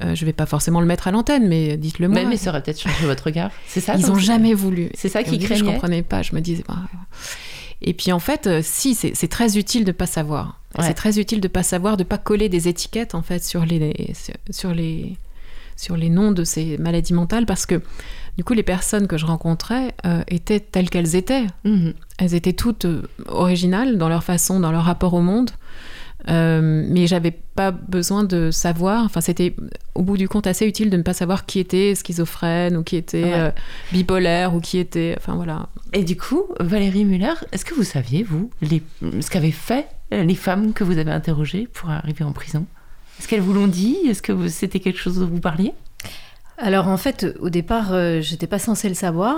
Euh, 0.03 0.15
je 0.15 0.25
vais 0.25 0.33
pas 0.33 0.47
forcément 0.47 0.81
le 0.81 0.87
mettre 0.87 1.09
à 1.09 1.11
l'antenne, 1.11 1.47
mais 1.49 1.77
dites-le 1.77 2.09
moi. 2.09 2.25
Mais, 2.25 2.37
ça 2.37 2.51
aurait 2.51 2.63
peut-être 2.63 2.81
changé 2.81 3.07
votre 3.07 3.25
regard. 3.25 3.51
C'est 3.67 3.81
ça. 3.81 3.97
Ils 3.97 4.07
n'ont 4.07 4.15
jamais 4.17 4.55
voulu. 4.55 4.91
C'est 4.95 5.09
ça 5.09 5.23
qui 5.23 5.39
craignait. 5.39 5.61
Je 5.61 5.65
comprenais 5.65 6.03
pas. 6.03 6.23
Je 6.23 6.35
me 6.35 6.41
disais. 6.41 6.65
Bah, 6.67 6.77
et 7.83 7.95
puis 7.95 8.13
en 8.13 8.19
fait, 8.19 8.47
euh, 8.47 8.61
si, 8.63 8.95
c'est 8.95 9.29
très 9.29 9.59
utile 9.59 9.85
de 9.85 9.93
pas 9.93 10.07
savoir. 10.07 10.61
C'est 10.81 10.95
très 10.95 11.19
utile 11.19 11.41
de 11.41 11.49
pas 11.49 11.63
savoir, 11.63 11.97
de 11.97 12.05
pas 12.05 12.19
coller 12.19 12.49
des 12.49 12.69
étiquettes 12.69 13.17
en 13.17 13.23
fait 13.23 13.43
sur 13.43 13.65
les 13.65 14.15
sur 14.51 14.73
les 14.73 15.17
sur 15.77 15.97
les 15.97 16.11
noms 16.11 16.31
de 16.31 16.45
ces 16.45 16.77
maladies 16.79 17.15
mentales, 17.15 17.47
parce 17.47 17.67
que 17.67 17.83
du 18.37 18.45
coup, 18.45 18.53
les 18.53 18.63
personnes 18.63 19.07
que 19.07 19.19
je 19.19 19.27
rencontrais 19.27 19.95
euh, 20.07 20.23
étaient 20.29 20.61
telles 20.61 20.91
qu'elles 20.91 21.17
étaient. 21.17 21.47
Mhm. 21.65 21.95
Elles 22.19 22.35
étaient 22.35 22.53
toutes 22.53 22.87
originales 23.27 23.99
dans 23.99 24.09
leur 24.09 24.23
façon, 24.23 24.61
dans 24.61 24.73
leur 24.73 24.85
rapport 24.85 25.15
au 25.15 25.23
monde. 25.23 25.51
Euh, 26.29 26.85
mais 26.89 27.07
j'avais 27.07 27.31
pas 27.31 27.71
besoin 27.71 28.25
de 28.25 28.51
savoir. 28.51 29.05
Enfin, 29.05 29.21
c'était 29.21 29.55
au 29.95 30.03
bout 30.03 30.17
du 30.17 30.29
compte 30.29 30.47
assez 30.47 30.67
utile 30.67 30.91
de 30.91 30.97
ne 30.97 31.03
pas 31.03 31.15
savoir 31.15 31.47
qui 31.47 31.59
était 31.59 31.95
schizophrène 31.95 32.77
ou 32.77 32.83
qui 32.83 32.97
était 32.97 33.33
euh, 33.35 33.51
bipolaire 33.93 34.55
ou 34.55 34.61
qui 34.61 34.79
était. 34.79 35.15
Enfin 35.19 35.35
voilà. 35.35 35.69
Et 35.93 36.05
du 36.05 36.17
coup, 36.17 36.45
Valérie 36.61 37.05
Muller, 37.05 37.35
est-ce 37.53 37.65
que 37.65 37.75
vous 37.75 37.85
saviez 37.85 38.23
vous 38.23 38.51
les, 38.61 38.83
ce 39.21 39.31
qu'avaient 39.31 39.51
fait 39.51 39.87
les 40.11 40.35
femmes 40.35 40.73
que 40.73 40.85
vous 40.85 40.99
avez 40.99 41.13
interrogées 41.13 41.69
pour 41.73 41.91
arriver 41.91 42.25
en 42.25 42.33
prison? 42.33 42.67
Est-ce 43.19 43.29
qu'elles 43.29 43.41
vous 43.41 43.53
l'ont 43.53 43.67
dit? 43.67 43.97
Est-ce 44.09 44.23
que 44.23 44.49
c'était 44.49 44.81
quelque 44.81 44.99
chose 44.99 45.19
dont 45.19 45.27
vous 45.27 45.41
parliez? 45.41 45.73
Alors 46.63 46.89
en 46.89 46.97
fait, 46.97 47.27
au 47.41 47.49
départ, 47.49 47.93
euh, 47.93 48.21
j'étais 48.21 48.47
pas 48.47 48.59
censée 48.59 48.89
le 48.89 48.95
savoir. 48.95 49.37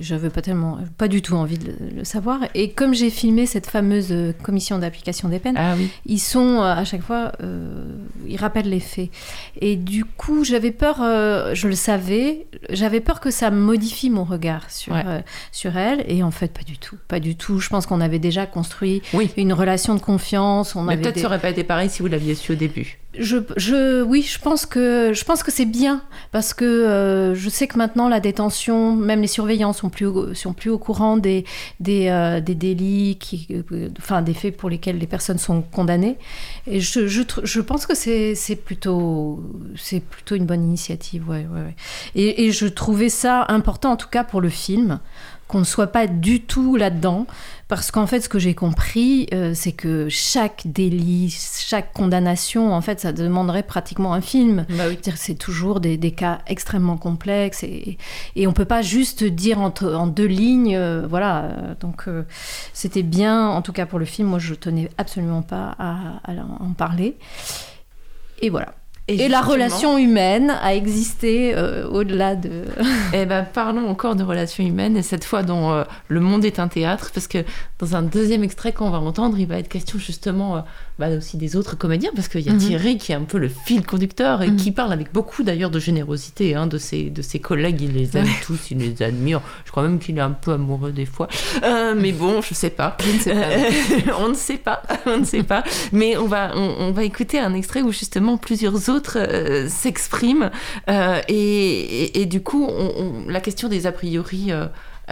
J'avais 0.00 0.30
pas 0.30 0.42
tellement, 0.42 0.78
pas 0.96 1.08
du 1.08 1.20
tout 1.22 1.34
envie 1.34 1.58
de 1.58 1.72
le, 1.96 2.04
savoir. 2.04 2.40
Et 2.54 2.70
comme 2.70 2.94
j'ai 2.94 3.10
filmé 3.10 3.46
cette 3.46 3.66
fameuse 3.66 4.12
euh, 4.12 4.32
commission 4.42 4.78
d'application 4.78 5.28
des 5.28 5.38
peines, 5.38 5.56
ah 5.56 5.74
ils 6.04 6.20
sont 6.20 6.60
euh, 6.60 6.74
à 6.74 6.84
chaque 6.84 7.02
fois, 7.02 7.32
ils 8.26 8.36
rappellent 8.36 8.68
les 8.68 8.80
faits. 8.80 9.10
Et 9.60 9.76
du 9.76 10.04
coup, 10.04 10.44
j'avais 10.44 10.70
peur, 10.70 10.96
je 10.98 11.68
le 11.68 11.74
savais, 11.74 12.46
j'avais 12.70 13.00
peur 13.00 13.20
que 13.20 13.30
ça 13.30 13.50
modifie 13.50 14.10
mon 14.10 14.24
regard 14.24 14.70
sur 14.70 14.94
sur 15.52 15.76
elle. 15.76 16.04
Et 16.08 16.22
en 16.22 16.30
fait, 16.30 16.52
pas 16.52 16.62
du 16.62 16.78
tout, 16.78 16.96
pas 17.08 17.20
du 17.20 17.36
tout. 17.36 17.58
Je 17.58 17.68
pense 17.68 17.86
qu'on 17.86 18.00
avait 18.00 18.18
déjà 18.18 18.46
construit 18.46 19.02
une 19.36 19.52
relation 19.52 19.94
de 19.94 20.00
confiance. 20.00 20.76
On 20.76 20.82
Mais 20.82 20.96
peut-être 20.96 21.18
ça 21.18 21.26
aurait 21.26 21.40
pas 21.40 21.50
été 21.50 21.64
pareil 21.64 21.90
si 21.90 22.02
vous 22.02 22.08
l'aviez 22.08 22.34
su 22.34 22.52
au 22.52 22.56
début. 22.56 22.98
Je, 23.18 23.38
je, 23.56 24.02
oui, 24.02 24.22
je 24.22 24.38
pense 24.38 24.66
que 24.66 25.12
je 25.12 25.24
pense 25.24 25.42
que 25.42 25.50
c'est 25.50 25.64
bien 25.64 26.02
parce 26.32 26.54
que 26.54 26.64
euh, 26.64 27.34
je 27.34 27.48
sais 27.48 27.66
que 27.66 27.76
maintenant 27.76 28.08
la 28.08 28.20
détention, 28.20 28.94
même 28.94 29.20
les 29.20 29.26
surveillants 29.26 29.72
sont 29.72 29.90
plus 29.90 30.06
au, 30.06 30.34
sont 30.34 30.52
plus 30.52 30.70
au 30.70 30.78
courant 30.78 31.16
des 31.16 31.44
des, 31.80 32.08
euh, 32.08 32.40
des 32.40 32.54
délits, 32.54 33.18
euh, 33.50 33.88
enfin 33.98 34.22
des 34.22 34.34
faits 34.34 34.56
pour 34.56 34.70
lesquels 34.70 34.98
les 34.98 35.06
personnes 35.06 35.38
sont 35.38 35.62
condamnées. 35.62 36.16
Et 36.66 36.80
je, 36.80 37.06
je, 37.06 37.22
je 37.42 37.60
pense 37.60 37.86
que 37.86 37.94
c'est 37.94 38.34
c'est 38.34 38.56
plutôt 38.56 39.42
c'est 39.76 40.00
plutôt 40.00 40.34
une 40.34 40.46
bonne 40.46 40.64
initiative, 40.64 41.28
ouais, 41.28 41.46
ouais, 41.52 41.60
ouais. 41.60 41.76
Et, 42.14 42.46
et 42.46 42.52
je 42.52 42.66
trouvais 42.66 43.08
ça 43.08 43.44
important 43.48 43.92
en 43.92 43.96
tout 43.96 44.08
cas 44.08 44.24
pour 44.24 44.40
le 44.40 44.48
film 44.48 45.00
qu'on 45.48 45.60
ne 45.60 45.64
soit 45.64 45.88
pas 45.88 46.06
du 46.06 46.40
tout 46.40 46.76
là-dedans, 46.76 47.26
parce 47.68 47.90
qu'en 47.90 48.06
fait, 48.06 48.20
ce 48.20 48.28
que 48.28 48.38
j'ai 48.38 48.54
compris, 48.54 49.28
euh, 49.32 49.52
c'est 49.54 49.72
que 49.72 50.08
chaque 50.08 50.62
délit, 50.66 51.36
chaque 51.58 51.92
condamnation, 51.92 52.72
en 52.72 52.80
fait, 52.80 53.00
ça 53.00 53.12
demanderait 53.12 53.62
pratiquement 53.62 54.12
un 54.14 54.20
film. 54.20 54.66
Bah 54.70 54.84
oui. 54.88 54.98
C'est 55.14 55.38
toujours 55.38 55.80
des, 55.80 55.96
des, 55.96 56.12
cas 56.12 56.38
extrêmement 56.46 56.96
complexes 56.96 57.62
et, 57.62 57.98
et 58.34 58.46
on 58.46 58.52
peut 58.52 58.64
pas 58.64 58.82
juste 58.82 59.24
dire 59.24 59.60
en, 59.60 59.72
en 59.82 60.06
deux 60.06 60.26
lignes, 60.26 60.76
euh, 60.76 61.06
voilà. 61.08 61.74
Donc, 61.80 62.04
euh, 62.08 62.24
c'était 62.72 63.02
bien, 63.02 63.48
en 63.48 63.62
tout 63.62 63.72
cas 63.72 63.86
pour 63.86 63.98
le 63.98 64.04
film. 64.04 64.28
Moi, 64.28 64.38
je 64.38 64.54
tenais 64.54 64.88
absolument 64.98 65.42
pas 65.42 65.74
à, 65.78 66.20
à 66.24 66.32
en 66.60 66.72
parler. 66.72 67.16
Et 68.40 68.50
voilà. 68.50 68.74
Et, 69.08 69.22
et 69.22 69.28
la 69.28 69.40
relation 69.40 69.98
humaine 69.98 70.50
a 70.60 70.74
existé 70.74 71.54
euh, 71.54 71.86
au-delà 71.88 72.34
de. 72.34 72.64
eh 73.12 73.24
ben, 73.24 73.44
parlons 73.44 73.88
encore 73.88 74.16
de 74.16 74.24
relations 74.24 74.64
humaines, 74.64 74.96
et 74.96 75.02
cette 75.02 75.24
fois 75.24 75.44
dont 75.44 75.70
euh, 75.70 75.84
le 76.08 76.18
monde 76.18 76.44
est 76.44 76.58
un 76.58 76.66
théâtre, 76.66 77.12
parce 77.14 77.28
que 77.28 77.44
dans 77.78 77.94
un 77.94 78.02
deuxième 78.02 78.42
extrait 78.42 78.72
qu'on 78.72 78.90
va 78.90 78.98
entendre, 78.98 79.38
il 79.38 79.46
va 79.46 79.58
être 79.58 79.68
question 79.68 80.00
justement 80.00 80.56
euh, 80.56 80.60
bah, 80.98 81.08
aussi 81.10 81.36
des 81.36 81.56
autres 81.56 81.76
comédiens, 81.76 82.10
parce 82.14 82.28
qu'il 82.28 82.40
y 82.40 82.48
a 82.48 82.52
Mhm. 82.52 82.58
Thierry 82.58 82.96
qui 82.98 83.12
est 83.12 83.14
un 83.14 83.24
peu 83.24 83.36
le 83.38 83.48
fil 83.48 83.84
conducteur 83.84 84.42
et 84.42 84.48
Mhm. 84.48 84.56
qui 84.56 84.72
parle 84.72 84.92
avec 84.92 85.12
beaucoup 85.12 85.42
d'ailleurs 85.42 85.70
de 85.70 85.78
générosité 85.78 86.54
hein, 86.54 86.66
de, 86.66 86.78
ses, 86.78 87.10
de 87.10 87.20
ses 87.22 87.38
collègues. 87.38 87.82
Il 87.82 87.92
les 87.92 88.16
aime 88.16 88.24
Ouais. 88.24 88.30
tous, 88.44 88.70
il 88.70 88.78
les 88.78 89.02
admire. 89.02 89.40
Je 89.66 89.70
crois 89.72 89.82
même 89.82 89.98
qu'il 89.98 90.16
est 90.16 90.22
un 90.22 90.30
peu 90.30 90.52
amoureux 90.52 90.92
des 90.92 91.04
fois. 91.06 91.28
Euh, 91.62 91.94
mais 91.96 92.12
bon, 92.12 92.40
je 92.40 92.54
sais 92.54 92.70
pas. 92.70 92.96
Euh, 93.26 93.34
on 94.20 94.28
ne 94.30 94.34
sait 94.34 94.56
pas. 94.56 94.82
on 95.06 95.18
ne 95.18 95.24
sait 95.24 95.42
pas. 95.42 95.64
Mais 95.92 96.16
on 96.16 96.26
va, 96.26 96.52
on, 96.56 96.74
on 96.80 96.92
va 96.92 97.04
écouter 97.04 97.38
un 97.38 97.52
extrait 97.54 97.82
où 97.82 97.92
justement 97.92 98.36
plusieurs 98.38 98.88
autres 98.88 99.18
euh, 99.20 99.68
s'expriment. 99.68 100.50
euh, 100.88 101.20
et, 101.28 101.34
et, 101.34 102.22
et 102.22 102.26
du 102.26 102.40
coup, 102.42 102.66
on- 102.68 102.92
on- 103.26 103.28
la 103.28 103.40
question 103.40 103.68
des 103.68 103.86
a 103.86 103.92
priori 103.92 104.50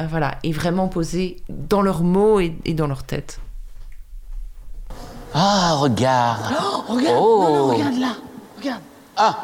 voilà, 0.08 0.38
est 0.42 0.50
vraiment 0.52 0.88
posée 0.88 1.36
dans 1.48 1.80
leurs 1.82 2.02
mots 2.02 2.40
et, 2.40 2.56
et 2.64 2.74
dans 2.74 2.86
leur 2.88 3.04
tête. 3.04 3.38
Ah, 5.34 5.74
regarde. 5.74 6.44
regarde, 6.88 7.16
Oh. 7.18 7.42
non, 7.42 7.54
non, 7.54 7.66
regarde 7.74 7.98
là, 7.98 8.06
regarde. 8.58 8.80
Ah, 9.16 9.34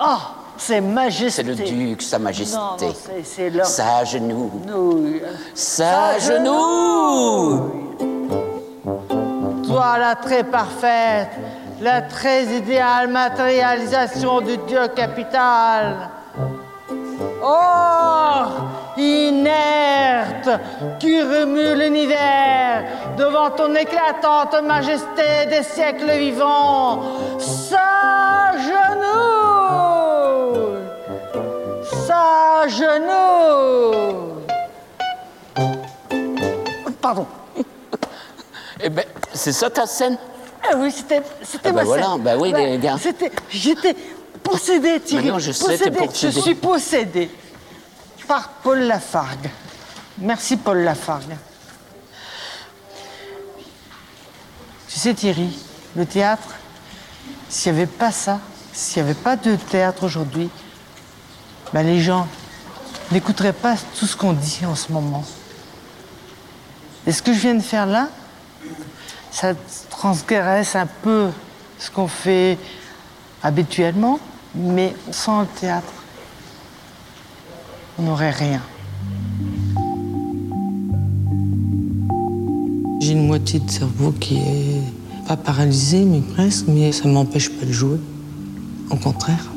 Oh, 0.00 0.16
c'est 0.56 0.80
majesté. 0.80 1.30
c'est 1.30 1.42
le 1.44 1.54
duc, 1.54 2.02
sa 2.02 2.18
majesté. 2.18 2.56
Non, 2.56 2.76
non, 2.80 2.94
c'est- 3.24 3.50
leur... 3.50 3.66
Ça 3.66 3.98
à 3.98 4.04
genoux. 4.04 4.50
Nouille. 4.66 5.22
Ça 5.54 6.06
à 6.08 6.18
genoux. 6.18 7.70
Toi, 9.66 9.98
la 9.98 10.14
très 10.16 10.42
parfaite, 10.44 11.30
la 11.80 12.02
très 12.02 12.44
idéale 12.56 13.08
matérialisation 13.08 14.40
du 14.40 14.56
Dieu 14.66 14.88
capital. 14.88 16.08
Oh, 17.42 18.44
inerte, 18.96 20.48
qui 21.00 21.20
remue 21.20 21.74
l'univers 21.74 22.84
devant 23.16 23.50
ton 23.50 23.74
éclatante 23.74 24.54
majesté 24.64 25.46
des 25.50 25.62
siècles 25.62 26.10
vivants. 26.12 27.02
Sa 27.38 28.52
genou, 28.58 30.54
sa 32.06 32.68
genou. 32.68 34.40
Pardon. 37.00 37.26
Eh 38.80 38.88
ben, 38.90 39.04
c'est 39.32 39.52
ça 39.52 39.70
ta 39.70 39.86
scène? 39.86 40.16
Ah 40.66 40.74
oui, 40.76 40.90
c'était, 40.90 41.22
c'était 41.42 41.68
Ah 41.68 41.72
bah 41.72 41.80
ma 41.80 41.84
voilà, 41.84 42.06
scène. 42.06 42.22
bah 42.22 42.32
oui, 42.38 42.52
Ouais, 42.52 42.66
les 42.70 42.78
gars. 42.78 42.96
C'était, 42.98 43.30
j'étais 43.50 43.94
possédé, 44.44 45.00
Thierry. 45.00 45.24
Mais 45.26 45.32
non, 45.32 45.38
je 45.38 45.52
sais, 45.52 45.78
t'es 45.78 45.90
possédé. 45.90 46.06
possédé. 46.06 46.32
Je 46.32 46.40
suis 46.40 46.54
possédé 46.54 47.30
par 48.28 48.48
Paul 48.62 48.80
Lafargue. 48.80 49.50
Merci, 50.18 50.56
Paul 50.56 50.78
Lafargue. 50.78 51.36
Tu 54.88 55.00
sais, 55.00 55.14
Thierry, 55.14 55.58
le 55.96 56.06
théâtre, 56.06 56.54
s'il 57.48 57.72
n'y 57.72 57.78
avait 57.78 57.86
pas 57.86 58.12
ça, 58.12 58.38
s'il 58.72 59.02
n'y 59.02 59.10
avait 59.10 59.20
pas 59.20 59.36
de 59.36 59.56
théâtre 59.56 60.04
aujourd'hui, 60.04 60.48
ben 61.72 61.84
les 61.84 62.00
gens 62.00 62.28
n'écouteraient 63.10 63.52
pas 63.52 63.76
tout 63.98 64.06
ce 64.06 64.16
qu'on 64.16 64.32
dit 64.32 64.60
en 64.64 64.76
ce 64.76 64.92
moment. 64.92 65.24
Et 67.06 67.12
ce 67.12 67.22
que 67.22 67.32
je 67.32 67.40
viens 67.40 67.54
de 67.54 67.60
faire 67.60 67.86
là, 67.86 68.08
ça 69.30 69.52
transgresse 69.90 70.76
un 70.76 70.86
peu 70.86 71.30
ce 71.78 71.90
qu'on 71.90 72.08
fait 72.08 72.56
habituellement, 73.42 74.20
mais 74.54 74.94
sans 75.10 75.42
le 75.42 75.46
théâtre, 75.46 75.92
on 77.98 78.02
n'aurait 78.02 78.30
rien. 78.30 78.60
J'ai 83.00 83.12
une 83.12 83.26
moitié 83.26 83.60
de 83.60 83.70
cerveau 83.70 84.12
qui 84.12 84.36
est 84.36 84.82
pas 85.26 85.36
paralysée, 85.36 86.04
mais 86.04 86.20
presque, 86.20 86.66
mais 86.68 86.92
ça 86.92 87.08
m'empêche 87.08 87.50
pas 87.50 87.66
de 87.66 87.72
jouer. 87.72 87.98
Au 88.90 88.96
contraire. 88.96 89.50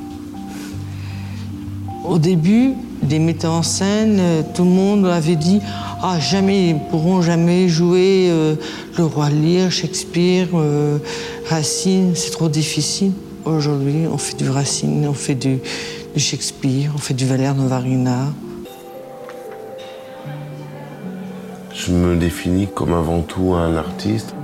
Au 2.04 2.18
début, 2.18 2.74
des 3.04 3.20
metteurs 3.20 3.54
en 3.54 3.64
scène, 3.64 4.18
euh, 4.20 4.42
tout 4.54 4.64
le 4.64 4.70
monde 4.70 5.06
avait 5.06 5.36
dit 5.36 5.60
Ah, 6.02 6.20
jamais, 6.20 6.70
ils 6.70 6.76
ne 6.76 6.90
pourront 6.90 7.22
jamais 7.22 7.68
jouer 7.68 8.28
euh, 8.30 8.56
Le 8.98 9.06
Roi 9.06 9.30
Lear, 9.30 9.72
Shakespeare, 9.72 10.48
euh, 10.54 10.98
Racine, 11.50 12.14
c'est 12.16 12.32
trop 12.32 12.50
difficile. 12.50 13.12
Aujourd'hui, 13.48 14.08
on 14.12 14.18
fait 14.18 14.36
du 14.36 14.50
Racine, 14.50 15.08
on 15.08 15.14
fait 15.14 15.34
du, 15.34 15.60
Shakespeare, 16.18 16.92
on 16.94 16.98
fait 16.98 17.14
du 17.14 17.26
Valère 17.26 17.56
Novarina. 17.56 18.34
Je 21.74 21.94
me 21.94 22.18
définis 22.18 22.68
comme 22.68 22.92
avant 22.92 23.22
tout 23.22 23.54
un 23.54 23.78
artiste. 23.78 24.36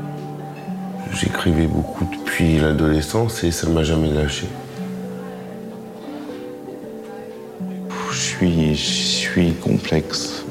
J'écrivais 1.12 1.68
beaucoup 1.68 2.06
depuis 2.18 2.60
l'adolescence 2.60 3.44
et 3.44 3.52
ça 3.52 3.68
m'a 3.68 3.84
jamais 3.84 4.14
lâché. 4.14 4.48
Je 8.10 8.18
suis, 8.18 8.74
je 8.74 8.82
suis 8.82 9.52
complexe. 9.56 10.46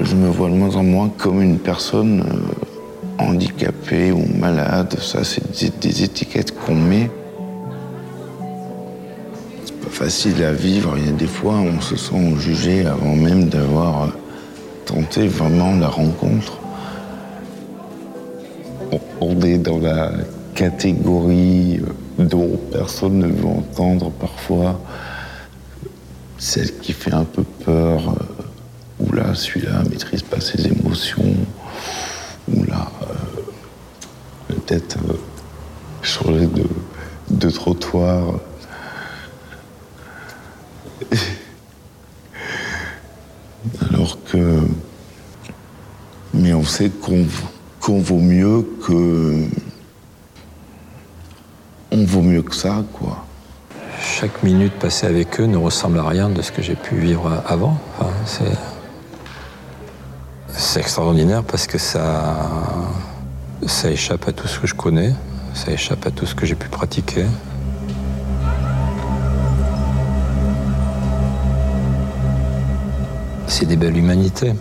Je 0.00 0.16
me 0.16 0.28
vois 0.28 0.48
de 0.48 0.54
moins 0.54 0.74
en 0.74 0.82
moins 0.82 1.08
comme 1.08 1.40
une 1.40 1.60
personne 1.60 2.24
handicapée 3.18 4.12
ou 4.12 4.24
malade. 4.38 4.96
Ça, 5.00 5.24
c'est 5.24 5.78
des, 5.80 6.02
étiquettes 6.02 6.58
qu'on 6.58 6.74
met. 6.74 7.10
C'est 9.64 9.80
pas 9.80 9.90
facile 9.90 10.42
à 10.44 10.52
vivre. 10.52 10.94
Il 10.98 11.06
y 11.06 11.08
a 11.08 11.12
des 11.12 11.26
fois, 11.26 11.54
on 11.54 11.80
se 11.80 11.96
sent 11.96 12.36
jugé 12.38 12.86
avant 12.86 13.14
même 13.14 13.48
d'avoir 13.48 14.04
euh, 14.04 14.06
tenté 14.84 15.28
vraiment 15.28 15.74
la 15.76 15.88
rencontre. 15.88 16.58
On- 18.92 19.00
On 19.20 19.40
est 19.42 19.58
dans 19.58 19.78
la 19.78 20.10
catégorie 20.54 21.80
euh, 21.80 22.24
dont 22.24 22.58
personne 22.72 23.18
ne 23.18 23.26
veut 23.28 23.46
entendre 23.46 24.10
parfois 24.10 24.80
celle 26.38 26.78
qui 26.78 26.92
fait 26.92 27.14
un 27.14 27.24
peu 27.24 27.42
peur, 27.64 28.10
euh, 28.10 29.04
ou 29.04 29.12
là, 29.12 29.34
celui-là 29.34 29.82
maîtrise 29.90 30.22
pas 30.22 30.38
ses 30.40 30.66
émotions, 30.66 31.34
ou 32.54 32.62
là, 32.64 32.90
euh, 33.02 33.42
peut-être 34.48 34.98
euh, 35.08 35.14
changer 36.02 36.46
de, 36.46 36.64
de 37.46 37.50
trottoir. 37.50 38.34
Alors 43.88 44.18
que. 44.24 44.60
Mais 46.34 46.52
on 46.54 46.64
sait 46.64 46.90
qu'on 46.90 47.98
vaut 48.00 48.18
mieux 48.18 48.66
que. 48.84 49.46
On 51.92 52.04
vaut 52.04 52.22
mieux 52.22 52.42
que 52.42 52.54
ça, 52.54 52.82
quoi. 52.92 53.24
Chaque 54.00 54.42
minute 54.42 54.72
passée 54.74 55.06
avec 55.06 55.40
eux 55.40 55.46
ne 55.46 55.56
ressemble 55.56 55.98
à 56.00 56.08
rien 56.08 56.28
de 56.28 56.42
ce 56.42 56.50
que 56.50 56.62
j'ai 56.62 56.74
pu 56.74 56.96
vivre 56.96 57.42
avant. 57.46 57.78
C'est... 58.24 58.58
c'est 60.48 60.80
extraordinaire 60.80 61.44
parce 61.44 61.66
que 61.66 61.78
ça... 61.78 62.36
ça 63.66 63.90
échappe 63.90 64.28
à 64.28 64.32
tout 64.32 64.48
ce 64.48 64.58
que 64.58 64.66
je 64.66 64.74
connais, 64.74 65.14
ça 65.56 65.72
échappe 65.72 66.06
à 66.06 66.10
tout 66.10 66.26
ce 66.26 66.34
que 66.34 66.44
j'ai 66.44 66.54
pu 66.54 66.68
pratiquer. 66.68 67.24
C'est 73.46 73.66
des 73.66 73.76
belles 73.76 73.96
humanités. 73.96 74.52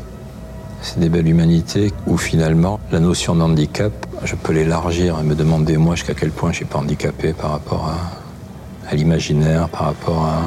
C'est 0.82 1.00
des 1.00 1.10
belles 1.10 1.28
humanités 1.28 1.92
où 2.08 2.18
finalement 2.18 2.80
la 2.92 3.00
notion 3.00 3.36
de 3.36 3.42
handicap 3.42 3.92
je 4.24 4.36
peux 4.36 4.54
l'élargir 4.54 5.20
et 5.20 5.24
me 5.24 5.36
demander 5.36 5.78
moi 5.78 5.96
jusqu'à 5.96 6.14
quel 6.14 6.32
point 6.32 6.52
je 6.52 6.58
suis 6.58 6.66
pas 6.66 6.80
handicapé 6.80 7.34
par 7.34 7.52
rapport 7.52 7.90
à, 7.90 8.90
à 8.90 8.96
l'imaginaire, 8.96 9.68
par 9.70 9.88
rapport 9.88 10.26
à, 10.26 10.42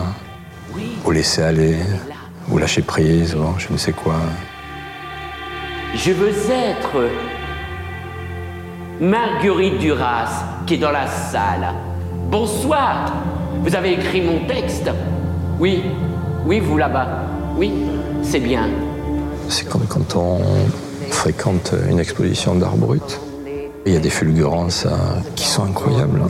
au 1.05 1.13
laisser 1.13 1.43
aller, 1.43 1.77
ou 2.51 2.59
lâcher 2.59 2.83
prise, 2.83 3.35
ou 3.35 3.45
je 3.59 3.73
ne 3.73 3.77
sais 3.77 3.93
quoi. 3.93 4.17
Je 5.95 6.13
veux 6.13 6.33
être 6.51 7.11
Marguerite 9.01 9.79
Duras, 9.79 10.65
qui 10.67 10.75
est 10.75 10.79
dans 10.79 10.91
la 10.91 11.07
salle. 11.07 11.69
Bonsoir. 12.31 13.13
Vous 13.63 13.77
avez 13.77 13.93
écrit 13.93 14.23
mon 14.23 14.45
texte 14.47 14.91
Oui. 15.61 15.85
Oui, 16.45 16.59
vous 16.59 16.77
là-bas. 16.77 17.07
Oui, 17.57 17.73
c'est 18.23 18.41
bien. 18.41 18.69
C'est 19.49 19.69
comme 19.69 19.87
quand 19.87 20.17
on 20.17 20.41
fréquente 21.11 21.75
une 21.89 22.01
exposition 22.01 22.57
d'art 22.57 22.77
brut. 22.77 23.21
Il 23.87 23.95
y 23.95 23.97
a 23.97 24.01
des 24.01 24.11
fulgurances 24.11 24.85
euh, 24.85 24.91
qui 25.35 25.47
sont 25.47 25.65
incroyables. 25.65 26.21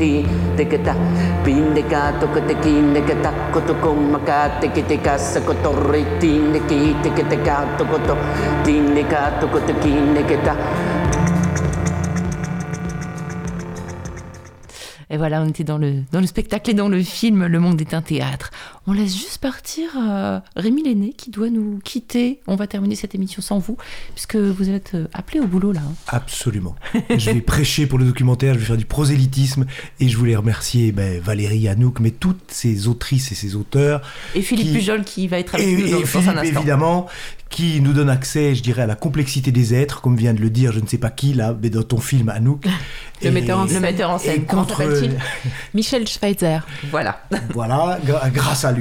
Voilà, 15.18 15.42
on 15.42 15.48
était 15.48 15.64
dans 15.64 15.78
le 15.78 16.26
spectacle 16.26 16.70
et 16.70 16.74
dans 16.74 16.88
le 16.88 17.02
film 17.02 17.44
Le 17.46 17.58
Monde 17.58 17.80
est 17.80 17.92
un 17.92 18.02
théâtre. 18.02 18.50
On 18.90 18.93
laisse 18.94 19.15
juste 19.15 19.36
partir 19.39 19.90
euh, 20.01 20.40
Rémi 20.56 20.82
Lenné 20.82 21.12
qui 21.12 21.31
doit 21.31 21.51
nous 21.51 21.78
quitter. 21.85 22.40
On 22.47 22.56
va 22.56 22.66
terminer 22.66 22.94
cette 22.94 23.15
émission 23.15 23.43
sans 23.43 23.59
vous, 23.59 23.77
puisque 24.15 24.36
vous 24.36 24.70
êtes 24.70 24.93
euh, 24.94 25.06
appelé 25.12 25.40
au 25.40 25.47
boulot 25.47 25.73
là. 25.73 25.82
hein. 25.86 25.93
Absolument. 26.09 26.74
je 27.19 27.31
vais 27.31 27.43
prêcher 27.43 27.86
pour 27.86 27.98
le 27.98 28.06
documentaire, 28.06 28.55
je 28.55 28.60
vais 28.60 28.65
faire 28.65 28.77
du 28.78 28.86
prosélytisme 28.86 29.66
et 30.01 30.09
je 30.09 30.16
voulais 30.16 30.36
remercier 30.36 30.90
ben, 30.93 31.20
Valérie 31.20 31.69
Hanouk, 31.69 32.01
mais 32.01 32.12
toutes 32.12 32.40
ces 32.51 32.89
autrices 32.89 33.31
et 33.31 33.35
ces 33.35 33.56
auteurs. 33.56 34.01
Et 34.35 34.40
Philippe 34.40 34.69
qui- 34.69 34.73
Pujol 34.74 35.05
qui 35.05 35.28
va 35.28 35.39
être 35.39 35.55
avec 35.56 35.69
et, 35.69 35.73
nous 35.77 35.81
dans, 35.81 35.86
et 35.86 36.01
dans 36.01 36.06
Philippe, 36.06 36.28
un 36.28 36.36
instant. 36.39 36.43
évidemment, 36.60 37.06
qui 37.51 37.81
nous 37.82 37.93
donne 37.93 38.10
accès, 38.10 38.55
je 38.55 38.62
dirais, 38.62 38.82
à 38.82 38.86
la 38.86 38.94
complexité 38.94 39.52
des 39.52 39.74
êtres, 39.74 40.01
comme 40.01 40.16
vient 40.16 40.32
de 40.35 40.40
le 40.40 40.51
dire, 40.51 40.73
je 40.73 40.81
ne 40.81 40.86
sais 40.86 40.98
pas 40.98 41.10
qui, 41.10 41.32
là, 41.35 41.55
mais 41.62 41.69
dans 41.70 41.82
ton 41.82 41.98
film, 41.98 42.31
Anouk. 42.31 42.65
Le 43.20 43.32
metteur 43.32 43.59
en 43.59 43.65
Le 43.65 43.69
scène. 43.70 43.81
metteur 43.82 44.10
en 44.10 44.19
scène, 44.19 44.44
comment 44.47 44.62
contre- 44.62 44.78
s'appelle-t-il? 44.78 45.19
Michel 45.74 46.06
Schweitzer. 46.06 46.60
Voilà. 46.93 47.20
Voilà, 47.52 47.98
grâce 48.32 48.65
à 48.65 48.70
lui. 48.70 48.77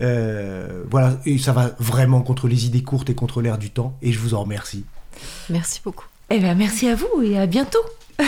Euh, 0.00 0.82
voilà, 0.90 1.18
et 1.26 1.38
ça 1.38 1.52
va 1.52 1.70
vraiment 1.78 2.20
contre 2.22 2.48
les 2.48 2.66
idées 2.66 2.82
courtes 2.82 3.10
et 3.10 3.14
contre 3.14 3.40
l'air 3.42 3.58
du 3.58 3.70
temps, 3.70 3.96
et 4.02 4.12
je 4.12 4.18
vous 4.18 4.34
en 4.34 4.42
remercie. 4.42 4.84
Merci 5.50 5.80
beaucoup. 5.84 6.06
Eh 6.30 6.38
ben, 6.40 6.56
merci 6.56 6.88
à 6.88 6.94
vous 6.94 7.22
et 7.22 7.38
à 7.38 7.46
bientôt. 7.46 7.78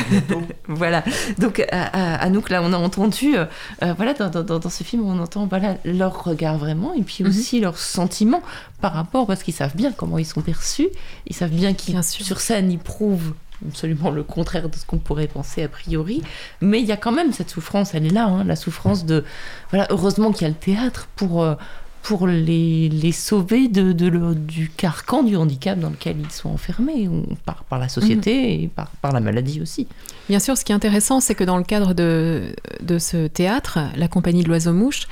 voilà. 0.68 1.04
Donc, 1.38 1.60
à, 1.70 1.84
à- 1.84 2.14
Anouk, 2.24 2.50
là, 2.50 2.62
on 2.62 2.72
a 2.72 2.76
entendu, 2.76 3.36
euh, 3.36 3.44
euh, 3.82 3.92
voilà, 3.96 4.14
dans, 4.14 4.28
dans- 4.42 4.58
dans 4.58 4.70
ce 4.70 4.82
film, 4.82 5.04
on 5.04 5.18
entend 5.20 5.46
voilà, 5.46 5.76
leur 5.84 6.24
regard 6.24 6.58
vraiment, 6.58 6.94
et 6.94 7.02
puis 7.02 7.24
aussi 7.24 7.60
leurs 7.60 7.78
sentiments 7.78 8.42
par 8.80 8.92
rapport, 8.94 9.26
parce 9.26 9.42
qu'ils 9.42 9.54
savent 9.54 9.76
bien 9.76 9.92
comment 9.92 10.18
ils 10.18 10.24
sont 10.26 10.40
perçus, 10.40 10.88
ils 11.26 11.34
savent 11.36 11.50
bien 11.50 11.74
qu'ils, 11.74 12.02
sur 12.02 12.40
scène, 12.40 12.70
ils 12.72 12.78
prouvent 12.78 13.34
absolument 13.68 14.10
le 14.10 14.22
contraire 14.22 14.68
de 14.68 14.74
ce 14.76 14.84
qu'on 14.86 14.98
pourrait 14.98 15.26
penser 15.28 15.62
a 15.62 15.68
priori, 15.68 16.22
mais 16.60 16.80
il 16.80 16.86
y 16.86 16.92
a 16.92 16.96
quand 16.96 17.12
même 17.12 17.32
cette 17.32 17.50
souffrance, 17.50 17.94
elle 17.94 18.06
est 18.06 18.10
là, 18.10 18.26
hein, 18.26 18.44
la 18.44 18.56
souffrance 18.56 19.04
de, 19.06 19.24
voilà, 19.70 19.86
heureusement 19.90 20.32
qu'il 20.32 20.42
y 20.42 20.46
a 20.46 20.48
le 20.50 20.54
théâtre 20.54 21.08
pour... 21.16 21.42
euh, 21.42 21.54
pour 22.06 22.26
les, 22.26 22.90
les 22.90 23.12
sauver 23.12 23.66
de, 23.66 23.92
de 23.92 24.08
le- 24.08 24.34
du 24.34 24.68
carcan 24.68 25.22
du 25.22 25.36
handicap 25.36 25.78
dans 25.78 25.88
lequel 25.88 26.16
ils 26.20 26.30
sont 26.30 26.50
enfermés, 26.50 27.08
par, 27.46 27.64
par 27.64 27.78
la 27.78 27.88
société 27.88 28.62
et 28.62 28.68
par, 28.68 28.90
par 29.00 29.10
la 29.12 29.20
maladie 29.20 29.62
aussi. 29.62 29.86
Bien 30.28 30.38
sûr, 30.38 30.54
ce 30.58 30.66
qui 30.66 30.72
est 30.72 30.74
intéressant, 30.74 31.20
c'est 31.20 31.34
que 31.34 31.44
dans 31.44 31.56
le 31.56 31.64
cadre 31.64 31.94
de, 31.94 32.54
de 32.82 32.98
ce 32.98 33.26
théâtre, 33.26 33.78
la 33.96 34.06
compagnie 34.08 34.42
de 34.42 34.48
l'oiseau-mouche, 34.48 35.08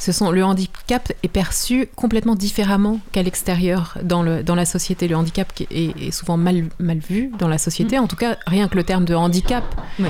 ce 0.00 0.12
sont, 0.12 0.30
le 0.30 0.42
handicap 0.42 1.12
est 1.22 1.28
perçu 1.28 1.86
complètement 1.94 2.34
différemment 2.34 3.00
qu'à 3.12 3.22
l'extérieur 3.22 3.98
dans, 4.02 4.22
le, 4.22 4.42
dans 4.42 4.54
la 4.54 4.64
société. 4.64 5.08
Le 5.08 5.14
handicap 5.14 5.52
est, 5.70 5.94
est 5.94 6.10
souvent 6.10 6.38
mal, 6.38 6.64
mal 6.78 6.98
vu 6.98 7.30
dans 7.38 7.48
la 7.48 7.58
société. 7.58 7.98
En 7.98 8.06
tout 8.06 8.16
cas, 8.16 8.38
rien 8.46 8.66
que 8.66 8.76
le 8.76 8.82
terme 8.82 9.04
de 9.04 9.14
handicap 9.14 9.62
euh, 10.00 10.06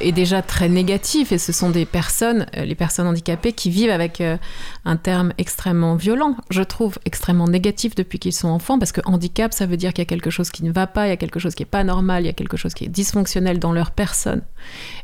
est 0.00 0.12
déjà 0.12 0.40
très 0.40 0.70
négatif. 0.70 1.32
Et 1.32 1.38
ce 1.38 1.52
sont 1.52 1.68
des 1.68 1.84
personnes, 1.84 2.46
euh, 2.56 2.64
les 2.64 2.74
personnes 2.74 3.06
handicapées, 3.06 3.52
qui 3.52 3.68
vivent 3.68 3.90
avec 3.90 4.22
euh, 4.22 4.38
un 4.84 4.96
terme 4.96 5.32
extrêmement 5.38 5.96
violent, 5.96 6.36
je 6.50 6.62
trouve, 6.62 6.98
extrêmement 7.04 7.48
négatif 7.48 7.94
depuis 7.94 8.18
qu'ils 8.18 8.32
sont 8.34 8.48
enfants. 8.48 8.78
Parce 8.78 8.92
que 8.92 9.00
handicap, 9.04 9.52
ça 9.52 9.66
veut 9.66 9.76
dire 9.76 9.92
qu'il 9.92 10.02
y 10.02 10.06
a 10.06 10.08
quelque 10.08 10.30
chose 10.30 10.50
qui 10.50 10.64
ne 10.64 10.72
va 10.72 10.86
pas, 10.86 11.06
il 11.06 11.10
y 11.10 11.12
a 11.12 11.16
quelque 11.16 11.40
chose 11.40 11.54
qui 11.54 11.62
n'est 11.62 11.68
pas 11.68 11.84
normal, 11.84 12.24
il 12.24 12.26
y 12.26 12.30
a 12.30 12.34
quelque 12.34 12.56
chose 12.56 12.74
qui 12.74 12.84
est 12.84 12.88
dysfonctionnel 12.88 13.58
dans 13.58 13.72
leur 13.72 13.90
personne. 13.90 14.42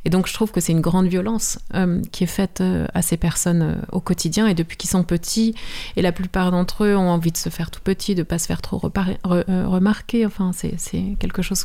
Et 0.04 0.10
donc, 0.10 0.26
je 0.26 0.34
trouve 0.34 0.52
que 0.52 0.60
c'est 0.60 0.72
une 0.72 0.80
grande 0.80 1.06
violence 1.06 1.58
euh, 1.74 2.02
qui 2.12 2.24
est 2.24 2.28
faite 2.28 2.60
euh, 2.60 2.86
à 2.94 3.02
ces 3.02 3.16
personnes 3.16 3.62
euh, 3.62 3.74
au 3.92 4.00
quotidien 4.00 4.46
et 4.46 4.54
depuis 4.54 4.76
qu'ils 4.76 4.90
sont 4.90 5.04
petits. 5.04 5.54
Et 5.96 6.02
la 6.02 6.12
plupart 6.12 6.50
d'entre 6.50 6.84
eux 6.84 6.96
ont 6.96 7.10
envie 7.10 7.32
de 7.32 7.38
se 7.38 7.48
faire 7.48 7.70
tout 7.70 7.80
petit, 7.82 8.14
de 8.14 8.22
pas 8.22 8.38
se 8.38 8.46
faire 8.46 8.62
trop 8.62 8.78
remarquer. 8.78 10.26
Enfin, 10.26 10.52
c'est 10.52 11.16
quelque 11.18 11.42
chose 11.42 11.64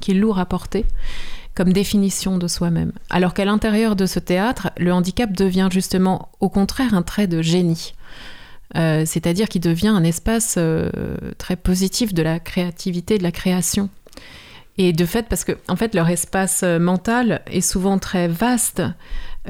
qui 0.00 0.10
est 0.10 0.14
lourd 0.14 0.38
à 0.38 0.46
porter 0.46 0.84
comme 1.58 1.72
définition 1.72 2.38
de 2.38 2.46
soi-même. 2.46 2.92
Alors 3.10 3.34
qu'à 3.34 3.44
l'intérieur 3.44 3.96
de 3.96 4.06
ce 4.06 4.20
théâtre, 4.20 4.70
le 4.78 4.92
handicap 4.92 5.32
devient 5.32 5.68
justement 5.72 6.28
au 6.38 6.48
contraire 6.48 6.94
un 6.94 7.02
trait 7.02 7.26
de 7.26 7.42
génie. 7.42 7.94
Euh, 8.76 9.02
C'est-à-dire 9.04 9.48
qu'il 9.48 9.60
devient 9.60 9.88
un 9.88 10.04
espace 10.04 10.54
euh, 10.56 10.88
très 11.36 11.56
positif 11.56 12.14
de 12.14 12.22
la 12.22 12.38
créativité, 12.38 13.18
de 13.18 13.24
la 13.24 13.32
création. 13.32 13.90
Et 14.76 14.92
de 14.92 15.04
fait, 15.04 15.26
parce 15.28 15.42
que 15.42 15.58
en 15.66 15.74
fait, 15.74 15.96
leur 15.96 16.08
espace 16.08 16.62
euh, 16.62 16.78
mental 16.78 17.42
est 17.50 17.60
souvent 17.60 17.98
très 17.98 18.28
vaste, 18.28 18.84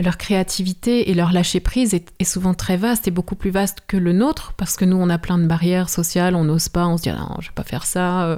leur 0.01 0.17
créativité 0.17 1.11
et 1.11 1.15
leur 1.15 1.33
lâcher 1.33 1.59
prise 1.59 1.93
est, 1.93 2.13
est 2.21 2.25
souvent 2.25 2.55
très 2.55 2.77
vaste 2.77 3.09
et 3.09 3.11
beaucoup 3.11 3.35
plus 3.35 3.51
vaste 3.51 3.79
que 3.89 3.97
le 3.97 4.13
nôtre, 4.13 4.53
parce 4.57 4.77
que 4.77 4.85
nous, 4.85 4.97
on 4.97 5.11
a 5.11 5.19
plein 5.19 5.39
de 5.39 5.47
barrières 5.47 5.89
sociales, 5.89 6.37
on 6.37 6.45
n'ose 6.45 6.69
pas, 6.69 6.87
on 6.87 6.97
se 6.97 7.03
dit 7.03 7.09
ah 7.11 7.17
non, 7.19 7.37
je 7.41 7.49
vais 7.49 7.55
pas 7.55 7.65
faire 7.65 7.85
ça, 7.85 8.23
euh, 8.25 8.37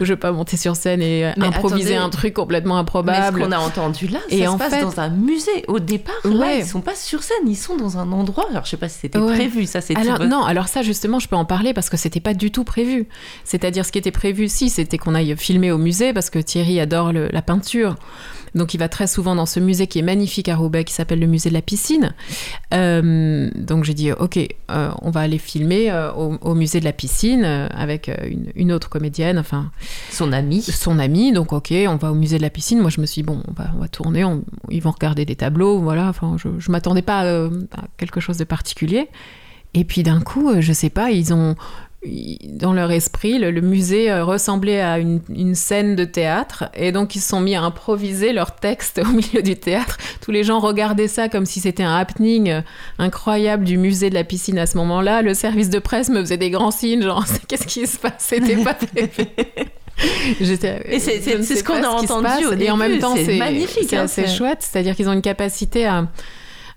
ou 0.00 0.04
je 0.06 0.14
vais 0.14 0.18
pas 0.18 0.32
monter 0.32 0.56
sur 0.56 0.76
scène 0.76 1.02
et 1.02 1.30
Mais 1.36 1.46
improviser 1.46 1.94
attendez, 1.96 2.06
un 2.06 2.08
truc 2.10 2.32
complètement 2.34 2.76
Mais 2.76 2.80
improbable. 2.80 3.38
ce 3.38 3.44
qu'on 3.44 3.52
a 3.52 3.58
entendu 3.58 4.06
là, 4.08 4.18
ça 4.30 4.34
Et 4.34 4.44
se 4.44 4.48
en 4.48 4.56
passe 4.56 4.70
fait- 4.72 4.80
dans 4.82 4.98
un 4.98 5.10
musée. 5.10 5.64
Au 5.68 5.78
départ, 5.78 6.14
là, 6.24 6.30
Ouais. 6.46 6.60
ils 6.60 6.66
sont 6.66 6.80
pas 6.80 6.94
sur 6.94 7.22
scène, 7.22 7.46
ils 7.48 7.56
sont 7.56 7.76
dans 7.76 7.98
un 7.98 8.10
endroit. 8.12 8.46
Alors, 8.50 8.64
je 8.64 8.70
sais 8.70 8.76
pas 8.78 8.88
si 8.88 9.00
c'était 9.00 9.18
Ouais. 9.18 9.34
prévu, 9.34 9.66
ça 9.66 9.82
c'était. 9.82 10.00
alors, 10.00 10.20
Non, 10.26 10.42
alors 10.44 10.68
ça 10.68 10.80
justement, 10.82 11.18
je 11.18 11.28
peux 11.28 11.36
en 11.36 11.44
parler 11.44 11.74
parce 11.74 11.90
que 11.90 11.98
c'était 11.98 12.20
pas 12.20 12.32
du 12.32 12.50
tout 12.50 12.64
prévu. 12.64 13.08
C'est-à-dire, 13.44 13.84
ce 13.84 13.92
qui 13.92 13.98
était 13.98 14.10
prévu, 14.10 14.48
si, 14.48 14.70
c'était 14.70 14.96
qu'on 14.96 15.14
aille 15.14 15.36
filmer 15.36 15.70
au 15.70 15.78
musée 15.78 16.14
parce 16.14 16.30
que 16.30 16.38
Thierry 16.38 16.80
adore 16.80 17.12
le- 17.12 17.28
la 17.30 17.42
peinture. 17.42 17.96
Donc, 18.54 18.74
il 18.74 18.78
va 18.78 18.88
très 18.88 19.06
souvent 19.06 19.34
dans 19.34 19.46
ce 19.46 19.58
musée 19.60 19.86
qui 19.86 19.98
est 19.98 20.02
magnifique 20.02 20.48
à 20.48 20.56
Roubaix, 20.56 20.84
qui 20.84 20.92
s'appelle 20.94 21.18
le 21.20 21.26
musée 21.26 21.48
de 21.48 21.54
la 21.54 21.62
piscine. 21.62 22.14
Euh, 22.72 23.50
donc, 23.56 23.84
j'ai 23.84 23.94
dit, 23.94 24.12
ok, 24.12 24.38
euh, 24.70 24.90
on 25.02 25.10
va 25.10 25.20
aller 25.20 25.38
filmer 25.38 25.90
euh, 25.90 26.12
au, 26.12 26.36
au 26.40 26.54
musée 26.54 26.80
de 26.80 26.84
la 26.84 26.92
piscine 26.92 27.44
avec 27.44 28.08
une, 28.08 28.46
une 28.54 28.72
autre 28.72 28.88
comédienne, 28.88 29.38
enfin 29.38 29.70
son 30.10 30.32
amie. 30.32 30.62
Son 30.62 30.98
amie. 30.98 31.32
Donc, 31.32 31.52
ok, 31.52 31.72
on 31.88 31.96
va 31.96 32.12
au 32.12 32.14
musée 32.14 32.36
de 32.38 32.42
la 32.42 32.50
piscine. 32.50 32.80
Moi, 32.80 32.90
je 32.90 33.00
me 33.00 33.06
suis 33.06 33.22
dit, 33.22 33.26
bon, 33.26 33.42
on 33.48 33.52
va, 33.52 33.70
on 33.76 33.80
va 33.80 33.88
tourner, 33.88 34.24
on- 34.24 34.44
ils 34.70 34.80
vont 34.82 34.90
regarder 34.92 35.24
des 35.24 35.36
tableaux, 35.36 35.80
voilà. 35.80 36.08
Enfin, 36.08 36.36
je, 36.38 36.48
je 36.58 36.70
m'attendais 36.70 37.02
pas 37.02 37.20
à 37.22 37.48
quelque 37.96 38.20
chose 38.20 38.38
de 38.38 38.44
particulier. 38.44 39.08
Et 39.74 39.84
puis 39.84 40.04
d'un 40.04 40.20
coup, 40.20 40.52
je 40.60 40.72
sais 40.72 40.90
pas, 40.90 41.10
ils 41.10 41.34
ont 41.34 41.56
dans 42.48 42.72
leur 42.72 42.90
esprit, 42.92 43.38
le, 43.38 43.50
le 43.50 43.60
musée 43.60 44.10
euh, 44.10 44.24
ressemblait 44.24 44.80
à 44.80 44.98
une, 44.98 45.20
une 45.34 45.54
scène 45.54 45.96
de 45.96 46.04
théâtre, 46.04 46.64
et 46.74 46.92
donc 46.92 47.16
ils 47.16 47.20
se 47.20 47.28
sont 47.30 47.40
mis 47.40 47.54
à 47.54 47.62
improviser 47.62 48.32
leur 48.32 48.54
texte 48.56 49.00
au 49.04 49.08
milieu 49.12 49.42
du 49.42 49.56
théâtre. 49.56 49.98
Tous 50.20 50.30
les 50.30 50.44
gens 50.44 50.60
regardaient 50.60 51.08
ça 51.08 51.28
comme 51.28 51.46
si 51.46 51.60
c'était 51.60 51.82
un 51.82 51.94
happening 51.96 52.50
euh, 52.50 52.60
incroyable 52.98 53.64
du 53.64 53.76
musée 53.78 54.10
de 54.10 54.14
la 54.14 54.24
piscine 54.24 54.58
à 54.58 54.66
ce 54.66 54.76
moment-là. 54.76 55.22
Le 55.22 55.34
service 55.34 55.70
de 55.70 55.78
presse 55.78 56.08
me 56.10 56.20
faisait 56.20 56.36
des 56.36 56.50
grands 56.50 56.70
signes, 56.70 57.02
genre 57.02 57.24
qu'est-ce 57.48 57.66
qui 57.66 57.86
se 57.86 57.98
passe? 57.98 58.14
C'était 58.18 58.56
pas. 58.56 58.76
J'étais- 60.40 60.82
Et 60.92 60.98
c'est- 60.98 61.20
ce 61.42 61.62
qu'on 61.62 61.82
a 61.82 61.88
entendu 61.88 62.26
Et 62.60 62.70
en 62.70 62.76
même 62.76 62.98
temps, 62.98 63.14
c'est 63.14 63.24
c'est 63.24 63.36
magnifique, 63.38 63.86
C'est 63.90 63.96
hein, 63.96 64.04
assez 64.04 64.26
c'est- 64.26 64.36
chouette. 64.36 64.58
C'est-à-dire 64.60 64.96
qu'ils 64.96 65.08
ont 65.08 65.12
une 65.12 65.22
capacité 65.22 65.86
à, 65.86 66.08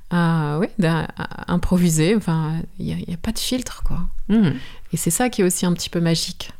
à, 0.09 0.59
d'a- 0.79 1.07
à 1.17 1.51
improviser. 1.53 2.15
Enfin, 2.15 2.61
il 2.79 2.85
n'y 2.85 3.13
a, 3.13 3.17
pas 3.17 3.31
de 3.31 3.39
filtre, 3.39 3.83
quoi. 3.83 4.01
Mhm. 4.29 4.55
Et 4.93 4.97
c'est 4.97 5.11
ça 5.11 5.29
qui 5.29 5.41
est 5.41 5.43
aussi 5.43 5.65
un 5.65 5.73
petit 5.73 5.89
peu 5.89 5.99
magique. 5.99 6.51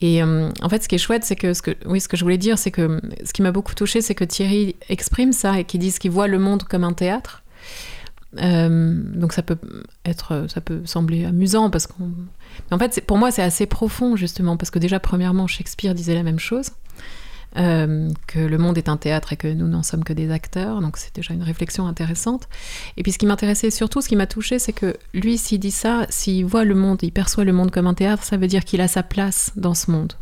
Et 0.00 0.22
euh, 0.22 0.50
en 0.60 0.68
fait, 0.68 0.82
ce 0.82 0.88
qui 0.88 0.96
est 0.96 0.98
chouette, 0.98 1.24
c'est 1.24 1.36
que 1.36 1.54
ce 1.54 1.62
que, 1.62 1.70
oui, 1.86 2.00
ce 2.00 2.08
que 2.08 2.16
je 2.16 2.24
voulais 2.24 2.36
dire, 2.38 2.58
c'est 2.58 2.70
que 2.70 3.00
ce 3.24 3.32
qui 3.32 3.42
m'a 3.42 3.52
beaucoup 3.52 3.74
touché, 3.74 4.02
c'est 4.02 4.14
que 4.14 4.24
Thierry 4.24 4.76
exprime 4.88 5.32
ça 5.32 5.58
et 5.58 5.64
qu'il 5.64 5.80
dise 5.80 5.98
qu'il 5.98 6.10
voit 6.10 6.26
le 6.26 6.38
monde 6.38 6.64
comme 6.64 6.84
un 6.84 6.92
théâtre. 6.92 7.42
Euh, 8.38 9.00
donc 9.14 9.32
ça 9.32 9.42
peut 9.42 9.56
être, 10.04 10.46
ça 10.48 10.60
peut 10.60 10.82
sembler 10.84 11.24
amusant 11.24 11.70
parce 11.70 11.86
qu'on. 11.86 12.08
Mais 12.70 12.74
en 12.74 12.78
fait, 12.78 13.02
pour 13.06 13.16
moi, 13.16 13.30
c'est 13.30 13.42
assez 13.42 13.66
profond 13.66 14.16
justement 14.16 14.56
parce 14.56 14.70
que 14.70 14.78
déjà, 14.78 15.00
premièrement, 15.00 15.46
Shakespeare 15.46 15.94
disait 15.94 16.14
la 16.14 16.22
même 16.22 16.38
chose. 16.38 16.72
Euh, 17.56 18.10
que 18.26 18.38
le 18.38 18.58
monde 18.58 18.78
est 18.78 18.88
un 18.88 18.96
théâtre 18.96 19.32
et 19.32 19.36
que 19.36 19.48
nous 19.48 19.68
n'en 19.68 19.82
sommes 19.82 20.04
que 20.04 20.12
des 20.12 20.30
acteurs, 20.30 20.80
donc 20.80 20.96
c'est 20.96 21.14
déjà 21.14 21.34
une 21.34 21.42
réflexion 21.42 21.86
intéressante. 21.86 22.48
Et 22.96 23.02
puis 23.02 23.12
ce 23.12 23.18
qui 23.18 23.26
m'intéressait 23.26 23.70
surtout, 23.70 24.00
ce 24.00 24.08
qui 24.08 24.16
m'a 24.16 24.26
touché, 24.26 24.58
c'est 24.58 24.72
que 24.72 24.96
lui, 25.14 25.38
s'il 25.38 25.60
dit 25.60 25.70
ça, 25.70 26.06
s'il 26.08 26.44
voit 26.44 26.64
le 26.64 26.74
monde, 26.74 26.98
il 27.02 27.12
perçoit 27.12 27.44
le 27.44 27.52
monde 27.52 27.70
comme 27.70 27.86
un 27.86 27.94
théâtre, 27.94 28.22
ça 28.22 28.36
veut 28.36 28.46
dire 28.46 28.64
qu'il 28.64 28.80
a 28.80 28.88
sa 28.88 29.02
place 29.02 29.52
dans 29.56 29.74
ce 29.74 29.90
monde. 29.90 30.12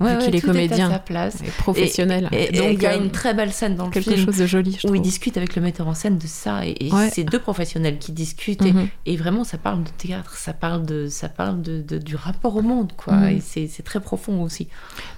Vu 0.00 0.18
qu'il 0.18 0.34
est 0.36 0.40
comédien 0.40 0.88
à 0.88 0.92
sa 0.94 0.98
place. 0.98 1.36
et 1.42 1.50
professionnel. 1.58 2.28
Et, 2.32 2.36
et- 2.44 2.56
et 2.56 2.58
Donc, 2.58 2.72
il 2.72 2.82
y 2.82 2.86
a 2.86 2.94
euh, 2.94 3.02
une 3.04 3.10
très 3.10 3.32
belle 3.34 3.52
scène 3.52 3.76
dans 3.76 3.86
le 3.86 3.90
quelque 3.90 4.10
film 4.12 4.24
chose 4.26 4.36
de 4.38 4.46
joli, 4.46 4.76
je 4.82 4.88
où 4.88 4.94
il 4.94 5.00
discute 5.02 5.36
avec 5.36 5.54
le 5.56 5.62
metteur 5.62 5.86
en 5.88 5.94
scène 5.94 6.18
de 6.18 6.26
ça 6.26 6.66
et, 6.66 6.90
Ouais. 6.92 7.10
c'est 7.12 7.24
deux 7.24 7.38
professionnels 7.38 7.98
qui 7.98 8.12
discutent 8.12 8.62
Mhm. 8.62 8.88
et, 9.06 9.12
et 9.14 9.16
vraiment 9.16 9.44
ça 9.44 9.56
parle 9.58 9.82
de 9.84 9.90
théâtre, 9.90 10.36
ça 10.36 10.52
parle 10.52 10.84
de 10.84 11.06
ça 11.08 11.28
parle 11.28 11.62
de, 11.62 11.80
de- 11.80 11.98
du 11.98 12.16
rapport 12.16 12.56
au 12.56 12.62
monde 12.62 12.92
quoi 12.96 13.14
Mhm. 13.14 13.28
et 13.36 13.40
c'est 13.40 13.68
c'est 13.68 13.82
très 13.84 14.00
profond 14.00 14.42
aussi. 14.42 14.68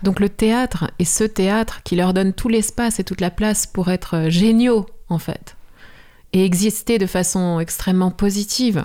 Donc 0.03 0.21
le 0.21 0.29
théâtre 0.29 0.91
et 0.99 1.05
ce 1.05 1.25
théâtre 1.25 1.81
qui 1.83 1.97
leur 1.97 2.13
donne 2.15 2.33
tout 2.33 2.49
l'espace 2.49 3.01
et 3.01 3.05
toute 3.05 3.21
la 3.21 3.31
place 3.31 3.67
pour 3.67 3.91
être 3.91 4.15
euh, 4.17 4.31
géniaux 4.31 4.87
en 5.09 5.19
fait 5.19 5.57
et 6.33 6.45
exister 6.45 6.99
de 6.99 7.07
façon 7.07 7.61
extrêmement 7.61 8.11
positive 8.11 8.85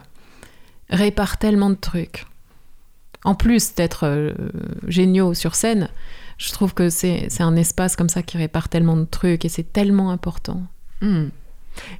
répare 0.89 1.37
tellement 1.37 1.69
de 1.69 1.75
trucs. 1.75 2.25
En 3.23 3.35
plus 3.35 3.75
d'être 3.75 4.05
euh, 4.05 4.33
géniaux 4.87 5.33
sur 5.33 5.55
scène, 5.55 5.89
je 6.37 6.51
trouve 6.51 6.73
que 6.73 6.89
c'est 6.89 7.29
un 7.39 7.55
espace 7.55 7.95
comme 7.95 8.09
ça 8.09 8.23
qui 8.23 8.37
répare 8.37 8.67
tellement 8.67 8.97
de 8.97 9.05
trucs 9.05 9.45
et 9.45 9.49
c'est 9.49 9.71
tellement 9.71 10.09
important. 10.11 10.63
Hmm. 11.01 11.27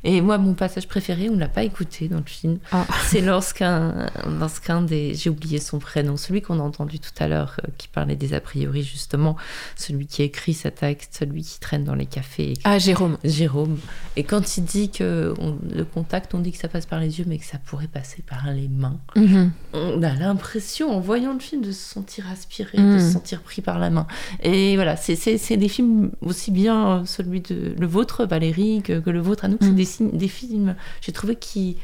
Et 0.03 0.21
moi, 0.21 0.37
mon 0.37 0.53
passage 0.53 0.87
préféré, 0.87 1.29
on 1.29 1.37
l'a 1.37 1.47
pas 1.47 1.63
écouté 1.63 2.07
dans 2.07 2.17
le 2.17 2.23
film. 2.25 2.59
Ah. 2.71 2.85
C'est 3.05 3.21
lorsqu'un, 3.21 4.07
lorsqu'un 4.39 4.81
des, 4.81 5.13
j'ai 5.15 5.29
oublié 5.29 5.59
son 5.59 5.79
prénom, 5.79 6.17
celui 6.17 6.41
qu'on 6.41 6.59
a 6.59 6.63
entendu 6.63 6.99
tout 6.99 7.11
à 7.19 7.27
l'heure, 7.27 7.57
euh, 7.63 7.69
qui 7.77 7.87
parlait 7.87 8.15
des 8.15 8.33
a 8.33 8.41
priori 8.41 8.83
justement, 8.83 9.35
celui 9.75 10.07
qui 10.07 10.23
écrit 10.23 10.53
sa 10.53 10.71
texte, 10.71 11.15
celui 11.19 11.43
qui 11.43 11.59
traîne 11.59 11.83
dans 11.83 11.95
les 11.95 12.05
cafés. 12.05 12.53
qui- 12.53 12.61
Ah, 12.63 12.79
Jérôme. 12.79 13.17
Jérôme. 13.23 13.77
Et 14.17 14.23
quand 14.23 14.57
il 14.57 14.63
dit 14.65 14.89
que 14.89 15.33
on- 15.39 15.57
le 15.73 15.83
contact, 15.85 16.33
on 16.33 16.39
dit 16.39 16.51
que 16.51 16.57
ça 16.57 16.67
passe 16.67 16.85
par 16.85 16.99
les 16.99 17.19
yeux, 17.19 17.25
mais 17.27 17.37
que 17.37 17.45
ça 17.45 17.57
pourrait 17.57 17.87
passer 17.87 18.21
par 18.27 18.51
les 18.51 18.67
mains. 18.67 18.99
Mhm. 19.15 19.51
On 19.73 20.03
a 20.03 20.13
l'impression, 20.15 20.95
en 20.95 20.99
voyant 20.99 21.33
le 21.33 21.39
film, 21.39 21.61
de 21.61 21.71
se 21.71 21.81
sentir 21.93 22.25
aspiré, 22.31 22.77
Mhm. 22.77 22.95
de 22.95 22.99
se 22.99 23.11
sentir 23.11 23.41
pris 23.41 23.61
par 23.61 23.79
la 23.79 23.89
main. 23.89 24.07
Et 24.43 24.75
voilà, 24.75 24.95
c'est, 24.97 25.15
c'est, 25.15 25.37
c'est 25.37 25.57
des 25.57 25.69
films 25.69 26.11
aussi 26.21 26.51
bien 26.51 26.87
euh, 27.01 27.05
celui 27.05 27.41
de 27.41 27.73
le 27.79 27.87
vôtre, 27.87 28.25
Valérie, 28.25 28.81
que, 28.83 28.99
que 28.99 29.09
le 29.09 29.19
vôtre 29.21 29.45
à 29.45 29.47
nous. 29.47 29.57
Mhm. 29.61 29.85
C'est 29.85 30.17
des, 30.17 30.27
films, 30.27 30.75
j'ai 31.01 31.11
trouvé, 31.11 31.35
qui 31.35 31.77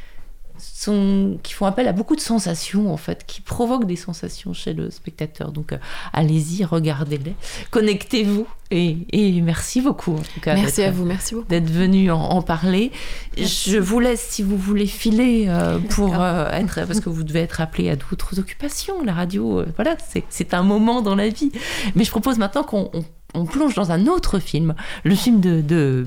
sont 0.59 1.37
qui 1.43 1.53
font 1.53 1.65
appel 1.65 1.87
à 1.87 1.93
beaucoup 1.93 2.15
de 2.15 2.21
sensations 2.21 2.91
en 2.91 2.97
fait, 2.97 3.25
qui 3.25 3.41
provoquent 3.41 3.85
des 3.85 3.95
sensations 3.95 4.53
chez 4.53 4.73
le 4.73 4.89
spectateur. 4.89 5.51
Donc 5.51 5.73
euh, 5.73 5.77
allez-y, 6.13 6.65
regardez-les, 6.65 7.35
connectez-vous 7.71 8.47
et, 8.71 8.97
et 9.11 9.41
merci 9.41 9.81
beaucoup 9.81 10.13
en 10.13 10.21
tout 10.21 10.39
cas. 10.41 10.55
Merci 10.55 10.83
à 10.83 10.91
vous, 10.91 11.05
merci 11.05 11.35
beaucoup. 11.35 11.47
d'être 11.47 11.69
venu 11.69 12.11
en, 12.11 12.19
en 12.21 12.41
parler. 12.41 12.91
Je 13.37 13.77
vous 13.77 13.99
laisse 13.99 14.21
si 14.21 14.43
vous 14.43 14.57
voulez 14.57 14.87
filer 14.87 15.45
euh, 15.47 15.79
pour 15.79 16.19
euh, 16.19 16.49
être 16.51 16.85
parce 16.85 16.99
que 16.99 17.09
vous 17.09 17.23
devez 17.23 17.41
être 17.41 17.61
appelé 17.61 17.89
à 17.89 17.95
d'autres 17.95 18.39
occupations. 18.39 19.03
La 19.03 19.13
radio, 19.13 19.63
voilà, 19.75 19.95
c'est 20.29 20.53
un 20.53 20.63
moment 20.63 21.01
dans 21.01 21.15
la 21.15 21.29
vie. 21.29 21.51
Mais 21.95 22.03
je 22.03 22.11
propose 22.11 22.37
maintenant 22.37 22.63
qu'on 22.63 22.91
on- 23.33 23.41
on 23.41 23.45
plonge 23.45 23.75
dans 23.75 23.91
un 23.91 24.07
autre 24.07 24.39
film, 24.39 24.75
le 25.03 25.15
film 25.15 25.39
de, 25.39 25.61
de, 25.61 26.05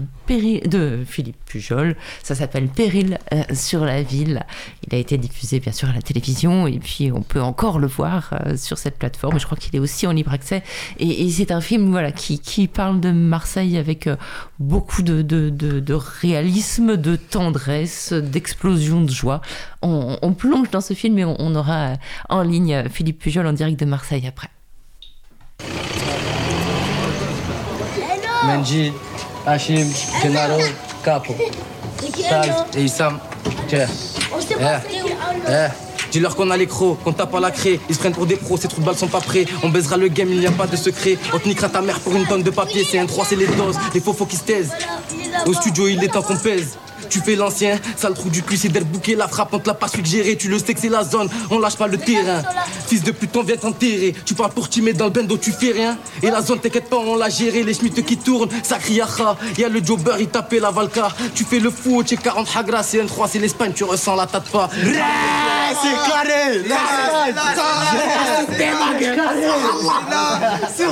Philippe 1.06 1.44
Pujol. 1.44 1.96
Ça 2.22 2.34
s'appelle 2.34 2.68
Péril 2.68 3.18
euh, 3.32 3.42
sur 3.52 3.84
la 3.84 4.02
ville. 4.02 4.44
Il 4.86 4.94
a 4.94 4.98
été 4.98 5.18
diffusé 5.18 5.58
bien 5.58 5.72
sûr 5.72 5.88
à 5.88 5.92
la 5.92 6.02
télévision 6.02 6.66
et 6.68 6.78
puis 6.78 7.10
on 7.12 7.22
peut 7.22 7.40
encore 7.40 7.78
le 7.80 7.86
voir 7.88 8.34
euh, 8.46 8.56
sur 8.56 8.78
cette 8.78 8.96
plateforme. 8.98 9.38
Je 9.40 9.46
crois 9.46 9.58
qu'il 9.58 9.74
est 9.74 9.80
aussi 9.80 10.06
en 10.06 10.12
libre 10.12 10.32
accès. 10.32 10.62
Et, 10.98 11.28
c'est 11.30 11.50
un 11.50 11.60
film 11.60 11.90
voilà, 11.90 12.12
qui, 12.12 12.38
qui 12.38 12.68
parle 12.68 13.00
de 13.00 13.10
Marseille 13.10 13.76
avec 13.78 14.06
euh, 14.06 14.16
beaucoup 14.58 15.02
de, 15.02 15.22
de, 15.22 15.50
de- 15.50 15.94
réalisme, 15.94 16.96
de 16.96 17.16
tendresse, 17.16 18.12
d'explosion 18.12 19.00
de 19.00 19.10
joie. 19.10 19.40
On, 19.82 20.16
on 20.22 20.32
plonge 20.32 20.70
dans 20.70 20.80
ce 20.80 20.94
film 20.94 21.18
et 21.18 21.24
on, 21.24 21.54
aura 21.54 21.94
en 22.28 22.42
ligne 22.42 22.84
Philippe 22.88 23.18
Pujol 23.18 23.46
en 23.46 23.52
direct 23.52 23.78
de 23.80 23.84
Marseille 23.86 24.26
après. 24.26 24.48
Menji, 28.50 28.92
Hachim, 29.46 29.88
Gennaro, 30.22 30.60
Capo, 31.04 31.34
Tal 32.28 32.66
et 32.76 32.82
Issam. 32.82 33.18
Tiens. 33.68 33.86
Eh, 34.58 34.64
eh. 35.48 35.68
Dis-leur 36.10 36.34
qu'on 36.34 36.50
a 36.50 36.56
les 36.56 36.66
crocs, 36.66 36.98
qu'on 37.04 37.12
tape 37.12 37.34
à 37.34 37.40
la 37.40 37.52
craie. 37.52 37.78
Ils 37.88 37.94
se 37.94 38.00
prennent 38.00 38.12
pour 38.12 38.26
des 38.26 38.36
pros, 38.36 38.56
ces 38.56 38.66
trous 38.66 38.80
de 38.80 38.86
balles 38.86 38.96
sont 38.96 39.06
pas 39.06 39.20
prêts. 39.20 39.44
On 39.62 39.68
baisera 39.68 39.96
le 39.96 40.08
game, 40.08 40.28
il 40.30 40.40
n'y 40.40 40.46
a 40.46 40.50
pas 40.50 40.66
de 40.66 40.76
secret. 40.76 41.16
On 41.32 41.38
te 41.38 41.46
niquera 41.46 41.68
ta 41.68 41.80
mère 41.80 42.00
pour 42.00 42.14
une 42.16 42.26
tonne 42.26 42.42
de 42.42 42.50
papier. 42.50 42.84
C'est 42.84 42.98
un 42.98 43.06
3, 43.06 43.24
c'est 43.26 43.36
les 43.36 43.46
doses. 43.46 43.78
Les 43.94 44.00
faux 44.00 44.12
faux 44.12 44.26
qui 44.26 44.36
se 44.36 44.42
taisent. 44.42 44.72
Au 45.46 45.52
studio, 45.52 45.86
il 45.86 46.02
est 46.02 46.08
temps 46.08 46.22
qu'on 46.22 46.36
pèse. 46.36 46.76
Tu 47.10 47.20
fais 47.20 47.34
l'ancien, 47.34 47.78
sale 47.96 48.14
trou 48.14 48.30
du 48.30 48.42
cul, 48.42 48.56
c'est 48.56 48.68
d'être 48.68 48.86
bouqué. 48.86 49.16
La 49.16 49.28
frappe, 49.28 49.52
on 49.52 49.58
te 49.58 49.68
l'a 49.68 49.74
pas 49.74 49.88
suggéré. 49.88 50.36
Tu 50.36 50.48
le 50.48 50.58
sais 50.58 50.74
que 50.74 50.80
c'est 50.80 50.88
la 50.88 51.04
zone, 51.04 51.28
on 51.50 51.58
lâche 51.58 51.76
pas 51.76 51.88
le 51.88 51.98
terrain. 51.98 52.42
Fils 52.86 53.02
de 53.02 53.10
pute, 53.10 53.36
on 53.36 53.42
vient 53.42 53.56
t'enterrer. 53.56 54.14
Tu 54.24 54.34
parles 54.34 54.52
pour 54.52 54.68
Timé 54.68 54.92
dans 54.92 55.06
le 55.06 55.10
bendo, 55.10 55.36
tu 55.36 55.52
fais 55.52 55.72
rien. 55.72 55.98
Et 56.22 56.30
la 56.30 56.40
zone, 56.40 56.60
t'inquiète 56.60 56.88
pas, 56.88 56.98
on 56.98 57.16
l'a 57.16 57.28
géré. 57.28 57.62
Les 57.62 57.74
schmittes 57.74 58.04
qui 58.04 58.16
tournent, 58.16 58.48
ça 58.62 58.78
crie. 58.78 59.00
Y'a 59.58 59.68
le 59.68 59.84
jobber, 59.84 60.16
il 60.20 60.28
tapait 60.28 60.60
la 60.60 60.70
valka. 60.70 61.08
Tu 61.34 61.44
fais 61.44 61.58
le 61.58 61.70
fou, 61.70 62.02
tu 62.04 62.16
40 62.16 62.48
hagra, 62.56 62.82
c'est 62.82 63.00
un 63.00 63.06
3, 63.06 63.28
c'est 63.28 63.38
l'Espagne, 63.38 63.72
tu 63.74 63.84
ressens 63.84 64.14
la 64.14 64.26
tate 64.26 64.48
pas. 64.50 64.68
c'est 65.82 65.96
carré 66.10 66.62
C'est 70.76 70.86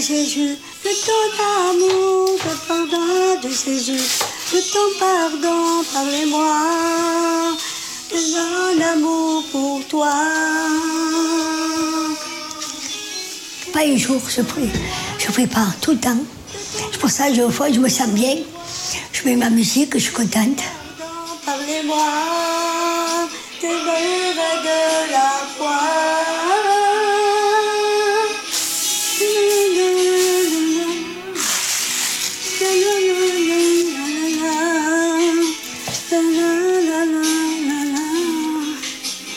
Jésus, 0.00 0.56
de 0.82 0.90
ton 1.06 1.28
amour, 1.70 2.38
de 2.38 2.54
pardon 2.66 3.40
de 3.42 3.48
Jésus, 3.48 4.00
de 4.52 4.60
ton 4.72 4.88
pardon, 4.98 5.84
parlez-moi 5.92 6.56
de 8.10 8.18
mon 8.32 8.84
amour 8.92 9.44
pour 9.52 9.86
toi. 9.88 10.14
Pas 13.72 13.80
un 13.86 13.96
jour, 13.96 14.20
je 14.28 14.42
prie. 14.42 14.68
Je 15.18 15.46
pas 15.46 15.66
tout 15.80 15.92
le 15.92 15.98
temps. 15.98 16.18
C'est 16.92 16.98
pour 16.98 17.10
ça 17.10 17.30
que 17.30 17.50
fois, 17.50 17.70
je 17.70 17.78
me 17.78 17.88
sens 17.88 18.08
bien. 18.08 18.36
Je 19.12 19.28
mets 19.28 19.36
ma 19.36 19.50
musique, 19.50 19.94
je 19.94 19.98
suis 19.98 20.12
contente. 20.12 20.60
Parlez-moi 21.46 21.96
des 23.60 23.68
rêves 23.68 24.36
de 24.64 25.12
la 25.12 25.30
foi. 25.56 25.78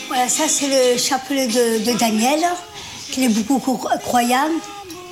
Voilà, 0.08 0.28
ça 0.28 0.44
c'est 0.48 0.68
le 0.68 0.98
chapelet 0.98 1.46
de, 1.46 1.84
de 1.84 1.98
Daniel, 1.98 2.40
qui 3.14 3.24
est 3.24 3.28
beaucoup 3.28 3.58
cro- 3.58 3.98
croyant. 4.00 4.48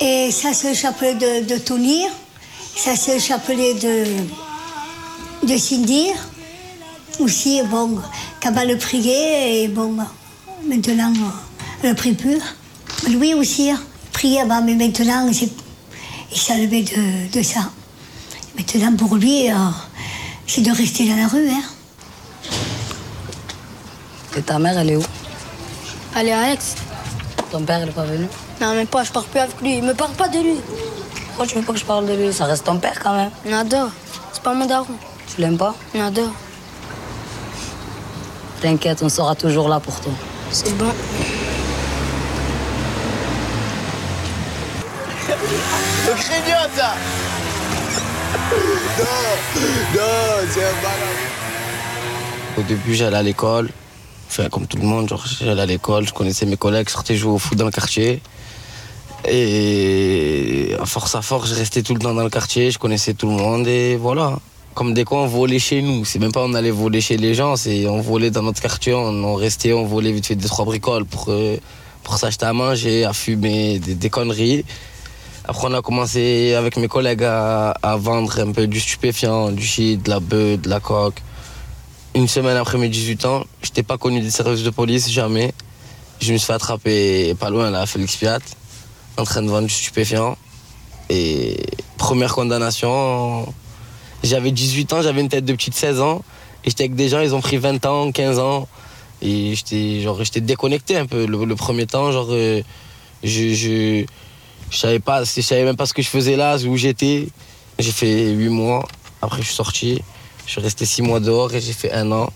Et 0.01 0.29
ça 0.31 0.53
c'est 0.53 0.69
le 0.69 0.75
chapelet 0.75 1.13
de, 1.15 1.45
de 1.45 1.57
Tonir. 1.57 2.09
Ça 2.75 2.95
c'est 2.95 3.13
le 3.15 3.19
chapelet 3.21 3.73
de, 3.75 5.47
de 5.47 5.57
Cindy. 5.57 6.07
Aussi, 7.19 7.61
bon, 7.69 7.99
quand 8.41 8.53
elle 8.57 8.69
le 8.69 8.77
priait, 8.77 9.63
et 9.63 9.67
bon, 9.67 9.95
maintenant, 10.67 11.13
elle 11.83 11.89
ne 11.89 11.93
prie 11.93 12.13
plus. 12.13 12.39
Lui 13.07 13.35
aussi, 13.35 13.67
il 13.67 13.77
priait 14.11 14.41
avant, 14.41 14.63
mais 14.63 14.73
maintenant, 14.73 15.27
il 15.29 15.35
s'est 15.35 16.57
levé 16.57 16.81
de, 16.81 17.31
de 17.31 17.43
ça. 17.43 17.69
Maintenant, 18.57 18.95
pour 18.95 19.15
lui, 19.15 19.51
euh, 19.51 19.55
c'est 20.47 20.61
de 20.61 20.71
rester 20.71 21.07
dans 21.07 21.15
la 21.15 21.27
rue. 21.27 21.49
Hein. 21.51 21.61
Et 24.35 24.41
ta 24.41 24.57
mère, 24.57 24.79
elle 24.79 24.89
est 24.89 24.95
où? 24.95 25.03
Allez, 26.15 26.31
Alex. 26.31 26.73
Ton 27.53 27.61
père, 27.61 27.81
il 27.83 27.89
est 27.89 27.91
pas 27.91 28.03
venu 28.05 28.25
Non, 28.59 28.73
mais 28.73 28.85
pas, 28.85 29.03
je 29.03 29.11
parle 29.11 29.27
plus 29.27 29.39
avec 29.39 29.61
lui. 29.61 29.77
Il 29.77 29.83
me 29.83 29.93
parle 29.93 30.13
pas 30.13 30.27
de 30.27 30.39
lui. 30.39 30.59
Pourquoi 31.27 31.45
tu 31.45 31.53
veux 31.53 31.61
pas 31.61 31.73
que 31.73 31.77
je 31.77 31.85
parle 31.85 32.07
de 32.07 32.13
lui? 32.13 32.33
Ça 32.33 32.45
reste 32.45 32.63
ton 32.65 32.79
père 32.79 32.99
quand 32.99 33.13
même. 33.15 33.29
Nada. 33.45 33.89
C'est 34.31 34.41
pas 34.41 34.55
mon 34.55 34.65
daron. 34.65 34.87
Tu 35.27 35.39
l'aimes 35.39 35.59
pas? 35.59 35.75
Nada. 35.93 36.23
T'inquiète, 38.59 39.03
on 39.03 39.09
sera 39.09 39.35
toujours 39.35 39.69
là 39.69 39.79
pour 39.79 40.01
toi. 40.01 40.13
C'est 40.49 40.75
bon. 40.75 40.91
Le 46.07 46.13
craignon, 46.15 46.57
ça 46.75 46.95
Non 48.97 49.05
Non, 49.93 50.47
c'est 50.49 50.63
un 50.63 50.73
malade 50.81 51.21
Au 52.57 52.61
début, 52.63 52.95
j'allais 52.95 53.17
à 53.17 53.21
l'école. 53.21 53.69
Comme 54.51 54.65
tout 54.65 54.77
le 54.77 54.83
monde, 54.83 55.13
j'allais 55.41 55.61
à 55.61 55.65
l'école, 55.65 56.07
je 56.07 56.13
connaissais 56.13 56.45
mes 56.45 56.57
collègues, 56.57 56.87
je 56.87 56.93
sortais 56.93 57.15
jouer 57.15 57.33
au 57.33 57.37
foot 57.37 57.57
dans 57.57 57.65
le 57.65 57.71
quartier. 57.71 58.21
Et 59.25 60.75
à 60.79 60.85
force 60.85 61.15
à 61.15 61.21
force, 61.21 61.49
je 61.49 61.55
restais 61.55 61.83
tout 61.83 61.93
le 61.93 61.99
temps 61.99 62.13
dans 62.13 62.23
le 62.23 62.29
quartier, 62.29 62.71
je 62.71 62.79
connaissais 62.79 63.13
tout 63.13 63.27
le 63.27 63.33
monde 63.33 63.67
et 63.67 63.95
voilà. 63.95 64.39
comme 64.73 64.93
des 64.93 65.05
quoi 65.05 65.19
on 65.19 65.27
volait 65.27 65.59
chez 65.59 65.81
nous. 65.81 66.03
C'est 66.03 66.19
même 66.19 66.31
pas 66.31 66.41
on 66.43 66.53
allait 66.55 66.71
voler 66.71 66.99
chez 66.99 67.17
les 67.17 67.35
gens, 67.35 67.55
c'est 67.55 67.85
on 67.87 68.01
volait 68.01 68.31
dans 68.31 68.41
notre 68.41 68.61
quartier, 68.61 68.93
on, 68.93 69.35
restait, 69.35 69.71
on 69.71 69.85
volait 69.85 70.11
vite 70.11 70.25
fait 70.25 70.35
des 70.35 70.47
trois 70.47 70.65
bricoles 70.65 71.05
pour, 71.05 71.25
euh, 71.29 71.57
pour 72.03 72.17
s'acheter 72.17 72.45
à 72.45 72.53
manger, 72.53 73.05
à 73.05 73.13
fumer, 73.13 73.79
des, 73.79 74.09
conneries. 74.09 74.65
Après, 75.45 75.67
on 75.69 75.73
a 75.73 75.81
commencé 75.81 76.55
avec 76.55 76.75
mes 76.77 76.87
collègues 76.87 77.23
à, 77.23 77.95
vendre 77.97 78.39
un 78.39 78.51
peu 78.51 78.65
du 78.65 78.79
stupéfiant, 78.79 79.51
du 79.51 79.63
shit, 79.63 80.03
de 80.03 80.09
la 80.09 80.19
bœuf, 80.19 80.61
de 80.61 80.69
la 80.69 80.79
coque. 80.79 81.21
Une 82.15 82.27
semaine 82.27 82.57
après 82.57 82.77
mes 82.77 82.89
18 82.89 83.25
ans, 83.25 83.43
j'étais 83.63 83.81
pas 83.81 83.97
connu 83.97 84.21
des 84.21 84.29
services 84.29 84.61
de 84.61 84.69
police, 84.69 85.09
jamais. 85.09 85.51
Je 86.21 86.31
me 86.31 86.37
suis 86.37 86.45
fait 86.45 86.53
attraper 86.53 87.33
pas 87.39 87.49
loin, 87.49 87.71
là, 87.71 87.81
à 87.81 87.85
Félix 87.87 88.17
Piat, 88.17 88.37
en 89.17 89.23
train 89.23 89.41
de 89.41 89.47
vendre 89.47 89.67
du 89.67 89.73
stupéfiant. 89.73 90.37
Et 91.09 91.57
première 91.97 92.35
condamnation, 92.35 93.51
j'avais 94.23 94.51
18 94.51 94.93
ans, 94.93 95.01
j'avais 95.01 95.21
une 95.21 95.27
tête 95.29 95.43
de 95.43 95.53
petite 95.53 95.73
16 95.73 96.01
ans. 96.01 96.23
Et 96.63 96.69
j'étais 96.69 96.83
avec 96.83 96.93
des 96.93 97.09
gens, 97.09 97.19
ils 97.19 97.33
ont 97.33 97.41
pris 97.41 97.57
20 97.57 97.83
ans, 97.87 98.11
15 98.11 98.37
ans. 98.37 98.67
Et 99.23 99.55
j'étais 99.55 100.01
genre 100.01 100.23
j'étais 100.23 100.41
déconnecté 100.41 100.97
un 100.97 101.07
peu 101.07 101.25
le, 101.25 101.55
premier 101.55 101.87
temps. 101.87 102.11
Genre, 102.11 102.27
euh, 102.29 102.61
je, 103.23 103.55
je, 103.55 104.05
je 104.69 104.77
savais 104.77 104.99
pas, 104.99 105.23
je 105.23 105.41
savais 105.41 105.63
même 105.63 105.77
pas 105.77 105.87
ce 105.87 105.95
que 105.95 106.03
je 106.03 106.09
faisais 106.09 106.35
là, 106.35 106.57
où 106.57 106.77
j'étais. 106.77 107.27
J'ai 107.79 107.91
fait 107.91 108.29
8 108.29 108.49
mois. 108.49 108.87
Après, 109.23 109.41
je 109.41 109.47
suis 109.47 109.55
sorti. 109.55 110.03
Je 110.45 110.51
suis 110.51 110.61
resté 110.61 110.85
6 110.85 111.01
mois 111.01 111.19
dehors 111.19 111.53
et 111.53 111.61
j'ai 111.61 111.73
fait 111.73 111.91
un 111.91 112.11
an. 112.11 112.29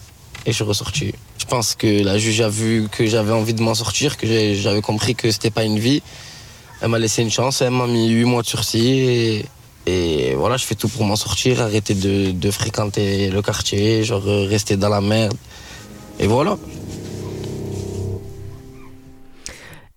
Et 0.45 0.51
je 0.51 0.55
suis 0.55 0.63
ressorti. 0.63 1.13
Je 1.37 1.45
pense 1.45 1.75
que 1.75 2.03
la 2.03 2.17
juge 2.17 2.41
a 2.41 2.49
vu 2.49 2.87
que 2.91 3.05
j'avais 3.05 3.33
envie 3.33 3.53
de 3.53 3.61
m'en 3.61 3.73
sortir, 3.73 4.17
que 4.17 4.53
j'avais 4.53 4.81
compris 4.81 5.15
que 5.15 5.29
c'était 5.31 5.51
pas 5.51 5.63
une 5.63 5.79
vie. 5.79 6.01
Elle 6.81 6.89
m'a 6.89 6.99
laissé 6.99 7.21
une 7.21 7.31
chance, 7.31 7.61
elle 7.61 7.71
m'a 7.71 7.87
mis 7.87 8.09
8 8.09 8.25
mois 8.25 8.41
de 8.41 8.47
sursis. 8.47 9.43
Et, 9.85 10.35
voilà, 10.35 10.57
je 10.57 10.65
fais 10.65 10.75
tout 10.75 10.89
pour 10.89 11.05
m'en 11.05 11.15
sortir, 11.15 11.61
arrêter 11.61 11.93
de, 11.93 12.31
de 12.31 12.51
fréquenter 12.51 13.29
le 13.29 13.41
quartier, 13.41 14.03
genre 14.03 14.27
euh, 14.27 14.45
rester 14.47 14.75
dans 14.75 14.89
la 14.89 15.01
merde. 15.01 15.35
Et 16.19 16.27
voilà. 16.27 16.57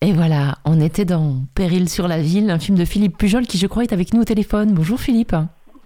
Et 0.03 0.12
voilà, 0.12 0.59
on 0.65 0.81
était 0.81 1.05
dans 1.05 1.43
Péril 1.55 1.89
sur 1.89 2.09
la 2.09 2.23
ville, 2.23 2.51
un 2.51 2.59
film 2.59 2.78
de 2.78 2.85
Philippe 2.85 3.19
Pujol 3.19 3.47
qui 3.47 3.59
je 3.59 3.66
crois 3.66 3.82
est 3.82 3.93
avec 3.93 4.15
nous 4.15 4.23
au 4.23 4.24
téléphone. 4.24 4.73
Bonjour 4.73 4.99
Philippe. 4.99 5.37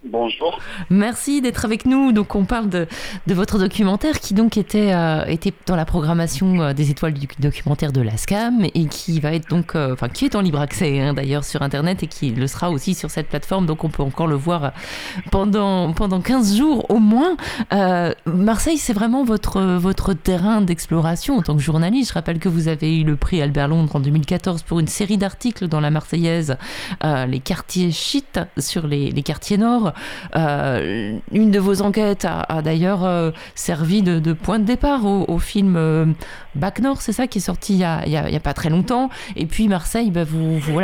Bonjour. 0.07 0.59
Merci 0.91 1.41
d'être 1.41 1.65
avec 1.65 1.87
nous. 1.87 2.11
Donc 2.11 2.35
on 2.35 2.45
parle 2.45 2.69
de, 2.69 2.85
de 3.25 3.33
votre 3.33 3.57
documentaire 3.57 4.19
qui 4.19 4.35
donc 4.35 4.55
était, 4.55 4.93
euh, 4.93 5.25
était 5.25 5.51
dans 5.65 5.75
la 5.75 5.85
programmation 5.85 6.61
euh, 6.61 6.73
des 6.73 6.91
étoiles 6.91 7.13
du 7.13 7.27
documentaire 7.39 7.91
de 7.91 8.01
la 8.01 8.15
SCAM 8.15 8.65
et 8.75 8.85
qui 8.85 9.19
va 9.19 9.33
être 9.33 9.49
donc, 9.49 9.75
euh, 9.75 9.93
enfin 9.93 10.07
qui 10.07 10.25
est 10.25 10.35
en 10.35 10.41
libre 10.41 10.59
accès 10.59 10.99
hein, 10.99 11.15
d'ailleurs 11.15 11.43
sur 11.43 11.63
internet 11.63 12.03
et 12.03 12.07
qui 12.07 12.29
le 12.29 12.45
sera 12.45 12.69
aussi 12.69 12.93
sur 12.93 13.09
cette 13.09 13.29
plateforme. 13.29 13.65
Donc 13.65 13.83
on 13.83 13.89
peut 13.89 14.03
encore 14.03 14.27
le 14.27 14.35
voir 14.35 14.73
pendant, 15.31 15.91
pendant 15.93 16.21
15 16.21 16.55
jours 16.55 16.85
au 16.89 16.99
moins. 16.99 17.35
Marseille, 18.25 18.77
c'est 18.77 18.93
vraiment 18.93 19.23
votre, 19.23 19.59
votre 19.61 20.13
terrain 20.13 20.61
d'exploration 20.61 21.37
en 21.37 21.41
tant 21.41 21.55
que 21.55 21.63
journaliste. 21.63 22.09
Je 22.09 22.13
rappelle 22.13 22.37
que 22.37 22.49
vous 22.49 22.67
avez 22.67 22.99
eu 22.99 23.03
le 23.03 23.15
prix 23.15 23.41
Albert 23.41 23.69
Londres 23.69 23.95
en 23.95 23.99
2014 23.99 24.61
pour 24.61 24.79
une 24.79 24.87
série 24.87 25.17
d'articles 25.17 25.67
dans 25.67 25.79
la 25.79 25.89
Marseillaise, 25.89 26.57
les 27.03 27.39
quartiers 27.39 27.91
shit 27.91 28.39
sur 28.59 28.85
les, 28.85 29.09
les 29.09 29.23
quartiers 29.23 29.57
nord. 29.57 29.94
Euh, 30.35 31.17
une 31.31 31.51
de 31.51 31.59
vos 31.59 31.81
enquêtes 31.81 32.25
a, 32.25 32.61
d'ailleurs 32.61 33.03
euh, 33.03 33.31
servi 33.55 34.01
de, 34.01 34.33
point 34.33 34.59
de 34.59 34.65
départ 34.65 35.05
au, 35.05 35.39
film 35.39 35.75
euh, 35.77 36.05
Bac 36.55 36.79
Nord, 36.79 37.01
c'est 37.01 37.11
ça 37.11 37.27
qui 37.27 37.39
est 37.39 37.41
sorti 37.41 37.73
il 37.73 37.79
y, 37.79 37.83
a, 37.83 38.39
pas 38.39 38.53
très 38.53 38.69
longtemps. 38.69 39.09
Et 39.35 39.45
puis 39.45 39.67
Marseille, 39.67 40.11
bah, 40.11 40.23
vous, 40.23 40.59
vous- 40.59 40.79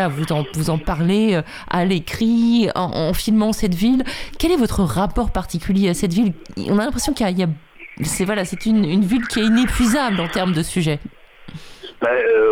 en, 0.69 0.77
parlez 0.77 1.35
euh, 1.35 1.41
à 1.69 1.85
l'écrit, 1.85 2.69
en, 2.75 3.13
filmant 3.13 3.53
cette 3.53 3.75
ville. 3.75 4.03
Quel 4.39 4.51
est 4.51 4.57
votre 4.57 4.83
rapport 4.83 5.31
particulier 5.31 5.89
à 5.89 5.93
cette 5.93 6.13
ville? 6.13 6.33
On 6.69 6.79
a 6.79 6.85
l'impression 6.85 7.13
qu'il 7.13 7.29
y 7.37 7.43
a, 7.43 7.47
c'est 8.03 8.25
voilà, 8.25 8.45
c'est 8.45 8.65
une, 8.65 9.01
ville 9.01 9.27
qui 9.27 9.39
est 9.39 9.45
inépuisable 9.45 10.19
en 10.19 10.27
termes 10.27 10.53
de 10.53 10.63
sujets. 10.63 10.99
Ben, 12.01 12.09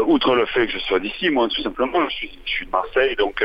outre 0.08 0.36
le 0.36 0.46
fait 0.46 0.68
que 0.68 0.74
je 0.74 0.80
sois 0.80 1.00
d'ici, 1.00 1.30
moi 1.30 1.48
tout 1.48 1.62
simplement, 1.64 2.08
je 2.10 2.16
suis, 2.16 2.40
je 2.46 2.66
de 2.66 2.70
Marseille, 2.70 3.16
donc 3.16 3.42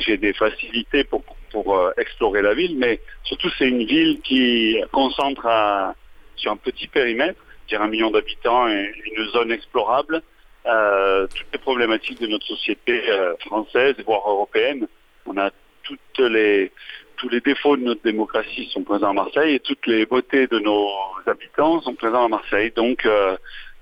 j'ai 0.00 0.16
des 0.16 0.32
facilités 0.32 1.04
pour 1.04 1.22
euh, 1.54 1.92
explorer 1.98 2.42
la 2.42 2.54
ville, 2.54 2.76
mais 2.78 3.00
surtout 3.24 3.48
c'est 3.58 3.68
une 3.68 3.84
ville 3.84 4.20
qui 4.22 4.76
concentre 4.92 5.46
à- 5.46 5.94
sur 6.36 6.52
un 6.52 6.56
petit 6.56 6.88
périmètre, 6.88 7.40
dire 7.68 7.82
un 7.82 7.88
million 7.88 8.10
d'habitants 8.10 8.68
et 8.68 8.92
une 9.16 9.24
zone 9.28 9.52
explorable, 9.52 10.22
euh, 10.66 11.26
toutes 11.26 11.52
les 11.52 11.58
problématiques 11.58 12.20
de 12.20 12.26
notre 12.26 12.46
société 12.46 13.02
euh, 13.10 13.34
française, 13.46 13.94
voire 14.06 14.28
européenne. 14.28 14.86
On 15.26 15.36
a 15.36 15.50
toutes 15.82 16.18
les 16.18 16.72
tous 17.16 17.28
les 17.28 17.40
défauts 17.40 17.76
de 17.76 17.82
notre 17.82 18.02
démocratie 18.02 18.70
sont 18.72 18.82
présents 18.82 19.10
à 19.10 19.12
Marseille 19.12 19.54
et 19.56 19.60
toutes 19.60 19.86
les 19.86 20.06
beautés 20.06 20.46
de 20.46 20.58
nos 20.58 20.88
habitants 21.26 21.82
sont 21.82 21.94
présents 21.94 22.24
à 22.24 22.28
Marseille. 22.28 22.72
Donc 22.74 23.04
euh, 23.04 23.36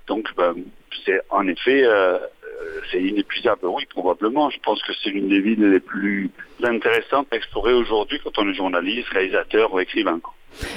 donc, 0.09 0.27
ben, 0.35 0.55
c'est 1.05 1.21
en 1.29 1.47
effet, 1.47 1.83
euh, 1.83 2.17
euh, 2.17 2.81
c'est 2.91 3.01
inépuisable. 3.01 3.67
Oui, 3.67 3.85
probablement. 3.85 4.49
Je 4.49 4.59
pense 4.59 4.81
que 4.81 4.91
c'est 5.01 5.11
l'une 5.11 5.29
des 5.29 5.39
villes 5.39 5.69
les 5.69 5.79
plus 5.79 6.31
intéressantes 6.67 7.27
à 7.31 7.35
explorer 7.35 7.73
aujourd'hui 7.73 8.19
quand 8.23 8.37
on 8.37 8.49
est 8.49 8.53
journaliste, 8.53 9.07
réalisateur 9.09 9.73
ou 9.73 9.79
écrivain. 9.79 10.19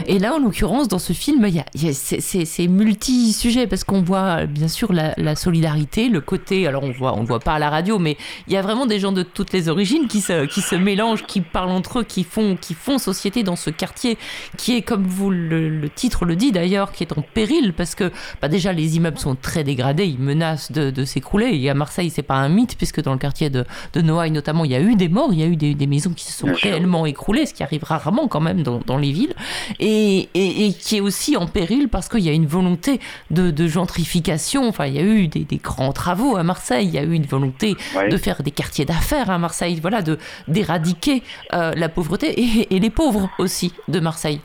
Et 0.06 0.18
là, 0.18 0.34
en 0.34 0.38
l'occurrence, 0.38 0.86
dans 0.86 0.98
ce 0.98 1.14
film, 1.14 1.46
il 1.48 1.54
y 1.54 1.58
a, 1.58 1.62
a- 1.62 1.92
c'est- 1.94 2.20
c'est 2.20 2.44
c'est 2.44 2.66
multi-sujet 2.68 3.66
parce 3.66 3.84
qu'on 3.84 4.02
voit 4.02 4.42
euh, 4.42 4.46
bien 4.46 4.68
sûr 4.68 4.92
la, 4.92 5.34
solidarité, 5.34 6.10
le 6.10 6.20
côté. 6.20 6.66
Alors, 6.66 6.82
on 6.84 6.90
voit, 6.92 7.14
on 7.16 7.24
voit 7.24 7.40
pas 7.40 7.54
à 7.54 7.58
la 7.58 7.70
radio, 7.70 7.98
mais 7.98 8.18
il 8.46 8.52
y 8.52 8.56
a 8.58 8.62
vraiment 8.62 8.84
des 8.84 9.00
gens 9.00 9.12
de 9.12 9.22
toutes 9.22 9.52
les 9.54 9.70
origines 9.70 10.08
qui 10.08 10.20
se, 10.20 10.44
qui 10.44 10.60
se 10.60 10.74
mélangent, 10.76 11.24
qui 11.26 11.40
parlent 11.40 11.70
entre 11.70 12.00
eux, 12.00 12.04
qui 12.04 12.22
font, 12.22 12.54
qui 12.60 12.74
font 12.74 12.98
société 12.98 13.42
dans 13.42 13.56
ce 13.56 13.70
quartier 13.70 14.18
qui 14.58 14.76
est, 14.76 14.82
comme 14.82 15.04
vous 15.06 15.30
le, 15.30 15.70
le 15.70 15.88
titre 15.88 16.26
le 16.26 16.36
dit 16.36 16.52
d'ailleurs, 16.52 16.92
qui 16.92 17.02
est 17.04 17.12
en 17.18 17.22
péril 17.22 17.72
parce 17.72 17.94
que 17.94 18.12
bah, 18.42 18.48
déjà 18.48 18.74
les 18.74 18.96
immeubles 18.96 19.18
sont 19.18 19.36
très 19.36 19.64
dégradés, 19.64 20.04
ils 20.04 20.18
menacent 20.20 20.70
de, 20.70 20.90
de 20.90 21.04
s'écrouler. 21.06 21.48
Et 21.54 21.70
à 21.70 21.74
Marseille, 21.74 22.10
c'est 22.10 22.22
pas 22.22 22.34
un 22.36 22.50
mythe 22.50 22.76
puisque 22.76 23.00
dans 23.02 23.12
le 23.12 23.18
quartier 23.18 23.48
de, 23.48 23.64
de 23.94 24.00
Noailles 24.02 24.30
notamment, 24.32 24.66
il 24.66 24.70
y 24.72 24.76
a 24.76 24.80
eu 24.80 24.96
des 24.96 25.08
morts, 25.08 25.32
il 25.32 25.40
y 25.40 25.42
a 25.42 25.46
eu 25.46 25.56
des, 25.56 25.71
des 25.74 25.86
maisons 25.86 26.12
qui 26.12 26.24
se 26.24 26.32
sont 26.32 26.46
Bien 26.46 26.54
sûr. 26.56 26.70
réellement 26.70 27.06
écroulées, 27.06 27.46
ce 27.46 27.54
qui 27.54 27.62
arrive 27.62 27.84
rarement 27.84 28.28
quand 28.28 28.40
même 28.40 28.62
dans, 28.62 28.78
dans 28.80 28.98
les 28.98 29.12
villes, 29.12 29.34
et, 29.80 30.28
et- 30.34 30.66
et 30.66 30.72
qui 30.72 30.96
est 30.96 31.00
aussi 31.00 31.36
en 31.36 31.46
péril 31.46 31.88
parce 31.88 32.08
qu'il 32.08 32.20
y 32.20 32.28
a 32.28 32.32
une 32.32 32.46
volonté 32.46 33.00
de, 33.30 33.50
de 33.50 33.66
gentrification. 33.68 34.66
Enfin, 34.68 34.86
il 34.86 34.94
y 34.94 34.98
a 34.98 35.02
eu 35.02 35.28
des, 35.28 35.44
des 35.44 35.56
grands 35.56 35.92
travaux 35.92 36.36
à 36.36 36.42
Marseille, 36.42 36.86
il 36.86 36.94
y 36.94 36.98
a 36.98 37.02
eu 37.02 37.12
une 37.12 37.26
volonté 37.26 37.74
de 38.10 38.16
faire 38.16 38.42
des 38.42 38.50
quartiers 38.50 38.84
d'affaires 38.84 39.30
à 39.30 39.38
Marseille, 39.38 39.78
voilà, 39.80 40.02
de 40.02 40.18
d'éradiquer 40.48 41.22
euh, 41.52 41.72
la 41.76 41.88
pauvreté 41.88 42.28
et, 42.40 42.74
et 42.74 42.78
les 42.80 42.90
pauvres 42.90 43.28
aussi 43.38 43.72
de 43.88 44.00
Marseille. 44.00 44.40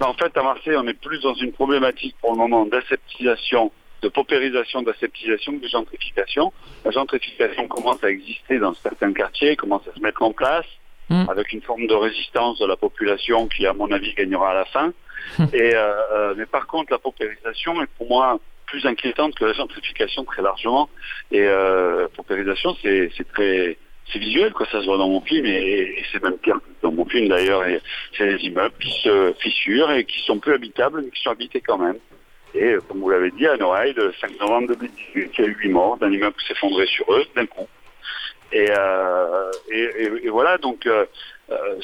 Ben, 0.00 0.06
en 0.06 0.14
fait, 0.14 0.36
à 0.36 0.42
Marseille, 0.42 0.74
on 0.76 0.86
est 0.88 0.94
plus 1.00 1.20
dans 1.22 1.34
une 1.34 1.52
problématique 1.52 2.16
pour 2.20 2.32
le 2.32 2.38
moment 2.38 2.66
d'aseptisation, 2.66 3.70
de 4.02 4.08
paupérisation, 4.08 4.82
d'aseptisation 4.82 5.52
de 5.52 5.66
gentrification. 5.66 6.52
La 6.84 6.90
gentrification 6.90 7.68
commence 7.68 8.02
à 8.04 8.10
exister 8.10 8.58
dans 8.58 8.74
certains 8.74 9.12
quartiers, 9.12 9.56
commence 9.56 9.86
à 9.88 9.94
se 9.94 10.00
mettre 10.00 10.22
en 10.22 10.32
place, 10.32 10.66
avec 11.28 11.52
une 11.52 11.62
forme 11.62 11.86
de 11.86 11.94
résistance 11.94 12.58
de 12.58 12.66
la 12.66 12.76
population 12.76 13.48
qui, 13.48 13.66
à 13.66 13.72
mon 13.72 13.90
avis, 13.90 14.12
gagnera 14.14 14.50
à 14.50 14.54
la 14.54 14.64
fin. 14.66 14.92
Et, 15.52 15.74
euh, 15.74 15.92
euh, 16.12 16.34
mais 16.36 16.46
par 16.46 16.66
contre, 16.66 16.92
la 16.92 16.98
paupérisation 16.98 17.82
est 17.82 17.90
pour 17.96 18.08
moi 18.08 18.38
plus 18.66 18.84
inquiétante 18.84 19.34
que 19.34 19.46
la 19.46 19.54
gentrification 19.54 20.24
très 20.24 20.42
largement. 20.42 20.90
Et 21.30 21.40
euh, 21.42 22.08
paupérisation, 22.14 22.76
c'est 22.82 23.10
c'est 23.16 23.26
très 23.32 23.78
c'est 24.12 24.18
visuel, 24.18 24.52
quoi. 24.52 24.66
Ça 24.70 24.80
se 24.80 24.86
voit 24.86 24.98
dans 24.98 25.08
mon 25.08 25.20
film 25.20 25.46
et, 25.46 25.98
et 25.98 26.04
c'est 26.12 26.22
même 26.22 26.38
pire 26.38 26.56
que 26.56 26.82
dans 26.82 26.92
mon 26.92 27.06
film 27.06 27.28
d'ailleurs. 27.28 27.66
Et 27.66 27.80
C'est 28.16 28.26
des 28.26 28.44
immeubles 28.44 28.74
qui 28.80 28.92
se 29.02 29.34
fissurent 29.40 29.90
et 29.90 30.04
qui 30.04 30.20
sont 30.20 30.38
peu 30.38 30.54
habitables, 30.54 31.02
mais 31.02 31.10
qui 31.10 31.22
sont 31.22 31.30
habités 31.30 31.60
quand 31.60 31.78
même. 31.78 31.96
Et 32.54 32.64
euh, 32.64 32.80
comme 32.88 33.00
vous 33.00 33.10
l'avez 33.10 33.30
dit, 33.30 33.46
à 33.46 33.56
Noël, 33.56 33.92
le 33.96 34.12
5 34.20 34.38
novembre 34.40 34.68
2018, 34.68 35.30
il 35.38 35.44
y 35.44 35.46
a 35.46 35.50
eu 35.50 35.56
8 35.60 35.68
morts 35.68 35.96
d'un 35.98 36.10
immeuble 36.10 36.34
qui 36.36 36.46
s'effondrait 36.46 36.86
sur 36.86 37.12
eux 37.12 37.24
d'un 37.36 37.46
coup. 37.46 37.66
Et, 38.52 38.66
euh, 38.70 39.50
et, 39.70 40.08
et- 40.24 40.28
voilà, 40.30 40.56
donc 40.56 40.86
euh, 40.86 41.04
euh, 41.50 41.76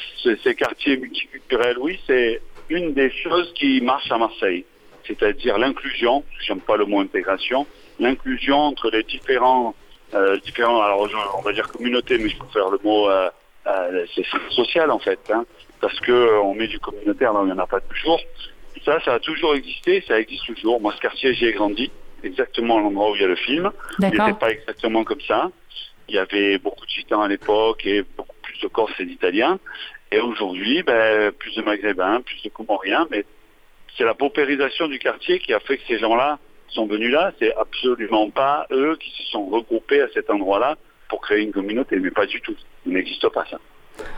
ces, 0.43 0.55
quartiers 0.55 0.97
multiculturels, 0.97 1.77
oui, 1.79 1.99
c'est 2.07 2.41
une 2.69 2.93
des 2.93 3.11
choses 3.11 3.53
qui 3.53 3.81
marche 3.81 4.11
à 4.11 4.17
Marseille, 4.17 4.65
c'est-à-dire 5.05 5.59
l'inclusion, 5.59 6.23
j'aime 6.47 6.61
pas 6.61 6.77
le 6.77 6.85
mot 6.85 7.01
intégration, 7.01 7.67
l'inclusion 7.99 8.57
entre 8.57 8.89
les 8.89 9.03
différents, 9.03 9.75
euh, 10.15 10.37
différents, 10.39 10.81
alors 10.81 11.07
on 11.37 11.41
va 11.41 11.53
dire 11.53 11.67
communautés, 11.71 12.17
mais 12.17 12.29
je 12.29 12.37
préfère 12.37 12.69
le 12.71 12.79
mot, 12.83 13.09
euh, 13.11 13.29
c'est 14.15 14.25
social 14.49 14.89
en 14.89 14.99
fait, 14.99 15.19
hein, 15.31 15.45
parce 15.81 15.99
que 15.99 16.39
on 16.39 16.55
met 16.55 16.67
du 16.67 16.79
communautaire 16.79 17.33
là 17.33 17.41
il 17.43 17.47
n'y 17.47 17.51
en 17.51 17.59
a 17.59 17.67
pas 17.67 17.81
toujours. 17.81 18.19
Ça, 18.85 18.99
ça 19.03 19.15
a 19.15 19.19
toujours 19.19 19.55
existé, 19.55 20.03
ça 20.07 20.19
existe 20.19 20.45
toujours. 20.45 20.79
Moi, 20.79 20.93
ce 20.95 21.01
quartier, 21.01 21.33
j'y 21.33 21.45
ai 21.45 21.53
grandi, 21.53 21.91
exactement 22.23 22.77
à 22.77 22.81
l'endroit 22.81 23.11
où 23.11 23.15
il 23.15 23.21
y 23.21 23.25
a 23.25 23.27
le 23.27 23.35
film. 23.35 23.71
Il 23.99 24.05
n'était 24.05 24.33
pas 24.33 24.51
exactement 24.51 25.03
comme 25.03 25.21
ça. 25.21 25.49
Il 26.07 26.15
y 26.15 26.19
avait 26.19 26.59
beaucoup 26.59 26.85
de 26.85 26.91
gitans 26.91 27.21
à 27.21 27.27
l'époque 27.27 27.83
et 27.85 28.03
beaucoup 28.15 28.35
plus 28.43 28.59
de 28.59 28.67
Corses 28.67 28.93
et 28.99 29.05
d'Italiens. 29.05 29.57
Et 30.11 30.19
aujourd'hui, 30.19 30.83
ben, 30.83 31.31
plus 31.31 31.55
de 31.55 31.63
Maghrébins, 31.63 32.21
plus 32.21 32.43
de 32.43 32.49
Comoriens, 32.49 33.07
mais 33.09 33.25
c'est 33.97 34.03
la 34.03 34.13
paupérisation 34.13 34.87
du 34.87 34.99
quartier 34.99 35.39
qui 35.39 35.53
a 35.53 35.59
fait 35.59 35.77
que 35.77 35.83
ces 35.87 35.97
gens-là 35.97 36.37
sont 36.69 36.85
venus 36.85 37.11
là. 37.11 37.31
C'est 37.39 37.55
absolument 37.55 38.29
pas 38.29 38.67
eux 38.71 38.97
qui 38.97 39.09
se 39.11 39.23
sont 39.31 39.47
regroupés 39.47 40.01
à 40.01 40.07
cet 40.13 40.29
endroit-là 40.29 40.77
pour 41.09 41.21
créer 41.21 41.41
une 41.41 41.51
communauté, 41.51 41.97
mais 41.97 42.11
pas 42.11 42.25
du 42.25 42.39
tout. 42.41 42.55
Il 42.85 42.93
n'existe 42.93 43.27
pas 43.29 43.45
ça. 43.49 43.57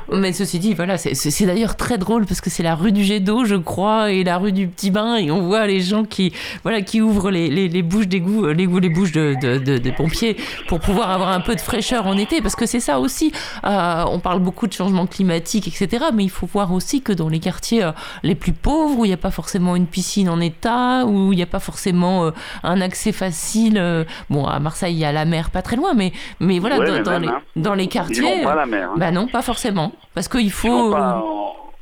Mais 0.09 0.31
ceci 0.31 0.59
dit, 0.59 0.73
voilà, 0.73 0.97
c'est- 0.97 1.45
d'ailleurs 1.45 1.75
très 1.75 1.97
drôle 1.97 2.25
parce 2.25 2.39
que 2.39 2.49
c'est 2.49 2.63
la 2.63 2.75
rue 2.75 2.93
du 2.93 3.03
jet 3.03 3.19
d'eau, 3.19 3.43
je 3.43 3.55
crois, 3.55 4.09
et 4.11 4.23
la 4.23 4.37
rue 4.37 4.53
du 4.53 4.67
petit 4.67 4.89
bain, 4.89 5.17
et 5.17 5.31
on 5.31 5.41
voit 5.41 5.67
les 5.67 5.81
gens 5.81 6.05
qui, 6.05 6.31
voilà, 6.63 6.81
qui 6.81 7.01
ouvrent 7.01 7.29
les, 7.29 7.49
les, 7.49 7.67
les 7.67 7.81
bouches 7.83 8.07
d'égout, 8.07 8.45
les, 8.47 8.65
les 8.67 8.89
bouches 8.89 9.11
de, 9.11 9.35
de- 9.41 9.57
de- 9.57 9.77
des 9.77 9.91
pompiers 9.91 10.37
pour 10.69 10.79
pouvoir 10.79 11.11
avoir 11.11 11.29
un 11.29 11.41
peu 11.41 11.55
de 11.55 11.59
fraîcheur 11.59 12.07
en 12.07 12.17
été, 12.17 12.41
parce 12.41 12.55
que 12.55 12.65
c'est 12.65 12.79
ça 12.79 12.99
aussi. 13.01 13.33
euh, 13.65 14.05
on 14.09 14.19
parle 14.19 14.39
beaucoup 14.39 14.67
de 14.67 14.71
changement 14.73 15.07
climatique, 15.07 15.67
etc., 15.67 16.05
mais 16.13 16.23
il 16.23 16.29
faut 16.29 16.45
voir 16.47 16.71
aussi 16.71 17.01
que 17.01 17.11
dans 17.11 17.27
les 17.27 17.39
quartiers 17.39 17.83
euh, 17.83 17.91
les 18.23 18.35
plus 18.35 18.53
pauvres, 18.53 18.99
où 18.99 19.03
il 19.05 19.09
n'y 19.09 19.13
a 19.13 19.17
pas 19.17 19.31
forcément 19.31 19.75
une 19.75 19.87
piscine 19.87 20.29
en 20.29 20.39
état, 20.39 21.05
où 21.05 21.33
il 21.33 21.35
n'y 21.35 21.43
a 21.43 21.47
pas 21.47 21.59
forcément 21.59 22.23
euh, 22.27 22.31
un 22.63 22.79
accès 22.79 23.11
facile. 23.11 23.77
bon, 24.29 24.45
à 24.45 24.59
Marseille, 24.59 24.93
il 24.93 24.99
y 24.99 25.05
a 25.05 25.11
la 25.11 25.25
mer 25.25 25.49
pas 25.49 25.61
très 25.61 25.75
loin, 25.75 25.93
mais, 25.93 26.13
mais 26.39 26.59
voilà, 26.59 26.79
Ouais, 26.79 26.87
dans, 26.87 26.93
mais 26.93 27.03
dans 27.03 27.11
même, 27.11 27.21
les, 27.23 27.27
hein. 27.27 27.41
dans 27.57 27.73
les 27.73 27.83
Ils 27.83 27.89
quartiers. 27.89 28.21
vont 28.21 28.43
pas 28.43 28.53
à 28.53 28.55
la 28.55 28.65
mer, 28.65 28.89
hein. 28.91 28.95
Bah 28.97 29.11
non, 29.11 29.27
pas 29.27 29.41
forcément. 29.41 29.66
Parce 30.13 30.27
qu'il 30.27 30.51
faut. 30.51 30.91
pas 30.91 31.23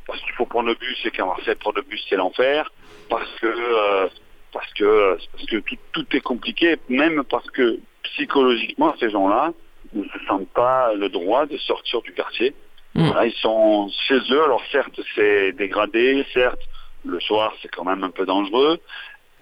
Parce 0.06 0.20
qu'il 0.20 0.32
faut 0.32 0.46
prendre 0.46 0.68
le 0.68 0.74
bus 0.74 0.98
et 1.04 1.10
qu'à 1.10 1.24
Marseille, 1.24 1.54
prendre 1.56 1.76
le 1.76 1.82
bus, 1.82 2.04
c'est 2.08 2.16
l'enfer. 2.16 2.70
Parce 3.08 3.30
que, 3.40 3.46
euh, 3.46 4.08
parce 4.52 4.72
que, 4.74 5.18
parce 5.32 5.46
que 5.46 5.56
tout, 5.58 5.76
tout 5.92 6.16
est 6.16 6.20
compliqué, 6.20 6.76
même 6.88 7.22
parce 7.24 7.48
que 7.50 7.78
psychologiquement, 8.02 8.94
ces 8.98 9.10
gens-là 9.10 9.52
ne 9.92 10.04
se 10.04 10.18
sentent 10.26 10.48
pas 10.48 10.94
le 10.94 11.08
droit 11.08 11.46
de 11.46 11.56
sortir 11.58 12.02
du 12.02 12.12
quartier. 12.12 12.54
Voilà, 12.94 13.26
ils 13.26 13.34
sont 13.34 13.90
chez 14.08 14.18
eux, 14.30 14.42
alors 14.42 14.62
certes, 14.72 14.98
c'est 15.14 15.52
dégradé, 15.52 16.24
certes, 16.32 16.62
le 17.04 17.20
soir, 17.20 17.52
c'est 17.60 17.68
quand 17.68 17.84
même 17.84 18.02
un 18.02 18.10
peu 18.10 18.24
dangereux, 18.24 18.78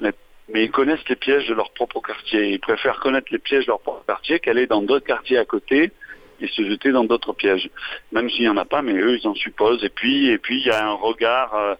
mais, 0.00 0.12
mais 0.48 0.64
ils 0.64 0.72
connaissent 0.72 1.08
les 1.08 1.14
pièges 1.14 1.46
de 1.46 1.54
leur 1.54 1.70
propre 1.70 2.00
quartier. 2.00 2.48
Ils 2.50 2.58
préfèrent 2.58 2.98
connaître 2.98 3.28
les 3.30 3.38
pièges 3.38 3.66
de 3.66 3.70
leur 3.70 3.80
propre 3.80 4.04
quartier 4.06 4.40
qu'aller 4.40 4.66
dans 4.66 4.82
d'autres 4.82 5.06
quartiers 5.06 5.38
à 5.38 5.44
côté 5.44 5.92
et 6.40 6.48
se 6.48 6.62
jeter 6.62 6.92
dans 6.92 7.04
d'autres 7.04 7.32
pièges. 7.32 7.70
Même 8.12 8.28
s'il 8.30 8.42
n'y 8.42 8.48
en 8.48 8.56
a 8.56 8.64
pas, 8.64 8.82
mais 8.82 8.94
eux, 8.94 9.18
ils 9.18 9.26
en 9.26 9.34
supposent. 9.34 9.84
Et 9.84 9.88
puis, 9.88 10.28
et 10.28 10.38
puis, 10.38 10.60
il 10.60 10.66
y 10.66 10.70
a 10.70 10.86
un 10.86 10.94
regard, 10.94 11.54
euh, 11.54 11.74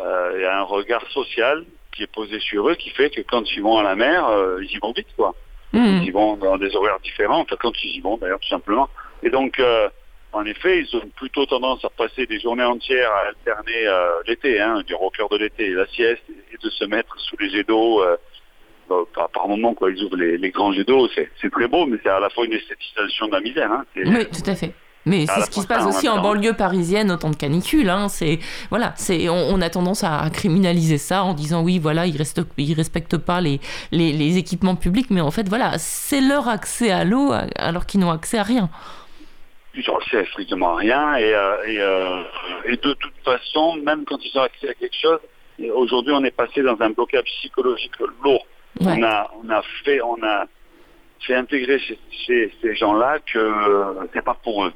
euh, 0.00 0.32
il 0.36 0.42
y 0.42 0.46
a 0.46 0.58
un 0.58 0.62
regard 0.62 1.04
social 1.10 1.64
qui 1.94 2.02
est 2.02 2.12
posé 2.12 2.40
sur 2.40 2.68
eux, 2.68 2.74
qui 2.74 2.90
fait 2.90 3.10
que 3.10 3.22
quand 3.22 3.50
ils 3.52 3.62
vont 3.62 3.78
à 3.78 3.82
la 3.82 3.94
mer, 3.94 4.26
euh, 4.28 4.58
ils 4.62 4.76
y 4.76 4.78
vont 4.78 4.92
vite, 4.92 5.08
quoi. 5.16 5.34
Ils 5.72 6.04
y 6.04 6.10
vont 6.12 6.36
dans 6.36 6.56
des 6.56 6.74
horaires 6.76 7.00
différents, 7.02 7.40
enfin 7.40 7.56
quand 7.58 7.72
ils 7.82 7.96
y 7.96 8.00
vont 8.00 8.16
d'ailleurs, 8.16 8.38
tout 8.38 8.48
simplement. 8.48 8.88
Et 9.24 9.30
donc, 9.30 9.58
euh, 9.58 9.88
en 10.32 10.44
effet, 10.44 10.80
ils 10.80 10.96
ont 10.96 11.08
plutôt 11.16 11.46
tendance 11.46 11.84
à 11.84 11.90
passer 11.90 12.26
des 12.26 12.38
journées 12.38 12.64
entières 12.64 13.10
à 13.10 13.28
alterner 13.28 13.86
euh, 13.86 14.22
l'été, 14.26 14.60
hein, 14.60 14.82
dire 14.86 15.02
au 15.02 15.10
cœur 15.10 15.28
de 15.28 15.36
l'été, 15.36 15.70
la 15.70 15.86
sieste, 15.86 16.22
et 16.28 16.56
de 16.62 16.70
se 16.70 16.84
mettre 16.84 17.18
sous 17.18 17.36
les 17.40 17.50
jets 17.50 17.64
d'eau. 17.64 18.04
Bah, 18.88 19.28
par, 19.32 19.48
moment, 19.48 19.74
quoi, 19.74 19.90
ils 19.90 20.02
ouvrent 20.02 20.16
les, 20.16 20.38
les 20.38 20.50
grands 20.50 20.72
jets 20.72 20.84
d'eau, 20.84 21.08
c'est 21.14 21.50
très 21.50 21.68
beau, 21.68 21.86
mais 21.86 21.98
c'est 22.02 22.10
à 22.10 22.20
la 22.20 22.30
fois 22.30 22.44
une 22.46 22.52
esthétisation 22.52 23.26
de 23.28 23.32
la 23.32 23.40
misère. 23.40 23.70
Hein. 23.72 23.84
Oui, 23.96 24.26
tout 24.26 24.50
à 24.50 24.54
fait. 24.54 24.72
Mais 25.06 25.26
c'est 25.26 25.42
ce 25.42 25.50
qui 25.50 25.60
se 25.60 25.66
passe 25.66 25.84
en 25.84 25.90
aussi 25.90 26.08
en 26.08 26.22
banlieue 26.22 26.54
parisienne 26.54 27.10
au 27.12 27.16
temps 27.16 27.28
de 27.28 27.36
canicule. 27.36 27.90
Hein. 27.90 28.08
C'est 28.08 28.38
voilà, 28.70 28.94
c'est 28.96 29.28
on, 29.28 29.34
on 29.50 29.60
a 29.60 29.68
tendance 29.68 30.02
à 30.02 30.26
criminaliser 30.32 30.96
ça 30.96 31.24
en 31.24 31.34
disant 31.34 31.62
oui, 31.62 31.78
voilà, 31.78 32.06
ils 32.06 32.16
restent, 32.16 32.40
ils 32.56 32.72
respectent 32.72 33.18
pas 33.18 33.42
les, 33.42 33.60
les, 33.92 34.12
les 34.12 34.38
équipements 34.38 34.76
publics, 34.76 35.08
mais 35.10 35.20
en 35.20 35.30
fait 35.30 35.46
voilà, 35.46 35.76
c'est 35.76 36.22
leur 36.22 36.48
accès 36.48 36.90
à 36.90 37.04
l'eau 37.04 37.32
alors 37.56 37.84
qu'ils 37.84 38.00
n'ont 38.00 38.10
accès 38.10 38.38
à 38.38 38.44
rien. 38.44 38.70
ils 39.74 39.88
ont 39.90 39.96
accès 39.98 40.18
à 40.18 40.24
strictement 40.26 40.74
rien 40.74 41.16
et, 41.16 41.34
euh, 41.34 41.56
et, 41.66 41.78
euh, 41.80 42.22
et 42.64 42.76
de 42.76 42.92
toute 42.94 43.12
façon, 43.24 43.76
même 43.76 44.04
quand 44.04 44.18
ils 44.24 44.38
ont 44.38 44.42
accès 44.42 44.70
à 44.70 44.74
quelque 44.74 44.96
chose, 45.00 45.18
aujourd'hui 45.74 46.12
on 46.14 46.24
est 46.24 46.30
passé 46.30 46.62
dans 46.62 46.76
un 46.80 46.90
blocage 46.90 47.24
psychologique 47.40 47.92
lourd. 48.22 48.46
On 48.98 49.02
a 49.02 49.30
on 49.42 49.48
a 49.50 49.62
fait 49.84 50.00
on 50.00 50.22
a 50.22 50.46
fait 51.20 51.34
intégrer 51.34 51.78
chez, 51.78 51.98
chez 52.10 52.52
ces 52.60 52.74
gens-là 52.74 53.18
que 53.20 53.38
euh, 53.38 54.06
c'est 54.12 54.24
pas 54.24 54.34
pour 54.42 54.64
eux. 54.66 54.72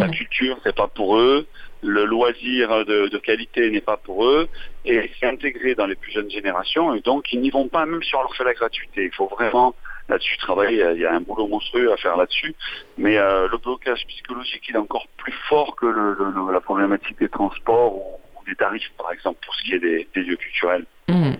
La 0.00 0.08
culture 0.08 0.56
c'est 0.64 0.74
pas 0.74 0.88
pour 0.88 1.18
eux, 1.18 1.46
le 1.82 2.04
loisir 2.06 2.84
de, 2.86 3.08
de 3.08 3.18
qualité 3.18 3.70
n'est 3.70 3.82
pas 3.82 3.98
pour 3.98 4.24
eux 4.24 4.48
et 4.86 5.10
c'est 5.20 5.26
intégré 5.26 5.74
dans 5.74 5.86
les 5.86 5.94
plus 5.96 6.10
jeunes 6.12 6.30
générations 6.30 6.94
et 6.94 7.00
donc 7.00 7.30
ils 7.32 7.40
n'y 7.40 7.50
vont 7.50 7.68
pas 7.68 7.84
même 7.84 8.02
si 8.02 8.14
on 8.16 8.22
leur 8.22 8.34
fait 8.34 8.44
la 8.44 8.54
gratuité. 8.54 9.04
Il 9.04 9.14
faut 9.14 9.28
vraiment 9.28 9.74
là-dessus 10.08 10.36
travailler. 10.38 10.82
Il 10.94 11.00
y 11.00 11.06
a 11.06 11.12
un 11.14 11.20
boulot 11.20 11.46
monstrueux 11.46 11.92
à 11.92 11.96
faire 11.98 12.16
là-dessus. 12.16 12.54
Mais 12.98 13.18
euh, 13.18 13.48
le 13.52 13.58
blocage 13.58 14.04
psychologique, 14.08 14.62
il 14.68 14.74
est 14.74 14.78
encore 14.78 15.06
plus 15.18 15.32
fort 15.48 15.76
que 15.76 15.86
le- 15.86 16.52
la 16.52 16.60
problématique 16.60 17.18
des 17.20 17.28
transports 17.28 17.94
ou, 17.94 18.18
ou 18.40 18.44
des 18.46 18.56
tarifs, 18.56 18.90
par 18.98 19.12
exemple, 19.12 19.38
pour 19.44 19.54
ce 19.54 19.62
qui 19.62 19.74
est 19.74 19.78
des, 19.78 20.08
des 20.14 20.22
lieux 20.22 20.36
culturels. 20.36 20.86
Mhm. 21.08 21.36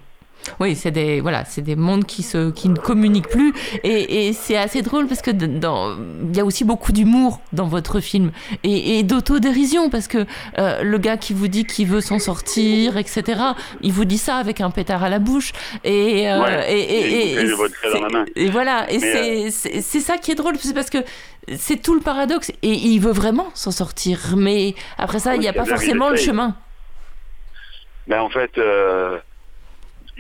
Oui, 0.61 0.75
c'est 0.77 0.91
des 0.91 1.21
voilà, 1.21 1.45
c'est 1.45 1.63
des 1.63 1.77
mondes 1.77 2.05
qui 2.05 2.23
se 2.23 2.51
qui 2.51 2.69
ne 2.69 2.77
communiquent 2.77 3.29
plus. 3.29 3.53
Et, 3.85 4.29
et 4.29 4.33
c'est 4.33 4.57
assez 4.57 4.83
drôle 4.83 5.07
parce 5.07 5.23
que 5.23 5.31
dans 5.31 5.97
il 6.29 6.37
y 6.37 6.41
a 6.41 6.45
aussi 6.45 6.65
beaucoup 6.65 6.93
d'humour 6.93 7.41
dans 7.53 7.67
votre 7.67 8.01
film. 8.01 8.33
Et, 8.65 8.99
et 8.99 9.03
d'autodérision 9.03 9.91
parce 9.91 10.09
que 10.09 10.27
euh, 10.59 10.83
le 10.83 10.99
gars 10.99 11.17
qui 11.17 11.33
vous 11.33 11.49
dit 11.49 11.65
qu'il 11.65 11.87
veut 11.87 12.01
s'en 12.01 12.19
sortir, 12.19 12.97
etc. 12.97 13.41
Il 13.83 13.93
vous 13.93 14.05
dit 14.05 14.19
ça 14.19 14.37
avec 14.37 14.61
un 14.61 14.71
pétard 14.71 15.03
à 15.03 15.09
la 15.09 15.19
bouche. 15.19 15.53
Et 15.85 16.31
euh, 16.31 16.43
Ouais, 16.43 16.73
et, 16.73 17.39
et 17.39 17.47
et 18.37 18.51
voilà 18.51 18.91
et 18.91 18.99
c'est 18.99 19.47
euh, 19.47 19.49
c'est 19.51 19.81
c'est 19.81 20.01
ça 20.01 20.19
qui 20.19 20.33
est 20.33 20.35
drôle 20.35 20.57
c'est 20.59 20.75
parce 20.75 20.91
que 20.91 20.99
c'est 21.57 21.81
tout 21.81 21.95
le 21.95 22.01
paradoxe. 22.01 22.51
Et 22.63 22.73
il 22.73 22.99
veut 22.99 23.13
vraiment 23.13 23.49
s'en 23.55 23.71
sortir 23.71 24.35
mais 24.37 24.75
après 24.99 25.19
ça 25.19 25.35
il 25.37 25.41
n'y 25.41 25.49
a 25.49 25.53
pas 25.53 25.65
forcément 25.65 26.11
le 26.11 26.17
chemin. 26.17 26.57
Mais 28.09 28.19
en 28.19 28.29
fait, 28.29 28.51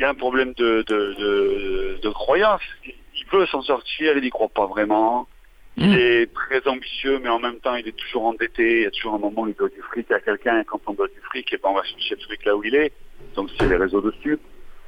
il 0.02 0.06
y 0.06 0.08
a 0.08 0.10
un 0.10 0.14
problème 0.14 0.52
de, 0.54 0.82
de, 0.88 1.14
de, 1.14 1.98
de 2.02 2.08
croyance. 2.08 2.60
Il 2.84 3.24
veut 3.30 3.46
s'en 3.46 3.62
sortir, 3.62 4.16
il 4.16 4.22
n'y 4.24 4.30
croit 4.30 4.48
pas 4.48 4.66
vraiment. 4.66 5.28
Il 5.76 5.96
est 5.96 6.34
très 6.34 6.66
ambitieux, 6.66 7.20
mais 7.20 7.28
en 7.28 7.38
même 7.38 7.60
temps, 7.60 7.76
il 7.76 7.86
est 7.86 7.96
toujours 7.96 8.24
endetté. 8.24 8.78
Il 8.78 8.82
y 8.82 8.86
a 8.86 8.90
toujours 8.90 9.14
un 9.14 9.18
moment 9.18 9.42
où 9.42 9.48
il 9.48 9.54
doit 9.54 9.68
du 9.68 9.80
fric 9.80 10.10
à 10.10 10.18
quelqu'un. 10.18 10.60
Et 10.60 10.64
quand 10.64 10.80
on 10.88 10.94
doit 10.94 11.06
du 11.06 11.20
fric, 11.20 11.52
et 11.52 11.56
ben, 11.56 11.68
on 11.70 11.74
va 11.74 11.84
chercher 11.84 12.16
le 12.16 12.20
fric 12.22 12.44
là 12.44 12.56
où 12.56 12.64
il 12.64 12.74
est. 12.74 12.92
Donc, 13.36 13.48
c'est 13.56 13.68
les 13.68 13.76
réseaux 13.76 14.00
de 14.00 14.10
stup. 14.18 14.40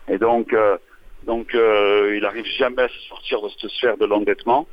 Et 0.09 0.19
donc, 0.19 0.53
euh, 0.53 0.79
donc 1.23 1.55
euh, 1.55 2.17
il 2.17 2.23
n'arrive 2.23 2.47
jamais 2.59 2.83
à 2.83 2.89
se 2.89 2.99
sortir 3.09 3.41
de 3.41 3.51
cette 3.51 3.71
sphère 3.71 3.97
de 3.97 4.07
l'endettement. 4.07 4.67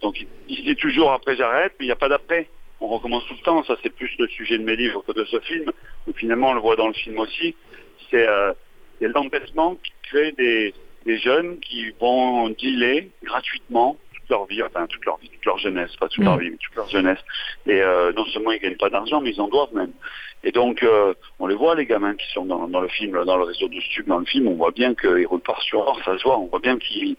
Donc, 0.00 0.18
il, 0.48 0.64
dit 0.64 0.76
toujours 0.76 1.12
après 1.12 1.36
j'arrête, 1.36 1.74
mais 1.78 1.84
il 1.84 1.88
n'y 1.88 1.92
a 1.92 1.96
pas 1.96 2.08
d'après. 2.08 2.48
On 2.80 2.88
recommence 2.88 3.26
tout 3.26 3.34
le 3.34 3.44
temps. 3.44 3.62
Ça, 3.64 3.76
c'est 3.82 3.94
plus 3.94 4.10
le 4.18 4.28
sujet 4.28 4.56
de 4.56 4.64
mes 4.64 4.76
livres 4.76 5.04
que 5.06 5.12
de 5.12 5.26
ce 5.26 5.38
film. 5.40 5.70
Finalement, 6.16 6.52
on 6.52 6.54
le 6.54 6.60
voit 6.60 6.76
dans 6.76 6.88
le 6.88 6.94
film 6.94 7.18
aussi. 7.18 7.54
C'est 8.10 8.26
euh, 8.26 8.54
il 9.00 9.04
y 9.04 9.10
a 9.10 9.12
l'endettement 9.12 9.76
qui 9.76 9.92
crée 10.04 10.32
des, 10.32 10.74
des 11.06 11.18
jeunes 11.18 11.58
qui 11.60 11.90
vont 12.00 12.48
dealer 12.50 13.10
gratuitement 13.22 13.96
toute 14.14 14.28
leur 14.30 14.46
vie, 14.46 14.62
enfin 14.62 14.86
toute 14.86 15.04
leur 15.04 15.18
vie, 15.18 15.28
toute 15.28 15.44
leur 15.44 15.58
jeunesse, 15.58 15.94
pas 15.96 16.08
toute 16.08 16.24
leur 16.24 16.36
Mm. 16.36 16.40
vie, 16.40 16.50
mais 16.50 16.56
toute 16.56 16.76
leur 16.76 16.88
jeunesse. 16.88 17.18
Et 17.66 17.80
euh, 17.82 18.12
non 18.12 18.24
seulement 18.26 18.52
ils 18.52 18.60
gagnent 18.60 18.76
pas 18.76 18.90
d'argent, 18.90 19.20
mais 19.20 19.30
ils 19.30 19.40
en 19.40 19.48
doivent 19.48 19.74
même. 19.74 19.92
Et 20.44 20.52
donc, 20.52 20.82
euh, 20.82 21.14
on 21.38 21.46
les 21.46 21.54
voit, 21.54 21.74
les 21.74 21.86
gamins 21.86 22.14
qui 22.14 22.30
sont 22.32 22.44
dans, 22.44 22.68
dans 22.68 22.80
le 22.80 22.88
film, 22.88 23.24
dans 23.24 23.36
le 23.36 23.44
réseau 23.44 23.68
de 23.68 23.80
stupes, 23.80 24.06
dans 24.06 24.18
le 24.18 24.26
film, 24.26 24.46
on 24.48 24.54
voit 24.54 24.72
bien 24.72 24.94
qu'ils 24.94 25.26
par 25.44 25.60
sur 25.62 25.80
or, 25.80 25.98
ça 26.04 26.18
se 26.18 26.22
voit, 26.22 26.38
on 26.38 26.46
voit 26.46 26.60
bien 26.60 26.78
qu'ils 26.78 27.16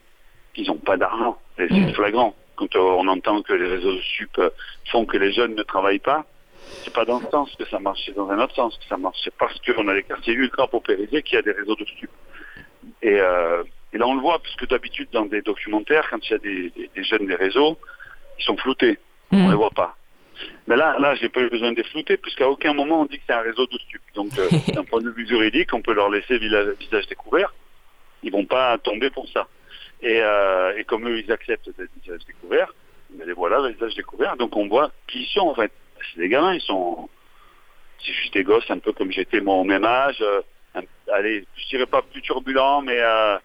qu'ils 0.53 0.68
n'ont 0.68 0.77
pas 0.77 0.95
d'argent. 0.95 1.38
C'est 1.57 1.93
flagrant. 1.93 2.34
Quand 2.56 2.73
euh, 2.76 2.80
on 2.80 3.07
entend 3.07 3.41
que 3.41 3.53
les 3.53 3.68
réseaux 3.68 3.93
de 3.93 4.02
euh, 4.39 4.49
font 4.91 5.06
que 5.06 5.18
les 5.18 5.34
jeunes 5.34 5.56
ne 5.56 5.64
travaillent 5.64 5.99
pas, 5.99 6.26
c'est 6.83 6.93
pas 6.93 7.05
dans 7.05 7.19
ce 7.19 7.29
sens 7.29 7.53
que 7.55 7.65
ça 7.65 7.79
marche, 7.79 8.01
c'est 8.05 8.15
dans 8.15 8.29
un 8.29 8.39
autre 8.39 8.55
sens 8.55 8.77
que 8.77 8.85
ça 8.85 8.97
marche. 8.97 9.17
C'est 9.23 9.33
parce 9.35 9.59
qu'on 9.61 9.87
a 9.87 9.93
des 9.93 10.03
quartiers 10.03 10.33
ultra 10.33 10.67
paupérisés 10.67 11.21
qu'il 11.23 11.35
y 11.35 11.39
a 11.39 11.41
des 11.41 11.51
réseaux 11.51 11.75
de 11.75 11.85
stupes. 11.85 12.09
Et, 13.01 13.19
euh, 13.19 13.63
et 13.93 13.97
là, 13.97 14.07
on 14.07 14.15
le 14.15 14.21
voit, 14.21 14.39
parce 14.39 14.55
que 14.55 14.65
d'habitude, 14.65 15.09
dans 15.11 15.25
des 15.25 15.41
documentaires, 15.41 16.07
quand 16.09 16.19
il 16.27 16.31
y 16.31 16.35
a 16.35 16.37
des, 16.37 16.69
des- 16.71 16.89
des 16.95 17.03
jeunes 17.03 17.25
des 17.27 17.35
réseaux, 17.35 17.77
ils 18.39 18.43
sont 18.43 18.57
floutés. 18.57 18.99
On 19.31 19.49
les 19.49 19.55
voit 19.55 19.71
pas. 19.71 19.95
Mais 20.67 20.75
là, 20.75 20.97
là, 20.99 21.15
j'ai 21.15 21.29
pas 21.29 21.41
eu 21.41 21.49
besoin 21.49 21.71
de 21.71 21.77
les 21.77 21.83
flouter, 21.85 22.17
puisqu'à 22.17 22.49
aucun 22.49 22.73
moment 22.73 23.01
on 23.01 23.05
dit 23.05 23.17
que 23.17 23.23
c'est 23.25 23.33
un 23.33 23.41
réseau 23.41 23.65
de 23.67 23.77
stupes. 23.79 24.01
Donc, 24.13 24.37
euh, 24.37 24.49
d'un 24.73 24.83
point 24.83 25.01
de 25.01 25.09
vue 25.09 25.25
juridique, 25.27 25.73
on 25.73 25.81
peut 25.81 25.93
leur 25.93 26.09
laisser 26.09 26.37
visage 26.37 27.07
découvert. 27.07 27.53
Ils 28.23 28.31
vont 28.31 28.45
pas 28.45 28.77
tomber 28.79 29.09
pour 29.09 29.27
ça. 29.29 29.47
Et, 30.01 30.19
euh, 30.21 30.77
et 30.77 30.83
comme 30.83 31.07
eux, 31.07 31.19
ils 31.19 31.31
acceptent 31.31 31.69
d'être 31.77 31.89
visage 32.03 32.25
découvert, 32.27 32.73
mais 33.17 33.25
les 33.25 33.33
voilà, 33.33 33.59
le 33.61 33.69
visage 33.73 33.95
découvert. 33.95 34.35
Donc, 34.35 34.55
on 34.57 34.67
voit 34.67 34.91
qui 35.07 35.21
ils 35.21 35.27
sont, 35.27 35.47
en 35.47 35.55
fait. 35.55 35.71
C'est 36.13 36.19
des 36.19 36.30
gamins, 36.30 36.53
ils 36.53 36.61
sont... 36.61 37.09
C'est 37.99 38.13
juste 38.13 38.34
des 38.34 38.43
gosses, 38.43 38.69
un 38.69 38.80
peu 38.80 38.93
comme 38.93 39.11
j'étais 39.11 39.41
moi 39.41 39.55
au 39.55 39.63
même 39.63 39.85
âge. 39.85 40.22
euh, 40.22 40.41
allez, 41.11 41.45
je 41.55 41.67
dirais 41.67 41.85
pas 41.85 42.01
plus 42.01 42.22
turbulent, 42.22 42.81
mais 42.81 42.99
euh, 42.99 43.38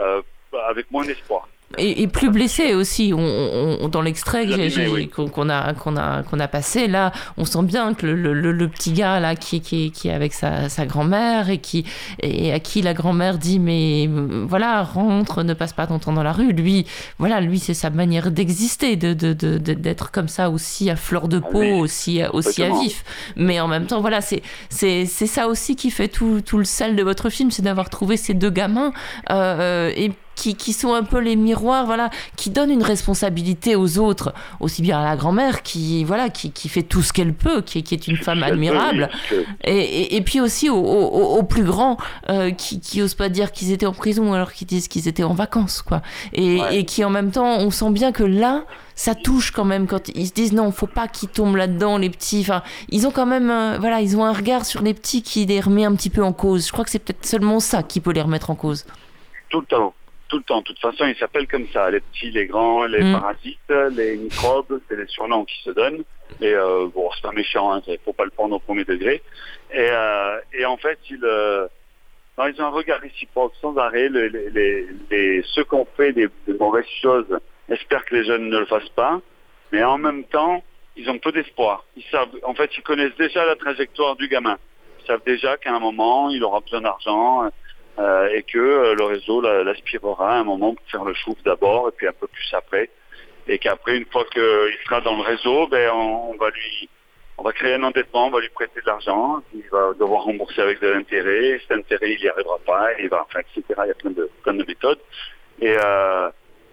euh, 0.00 0.22
avec 0.66 0.90
moins 0.90 1.04
d'espoir. 1.04 1.48
Et, 1.76 2.00
et 2.02 2.06
plus 2.08 2.30
blessé 2.30 2.72
aussi. 2.74 3.12
On, 3.14 3.18
on- 3.20 3.78
on- 3.82 3.88
dans 3.88 4.00
l'extrait 4.00 4.46
oui. 4.46 5.08
qu'on 5.08 5.50
a, 5.50 5.74
qu'on 5.74 5.96
a, 5.98 6.22
qu'on 6.22 6.40
a 6.40 6.48
passé, 6.48 6.88
là, 6.88 7.12
on 7.36 7.44
sent 7.44 7.62
bien 7.62 7.92
que 7.92 8.06
le, 8.06 8.14
le- 8.32 8.52
le- 8.52 8.68
petit 8.68 8.92
gars 8.92 9.20
là, 9.20 9.36
qui, 9.36 9.60
qui, 9.60 9.90
qui 9.92 10.08
est 10.08 10.12
avec 10.14 10.32
sa, 10.32 10.70
sa 10.70 10.86
grand-mère 10.86 11.50
et, 11.50 11.58
qui, 11.58 11.84
et 12.22 12.52
à 12.54 12.58
qui 12.58 12.80
la 12.80 12.94
grand-mère 12.94 13.36
dit 13.36 13.58
Mais 13.58 14.08
euh, 14.08 14.46
voilà, 14.48 14.82
rentre, 14.82 15.42
ne 15.42 15.52
passe 15.52 15.74
pas 15.74 15.86
ton 15.86 15.98
temps 15.98 16.12
dans 16.14 16.22
la 16.22 16.32
rue. 16.32 16.52
Lui, 16.52 16.86
voilà, 17.18 17.40
lui, 17.42 17.58
c'est 17.58 17.74
sa 17.74 17.90
manière 17.90 18.30
d'exister, 18.30 18.96
de, 18.96 19.12
de, 19.12 19.34
de- 19.34 19.58
de- 19.58 19.74
d'être 19.74 20.10
comme 20.10 20.28
ça 20.28 20.48
aussi 20.48 20.88
à 20.88 20.96
fleur 20.96 21.28
de 21.28 21.38
peau, 21.38 21.62
aussi, 21.62 22.22
aussi 22.32 22.62
à 22.62 22.70
vif. 22.70 23.04
Mais 23.36 23.60
en 23.60 23.68
même 23.68 23.84
temps, 23.86 24.00
voilà, 24.00 24.22
c'est, 24.22 24.42
c'est, 24.70 25.04
c'est 25.04 25.26
ça 25.26 25.48
aussi 25.48 25.76
qui 25.76 25.90
fait 25.90 26.08
tout, 26.08 26.40
tout 26.40 26.56
le 26.56 26.64
sel 26.64 26.96
de 26.96 27.02
votre 27.02 27.28
film, 27.28 27.50
c'est 27.50 27.62
d'avoir 27.62 27.90
trouvé 27.90 28.16
ces 28.16 28.32
deux 28.32 28.50
gamins 28.50 28.92
euh, 29.30 29.92
et 29.94 30.12
qui, 30.38 30.54
qui 30.54 30.72
sont 30.72 30.94
un 30.94 31.02
peu 31.02 31.18
les 31.18 31.36
miroirs, 31.36 31.84
voilà, 31.84 32.10
qui 32.36 32.50
donnent 32.50 32.70
une 32.70 32.82
responsabilité 32.82 33.74
aux 33.76 33.98
autres, 33.98 34.32
aussi 34.60 34.80
bien 34.82 35.00
à 35.00 35.04
la 35.04 35.16
grand-mère 35.16 35.62
qui, 35.62 36.04
voilà, 36.04 36.30
qui, 36.30 36.50
qui 36.52 36.68
fait 36.68 36.82
tout 36.84 37.02
ce 37.02 37.12
qu'elle 37.12 37.34
peut, 37.34 37.60
qui, 37.60 37.82
qui 37.82 37.94
est 37.94 38.06
une 38.08 38.16
femme 38.16 38.42
admirable, 38.42 39.10
et, 39.64 39.76
et, 39.78 40.16
et 40.16 40.20
puis 40.22 40.40
aussi 40.40 40.70
aux, 40.70 40.76
aux- 40.76 41.36
aux 41.38 41.42
plus 41.42 41.64
grands 41.64 41.96
euh, 42.28 42.50
qui, 42.52 42.80
qui 42.80 43.02
osent 43.02 43.14
pas 43.14 43.28
dire 43.28 43.52
qu'ils 43.52 43.72
étaient 43.72 43.86
en 43.86 43.92
prison 43.92 44.32
alors 44.32 44.52
qu'ils 44.52 44.66
disent 44.68 44.88
qu'ils 44.88 45.08
étaient 45.08 45.24
en 45.24 45.34
vacances, 45.34 45.82
quoi. 45.82 46.00
Et, 46.32 46.58
et 46.70 46.84
qui 46.84 47.04
en 47.04 47.10
même 47.10 47.30
temps, 47.32 47.58
on 47.58 47.70
sent 47.70 47.90
bien 47.90 48.12
que 48.12 48.22
là, 48.24 48.64
ça 48.94 49.14
touche 49.14 49.50
quand 49.52 49.64
même 49.64 49.86
quand 49.86 50.08
ils 50.14 50.26
se 50.26 50.32
disent 50.32 50.52
non, 50.52 50.70
faut 50.72 50.86
pas 50.86 51.08
qu'ils 51.08 51.28
tombent 51.28 51.56
là-dedans, 51.56 51.98
les 51.98 52.10
petits. 52.10 52.40
Enfin, 52.40 52.62
ils 52.88 53.06
ont 53.06 53.10
quand 53.12 53.26
même, 53.26 53.50
euh, 53.50 53.76
voilà, 53.78 54.00
ils 54.00 54.16
ont 54.16 54.24
un 54.24 54.32
regard 54.32 54.64
sur 54.64 54.82
les 54.82 54.94
petits 54.94 55.22
qui 55.22 55.46
les 55.46 55.60
remet 55.60 55.84
un 55.84 55.94
petit 55.94 56.10
peu 56.10 56.22
en 56.24 56.32
cause. 56.32 56.66
Je 56.66 56.72
crois 56.72 56.84
que 56.84 56.90
c'est 56.90 56.98
peut-être 56.98 57.24
seulement 57.26 57.60
ça 57.60 57.82
qui 57.82 58.00
peut 58.00 58.12
les 58.12 58.22
remettre 58.22 58.50
en 58.50 58.54
cause. 58.54 58.84
Tout 59.50 59.60
le 59.60 59.66
temps. 59.66 59.94
Tout 60.28 60.36
le 60.38 60.42
temps. 60.44 60.58
De 60.58 60.64
toute 60.64 60.78
façon, 60.78 61.06
ils 61.06 61.16
s'appellent 61.16 61.46
comme 61.48 61.66
ça. 61.68 61.90
Les 61.90 62.00
petits, 62.00 62.30
les 62.30 62.46
grands, 62.46 62.84
les 62.84 63.02
Mm. 63.02 63.12
parasites, 63.12 63.72
les 63.92 64.16
microbes, 64.16 64.80
c'est 64.88 64.96
les 64.96 65.06
surnoms 65.06 65.44
qui 65.46 65.58
se 65.62 65.70
donnent. 65.70 66.04
Et 66.42 66.52
euh, 66.54 66.86
bon, 66.94 67.08
c'est 67.14 67.22
pas 67.22 67.32
méchant, 67.32 67.72
hein, 67.72 67.80
faut 68.04 68.12
pas 68.12 68.24
le 68.24 68.30
prendre 68.30 68.54
au 68.56 68.58
premier 68.58 68.84
degré. 68.84 69.22
Et, 69.72 69.88
euh, 69.90 70.38
et 70.52 70.64
en 70.66 70.76
fait, 70.76 70.98
ils, 71.10 71.18
euh, 71.24 71.66
non, 72.36 72.46
ils 72.46 72.60
ont 72.60 72.66
un 72.66 72.70
regard 72.70 73.00
réciproque 73.00 73.54
sans 73.62 73.74
arrêt. 73.78 74.10
Les, 74.10 74.28
les, 74.28 74.50
les, 74.50 74.86
les- 75.10 75.42
ceux 75.54 75.64
qui 75.64 75.74
ont 75.74 75.86
fait 75.96 76.12
des, 76.12 76.28
des 76.46 76.52
mauvaises 76.58 76.84
choses 77.00 77.38
espèrent 77.70 78.04
que 78.04 78.14
les 78.16 78.24
jeunes 78.24 78.50
ne 78.50 78.58
le 78.58 78.66
fassent 78.66 78.88
pas. 78.90 79.20
Mais 79.72 79.82
en 79.82 79.96
même 79.98 80.24
temps, 80.24 80.62
ils 80.96 81.08
ont 81.08 81.18
peu 81.18 81.32
d'espoir. 81.32 81.84
Ils 81.96 82.04
savent, 82.10 82.28
en 82.42 82.52
fait, 82.54 82.70
ils 82.76 82.82
connaissent 82.82 83.16
déjà 83.16 83.46
la 83.46 83.56
trajectoire 83.56 84.14
du 84.16 84.28
gamin. 84.28 84.58
Ils 85.00 85.06
savent 85.06 85.22
déjà 85.24 85.56
qu'à 85.56 85.74
un 85.74 85.78
moment, 85.80 86.28
il 86.28 86.44
aura 86.44 86.60
besoin 86.60 86.82
d'argent 86.82 87.48
euh, 87.98 88.28
et 88.34 88.42
que 88.42 88.58
euh, 88.58 88.94
le 88.94 89.04
réseau 89.04 89.40
la- 89.40 89.64
l'aspirera 89.64 90.34
à 90.36 90.38
un 90.38 90.44
moment 90.44 90.74
pour 90.74 90.86
faire 90.90 91.04
le 91.04 91.14
chouf 91.14 91.36
d'abord 91.44 91.88
et 91.88 91.92
puis 91.92 92.06
un 92.06 92.12
peu 92.12 92.26
plus 92.26 92.48
après. 92.54 92.90
Et 93.48 93.58
qu'après, 93.58 93.96
une 93.96 94.06
fois 94.06 94.24
qu'il 94.32 94.42
sera 94.84 95.00
dans 95.00 95.16
le 95.16 95.22
réseau, 95.22 95.66
ben, 95.68 95.90
on, 95.92 96.36
va 96.36 96.50
lui, 96.50 96.88
on 97.38 97.42
va 97.42 97.52
créer 97.52 97.74
un 97.74 97.82
endettement, 97.82 98.26
on 98.26 98.30
va 98.30 98.40
lui 98.40 98.50
prêter 98.50 98.80
de 98.80 98.86
l'argent, 98.86 99.42
il 99.54 99.64
va 99.70 99.94
devoir 99.98 100.24
rembourser 100.24 100.60
avec 100.60 100.80
de 100.80 100.88
l'intérêt, 100.88 101.46
et 101.46 101.58
cet 101.60 101.72
intérêt, 101.72 102.12
il 102.12 102.20
n'y 102.20 102.28
arrivera 102.28 102.58
pas, 102.66 102.88
il 103.00 103.08
va, 103.08 103.22
enfin, 103.22 103.40
etc. 103.40 103.62
Il 103.84 103.88
y 103.88 103.90
a 103.90 103.94
plein 103.94 104.10
de, 104.10 104.30
plein 104.42 104.52
de 104.54 104.64
méthodes. 104.64 105.00
Et, 105.60 105.74
euh, 105.82 106.28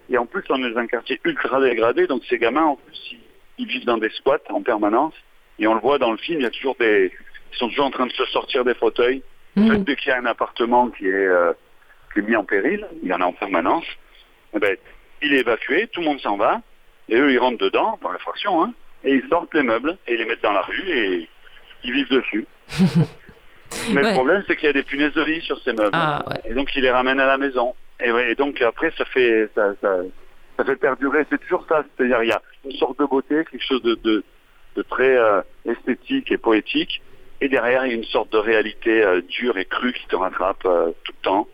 et 0.10 0.18
en 0.18 0.26
plus, 0.26 0.44
on 0.50 0.62
est 0.64 0.70
dans 0.70 0.80
un 0.80 0.88
quartier 0.88 1.20
ultra 1.24 1.62
dégradé, 1.62 2.08
donc 2.08 2.24
ces 2.30 2.38
gamins, 2.38 2.66
en 2.66 2.76
plus, 2.76 3.00
ils, 3.14 3.20
ils 3.58 3.68
vivent 3.68 3.86
dans 3.86 3.98
des 3.98 4.10
squats 4.10 4.40
en 4.50 4.62
permanence. 4.62 5.14
Et 5.60 5.68
on 5.68 5.74
le 5.76 5.80
voit 5.80 5.98
dans 5.98 6.12
le 6.12 6.18
film, 6.18 6.42
il 6.42 6.44
y 6.44 6.48
a 6.48 6.52
toujours 6.52 6.76
des, 6.78 7.10
ils 7.54 7.58
sont 7.58 7.70
toujours 7.70 7.86
en 7.86 7.92
train 7.92 8.06
de 8.06 8.12
se 8.12 8.26
sortir 8.26 8.66
des 8.66 8.74
fauteuils. 8.74 9.24
Fait, 9.56 9.78
dès 9.84 9.96
qu'il 9.96 10.10
y 10.10 10.12
a 10.12 10.18
un 10.20 10.26
appartement 10.26 10.90
qui 10.90 11.08
est, 11.08 11.14
euh, 11.14 11.54
qui 12.14 12.20
est 12.20 12.24
mis 12.24 12.36
en 12.36 12.44
péril, 12.44 12.86
il 13.02 13.10
y 13.10 13.14
en 13.14 13.22
a 13.22 13.26
en 13.26 13.34
permanence, 13.34 13.86
eh 14.54 14.60
ben, 14.60 14.76
il 15.22 15.34
est 15.34 15.40
évacué, 15.40 15.88
tout 15.92 16.02
le 16.02 16.08
monde 16.08 16.20
s'en 16.20 16.38
va, 16.38 16.62
et 17.10 17.16
eux, 17.18 17.32
ils 17.32 17.40
rentrent 17.40 17.64
dedans, 17.64 17.98
par 18.02 18.14
effraction, 18.16 18.64
hein, 18.64 18.74
et 19.04 19.14
ils 19.14 19.28
sortent 19.30 19.54
les 19.54 19.64
meubles, 19.64 19.98
et 20.08 20.14
ils 20.14 20.18
les 20.20 20.26
mettent 20.26 20.44
dans 20.44 20.52
la 20.52 20.62
rue, 20.62 20.84
et 20.90 21.30
ils 21.84 21.92
vivent 21.94 22.10
dessus. 22.10 22.46
Mais 23.94 24.02
Ouais. 24.04 24.10
le 24.10 24.14
problème, 24.14 24.44
c'est 24.48 24.56
qu'il 24.56 24.68
y 24.68 24.70
a 24.70 24.74
des 24.74 24.84
punaises 24.84 25.14
de 25.14 25.24
lit 25.24 25.42
sur 25.42 25.60
ces 25.64 25.74
meubles. 25.74 25.92
Ah, 25.94 26.24
Et 26.46 26.54
donc, 26.54 26.74
ils 26.76 26.82
les 26.84 26.92
ramènent 26.92 27.20
à 27.20 27.26
la 27.26 27.38
maison. 27.38 27.76
Et, 28.00 28.12
ouais, 28.12 28.32
et 28.32 28.36
donc, 28.36 28.62
après, 28.62 28.92
ça 28.98 29.06
fait, 29.06 29.50
ça, 29.56 29.74
ça, 29.82 29.98
ça 30.58 30.66
fait 30.66 30.76
perdurer. 30.76 31.26
C'est 31.30 31.40
toujours 31.42 31.66
ça. 31.68 31.84
C'est-à-dire, 31.98 32.24
il 32.24 32.30
y 32.30 32.32
a 32.32 32.42
une 32.64 32.72
sorte 32.74 32.98
de 33.00 33.06
beauté, 33.06 33.44
quelque 33.50 33.66
chose 33.66 33.82
de, 33.82 33.96
de, 33.96 34.24
de 34.76 34.82
très 34.84 35.18
euh, 35.18 35.42
esthétique 35.66 36.32
et 36.32 36.38
poétique. 36.38 37.02
Et 37.42 37.50
derrière, 37.50 37.86
il 37.86 37.90
y 37.90 37.94
a 37.94 37.98
une 37.98 38.04
sorte 38.06 38.32
de 38.32 38.38
réalité 38.38 39.04
euh, 39.04 39.22
dure 39.22 39.58
et 39.58 39.66
crue 39.66 39.94
qui 39.94 40.08
te 40.08 40.16
rattrape 40.16 40.66
euh, 40.66 40.92
tout 41.04 41.12
le 41.12 41.24
temps. 41.24 41.48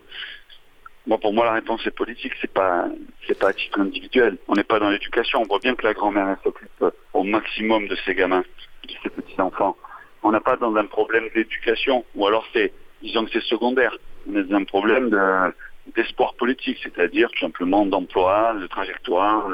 Pour 1.20 1.32
moi, 1.32 1.44
la 1.44 1.52
réponse 1.52 1.84
est 1.86 1.90
politique. 1.90 2.32
C'est 2.40 2.52
pas, 2.52 2.86
c'est 3.26 3.38
pas 3.38 3.48
à 3.48 3.52
titre 3.52 3.80
individuel. 3.80 4.38
On 4.46 4.54
n'est 4.54 4.62
pas 4.64 4.78
dans 4.78 4.90
l'éducation. 4.90 5.42
On 5.42 5.46
voit 5.46 5.58
bien 5.58 5.74
que 5.74 5.84
la 5.84 5.94
grand-mère 5.94 6.36
s'occupe 6.44 6.70
euh, 6.82 6.90
au 7.12 7.24
maximum 7.24 7.88
de 7.88 7.96
ses 8.04 8.14
gamins, 8.14 8.44
de 8.84 8.92
ses 9.02 9.10
petits 9.10 9.40
enfants. 9.40 9.76
On 10.22 10.30
n'a 10.30 10.40
pas 10.40 10.56
dans 10.56 10.74
un 10.76 10.86
problème 10.86 11.28
d'éducation, 11.34 12.04
ou 12.14 12.26
alors 12.28 12.46
c'est, 12.52 12.72
disons 13.02 13.24
que 13.24 13.32
c'est 13.32 13.42
secondaire. 13.42 13.96
On 14.30 14.36
est 14.36 14.44
dans 14.44 14.56
un 14.58 14.64
problème 14.64 15.10
de- 15.10 15.52
d'espoir 15.96 16.34
politique, 16.34 16.78
c'est-à-dire 16.80 17.28
tout 17.32 17.40
simplement 17.40 17.84
d'emploi, 17.84 18.54
de 18.60 18.68
trajectoire, 18.68 19.48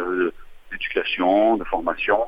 d'éducation, 0.70 1.56
de 1.56 1.64
formation. 1.64 2.18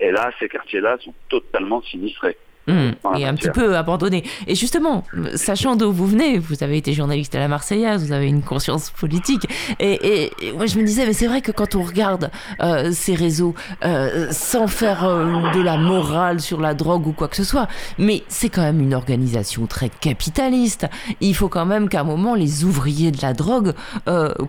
Et 0.00 0.10
là, 0.10 0.30
ces 0.38 0.48
quartiers-là 0.48 0.96
sont 1.00 1.14
totalement 1.28 1.82
sinistrés. 1.82 2.38
La 2.66 3.18
et 3.18 3.24
un 3.26 3.34
petit 3.34 3.50
peu 3.50 3.76
abandonné. 3.76 4.24
Et 4.46 4.54
justement, 4.54 5.04
sachant 5.34 5.76
d'où 5.76 5.92
vous 5.92 6.06
venez, 6.06 6.38
vous 6.38 6.62
avez 6.62 6.78
été 6.78 6.92
journaliste 6.92 7.34
à 7.34 7.38
la 7.38 7.48
Marseillaise, 7.48 8.04
vous 8.06 8.12
avez 8.12 8.26
une 8.26 8.42
conscience 8.42 8.90
politique. 8.90 9.46
Et, 9.80 9.92
et- 9.92 10.30
et 10.42 10.52
moi, 10.52 10.66
je 10.66 10.78
me 10.78 10.84
disais, 10.84 11.04
mais 11.06 11.12
c'est 11.12 11.26
vrai 11.26 11.40
que 11.42 11.52
quand 11.52 11.74
on 11.74 11.82
regarde 11.82 12.30
euh, 12.62 12.90
ces 12.92 13.14
réseaux, 13.14 13.54
euh, 13.84 14.28
sans 14.30 14.66
faire 14.66 15.04
euh, 15.04 15.52
de 15.54 15.60
la 15.60 15.76
morale 15.76 16.40
sur 16.40 16.60
la 16.60 16.74
drogue 16.74 17.06
ou 17.06 17.12
quoi 17.12 17.28
que 17.28 17.36
ce 17.36 17.44
soit, 17.44 17.68
mais 17.98 18.22
c'est 18.28 18.48
quand 18.48 18.62
même 18.62 18.80
une 18.80 18.94
organisation 18.94 19.66
très 19.66 19.88
capitaliste. 19.90 20.86
Il 21.20 21.34
faut 21.34 21.48
quand 21.48 21.66
même 21.66 21.88
qu'à 21.88 22.00
un 22.00 22.04
moment, 22.04 22.34
les 22.34 22.64
ouvriers 22.64 23.10
de 23.10 23.20
la 23.22 23.32
drogue 23.34 23.72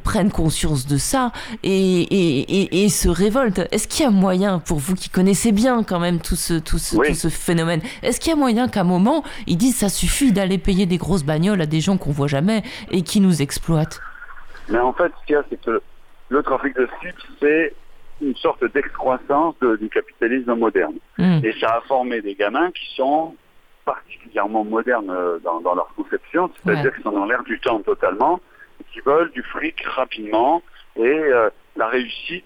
prennent 0.03 0.31
conscience 0.31 0.87
de 0.87 0.97
ça 0.97 1.31
et, 1.63 2.01
et, 2.01 2.61
et- 2.61 2.83
et 2.85 2.89
se 2.89 3.09
révoltent. 3.09 3.61
Est-ce 3.71 3.87
qu'il 3.87 4.03
y 4.03 4.07
a 4.07 4.11
moyen, 4.11 4.59
pour 4.59 4.79
vous 4.79 4.95
qui 4.95 5.09
connaissez 5.09 5.51
bien 5.51 5.83
quand 5.83 5.99
même 5.99 6.19
tout 6.19 6.35
ce, 6.35 6.53
tout 6.55 6.77
ce, 6.77 6.95
Oui. 6.95 7.07
tout 7.09 7.15
ce 7.15 7.27
phénomène, 7.29 7.81
est-ce 8.05 8.19
qu'il 8.19 8.29
y 8.29 8.33
a 8.33 8.37
moyen 8.37 8.67
qu'à 8.67 8.81
un 8.81 8.85
moment, 8.85 9.23
ils 9.47 9.57
disent 9.57 9.77
ça 9.77 9.89
suffit 9.89 10.31
d'aller 10.31 10.57
payer 10.57 10.85
des 10.85 10.97
grosses 10.97 11.23
bagnoles 11.23 11.61
à 11.61 11.65
des 11.65 11.81
gens 11.81 11.97
qu'on 11.97 12.11
voit 12.11 12.27
jamais 12.27 12.63
et 12.91 13.01
qui 13.01 13.19
nous 13.19 13.41
exploitent? 13.41 13.99
Mais 14.69 14.79
en 14.79 14.93
fait, 14.93 15.11
ce 15.21 15.25
qu'il 15.25 15.33
y 15.35 15.37
a, 15.37 15.43
c'est 15.49 15.61
que 15.61 15.81
le 16.29 16.43
trafic 16.43 16.75
de 16.75 16.87
stupes, 16.97 17.21
c'est 17.39 17.73
une 18.21 18.35
sorte 18.35 18.63
d'excroissance 18.73 19.55
de- 19.61 19.75
du 19.75 19.89
capitalisme 19.89 20.55
moderne. 20.55 20.95
Mm. 21.17 21.39
Et 21.43 21.53
ça 21.59 21.75
a 21.77 21.81
formé 21.81 22.21
des 22.21 22.33
gamins 22.35 22.71
qui 22.71 22.95
sont 22.95 23.35
particulièrement 23.83 24.63
modernes 24.63 25.09
euh, 25.11 25.37
dans, 25.43 25.59
dans 25.61 25.75
leur 25.75 25.87
conception, 25.95 26.49
c'est-à-dire 26.63 26.85
Ouais. 26.85 26.91
qu'ils 26.93 27.03
sont 27.03 27.11
dans 27.11 27.25
l'air 27.25 27.43
du 27.43 27.59
temps 27.59 27.79
totalement, 27.81 28.39
et 28.79 28.83
qui 28.91 28.99
veulent 29.01 29.31
du 29.31 29.43
fric 29.43 29.81
rapidement, 29.85 30.63
et 30.95 31.01
euh, 31.03 31.49
la 31.75 31.87
réussite 31.87 32.45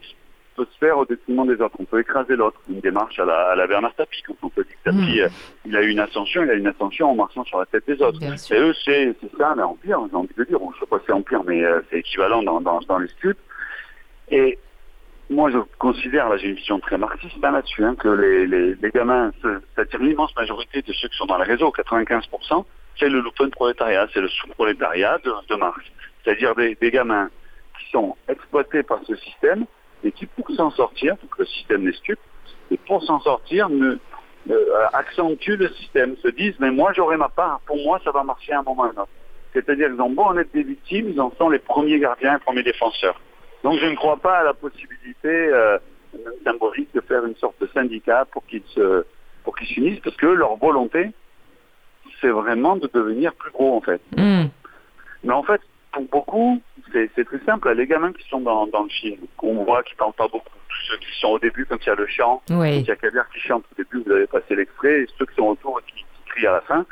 peut 0.60 0.68
se 0.73 0.77
faire 0.77 0.98
au 0.98 1.06
détriment 1.06 1.48
des 1.48 1.61
autres. 1.61 1.76
On 1.80 1.86
peut 1.86 1.99
écraser 2.02 2.36
l'autre. 2.36 2.60
Une 2.69 2.80
démarche 2.81 3.18
à 3.19 3.26
la, 3.26 3.52
à 3.52 3.56
la 3.56 3.65
Bernard 3.68 3.94
Tapie, 3.95 4.22
quand 4.27 4.36
on 4.44 4.49
peut 4.49 4.64
dire 4.65 4.76
que 4.84 4.90
Tapie, 4.90 5.22
euh, 5.22 5.30
il 5.65 5.76
a 5.77 5.81
eu 5.84 5.90
une 5.90 5.99
ascension, 5.99 6.44
il 6.44 6.49
a 6.49 6.53
eu 6.53 6.60
une 6.60 6.68
ascension 6.68 7.11
en 7.11 7.15
marchant 7.15 7.44
sur 7.45 7.60
la 7.60 7.65
tête 7.65 7.88
des 7.88 8.02
autres. 8.02 8.19
Et 8.56 8.60
eux, 8.60 8.73
c'est 8.86 9.15
ça, 9.38 9.53
mais 9.56 9.64
en 9.64 9.76
pire, 9.76 9.99
j'ai 10.10 10.15
envie 10.15 10.30
de 10.38 10.44
dire, 10.44 10.60
je 10.76 10.80
sais 10.80 10.86
pas 10.86 10.99
si 10.99 11.06
c'est 11.07 11.14
en 11.14 11.22
pire, 11.22 11.44
mais 11.45 11.64
euh, 11.64 11.80
c'est 11.90 11.99
équivalent 11.99 12.44
dans, 12.44 12.60
dans, 12.60 12.80
dans 12.81 12.98
les 12.99 13.07
stupes. 13.07 13.38
Et 14.31 14.60
moi, 15.30 15.49
je 15.52 15.60
considère, 15.77 16.27
là, 16.30 16.38
j'ai 16.38 16.48
une 16.49 16.56
vision 16.56 16.80
très 16.80 16.98
marxiste 16.98 17.38
hein, 17.44 17.52
là-dessus, 17.52 17.84
hein, 17.86 17.95
que 17.95 18.10
les, 18.10 18.48
les, 18.48 18.76
les 18.76 18.90
gamins, 18.90 19.31
ce- 19.41 19.61
c'est-à-dire 19.76 19.99
l'immense 20.02 20.36
majorité 20.36 20.81
de 20.81 20.91
ceux 20.94 21.07
qui 21.07 21.18
sont 21.18 21.26
dans 21.27 21.38
les 21.38 21.45
réseaux, 21.45 21.72
95%, 21.72 22.65
c'est 22.99 23.10
le 23.10 23.22
lumpen 23.22 23.49
prolétariat, 23.52 24.07
c'est 24.14 24.22
le 24.22 24.27
sous-prolétariat 24.27 25.19
de, 25.23 25.31
de 25.49 25.56
Marx. 25.56 25.80
C'est-à-dire 26.23 26.53
des, 26.56 26.76
des 26.76 26.91
gamins 26.91 27.30
qui 27.80 27.91
sont 27.91 28.15
exploités 28.27 28.84
par 28.84 28.99
ce 29.07 29.15
système 29.15 29.65
et 30.03 30.11
qui, 30.11 30.26
pour 30.26 30.49
s'en 30.51 30.71
sortir, 30.71 31.15
donc 31.17 31.38
le 31.38 31.45
système 31.45 31.85
des 31.85 31.93
stupes, 31.93 32.19
et 32.71 32.77
pour 32.77 33.03
s'en 33.03 33.19
sortir, 33.19 33.69
ne, 33.69 33.97
euh, 34.49 34.85
accentuent 34.93 35.57
le 35.57 35.69
système, 35.69 36.15
se 36.17 36.30
disent, 36.30 36.55
mais 36.59 36.71
moi, 36.71 36.93
j'aurai 36.93 37.17
ma 37.17 37.30
part, 37.30 37.59
pour 37.65 37.77
moi, 37.77 37.99
ça 38.03 38.11
va 38.11 38.23
marcher 38.23 38.53
à 38.53 38.59
un 38.59 38.63
moment 38.63 38.84
ou 38.84 38.85
à 38.85 38.88
un 38.88 39.01
autre. 39.01 39.09
C'est-à-dire 39.53 39.89
qu'ils 39.89 40.01
ont 40.01 40.11
beau 40.11 40.23
en 40.23 40.38
être 40.38 40.51
des 40.53 40.63
victimes, 40.63 41.09
ils 41.09 41.21
en 41.21 41.31
sont 41.38 41.49
les 41.49 41.59
premiers 41.59 41.99
gardiens, 41.99 42.34
les 42.34 42.39
premiers 42.39 42.63
défenseurs. 42.63 43.19
Donc 43.63 43.80
je 43.80 43.85
ne 43.85 43.95
crois 43.95 44.17
pas 44.17 44.39
à 44.39 44.43
la 44.43 44.53
possibilité 44.53 45.27
euh, 45.27 45.77
symbolique 46.43 46.89
de 46.93 47.01
faire 47.01 47.26
une 47.26 47.35
sorte 47.35 47.59
de 47.59 47.67
syndicat 47.73 48.26
pour 48.31 48.45
qu'ils 48.45 48.63
se 48.76 49.05
pour 49.43 49.57
qu'ils 49.57 49.67
s'unissent, 49.67 49.99
parce 50.01 50.15
que 50.17 50.27
leur 50.27 50.55
volonté, 50.57 51.11
c'est 52.21 52.30
vraiment 52.30 52.76
de 52.76 52.89
devenir 52.93 53.34
plus 53.34 53.51
gros 53.51 53.76
en 53.76 53.81
fait. 53.81 54.01
Hmm. 54.15 54.47
Mais 55.23 55.34
en 55.34 55.43
fait, 55.43 55.61
pour 55.91 56.03
beaucoup, 56.03 56.61
c'est 56.94 57.26
très 57.26 57.40
simple. 57.45 57.72
Les 57.74 57.88
gamins 57.88 58.14
qui 58.14 58.28
sont 58.30 58.40
dans, 58.41 58.68
dans 58.68 58.84
le 58.84 58.90
film, 58.90 59.20
qu'on 59.38 59.64
voit 59.64 59.84
qui 59.84 59.95
parlent 59.95 60.14
pas 60.14 60.28
beaucoup, 60.28 60.49
tous 60.70 60.82
ceux 60.91 60.98
qui 60.98 61.20
sont 61.20 61.30
au 61.30 61.40
début, 61.40 61.66
comme 61.66 61.80
il 61.82 61.88
y 61.88 61.90
a 61.90 61.95
le 61.95 62.07
chant, 62.07 62.41
Oui. 62.49 62.56
quand 62.56 62.66
il 62.80 62.86
y 62.88 62.91
a 62.91 62.95
Kabir 62.95 63.26
qui 63.34 63.40
chante 63.40 63.64
au 63.72 63.76
début, 63.76 64.03
vous 64.06 64.11
avez 64.11 64.28
passé 64.28 64.56
l'extrait, 64.56 65.02
et 65.02 65.07
ceux 65.18 65.26
qui 65.26 65.36
sont 65.36 65.48
autour 65.48 65.80
et 65.80 65.91
qui, 65.91 65.98
qui 66.03 66.06
crient 66.30 66.48
à 66.48 66.52
la 66.53 66.61
fin, 66.61 66.86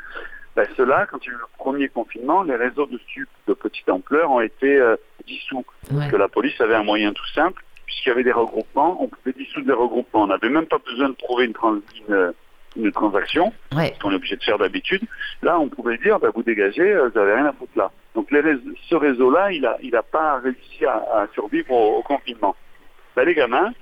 ben, 0.56 0.66
ceux-là, 0.76 1.06
quand 1.06 1.18
il 1.24 1.28
y 1.28 1.30
a 1.30 1.34
eu 1.34 1.38
le 1.38 1.46
premier 1.58 1.88
confinement, 1.88 2.42
les 2.42 2.56
réseaux 2.56 2.86
de 2.86 2.98
stupes 2.98 3.28
de 3.46 3.54
petite 3.54 3.88
ampleur 3.88 4.30
ont 4.30 4.40
été 4.40 4.76
euh, 4.76 4.96
dissous. 5.26 5.64
Parce 5.88 6.10
que 6.10 6.16
la 6.16 6.28
police 6.28 6.60
avait 6.60 6.74
un 6.74 6.82
moyen 6.82 7.12
tout 7.12 7.26
simple, 7.34 7.62
puisqu'il 7.86 8.08
y 8.08 8.12
avait 8.12 8.24
des 8.24 8.32
regroupements, 8.32 9.00
on 9.02 9.06
pouvait 9.08 9.32
dissoudre 9.32 9.66
des 9.66 9.72
regroupements. 9.72 10.24
On 10.24 10.26
n'avait 10.26 10.48
même 10.50 10.66
pas 10.66 10.78
besoin 10.78 11.10
de 11.10 11.14
prouver 11.14 11.44
une, 11.44 11.52
trans- 11.52 11.76
une, 12.08 12.32
une 12.78 12.92
transaction, 12.92 13.52
Ouais. 13.76 13.92
ce 13.94 14.00
qu'on 14.00 14.10
est 14.12 14.14
obligé 14.16 14.36
de 14.36 14.42
faire 14.42 14.58
d'habitude. 14.58 15.02
Là, 15.42 15.58
on 15.58 15.68
pouvait 15.68 15.98
dire, 15.98 16.18
ben, 16.20 16.30
vous 16.34 16.42
dégagez, 16.42 16.92
euh, 16.92 17.08
vous 17.08 17.18
n'avez 17.18 17.34
rien 17.34 17.46
à 17.46 17.52
foutre 17.52 17.72
là. 17.76 17.90
Donc 18.14 18.30
les 18.30 18.40
réseaux- 18.40 18.60
ce 18.88 18.94
réseau-là, 18.94 19.52
il 19.52 19.62
n'a 19.62 19.76
il 19.82 19.94
a 19.96 20.02
pas 20.02 20.38
réussi 20.38 20.84
à, 20.86 20.94
à 21.14 21.26
survivre 21.34 21.70
au, 21.72 21.98
au 21.98 22.02
confinement. 22.02 22.54
Ben, 23.16 23.24
les 23.24 23.34
gamins, 23.34 23.72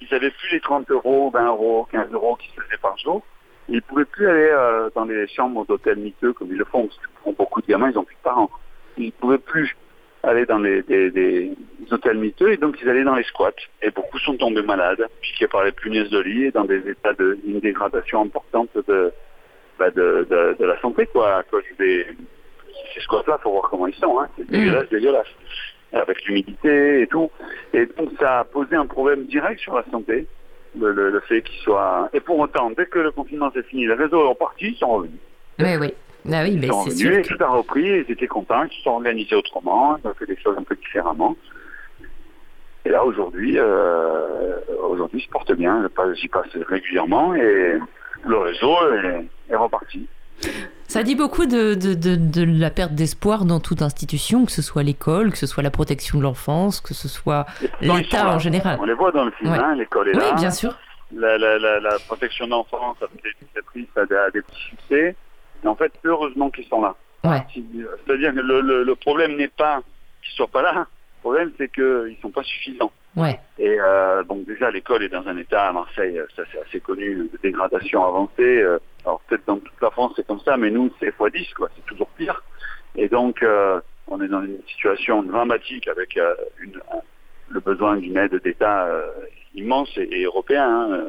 ils 0.00 0.12
avaient 0.14 0.30
plus 0.30 0.50
les 0.52 0.60
30 0.60 0.90
euros, 0.90 1.30
20 1.30 1.46
euros, 1.46 1.86
15 1.92 2.10
euros 2.12 2.36
qui 2.36 2.48
se 2.50 2.60
faisaient 2.60 2.78
par 2.82 2.96
jour. 2.98 3.22
Ils 3.68 3.76
ne 3.76 3.80
pouvaient 3.80 4.04
plus 4.04 4.28
aller 4.28 4.50
euh, 4.52 4.90
dans 4.94 5.04
les 5.04 5.28
chambres 5.28 5.64
d'hôtels 5.66 5.98
miteux 5.98 6.32
comme 6.32 6.48
ils 6.50 6.56
le 6.58 6.64
font, 6.64 6.86
parce 6.86 6.98
que 6.98 7.06
pour 7.22 7.34
beaucoup 7.34 7.60
de 7.62 7.66
gamins, 7.66 7.90
ils 7.90 7.94
n'ont 7.94 8.04
plus 8.04 8.16
de 8.16 8.22
parents. 8.22 8.50
Ils 8.98 9.06
ne 9.06 9.10
pouvaient 9.12 9.38
plus 9.38 9.76
allaient 10.22 10.46
dans 10.46 10.58
les, 10.58 10.82
des, 10.82 11.10
des 11.10 11.52
hôtels 11.90 12.18
miteux 12.18 12.52
et 12.52 12.56
donc 12.56 12.76
ils 12.82 12.88
allaient 12.88 13.04
dans 13.04 13.14
les 13.14 13.24
squats. 13.24 13.52
Et 13.82 13.90
beaucoup 13.90 14.18
sont 14.18 14.36
tombés 14.36 14.62
malades, 14.62 15.04
piqués 15.22 15.48
par 15.48 15.64
les 15.64 15.72
punaises 15.72 16.10
de 16.10 16.20
lit 16.20 16.44
et 16.46 16.50
dans 16.50 16.64
des 16.64 16.88
états 16.88 17.14
de 17.14 17.38
une 17.46 17.60
dégradation 17.60 18.22
importante 18.22 18.70
de, 18.74 19.12
bah, 19.78 19.90
de, 19.90 20.26
de, 20.28 20.56
de 20.58 20.64
la 20.64 20.80
santé, 20.80 21.06
quoi, 21.06 21.38
à 21.38 21.42
cause 21.44 21.64
des 21.78 22.06
ces 22.94 23.00
squats-là, 23.00 23.38
faut 23.42 23.52
voir 23.52 23.68
comment 23.70 23.86
ils 23.86 23.94
sont, 23.94 24.18
hein. 24.20 24.28
C'est 24.36 24.50
dégueulasse, 24.50 24.88
dégueulasse. 24.88 25.28
Avec 25.92 26.24
l'humidité 26.24 27.02
et 27.02 27.06
tout. 27.08 27.30
Et 27.72 27.86
donc 27.86 28.10
ça 28.20 28.40
a 28.40 28.44
posé 28.44 28.76
un 28.76 28.86
problème 28.86 29.24
direct 29.24 29.60
sur 29.60 29.74
la 29.74 29.84
santé, 29.90 30.26
le, 30.78 30.92
le, 30.92 31.10
le 31.10 31.20
fait 31.20 31.42
qu'ils 31.42 31.60
soient. 31.62 32.08
Et 32.12 32.20
pour 32.20 32.38
autant, 32.38 32.70
dès 32.70 32.86
que 32.86 33.00
le 33.00 33.10
confinement 33.10 33.50
s'est 33.50 33.64
fini, 33.64 33.86
les 33.86 33.94
réseaux 33.94 34.24
sont 34.24 34.34
partis, 34.36 34.68
ils 34.68 34.76
sont 34.76 34.88
revenus. 34.88 35.18
Oui, 35.58 35.76
oui. 35.80 35.92
Ah 36.30 36.42
oui, 36.42 36.52
Ils 36.54 36.60
mais 36.60 36.66
sont 36.68 36.82
c'est 36.84 36.90
revenus 36.90 36.98
sûr. 37.00 37.12
et 37.18 37.22
que- 37.22 37.34
tout 37.34 37.44
a 37.44 37.48
repris, 37.48 37.86
et 37.88 38.04
ils 38.08 38.12
étaient 38.12 38.26
contents, 38.26 38.64
ils 38.64 38.74
se 38.76 38.82
sont 38.82 38.90
organisés 38.90 39.34
autrement, 39.36 39.96
ils 40.02 40.06
ont 40.08 40.14
fait 40.14 40.26
des 40.26 40.36
choses 40.38 40.56
un 40.58 40.62
peu 40.62 40.76
différemment. 40.76 41.36
Et 42.84 42.88
là, 42.90 43.04
aujourd'hui, 43.04 43.58
euh, 43.58 44.56
aujourd'hui, 44.88 45.20
ils 45.20 45.24
se 45.24 45.28
portent 45.30 45.52
bien, 45.52 45.86
j'y 46.14 46.28
passe 46.28 46.46
régulièrement 46.68 47.34
et 47.34 47.78
le 48.26 48.38
réseau 48.38 48.74
est, 48.94 49.26
est 49.52 49.56
reparti. 49.56 50.06
Ça 50.88 51.02
dit 51.02 51.14
beaucoup 51.14 51.44
de, 51.44 51.74
de, 51.74 51.92
de, 51.94 52.16
de 52.16 52.44
la 52.60 52.70
perte 52.70 52.92
d'espoir 52.94 53.44
dans 53.44 53.60
toute 53.60 53.82
institution, 53.82 54.46
que 54.46 54.52
ce 54.52 54.62
soit 54.62 54.82
l'école, 54.82 55.30
que 55.30 55.36
ce 55.36 55.46
soit 55.46 55.62
la 55.62 55.70
protection 55.70 56.18
de 56.18 56.22
l'enfance, 56.22 56.80
que 56.80 56.94
ce 56.94 57.08
soit 57.08 57.44
ils 57.82 57.88
sont 57.88 57.96
l'État 57.96 58.34
en 58.34 58.38
général. 58.38 58.78
On 58.80 58.86
les 58.86 58.94
voit 58.94 59.12
dans 59.12 59.26
le 59.26 59.30
film, 59.32 59.52
Ouais. 59.52 59.58
hein, 59.58 59.74
l'école 59.76 60.08
est 60.08 60.16
Oui, 60.16 60.22
là. 60.22 60.32
bien 60.34 60.50
sûr. 60.50 60.76
La, 61.14 61.36
la, 61.36 61.58
la, 61.58 61.80
la 61.80 61.98
protection 62.06 62.46
les 63.22 63.30
éducatrices 63.42 63.88
a 63.96 64.06
des, 64.06 64.14
a 64.16 64.30
des 64.30 64.40
petits 64.42 64.62
succès. 64.70 65.14
Et 65.64 65.66
en 65.68 65.74
fait, 65.76 65.92
heureusement 66.04 66.50
qu'ils 66.50 66.66
sont 66.66 66.80
là. 66.82 66.94
Ouais. 67.24 67.42
C'est-à-dire 68.06 68.32
que 68.34 68.40
le, 68.40 68.60
le, 68.60 68.82
le 68.82 68.94
problème 68.94 69.36
n'est 69.36 69.48
pas 69.48 69.82
qu'ils 70.22 70.34
soient 70.34 70.48
pas 70.48 70.62
là. 70.62 70.72
Le 70.74 71.20
problème, 71.20 71.52
c'est 71.58 71.70
qu'ils 71.70 72.16
sont 72.22 72.30
pas 72.30 72.42
suffisants. 72.42 72.92
Ouais. 73.16 73.38
Et 73.58 73.76
euh, 73.78 74.22
donc 74.24 74.46
déjà, 74.46 74.70
l'école 74.70 75.02
est 75.02 75.08
dans 75.10 75.26
un 75.28 75.36
état 75.36 75.68
à 75.68 75.72
Marseille, 75.72 76.18
euh, 76.18 76.26
ça 76.36 76.44
c'est 76.50 76.60
assez 76.62 76.80
connu, 76.80 77.28
de 77.30 77.38
dégradation 77.42 78.04
avancée. 78.06 78.62
Euh, 78.62 78.78
alors 79.04 79.20
peut-être 79.28 79.44
dans 79.46 79.58
toute 79.58 79.80
la 79.82 79.90
France 79.90 80.12
c'est 80.16 80.26
comme 80.26 80.40
ça, 80.40 80.56
mais 80.56 80.70
nous 80.70 80.90
c'est 81.00 81.10
x10, 81.14 81.52
quoi, 81.54 81.68
c'est 81.74 81.84
toujours 81.86 82.08
pire. 82.10 82.40
Et 82.94 83.08
donc 83.08 83.42
euh, 83.42 83.80
on 84.06 84.20
est 84.22 84.28
dans 84.28 84.42
une 84.42 84.62
situation 84.68 85.22
dramatique 85.24 85.88
avec 85.88 86.16
euh, 86.16 86.34
une, 86.60 86.76
un- 86.92 87.00
le 87.48 87.58
besoin 87.60 87.96
d'une 87.96 88.16
aide 88.16 88.36
d'État 88.44 88.84
euh, 88.86 89.10
immense 89.56 89.90
et, 89.98 90.08
et 90.20 90.22
européen, 90.24 90.64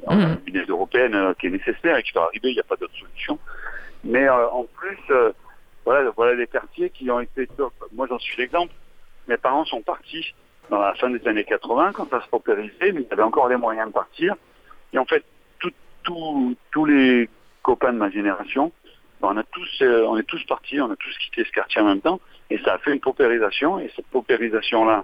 hein, 0.08 0.16
Mhm. 0.16 0.38
une 0.48 0.56
aide 0.58 0.70
européenne 0.72 1.14
euh, 1.14 1.34
qui 1.36 1.48
est 1.48 1.52
nécessaire 1.52 1.98
et 1.98 2.04
qui 2.04 2.12
doit 2.14 2.26
arriver, 2.26 2.50
il 2.50 2.54
n'y 2.56 2.60
a 2.60 2.64
pas 2.64 2.76
d'autre 2.78 2.96
solution. 3.00 3.38
Mais 4.04 4.28
euh, 4.28 4.50
en 4.50 4.64
plus, 4.66 4.98
euh, 5.12 5.32
voilà, 5.86 6.10
voilà 6.12 6.36
des 6.36 6.48
quartiers 6.48 6.90
qui 6.90 7.10
ont 7.12 7.20
été... 7.20 7.48
Moi 7.94 8.08
j'en 8.08 8.20
suis 8.20 8.38
l'exemple, 8.38 8.74
mes 9.28 9.38
parents 9.38 9.66
sont 9.66 9.82
partis 9.82 10.34
dans 10.70 10.80
la 10.80 10.94
fin 10.96 11.10
des 11.10 11.26
années 11.28 11.44
80, 11.44 11.92
quand 11.94 12.10
ça 12.10 12.22
se 12.22 12.28
paupérisait, 12.30 12.92
mais 12.94 13.02
ils 13.02 13.08
avaient 13.14 13.24
encore 13.24 13.50
les 13.50 13.58
moyens 13.58 13.88
de 13.88 13.94
partir. 13.94 14.36
Et 14.94 14.98
en 14.98 15.06
fait, 15.06 15.24
tout- 15.60 15.72
tout- 16.04 16.56
tous 16.72 16.86
les 16.86 17.30
copains 17.62 17.94
de 17.94 17.98
ma 17.98 18.10
génération, 18.10 18.72
ben, 19.22 19.30
on, 19.34 19.38
a 19.38 19.44
tous, 19.44 19.82
euh, 19.82 20.06
on 20.08 20.18
est 20.18 20.24
tous 20.24 20.44
partis, 20.46 20.80
on 20.82 20.90
a 20.92 20.96
tous 20.96 21.16
quitté 21.20 21.44
ce 21.44 21.52
quartier 21.52 21.82
en 21.82 21.86
même 21.86 22.02
temps, 22.02 22.20
et 22.50 22.58
ça 22.60 22.74
a 22.74 22.78
fait 22.80 22.92
une 22.94 23.00
paupérisation, 23.00 23.80
et 23.80 23.92
cette 23.96 24.08
paupérisation-là 24.08 25.04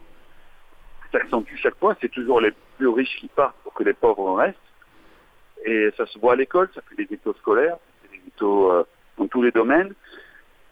s'accentue 1.11 1.56
chaque 1.57 1.78
fois, 1.78 1.95
c'est 2.02 2.10
toujours 2.10 2.41
les 2.41 2.52
plus 2.78 2.88
riches 2.88 3.15
qui 3.18 3.28
partent 3.28 3.56
pour 3.64 3.74
que 3.74 3.84
les 3.84 3.94
pauvres 3.94 4.36
restent. 4.36 4.57
Et 5.65 5.90
ça 5.98 6.06
se 6.06 6.18
voit 6.19 6.34
à 6.34 6.36
l'école, 6.36 6.69
ça 6.74 6.82
fait 6.90 6.95
des 6.95 7.06
ghettos 7.06 7.34
scolaires, 7.36 7.78
ghettos 8.28 8.72
euh, 8.72 8.84
dans 9.18 9.28
tous 9.28 9.41
les 9.41 9.52
domaines. 9.52 9.94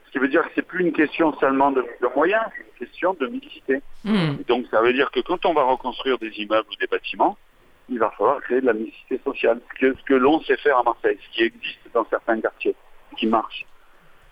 Ce 0.06 0.12
qui 0.12 0.20
veut 0.20 0.28
dire 0.28 0.44
que 0.44 0.52
c'est 0.56 0.66
plus 0.66 0.86
une 0.86 0.94
question 0.94 1.34
seulement 1.40 1.72
de, 1.72 1.82
de 1.82 2.08
moyens, 2.16 2.44
c'est 2.56 2.64
une 2.64 2.88
question 2.88 3.16
de 3.20 3.28
mixité. 3.28 3.82
Hmm. 4.04 4.36
Donc 4.48 4.66
ça 4.72 4.82
veut 4.82 4.94
dire 4.94 5.12
que 5.12 5.20
quand 5.20 5.46
on 5.46 5.54
va 5.54 5.64
reconstruire 5.64 6.18
des 6.20 6.32
immeubles 6.40 6.68
ou 6.72 6.76
des 6.80 6.88
bâtiments, 6.88 7.38
il 7.90 8.00
va 8.00 8.12
falloir 8.12 8.42
créer 8.42 8.62
de 8.62 8.66
la 8.66 8.74
mixité 8.74 9.20
sociale, 9.24 9.60
ce 9.74 9.80
que, 9.80 9.96
ce 9.98 10.04
que 10.04 10.14
l'on 10.14 10.42
sait 10.42 10.58
faire 10.58 10.80
à 10.80 10.84
Marseille, 10.84 11.18
ce 11.22 11.36
qui 11.36 11.44
existe 11.44 11.80
dans 11.94 12.06
certains 12.10 12.40
quartiers, 12.40 12.76
ce 13.12 13.16
qui 13.16 13.28
marche. 13.28 13.66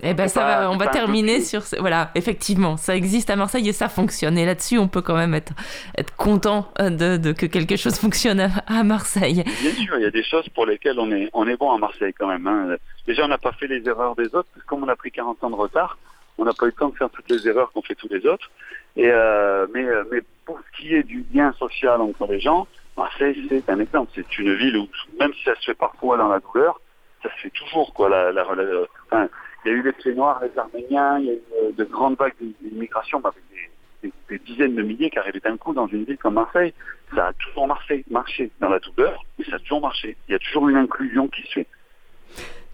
Eh 0.03 0.13
ben 0.13 0.27
ça 0.27 0.41
pas- 0.41 0.59
va, 0.61 0.71
on 0.71 0.77
va 0.77 0.87
terminer 0.87 1.41
sur 1.41 1.63
ce- 1.63 1.75
voilà, 1.79 2.11
effectivement, 2.15 2.77
ça 2.77 2.95
existe 2.95 3.29
à 3.29 3.35
Marseille 3.35 3.67
et 3.69 3.73
ça 3.73 3.89
fonctionne. 3.89 4.37
Et 4.37 4.45
là-dessus, 4.45 4.77
on 4.77 4.87
peut 4.87 5.01
quand 5.01 5.15
même 5.15 5.33
être 5.33 5.53
être 5.97 6.15
content 6.15 6.69
euh, 6.79 6.89
de, 6.89 7.17
de 7.17 7.31
que 7.31 7.45
quelque 7.45 7.75
chose 7.77 7.97
fonctionne 7.99 8.39
à, 8.39 8.49
à 8.67 8.83
Marseille. 8.83 9.43
Bien 9.61 9.71
sûr, 9.71 9.95
il 9.97 10.03
y 10.03 10.05
a 10.05 10.11
des 10.11 10.23
choses 10.23 10.47
pour 10.49 10.65
lesquelles 10.65 10.99
on 10.99 11.11
est, 11.11 11.29
on 11.33 11.47
est 11.47 11.57
bon 11.57 11.71
à 11.71 11.77
Marseille 11.77 12.13
quand 12.17 12.27
même. 12.27 12.45
hein. 12.47 12.75
Déjà, 13.07 13.25
on 13.25 13.27
n'a 13.27 13.37
pas 13.37 13.51
fait 13.53 13.67
les 13.67 13.87
erreurs 13.87 14.15
des 14.15 14.25
autres, 14.27 14.47
parce 14.53 14.63
que 14.63 14.67
comme 14.67 14.83
on 14.83 14.87
a 14.87 14.95
pris 14.95 15.11
40 15.11 15.43
ans 15.43 15.49
de 15.49 15.55
retard, 15.55 15.97
on 16.37 16.45
n'a 16.45 16.53
pas 16.53 16.65
eu 16.65 16.69
le 16.69 16.73
temps 16.73 16.89
de 16.89 16.95
faire 16.95 17.09
toutes 17.09 17.29
les 17.29 17.47
erreurs 17.47 17.71
qu'ont 17.71 17.81
fait 17.81 17.95
tous 17.95 18.07
les 18.09 18.25
autres. 18.25 18.49
Et 18.95 19.09
euh, 19.11 19.67
mais, 19.73 19.83
euh, 19.85 20.03
mais 20.11 20.19
pour 20.45 20.59
ce 20.59 20.77
qui 20.81 20.93
est 20.95 21.03
du 21.03 21.25
lien 21.33 21.53
social 21.59 22.01
entre 22.01 22.25
les 22.31 22.39
gens, 22.39 22.67
Marseille, 22.97 23.35
c'est 23.49 23.69
un 23.69 23.79
exemple. 23.79 24.11
C'est 24.15 24.37
une 24.37 24.53
ville 24.55 24.77
où, 24.77 24.87
même 25.19 25.31
si 25.33 25.43
ça 25.43 25.55
se 25.55 25.65
fait 25.65 25.73
parfois 25.73 26.17
dans 26.17 26.27
la 26.29 26.39
douleur, 26.39 26.79
ça 27.23 27.29
se 27.29 27.41
fait 27.41 27.49
toujours. 27.51 27.93
Quoi, 27.93 28.09
la, 28.09 28.31
la- 28.31 28.43
la- 28.55 28.81
enfin, 29.11 29.27
il 29.65 29.71
y 29.71 29.75
a 29.75 29.77
eu 29.77 29.83
les 29.83 29.91
pieds 29.93 30.13
noirs, 30.13 30.41
les 30.43 30.57
Arméniens, 30.59 31.19
il 31.19 31.25
y 31.25 31.29
a 31.29 31.33
eu 31.33 31.41
euh, 31.63 31.71
de 31.77 31.83
grandes 31.85 32.17
vagues 32.17 32.33
d'immigration 32.61 33.19
bah, 33.19 33.31
avec 33.33 33.43
des, 33.51 34.09
des- 34.09 34.37
des 34.37 34.43
dizaines 34.45 34.75
de 34.75 34.81
milliers 34.81 35.09
qui 35.09 35.19
arrivaient 35.19 35.39
d'un 35.39 35.57
coup 35.57 35.73
dans 35.73 35.87
une 35.87 36.03
ville 36.03 36.17
comme 36.17 36.33
Marseille. 36.35 36.73
Ça 37.15 37.27
a 37.27 37.33
toujours 37.33 37.67
marché, 37.67 38.03
marché 38.09 38.51
dans 38.59 38.69
la 38.69 38.79
douleur, 38.79 39.23
mais 39.37 39.45
ça 39.45 39.55
a 39.55 39.59
toujours 39.59 39.81
marché. 39.81 40.17
Il 40.27 40.31
y 40.31 40.35
a 40.35 40.39
toujours 40.39 40.67
une 40.69 40.77
inclusion 40.77 41.27
qui 41.27 41.41
se 41.43 41.53
fait. 41.53 41.67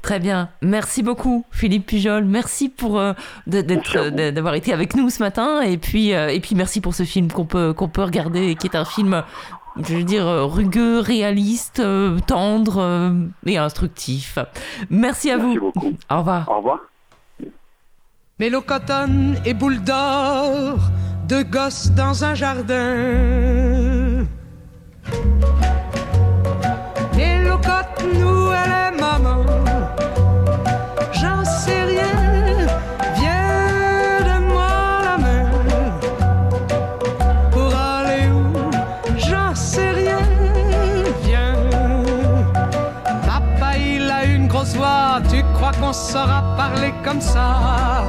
Très 0.01 0.19
bien, 0.19 0.49
merci 0.61 1.03
beaucoup 1.03 1.45
Philippe 1.51 1.87
Pujol, 1.87 2.23
merci 2.23 2.69
pour 2.69 2.97
euh, 2.97 3.11
d'avoir 3.45 4.55
été 4.55 4.71
avec 4.71 4.95
nous 4.95 5.09
ce 5.09 5.21
matin 5.21 5.59
et 5.61 5.77
puis 5.77 6.13
euh, 6.15 6.29
et 6.29 6.39
puis 6.39 6.55
merci 6.55 6.79
pour 6.79 6.93
ce 6.95 7.03
film 7.03 7.29
qu'on 7.29 7.43
peut 7.45 7.73
qu'on 7.73 7.89
peut 7.89 8.03
regarder 8.03 8.47
et 8.51 8.55
qui 8.55 8.67
est 8.67 8.77
un 8.77 8.85
film 8.85 9.23
je 9.87 9.95
veux 9.95 10.03
dire 10.03 10.27
euh, 10.27 10.45
rugueux, 10.45 10.99
réaliste, 10.99 11.79
euh, 11.79 12.19
tendre 12.25 12.79
euh, 12.79 13.11
et 13.45 13.57
instructif. 13.57 14.37
Merci 14.89 15.31
à 15.31 15.37
vous. 15.37 15.71
Au 16.09 16.17
revoir. 16.17 16.49
Au 16.49 16.57
revoir. 16.57 16.79
Mélocotone 18.39 19.37
et 19.45 19.53
boule 19.53 19.81
d'or, 19.83 20.77
deux 21.27 21.43
gosses 21.43 21.91
dans 21.91 22.23
un 22.23 22.35
jardin. 22.35 24.25
Qu'on 45.89 45.93
saura 45.93 46.43
parler 46.55 46.93
comme 47.03 47.19
ça? 47.19 48.03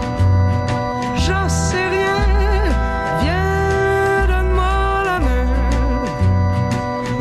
J'en 1.17 1.49
sais 1.49 1.89
rien, 1.97 2.21
viens, 3.23 4.27
donne-moi 4.29 5.03
la 5.11 5.19
main. 5.27 5.49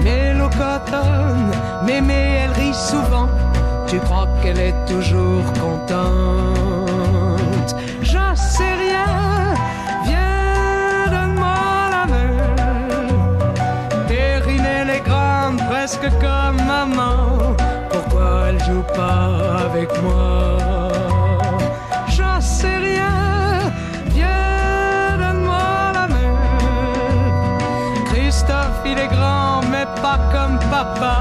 Mélocotonne, 0.03 1.51
mémé, 1.85 2.21
elle 2.43 2.51
rit 2.61 2.73
souvent. 2.73 3.29
Tu 3.87 3.99
crois 3.99 4.27
qu'elle 4.41 4.59
est 4.59 4.75
toujours 4.85 5.45
contente. 5.63 7.71
J'en 8.01 8.35
sais 8.35 8.75
rien, 8.85 9.13
viens, 10.03 11.07
donne-moi 11.09 11.89
la 11.95 12.03
main. 12.13 12.35
Perrine, 14.09 14.65
elle 14.65 14.89
est 14.89 15.05
grande, 15.09 15.61
presque 15.69 16.09
comme 16.19 16.57
maman. 16.67 17.55
Pas 18.95 19.65
avec 19.65 19.89
moi? 20.01 20.57
J'en 22.07 22.39
sais 22.39 22.77
rien, 22.77 23.71
viens, 24.07 25.17
donne-moi 25.17 25.91
la 25.93 26.07
main. 26.07 26.35
Christophe, 28.05 28.81
il 28.85 28.97
est 28.97 29.07
grand, 29.07 29.61
mais 29.69 29.85
pas 30.01 30.19
comme 30.31 30.57
papa. 30.71 31.18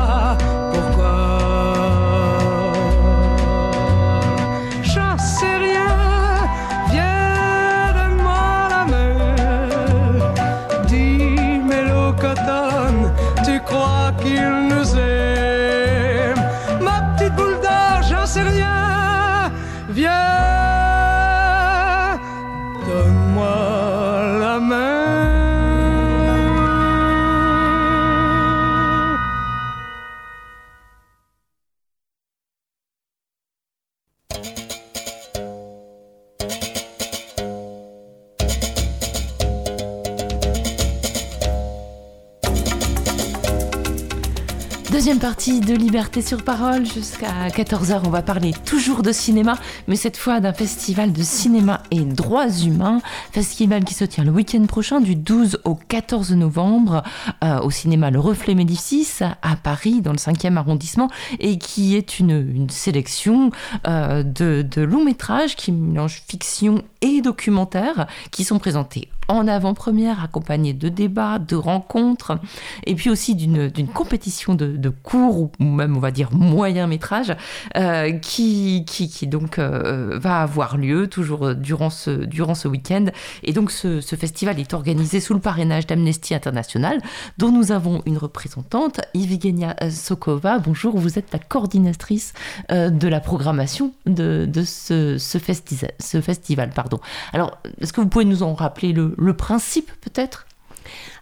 De 45.79 45.88
Liberté 45.89 46.20
sur 46.20 46.43
parole. 46.44 46.85
Jusqu'à 46.85 47.48
14h, 47.48 48.02
on 48.05 48.10
va 48.10 48.20
parler 48.20 48.52
toujours 48.66 49.02
de 49.02 49.10
cinéma, 49.10 49.56
mais 49.86 49.97
cette 49.97 50.19
fois 50.19 50.39
d'un 50.39 50.52
festival 50.52 51.15
de 51.15 51.23
cinéma 51.23 51.82
et 51.90 52.01
droits 52.01 52.51
humains. 52.51 53.01
Festival 53.32 53.85
qui 53.85 53.94
se 53.94 54.05
tient 54.05 54.23
le 54.23 54.31
week-end 54.31 54.66
prochain 54.66 55.01
du 55.01 55.16
12 55.16 55.60
au 55.65 55.77
14 55.77 56.32
novembre 56.32 57.02
euh, 57.43 57.60
au 57.60 57.70
cinéma 57.70 58.10
Le 58.10 58.20
Reflet 58.20 58.55
Médicis 58.55 59.09
à 59.23 59.56
Paris, 59.56 60.02
dans 60.02 60.12
le 60.12 60.19
5e 60.19 60.59
arrondissement, 60.59 61.09
et 61.40 61.56
qui 61.56 61.97
est 61.97 62.19
une, 62.19 62.69
sélection 62.69 63.51
euh, 63.86 64.23
de, 64.23 64.82
longs 64.82 65.06
métrages 65.06 65.56
qui 65.56 65.73
mélangent 65.73 66.23
fiction 66.28 66.82
et 67.01 67.23
documentaire 67.23 68.09
qui 68.31 68.44
sont 68.44 68.59
présentés 68.59 69.09
en 69.28 69.47
avant-première, 69.47 70.24
accompagnés 70.24 70.73
de 70.73 70.89
débats, 70.89 71.39
de 71.39 71.55
rencontres, 71.55 72.39
et 72.86 72.94
puis 72.94 73.10
aussi 73.10 73.35
d'une 73.35 73.70
compétition 73.89 74.55
de, 74.55 74.77
de 74.77 74.89
courts 74.89 75.39
ou 75.40 75.51
même 75.79 75.97
on 75.97 76.01
va 76.01 76.11
dire 76.11 76.29
moyen 76.33 76.87
métrage 76.87 77.35
euh, 77.77 78.13
qui, 78.13 78.85
qui, 78.87 79.09
qui 79.09 79.27
donc 79.27 79.59
euh, 79.59 80.19
va 80.21 80.43
avoir 80.43 80.77
lieu 80.77 81.07
toujours 81.07 81.55
durant 81.55 81.91
ce, 81.91 82.11
durant 82.11 82.55
ce 82.55 82.69
week-end. 82.69 83.07
Et 83.43 83.53
donc 83.53 83.71
ce, 83.71 84.01
ce 84.01 84.17
festival 84.17 84.59
est 84.61 84.75
organisé 84.75 85.21
sous 85.21 85.35
le 85.35 85.41
parrainage 85.41 85.87
d'Amnesty 85.87 86.35
International, 86.35 87.01
dont 87.39 87.53
nous 87.53 87.73
avons 87.73 88.03
une 88.05 88.19
représentante, 88.19 89.01
Yvigenia 89.15 89.77
Sokova. 89.91 90.59
Bonjour, 90.59 90.99
vous 90.99 91.19
êtes 91.19 91.33
la 91.33 91.39
coordinatrice 91.39 92.33
euh, 92.71 92.91
de 92.91 93.09
la 93.09 93.21
programmation 93.21 93.93
de, 94.07 94.47
de 94.47 94.63
ce, 94.65 95.17
ce, 95.19 95.39
festi 95.39 95.79
ce 96.01 96.21
festival. 96.21 96.71
Pardon. 96.75 96.99
Alors, 97.33 97.59
est-ce 97.81 97.93
que 97.93 98.01
vous 98.01 98.09
pouvez 98.09 98.25
nous 98.25 98.43
en 98.43 98.55
rappeler 98.55 98.93
le, 98.93 99.15
le 99.17 99.35
principe 99.35 99.91
peut-être? 100.01 100.47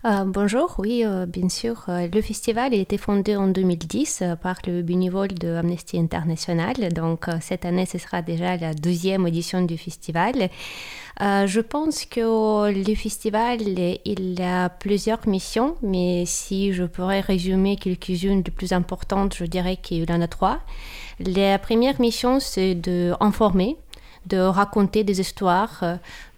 Euh, 0.05 0.25
bonjour, 0.25 0.77
oui, 0.79 1.03
euh, 1.05 1.27
bien 1.27 1.49
sûr. 1.49 1.85
Euh, 1.89 2.07
le 2.13 2.23
festival 2.23 2.73
a 2.73 2.77
été 2.77 2.97
fondé 2.99 3.35
en 3.37 3.49
2010 3.49 4.23
euh, 4.23 4.37
par 4.37 4.57
le 4.67 4.83
bénévole 4.83 5.29
de 5.35 5.55
Amnesty 5.55 5.99
International. 5.99 6.75
Donc, 6.93 7.27
cette 7.41 7.65
année, 7.65 7.87
ce 7.87 7.99
sera 7.99 8.23
déjà 8.23 8.57
la 8.57 8.75
deuxième 8.75 9.27
édition 9.27 9.63
du 9.63 9.77
festival. 9.77 10.49
Je 11.19 11.61
pense 11.61 12.05
que 12.05 12.71
le 12.71 12.95
festival, 12.95 13.59
il 14.05 14.43
a 14.43 14.69
plusieurs 14.69 15.27
missions, 15.27 15.77
mais 15.83 16.25
si 16.27 16.73
je 16.73 16.85
pourrais 16.85 17.21
résumer 17.21 17.77
quelques-unes 17.77 18.43
les 18.45 18.53
plus 18.53 18.73
importantes, 18.73 19.35
je 19.35 19.45
dirais 19.45 19.77
qu'il 19.77 20.11
en 20.13 20.21
a 20.21 20.29
trois. 20.29 20.61
La 21.19 21.59
première 21.59 21.99
mission, 22.01 22.39
c'est 22.39 22.75
d'informer 22.75 23.77
de 24.27 24.39
raconter 24.39 25.05
des 25.05 25.21
histoires, 25.21 25.85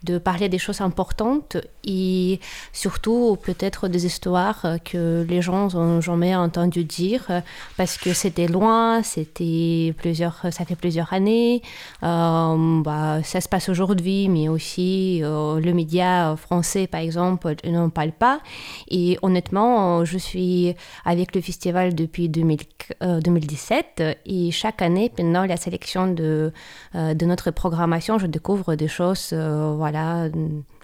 de 0.03 0.17
parler 0.17 0.49
des 0.49 0.57
choses 0.57 0.81
importantes 0.81 1.57
et 1.83 2.39
surtout 2.73 3.37
peut-être 3.41 3.87
des 3.87 4.05
histoires 4.05 4.65
que 4.85 5.25
les 5.27 5.41
gens 5.41 5.69
n'ont 5.73 6.01
jamais 6.01 6.35
entendu 6.35 6.83
dire 6.83 7.41
parce 7.77 7.97
que 7.97 8.13
c'était 8.13 8.47
loin, 8.47 9.03
c'était 9.03 9.93
plusieurs, 9.97 10.45
ça 10.51 10.65
fait 10.65 10.75
plusieurs 10.75 11.11
années, 11.13 11.61
euh, 12.03 12.81
bah, 12.81 13.21
ça 13.23 13.41
se 13.41 13.49
passe 13.49 13.69
aujourd'hui, 13.69 14.29
mais 14.29 14.47
aussi 14.49 15.21
euh, 15.23 15.59
le 15.59 15.73
média 15.73 16.35
français 16.37 16.87
par 16.87 17.01
exemple 17.01 17.55
n'en 17.65 17.89
parle 17.89 18.11
pas. 18.11 18.39
Et 18.89 19.17
honnêtement, 19.21 20.05
je 20.05 20.17
suis 20.17 20.75
avec 21.05 21.35
le 21.35 21.41
festival 21.41 21.95
depuis 21.95 22.29
2000, 22.29 22.59
euh, 23.03 23.19
2017 23.19 24.03
et 24.25 24.51
chaque 24.51 24.81
année 24.81 25.11
pendant 25.15 25.45
la 25.45 25.57
sélection 25.57 26.07
de, 26.07 26.51
de 26.93 27.25
notre 27.25 27.51
programmation, 27.51 28.17
je 28.17 28.27
découvre 28.27 28.75
des 28.75 28.87
choses, 28.87 29.33
voilà 29.89 30.29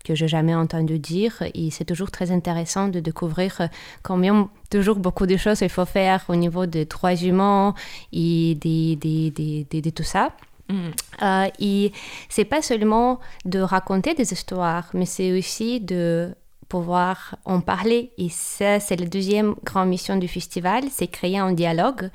que 0.03 0.15
j'ai 0.15 0.27
jamais 0.27 0.55
entendu 0.55 0.99
dire 0.99 1.43
et 1.53 1.71
c'est 1.71 1.85
toujours 1.85 2.11
très 2.11 2.31
intéressant 2.31 2.87
de 2.87 2.99
découvrir 2.99 3.69
combien 4.03 4.49
toujours 4.69 4.97
beaucoup 4.97 5.25
de 5.25 5.37
choses 5.37 5.61
il 5.61 5.69
faut 5.69 5.85
faire 5.85 6.23
au 6.27 6.35
niveau 6.35 6.65
des 6.65 6.85
droits 6.85 7.15
humains 7.15 7.73
et 8.13 8.55
de, 8.55 8.95
de, 8.95 9.29
de, 9.29 9.65
de, 9.69 9.79
de 9.81 9.89
tout 9.89 10.03
ça. 10.03 10.29
Mm. 10.69 10.75
Euh, 11.21 11.47
et 11.59 11.91
c'est 12.29 12.45
pas 12.45 12.61
seulement 12.61 13.19
de 13.45 13.59
raconter 13.59 14.13
des 14.13 14.31
histoires, 14.31 14.89
mais 14.93 15.05
c'est 15.05 15.37
aussi 15.37 15.79
de 15.79 16.33
pouvoir 16.69 17.35
en 17.45 17.61
parler. 17.61 18.11
Et 18.17 18.29
ça, 18.29 18.79
c'est 18.79 18.95
la 18.95 19.05
deuxième 19.05 19.55
grande 19.63 19.89
mission 19.89 20.17
du 20.17 20.27
festival, 20.27 20.83
c'est 20.91 21.07
créer 21.07 21.37
un 21.37 21.53
dialogue. 21.53 22.09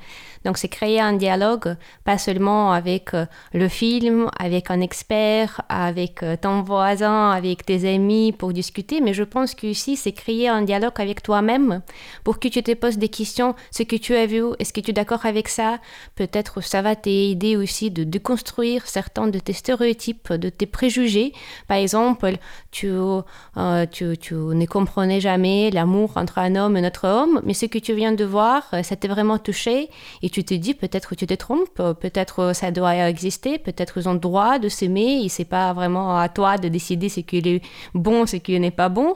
Donc, 0.45 0.57
c'est 0.57 0.67
créer 0.67 0.99
un 0.99 1.13
dialogue, 1.13 1.75
pas 2.03 2.17
seulement 2.17 2.71
avec 2.71 3.13
euh, 3.13 3.25
le 3.53 3.67
film, 3.67 4.29
avec 4.39 4.71
un 4.71 4.81
expert, 4.81 5.61
avec 5.69 6.23
euh, 6.23 6.35
ton 6.35 6.61
voisin, 6.61 7.29
avec 7.31 7.65
tes 7.65 7.93
amis 7.93 8.31
pour 8.31 8.51
discuter, 8.53 9.01
mais 9.01 9.13
je 9.13 9.23
pense 9.23 9.55
aussi, 9.63 9.95
c'est 9.95 10.11
créer 10.11 10.47
un 10.47 10.63
dialogue 10.63 10.93
avec 10.97 11.21
toi-même 11.21 11.81
pour 12.23 12.39
que 12.39 12.47
tu 12.47 12.63
te 12.63 12.73
poses 12.73 12.97
des 12.97 13.09
questions, 13.09 13.55
ce 13.69 13.83
que 13.83 13.95
tu 13.95 14.15
as 14.15 14.25
vu, 14.25 14.43
est-ce 14.59 14.73
que 14.73 14.79
tu 14.81 14.89
es 14.91 14.93
d'accord 14.93 15.25
avec 15.25 15.47
ça? 15.47 15.79
Peut-être 16.15 16.61
ça 16.61 16.81
va 16.81 16.95
t'aider 16.95 17.55
aussi 17.55 17.91
de 17.91 18.03
déconstruire 18.03 18.87
certains 18.87 19.27
de 19.27 19.39
tes 19.39 19.53
stéréotypes, 19.53 20.33
de 20.33 20.49
tes 20.49 20.65
préjugés. 20.65 21.33
Par 21.67 21.77
exemple, 21.77 22.37
tu, 22.71 22.89
euh, 22.89 23.23
ne 23.57 24.65
comprenais 24.65 25.21
jamais 25.21 25.69
l'amour 25.71 26.13
entre 26.15 26.39
un 26.39 26.55
homme 26.55 26.77
et 26.77 26.79
un 26.81 26.87
autre 26.87 27.07
homme, 27.07 27.41
mais 27.43 27.53
ce 27.53 27.67
que 27.67 27.77
tu 27.79 27.93
viens 27.93 28.13
de 28.13 28.25
voir, 28.25 28.63
ça 28.83 28.95
t'a 28.95 29.07
vraiment 29.07 29.37
touché 29.37 29.89
tu 30.31 30.43
te 30.43 30.53
dis 30.53 30.73
peut-être 30.73 31.15
tu 31.15 31.27
te 31.27 31.33
trompes, 31.33 31.81
peut-être 31.99 32.53
ça 32.53 32.71
doit 32.71 32.95
exister, 33.07 33.59
peut-être 33.59 33.97
ils 33.97 34.09
ont 34.09 34.13
le 34.13 34.19
droit 34.19 34.59
de 34.59 34.69
s'aimer 34.69 35.21
et 35.23 35.29
c'est 35.29 35.45
pas 35.45 35.73
vraiment 35.73 36.17
à 36.17 36.29
toi 36.29 36.57
de 36.57 36.67
décider 36.67 37.09
ce 37.09 37.19
qui 37.19 37.37
est 37.37 37.61
bon, 37.93 38.25
ce 38.25 38.37
qui 38.37 38.59
n'est 38.59 38.71
pas 38.71 38.89
bon. 38.89 39.15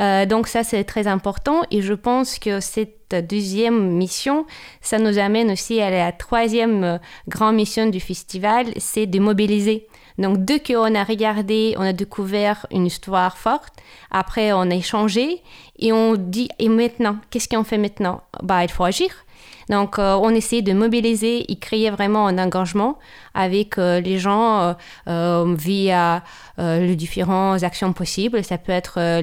Euh, 0.00 0.26
donc 0.26 0.48
ça 0.48 0.64
c'est 0.64 0.84
très 0.84 1.06
important 1.06 1.62
et 1.70 1.82
je 1.82 1.94
pense 1.94 2.38
que 2.38 2.60
cette 2.60 3.14
deuxième 3.14 3.92
mission, 3.92 4.46
ça 4.80 4.98
nous 4.98 5.18
amène 5.18 5.50
aussi 5.52 5.80
à 5.80 5.90
la 5.90 6.10
troisième 6.12 6.98
grande 7.28 7.56
mission 7.56 7.86
du 7.86 8.00
festival, 8.00 8.66
c'est 8.78 9.06
de 9.06 9.18
mobiliser. 9.20 9.86
Donc, 10.18 10.44
dès 10.44 10.60
qu'on 10.60 10.94
a 10.94 11.04
regardé, 11.04 11.74
on 11.76 11.82
a 11.82 11.92
découvert 11.92 12.66
une 12.70 12.86
histoire 12.86 13.36
forte, 13.36 13.74
après 14.10 14.52
on 14.52 14.70
a 14.70 14.74
échangé 14.74 15.42
et 15.78 15.92
on 15.92 16.14
dit, 16.14 16.48
et 16.58 16.68
maintenant, 16.68 17.16
qu'est-ce 17.30 17.48
qu'on 17.48 17.64
fait 17.64 17.78
maintenant? 17.78 18.22
Bah, 18.42 18.62
il 18.62 18.70
faut 18.70 18.84
agir. 18.84 19.10
Donc, 19.68 19.98
euh, 19.98 20.14
on 20.20 20.30
essaie 20.30 20.62
de 20.62 20.72
mobiliser 20.72 21.50
et 21.50 21.56
créer 21.56 21.90
vraiment 21.90 22.26
un 22.26 22.38
engagement 22.38 22.98
avec 23.34 23.78
euh, 23.78 24.00
les 24.00 24.18
gens 24.18 24.74
euh, 25.08 25.54
via 25.56 26.22
les 26.56 26.94
différentes 26.94 27.64
actions 27.64 27.92
possibles. 27.92 28.44
Ça 28.44 28.58
peut 28.58 28.70
être 28.70 29.22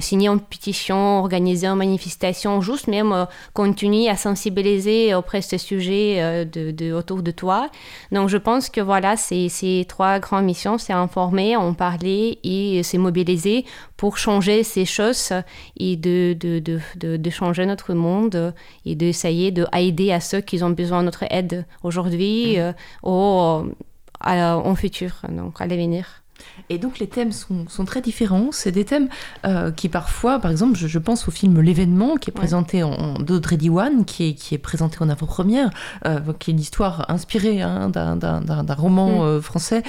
signer 0.00 0.28
une 0.28 0.40
pétition, 0.40 1.20
organiser 1.20 1.68
une 1.68 1.76
manifestation, 1.76 2.60
juste 2.60 2.88
même 2.88 3.26
continuer 3.52 4.08
à 4.08 4.16
sensibiliser 4.16 5.14
auprès 5.14 5.38
de 5.38 5.44
ce 5.44 5.58
sujet 5.58 6.44
de, 6.44 6.92
autour 6.92 7.22
de 7.22 7.30
toi. 7.30 7.68
Donc, 8.10 8.28
je 8.28 8.36
pense 8.36 8.68
que 8.68 8.80
voilà, 8.80 9.16
c'est 9.16 9.48
ces 9.48 9.86
trois 9.88 10.18
grandes 10.18 10.44
missions, 10.44 10.76
c'est 10.76 10.92
informer, 10.92 11.54
en 11.54 11.72
parler 11.72 12.40
et 12.42 12.82
c'est 12.82 12.98
mobiliser 12.98 13.64
pour 13.98 14.16
changer 14.16 14.62
ces 14.62 14.86
choses 14.86 15.32
et 15.76 15.96
de, 15.96 16.34
de, 16.38 16.60
de, 16.60 17.16
de, 17.16 17.30
changer 17.30 17.66
notre 17.66 17.92
monde 17.92 18.54
et 18.86 18.94
d'essayer 18.94 19.50
d'aider 19.50 20.12
à 20.12 20.20
ceux 20.20 20.40
qui 20.40 20.62
ont 20.62 20.70
besoin 20.70 21.00
de 21.00 21.06
notre 21.06 21.24
aide 21.30 21.66
aujourd'hui 21.82 22.56
mmh. 22.56 22.60
euh, 22.60 22.72
ou 23.02 23.74
à, 24.20 24.56
en 24.56 24.74
futur, 24.74 25.22
donc 25.28 25.60
à 25.60 25.66
l'avenir. 25.66 26.22
Et 26.70 26.78
donc 26.78 27.00
les 27.00 27.08
thèmes 27.08 27.32
sont, 27.32 27.68
sont 27.68 27.84
très 27.84 28.00
différents. 28.00 28.50
C'est 28.52 28.72
des 28.72 28.84
thèmes 28.84 29.08
euh, 29.44 29.70
qui 29.70 29.88
parfois, 29.88 30.38
par 30.38 30.50
exemple, 30.50 30.76
je, 30.76 30.86
je 30.86 30.98
pense 30.98 31.26
au 31.28 31.30
film 31.30 31.60
L'événement 31.60 32.16
qui 32.16 32.30
est 32.30 32.32
présenté 32.32 32.84
ouais. 32.84 32.90
en 32.90 33.14
d'Audrey 33.14 33.56
Diwan, 33.56 34.04
qui 34.04 34.28
est, 34.28 34.34
qui 34.34 34.54
est 34.54 34.58
présenté 34.58 34.98
en 35.00 35.08
avant-première, 35.08 35.70
euh, 36.06 36.20
qui 36.38 36.50
est 36.50 36.54
une 36.54 36.60
histoire 36.60 37.10
inspirée 37.10 37.62
hein, 37.62 37.88
d'un 37.90 38.74
roman 38.74 39.08
mm. 39.08 39.22
euh, 39.22 39.40
français 39.40 39.82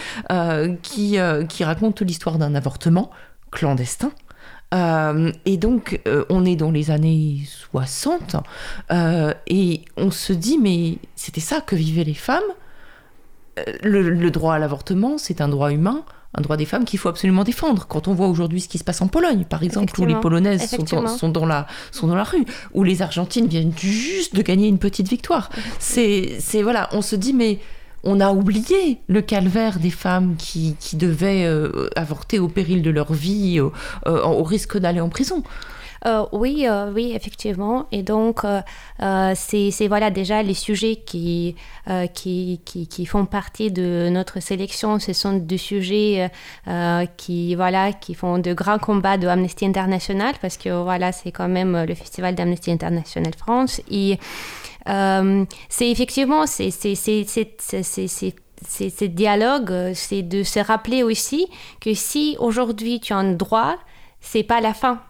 qui, 0.81 1.18
qui 1.49 1.64
raconte 1.64 2.02
l'histoire 2.02 2.38
d'un 2.38 2.56
avortement 2.56 3.11
clandestin. 3.52 4.12
Euh, 4.74 5.32
et 5.46 5.58
donc, 5.58 6.00
euh, 6.08 6.26
on 6.30 6.46
est 6.46 6.56
dans 6.56 6.72
les 6.72 6.92
années 6.92 7.42
60, 7.72 8.36
euh, 8.92 9.34
et 9.48 9.82
on 9.98 10.12
se 10.12 10.34
dit, 10.34 10.60
mais 10.60 10.98
c'était 11.16 11.42
ça 11.42 11.62
que 11.62 11.76
vivaient 11.76 12.04
les 12.04 12.14
femmes. 12.14 12.44
Le, 13.84 14.10
le 14.10 14.32
droit 14.32 14.54
à 14.54 14.60
l'avortement, 14.60 15.18
c'est 15.18 15.42
un 15.42 15.50
droit 15.50 15.72
humain, 15.72 16.06
un 16.36 16.42
droit 16.42 16.56
des 16.56 16.66
femmes 16.66 16.86
qu'il 16.86 17.00
faut 17.00 17.10
absolument 17.10 17.44
défendre. 17.44 17.88
Quand 17.88 18.08
on 18.08 18.14
voit 18.14 18.28
aujourd'hui 18.28 18.62
ce 18.62 18.70
qui 18.70 18.78
se 18.78 18.84
passe 18.84 19.02
en 19.02 19.08
Pologne, 19.08 19.46
par 19.50 19.64
exemple, 19.64 20.00
où 20.00 20.06
les 20.06 20.16
Polonaises 20.16 20.70
sont 20.70 20.84
dans, 20.84 21.08
sont, 21.08 21.30
dans 21.30 21.46
la, 21.46 21.68
sont 21.92 22.08
dans 22.08 22.16
la 22.16 22.24
rue, 22.24 22.46
où 22.74 22.84
les 22.84 23.02
Argentines 23.02 23.48
viennent 23.48 23.76
juste 23.76 24.36
de 24.36 24.42
gagner 24.42 24.68
une 24.68 24.78
petite 24.78 25.10
victoire. 25.10 25.50
C'est, 25.80 26.40
voilà, 26.62 26.88
on 26.92 27.02
se 27.02 27.16
dit, 27.16 27.34
mais 27.34 27.60
on 28.04 28.20
a 28.20 28.32
oublié 28.32 29.00
le 29.08 29.22
calvaire 29.22 29.80
des 29.80 29.90
femmes 29.90 30.36
qui, 30.38 30.76
qui 30.80 30.96
devaient 30.96 31.46
euh, 31.46 31.90
avorter 31.96 32.40
au 32.40 32.48
péril 32.48 32.82
de 32.82 32.90
leur 32.90 33.14
vie, 33.14 33.60
au, 33.60 33.72
euh, 34.08 34.24
au 34.24 34.44
risque 34.44 34.78
d'aller 34.78 35.02
en 35.02 35.10
prison. 35.10 35.44
Euh, 36.06 36.26
oui, 36.32 36.66
euh, 36.66 36.92
oui, 36.94 37.12
effectivement. 37.14 37.88
Et 37.92 38.04
donc, 38.04 38.46
euh, 38.46 38.62
euh, 39.02 39.34
c'est 39.36 39.88
voilà 39.88 40.12
déjà 40.12 40.42
les 40.44 40.54
sujets 40.54 40.96
qui, 40.96 41.56
euh, 41.90 42.08
qui, 42.08 42.62
qui, 42.64 42.88
qui 42.88 43.06
font 43.06 43.26
partie 43.26 43.72
de 43.72 44.08
notre 44.10 44.40
sélection. 44.40 45.00
Ce 45.00 45.14
sont 45.14 45.34
des 45.34 45.58
sujets 45.58 46.32
euh, 46.68 47.06
qui 47.18 47.56
voilà 47.56 47.92
qui 47.92 48.14
font 48.14 48.38
de 48.38 48.54
grands 48.54 48.80
combats 48.80 49.18
de 49.18 49.28
Amnesty 49.28 49.66
International 49.66 50.36
parce 50.42 50.58
que 50.58 50.70
voilà 50.84 51.12
c'est 51.12 51.32
quand 51.32 51.50
même 51.50 51.86
le 51.86 51.96
festival 51.96 52.36
d'Amnesty 52.36 52.72
International 52.72 53.34
France. 53.38 53.82
Et 53.92 54.14
euh, 54.14 54.16
c'est 54.86 55.90
effectivement 55.90 56.46
c'est 56.46 56.72
c'est 56.72 56.96
c'est 56.96 57.24
c'est 57.28 57.56
c'est- 57.60 57.84
c'est- 57.84 58.08
c'est- 58.08 58.36
c'est- 58.68 58.90
ce 58.90 59.06
dialogue, 59.06 59.72
euh, 59.72 59.92
c'est 59.96 60.22
de 60.24 60.44
se 60.44 60.60
rappeler 60.60 61.04
aussi 61.04 61.48
que 61.80 61.94
si 61.94 62.36
aujourd'hui 62.40 63.00
tu 63.00 63.14
as 63.14 63.18
un 63.18 63.34
droit, 63.34 63.76
c'est 64.22 64.44
pas 64.44 64.60
la 64.62 64.74
fin. 64.74 65.02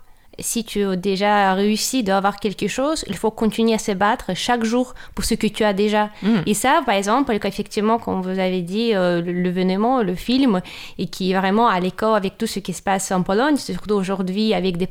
Si 0.41 0.64
tu 0.64 0.84
as 0.84 0.95
déjà 0.95 1.53
réussi 1.53 2.03
d'avoir 2.03 2.40
quelque 2.40 2.68
chose, 2.68 3.03
il 3.07 3.16
faut 3.16 3.32
continuer 3.32 3.74
à 3.74 3.78
se 3.78 3.91
battre 3.91 4.32
chaque 4.36 4.64
jour 4.64 4.94
pour 5.16 5.26
ce 5.26 5.36
que 5.36 5.48
tu 5.48 5.64
as 5.64 5.74
déjà. 5.74 6.10
Et 6.45 6.53
ça, 6.53 6.82
par 6.86 6.95
exemple, 6.95 7.34
effectivement, 7.44 7.98
comme 7.99 8.22
vous 8.22 8.40
avez 8.40 8.61
dit, 8.61 8.94
euh, 8.94 9.22
le- 9.22 9.32
l'événement, 9.32 10.02
le 10.03 10.16
film, 10.16 10.61
et 10.98 11.07
qui 11.07 11.32
est 11.32 11.38
vraiment 11.38 11.68
à 11.68 11.80
l'écho 11.80 12.07
avec 12.14 12.38
tout 12.38 12.48
ce 12.48 12.60
qui 12.60 12.74
se 12.74 12.82
passe 12.82 13.11
en 13.11 13.24
Pologne, 13.24 13.57
surtout 13.57 13.94
aujourd'hui 13.95 14.53
avec 14.53 14.78
des, 14.78 14.88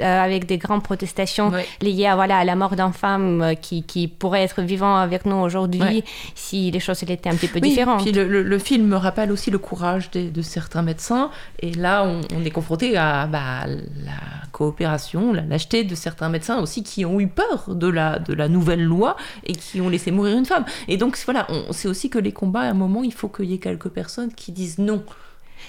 euh, 0.00 0.22
avec 0.22 0.46
des 0.46 0.58
grandes 0.58 0.82
protestations 0.82 1.50
liées 1.80 2.06
à, 2.06 2.14
voilà, 2.14 2.38
à 2.38 2.44
la 2.44 2.54
mort 2.56 2.76
d'un 2.76 2.92
femme 2.92 3.42
euh, 3.42 3.54
qui, 3.54 3.82
qui 3.82 4.08
pourrait 4.08 4.42
être 4.42 4.62
vivant 4.62 4.96
avec 4.96 5.26
nous 5.26 5.36
aujourd'hui 5.36 6.04
si 6.34 6.70
les 6.70 6.80
choses 6.80 7.02
étaient 7.02 7.28
un 7.28 7.34
petit 7.36 7.48
peu 7.48 7.58
Oui, 7.62 7.70
différentes. 7.70 8.02
Puis 8.02 8.12
le, 8.12 8.26
le- 8.28 8.42
le 8.42 8.58
film 8.58 8.86
me 8.86 8.96
rappelle 8.96 9.32
aussi 9.32 9.50
le 9.50 9.58
courage 9.58 10.10
de 10.10 10.42
certains 10.42 10.82
médecins. 10.82 11.30
Et 11.60 11.72
là, 11.72 12.04
on, 12.04 12.20
on 12.36 12.44
est 12.44 12.50
confronté 12.50 12.96
à 12.96 13.26
bah, 13.26 13.66
la 13.66 14.12
coopération, 14.50 14.91
la 15.32 15.42
lâcheté 15.42 15.84
de 15.84 15.94
certains 15.94 16.28
médecins 16.28 16.60
aussi 16.60 16.82
qui 16.82 17.04
ont 17.04 17.20
eu 17.20 17.28
peur 17.28 17.74
de 17.74 17.86
la, 17.86 18.18
de 18.18 18.34
la 18.34 18.48
nouvelle 18.48 18.82
loi 18.82 19.16
et 19.44 19.52
qui 19.54 19.80
ont 19.80 19.88
laissé 19.88 20.10
mourir 20.10 20.36
une 20.36 20.46
femme. 20.46 20.64
Et 20.88 20.96
donc, 20.96 21.18
voilà, 21.24 21.46
on 21.50 21.72
sait 21.72 21.88
aussi 21.88 22.10
que 22.10 22.18
les 22.18 22.32
combats, 22.32 22.60
à 22.60 22.70
un 22.70 22.74
moment, 22.74 23.02
il 23.02 23.12
faut 23.12 23.28
qu'il 23.28 23.46
y 23.46 23.54
ait 23.54 23.58
quelques 23.58 23.88
personnes 23.88 24.32
qui 24.32 24.52
disent 24.52 24.78
non. 24.78 25.04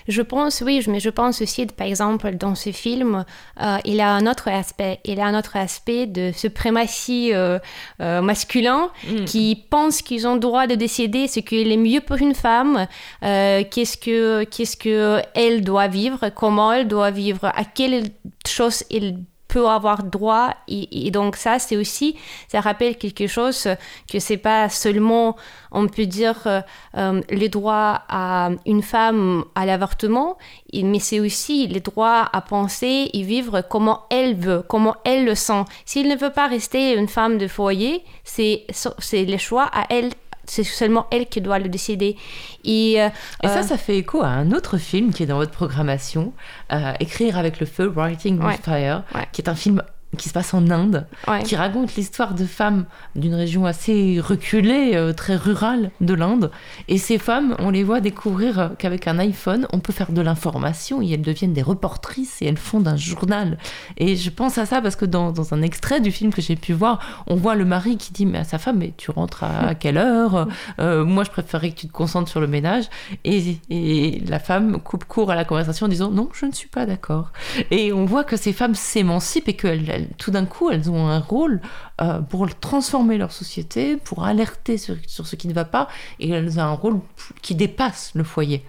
Je 0.07 0.21
pense, 0.21 0.61
oui, 0.61 0.83
mais 0.87 0.99
je 0.99 1.09
pense 1.09 1.41
aussi, 1.41 1.65
par 1.65 1.87
exemple, 1.87 2.35
dans 2.35 2.55
ce 2.55 2.71
film, 2.71 3.25
euh, 3.61 3.77
il 3.85 4.01
a 4.01 4.11
un 4.13 4.27
autre 4.27 4.49
aspect. 4.49 4.99
Il 5.05 5.19
a 5.19 5.25
un 5.25 5.37
autre 5.37 5.55
aspect 5.55 6.07
de 6.07 6.31
suprématie 6.35 7.33
euh, 7.33 7.59
euh, 8.01 8.21
masculin 8.21 8.89
qui 9.25 9.63
pense 9.69 10.01
qu'ils 10.01 10.27
ont 10.27 10.33
le 10.35 10.39
droit 10.39 10.67
de 10.67 10.75
décider 10.75 11.27
ce 11.27 11.39
qui 11.39 11.61
est 11.61 11.77
mieux 11.77 12.01
pour 12.01 12.17
une 12.17 12.35
femme, 12.35 12.87
euh, 13.23 13.63
qu'est-ce 13.69 13.97
que 13.97 14.43
qu'est-ce 14.43 14.77
que 14.77 15.21
elle 15.33 15.63
doit 15.63 15.87
vivre, 15.87 16.29
comment 16.29 16.71
elle 16.73 16.87
doit 16.87 17.11
vivre, 17.11 17.45
à 17.45 17.63
quelle 17.65 18.09
chose 18.45 18.83
elle 18.91 19.17
avoir 19.61 20.03
droit 20.03 20.55
et, 20.67 21.11
donc 21.11 21.35
ça 21.35 21.59
c'est 21.59 21.77
aussi 21.77 22.15
ça 22.47 22.61
rappelle 22.61 22.97
quelque 22.97 23.27
chose 23.27 23.67
que 24.11 24.19
c'est 24.19 24.37
pas 24.37 24.69
seulement 24.69 25.35
on 25.71 25.87
peut 25.87 26.05
dire 26.05 26.39
euh, 26.45 26.61
euh, 26.97 27.21
le 27.29 27.47
droit 27.47 28.01
à 28.09 28.49
une 28.65 28.81
femme 28.81 29.45
à 29.55 29.65
l'avortement 29.65 30.37
mais 30.73 30.99
c'est 30.99 31.19
aussi 31.19 31.67
le 31.67 31.79
droit 31.79 32.29
à 32.31 32.41
penser 32.41 33.09
et 33.13 33.21
vivre 33.23 33.61
comment 33.69 34.01
elle 34.09 34.35
veut 34.35 34.63
comment 34.67 34.95
elle 35.05 35.25
le 35.25 35.35
sent. 35.35 35.65
S'il 35.85 36.07
ne 36.07 36.15
veut 36.15 36.31
pas 36.31 36.47
rester 36.47 36.95
une 36.95 37.07
femme 37.07 37.37
de 37.37 37.47
foyer 37.47 38.03
c'est 38.23 38.65
c'est 38.99 39.25
le 39.25 39.37
choix 39.37 39.69
à 39.71 39.85
elle 39.89 40.11
c'est 40.45 40.63
seulement 40.63 41.07
elle 41.11 41.27
qui 41.27 41.41
doit 41.41 41.59
le 41.59 41.69
décider 41.69 42.15
et, 42.63 43.01
euh, 43.01 43.09
Et 43.43 43.47
ça, 43.47 43.59
euh, 43.59 43.63
ça 43.63 43.77
fait 43.77 43.97
écho 43.97 44.21
à 44.21 44.27
un 44.27 44.51
autre 44.51 44.77
film 44.77 45.13
qui 45.13 45.23
est 45.23 45.25
dans 45.25 45.37
votre 45.37 45.51
programmation, 45.51 46.33
euh, 46.71 46.93
Écrire 46.99 47.37
avec 47.37 47.59
le 47.59 47.65
feu, 47.65 47.87
Writing 47.95 48.35
with 48.37 48.45
Ouais. 48.45 48.57
Fire, 48.63 49.03
qui 49.31 49.41
est 49.41 49.49
un 49.49 49.55
film 49.55 49.81
qui 50.17 50.29
se 50.29 50.33
passe 50.33 50.53
en 50.53 50.69
Inde, 50.69 51.07
Ouais. 51.27 51.43
qui 51.43 51.55
raconte 51.55 51.95
l'histoire 51.95 52.33
de 52.33 52.45
femmes 52.45 52.85
d'une 53.15 53.33
région 53.35 53.65
assez 53.65 54.19
reculée, 54.19 54.91
euh, 54.95 55.13
très 55.13 55.35
rurale 55.35 55.91
de 56.01 56.13
l'Inde. 56.13 56.51
Et 56.87 56.97
ces 56.97 57.17
femmes, 57.17 57.55
on 57.59 57.69
les 57.69 57.83
voit 57.83 58.01
découvrir 58.01 58.59
euh, 58.59 58.69
qu'avec 58.77 59.07
un 59.07 59.19
iPhone, 59.19 59.67
on 59.73 59.79
peut 59.79 59.93
faire 59.93 60.11
de 60.11 60.21
l'information 60.21 61.01
et 61.01 61.11
elles 61.11 61.21
deviennent 61.21 61.53
des 61.53 61.61
reportrices 61.61 62.41
et 62.41 62.45
elles 62.45 62.57
fondent 62.57 62.87
un 62.87 62.95
journal. 62.97 63.57
Et 63.97 64.15
je 64.15 64.29
pense 64.29 64.57
à 64.57 64.65
ça 64.65 64.81
parce 64.81 64.95
que 64.95 65.05
dans, 65.05 65.31
dans 65.31 65.53
un 65.53 65.61
extrait 65.61 66.01
du 66.01 66.11
film 66.11 66.33
que 66.33 66.41
j'ai 66.41 66.55
pu 66.55 66.73
voir, 66.73 67.23
on 67.27 67.35
voit 67.35 67.55
le 67.55 67.65
mari 67.65 67.97
qui 67.97 68.11
dit 68.13 68.25
mais 68.25 68.39
à 68.39 68.43
sa 68.43 68.57
femme, 68.57 68.77
mais 68.79 68.93
tu 68.97 69.11
rentres 69.11 69.43
à 69.43 69.75
quelle 69.79 69.97
heure? 69.97 70.47
Euh, 70.79 71.03
Moi, 71.05 71.23
je 71.23 71.29
préférerais 71.31 71.71
que 71.71 71.79
tu 71.79 71.87
te 71.87 71.91
concentres 71.93 72.29
sur 72.29 72.39
le 72.41 72.47
ménage. 72.47 72.85
Et, 73.23 73.57
et 73.69 74.21
la 74.27 74.39
femme 74.39 74.79
coupe 74.79 75.05
court 75.05 75.31
à 75.31 75.35
la 75.35 75.45
conversation 75.45 75.85
en 75.85 75.89
disant 75.89 76.11
non, 76.11 76.29
je 76.33 76.45
ne 76.45 76.51
suis 76.51 76.67
pas 76.69 76.85
d'accord. 76.85 77.31
Et 77.71 77.93
on 77.93 78.05
voit 78.05 78.23
que 78.23 78.37
ces 78.37 78.53
femmes 78.53 78.75
s'émancipent 78.75 79.47
et 79.49 79.53
que 79.55 79.67
tout 80.17 80.31
d'un 80.31 80.45
coup, 80.45 80.69
elles 80.69 80.89
ont 80.89 81.07
un 81.07 81.19
rôle 81.19 81.61
euh, 82.01 82.19
pour 82.21 82.47
transformer 82.59 83.17
leur 83.17 83.31
société, 83.31 83.97
pour 83.97 84.23
alerter 84.25 84.77
sur, 84.77 84.95
sur 85.07 85.27
ce 85.27 85.35
qui 85.35 85.47
ne 85.47 85.53
va 85.53 85.65
pas, 85.65 85.87
et 86.19 86.29
elles 86.29 86.59
ont 86.59 86.63
un 86.63 86.73
rôle 86.73 86.99
qui 87.41 87.55
dépasse 87.55 88.11
le 88.15 88.23
foyer. 88.23 88.63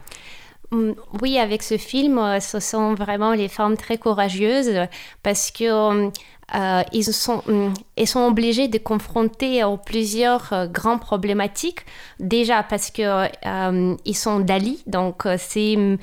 Mm, 0.70 0.93
Oui, 1.23 1.39
avec 1.39 1.62
ce 1.62 1.77
film, 1.78 2.19
euh, 2.19 2.40
ce 2.40 2.61
sont 2.61 2.94
vraiment 2.94 3.32
les 3.35 3.48
femmes 3.48 3.77
très 3.77 3.98
courageuses 3.98 4.89
parce 5.23 5.51
que 5.51 6.11
euh, 6.55 6.83
ils 6.93 7.05
sont, 7.05 7.43
mm, 7.47 7.73
ils 7.97 8.07
sont 8.07 8.21
obligés 8.21 8.69
de 8.69 8.79
confronter 8.79 9.62
à 9.62 9.77
plusieurs 9.77 10.53
euh, 10.53 10.66
grandes 10.66 11.01
problématiques. 11.01 11.81
Déjà 12.21 12.62
parce 12.62 12.91
que 12.91 13.03
euh, 13.03 13.97
ils 14.05 14.16
sont 14.16 14.41
Dali, 14.41 14.83
donc 14.87 15.27
euh, 15.27 15.37
c'est 15.39 15.77
mm, 15.77 15.97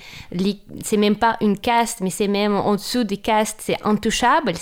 c'est 0.84 0.98
même 0.98 1.16
pas 1.16 1.38
une 1.42 1.58
caste, 1.58 2.02
mais 2.02 2.10
c'est 2.10 2.28
même 2.28 2.56
en 2.56 2.76
dessous 2.76 3.04
des 3.04 3.18
castes, 3.18 3.60
c'est 3.62 3.78
intouchable. 3.84 4.54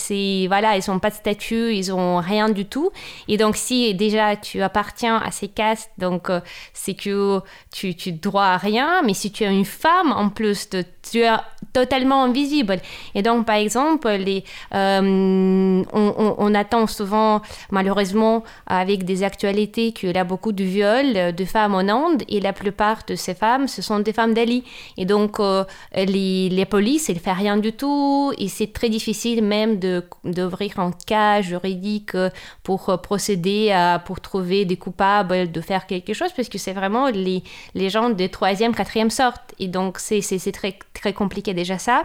Voilà, 0.48 0.78
ils 0.78 0.92
ont 0.92 1.00
pas 1.00 1.10
de 1.10 1.16
statut, 1.16 1.74
ils 1.74 1.92
ont 1.94 2.18
rien 2.18 2.50
du 2.50 2.66
tout. 2.66 2.92
Et 3.28 3.38
donc 3.38 3.56
si 3.56 3.94
déjà 3.96 4.36
tu 4.36 4.62
appartiens 4.62 5.18
à 5.18 5.32
ces 5.32 5.48
castes, 5.48 5.92
donc 5.98 6.30
euh, 6.30 6.42
c'est 6.74 6.94
que 6.94 7.42
tu 7.74 7.96
tu 7.96 8.12
droit 8.12 8.46
à 8.46 8.58
rien. 8.58 9.02
Mais 9.04 9.14
si 9.14 9.32
tu 9.32 9.44
es 9.44 9.48
une 9.48 9.66
femme 9.66 10.12
en 10.12 10.30
plus, 10.30 10.70
de, 10.70 10.84
tu 11.12 11.20
es 11.20 11.32
totalement 11.74 12.24
invisible. 12.24 12.80
Et 13.16 13.22
donc 13.22 13.46
par 13.46 13.56
exemple 13.56 14.10
les 14.10 14.44
euh, 14.74 15.84
on, 15.94 16.56
attend 16.56 16.88
souvent, 16.88 17.42
malheureusement, 17.72 18.44
avec 18.68 19.04
des 19.04 19.24
actualités 19.24 19.92
qu'il 19.92 20.16
y 20.16 20.18
a 20.18 20.24
beaucoup 20.24 20.52
de 20.52 20.64
viols 20.64 21.36
de 21.36 21.46
femmes 21.46 21.76
en 21.76 21.88
Inde, 21.88 22.24
et 22.28 22.40
la 22.40 22.54
plupart 22.54 23.04
de 23.08 23.16
ces 23.16 23.34
femmes, 23.34 23.68
ce 23.68 23.82
sont 23.82 24.00
des 24.00 24.14
femmes 24.14 24.34
d'Ali. 24.34 24.64
Et 24.98 25.06
donc, 25.06 25.40
euh, 25.40 25.64
les, 25.96 26.50
les 26.50 26.66
polices, 26.66 27.10
elles 27.10 27.16
ne 27.16 27.22
font 27.22 27.34
rien 27.34 27.58
du 27.58 27.74
tout, 27.74 28.34
et 28.38 28.48
c'est 28.48 28.74
très 28.74 28.90
difficile 28.90 29.44
même 29.44 29.80
d'ouvrir 30.24 30.80
un 30.80 30.92
cas 31.06 31.42
juridique 31.42 32.16
pour 32.64 33.00
procéder 33.02 33.72
à, 33.72 34.00
pour 34.00 34.20
trouver 34.20 34.66
des 34.66 34.78
coupables 34.78 35.52
de 35.52 35.62
faire 35.62 35.86
quelque 35.86 36.14
chose, 36.14 36.32
parce 36.36 36.50
que 36.50 36.58
c'est 36.58 36.74
vraiment 36.74 37.08
les, 37.08 37.44
les 37.76 37.90
gens 37.90 38.10
de 38.10 38.28
troisième, 38.28 38.74
quatrième 38.76 39.10
sorte. 39.10 39.54
Et 39.60 39.68
donc, 39.68 40.00
c'est 40.00 40.22
c'est 40.22 40.52
très, 40.52 40.78
très 41.00 41.14
compliqué 41.14 41.54
déjà 41.54 41.78
ça. 41.78 42.04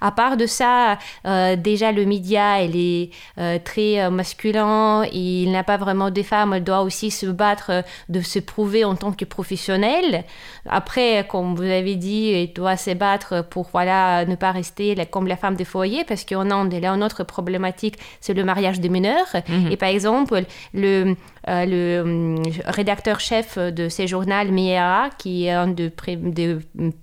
À 0.00 0.10
part 0.10 0.36
de 0.36 0.46
ça, 0.46 0.98
euh, 1.26 1.56
déjà 1.56 1.92
le 1.92 2.04
média, 2.04 2.60
il 2.62 2.76
est 2.76 3.10
euh, 3.38 3.58
très 3.62 4.00
euh, 4.00 4.10
masculin, 4.10 5.04
il 5.12 5.50
n'a 5.50 5.64
pas 5.64 5.76
vraiment 5.76 6.10
de 6.10 6.22
femmes, 6.22 6.52
elle 6.54 6.64
doit 6.64 6.82
aussi 6.82 7.10
se 7.10 7.26
battre, 7.26 7.82
de 8.08 8.20
se 8.20 8.38
prouver 8.38 8.84
en 8.84 8.94
tant 8.96 9.12
que 9.12 9.24
professionnelle. 9.24 10.24
Après, 10.68 11.26
comme 11.28 11.54
vous 11.54 11.62
avez 11.62 11.96
dit, 11.96 12.32
elle 12.32 12.52
doit 12.52 12.76
se 12.76 12.90
battre 12.92 13.44
pour 13.48 13.68
voilà, 13.72 14.24
ne 14.26 14.34
pas 14.36 14.52
rester 14.52 14.94
la- 14.94 15.06
comme 15.06 15.26
la 15.26 15.36
femme 15.36 15.56
de 15.56 15.64
foyer, 15.64 16.04
parce 16.04 16.24
qu'en 16.24 16.50
Inde, 16.50 16.72
il 16.72 16.82
y 16.82 16.86
a 16.86 16.90
une 16.92 17.02
autre 17.02 17.24
problématique, 17.24 17.96
c'est 18.20 18.34
le 18.34 18.44
mariage 18.44 18.80
des 18.80 18.88
mineurs. 18.88 19.32
Mhm. 19.48 19.72
Et 19.72 19.76
par 19.76 19.88
exemple, 19.88 20.42
le, 20.72 21.16
le 21.46 22.00
hum, 22.00 22.42
rédacteur-chef 22.66 23.58
de 23.58 23.88
ce 23.88 24.06
journal, 24.06 24.50
Miyara, 24.50 25.10
qui 25.18 25.46
est 25.46 25.50
un 25.50 25.68
des 25.68 25.90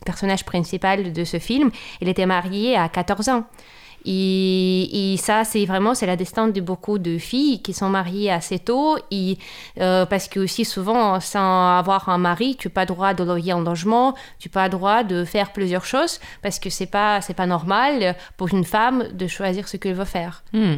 personnages 0.05 0.45
principaux 0.45 1.03
de 1.13 1.23
ce 1.23 1.39
film, 1.39 1.71
il 2.01 2.09
était 2.09 2.25
marié 2.25 2.75
à 2.75 2.89
14 2.89 3.29
ans. 3.29 3.45
Et, 4.05 5.15
ça, 5.19 5.43
c'est 5.43 5.65
vraiment 5.65 5.93
c'est 5.93 6.05
la 6.05 6.15
destin 6.15 6.47
de 6.47 6.61
beaucoup 6.61 6.97
de 6.97 7.17
filles 7.17 7.61
qui 7.61 7.73
sont 7.73 7.89
mariées 7.89 8.31
assez 8.31 8.59
tôt. 8.59 8.97
Et, 9.11 9.37
euh, 9.79 10.05
parce 10.05 10.27
que 10.27 10.39
aussi 10.39 10.65
souvent, 10.65 11.19
sans 11.19 11.77
avoir 11.77 12.09
un 12.09 12.17
mari, 12.17 12.55
tu 12.57 12.67
n'as 12.67 12.73
pas 12.73 12.85
droit 12.85 13.13
de 13.13 13.23
loyer 13.23 13.53
en 13.53 13.61
logement, 13.61 14.15
tu 14.39 14.49
n'as 14.49 14.53
pas 14.53 14.69
droit 14.69 15.03
de 15.03 15.23
faire 15.23 15.53
plusieurs 15.53 15.85
choses 15.85 16.19
parce 16.41 16.59
que 16.59 16.69
c'est 16.69 16.87
pas 16.87 17.21
c'est 17.21 17.33
pas 17.33 17.45
normal 17.45 18.15
pour 18.37 18.49
une 18.49 18.63
femme 18.63 19.07
de 19.13 19.27
choisir 19.27 19.67
ce 19.67 19.77
qu'elle 19.77 19.95
veut 19.95 20.05
faire. 20.05 20.43
Hmm. 20.53 20.77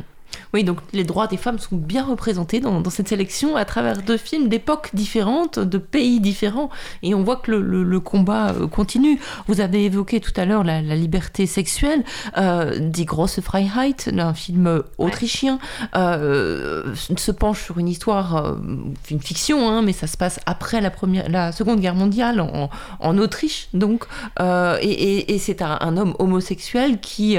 Oui, 0.54 0.64
donc 0.64 0.78
les 0.94 1.04
droits 1.04 1.28
des 1.28 1.38
femmes 1.38 1.60
sont 1.60 1.76
bien 1.76 2.04
représentés 2.06 2.60
dans, 2.60 2.80
dans 2.82 2.90
cette 2.90 3.08
sélection 3.08 3.56
à 3.56 3.66
travers 3.66 4.02
deux 4.02 4.18
films 4.18 4.50
d'époques 4.50 4.90
différentes, 4.94 5.60
de 5.60 5.78
pays 5.78 6.20
différents, 6.20 6.70
et 7.02 7.14
on 7.16 7.24
voit 7.24 7.38
que 7.38 7.52
le, 7.52 7.62
le- 7.62 7.84
le 7.84 8.00
combat 8.00 8.52
euh, 8.54 8.68
continue. 8.68 9.20
Vous 9.48 9.62
avez 9.62 9.86
évoqué 9.86 10.20
tout 10.20 10.32
à 10.36 10.46
l'heure 10.46 10.64
la, 10.64 10.82
la 10.82 10.96
liberté 10.96 11.46
sexuelle, 11.46 12.04
euh, 12.38 12.78
Die 12.80 13.06
Grosse 13.06 13.40
Freiheit, 13.42 14.10
un 14.18 14.34
film 14.34 14.84
autrichien, 14.98 15.60
euh, 15.96 16.94
se 16.96 17.32
penche 17.32 17.64
sur 17.64 17.78
une 17.80 17.88
histoire, 17.88 18.58
une 19.10 19.22
fiction, 19.22 19.70
hein, 19.70 19.82
mais 19.82 19.94
ça 19.94 20.08
se 20.08 20.18
passe 20.18 20.40
après 20.46 20.82
la, 20.82 20.90
première, 20.92 21.30
la 21.30 21.52
Seconde 21.52 21.80
Guerre 21.80 21.96
mondiale 21.96 22.40
en, 22.42 22.70
en 23.00 23.18
Autriche, 23.18 23.68
donc, 23.74 24.04
euh, 24.40 24.78
et, 24.82 24.90
et- 24.92 25.34
et 25.34 25.40
c'est 25.40 25.62
un, 25.62 25.78
un 25.82 25.98
homme 25.98 26.14
homosexuel 26.20 27.00
qui, 27.00 27.38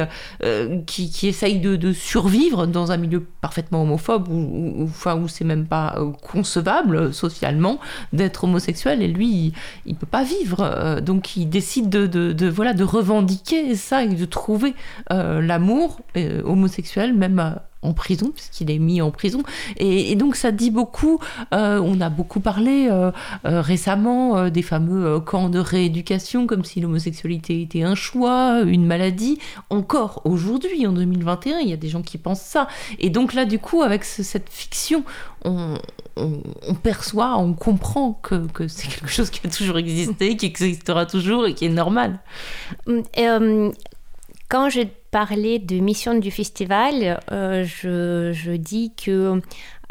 qui, 0.87 1.11
qui 1.11 1.29
essaye 1.29 1.61
de, 1.61 1.77
de 1.77 1.93
survivre 1.93 2.67
dans 2.67 2.84
un 2.93 2.97
milieu 2.97 3.21
parfaitement 3.41 3.83
homophobe, 3.83 4.29
où, 4.29 4.85
enfin, 4.85 5.17
où 5.17 5.29
c'est 5.29 5.45
même 5.45 5.67
pas 5.67 5.95
euh, 5.97 6.13
concevable 6.23 6.97
euh, 6.97 7.13
socialement 7.13 7.81
d'être 8.13 8.45
homosexuel, 8.45 9.03
et 9.03 9.09
lui, 9.09 9.29
il, 9.29 9.53
il 9.87 9.95
peut 9.95 10.07
pas 10.07 10.25
vivre, 10.25 10.61
euh, 10.61 11.01
donc 11.01 11.37
il 11.37 11.49
décide 11.49 11.89
de, 11.89 12.07
de, 12.07 12.49
voilà, 12.49 12.73
de 12.73 12.85
revendiquer 12.85 13.75
ça 13.75 14.05
et 14.05 14.09
de 14.09 14.25
trouver 14.25 14.75
l'amour 15.11 16.01
homosexuel, 16.45 17.15
même 17.15 17.59
en 17.85 17.93
prison, 17.93 18.33
puisqu'il 18.35 18.71
est 18.71 18.79
mis 18.79 19.01
en 19.01 19.11
prison. 19.11 19.43
Et, 19.77 20.17
donc 20.17 20.37
ça 20.37 20.51
dit 20.53 20.71
beaucoup, 20.71 21.21
euh, 21.53 21.81
on 21.83 22.01
a 22.01 22.09
beaucoup 22.09 22.41
parlé 22.41 22.89
euh, 22.91 23.11
euh, 23.45 23.61
récemment 23.61 24.49
des 24.49 24.63
fameux 24.63 25.21
camps 25.21 25.49
de 25.49 25.59
rééducation, 25.59 26.47
comme 26.47 26.65
si 26.65 26.81
l'homosexualité 26.81 27.61
était 27.63 27.83
un 27.83 27.95
choix, 27.95 28.63
une 28.67 28.87
maladie. 28.87 29.39
Encore 29.71 30.23
aujourd'hui, 30.25 30.87
en 30.87 30.93
2021, 30.93 31.59
il 31.59 31.69
y 31.69 31.73
a 31.73 31.77
des 31.77 31.89
gens 31.89 32.03
qui 32.03 32.19
pensent 32.19 32.41
ça. 32.41 32.69
Et 32.99 33.11
donc 33.11 33.35
là, 33.35 33.45
du 33.45 33.59
coup, 33.59 33.83
avec 33.83 34.05
ce- 34.05 34.23
cette 34.23 34.49
fiction, 34.49 35.05
on, 35.45 35.77
perçoit, 36.83 37.37
on 37.37 37.53
comprend 37.53 38.19
que, 38.23 38.67
c'est 38.69 38.89
quelque 38.89 39.11
chose 39.11 39.29
qui 39.31 39.47
a 39.47 39.51
toujours 39.51 39.77
existé, 39.77 40.37
qui 40.37 40.47
existera 40.47 41.05
toujours 41.05 41.47
et 41.47 41.55
qui 41.55 41.67
est 41.67 41.69
normal. 41.69 42.21
Quand 44.49 44.69
je 44.69 44.83
parlais 45.21 45.59
de 45.71 45.77
mission 45.91 46.15
du 46.27 46.31
festival, 46.41 46.95
euh, 47.31 47.65
je, 47.65 48.33
je 48.33 48.53
dis 48.71 48.89
que 49.05 49.41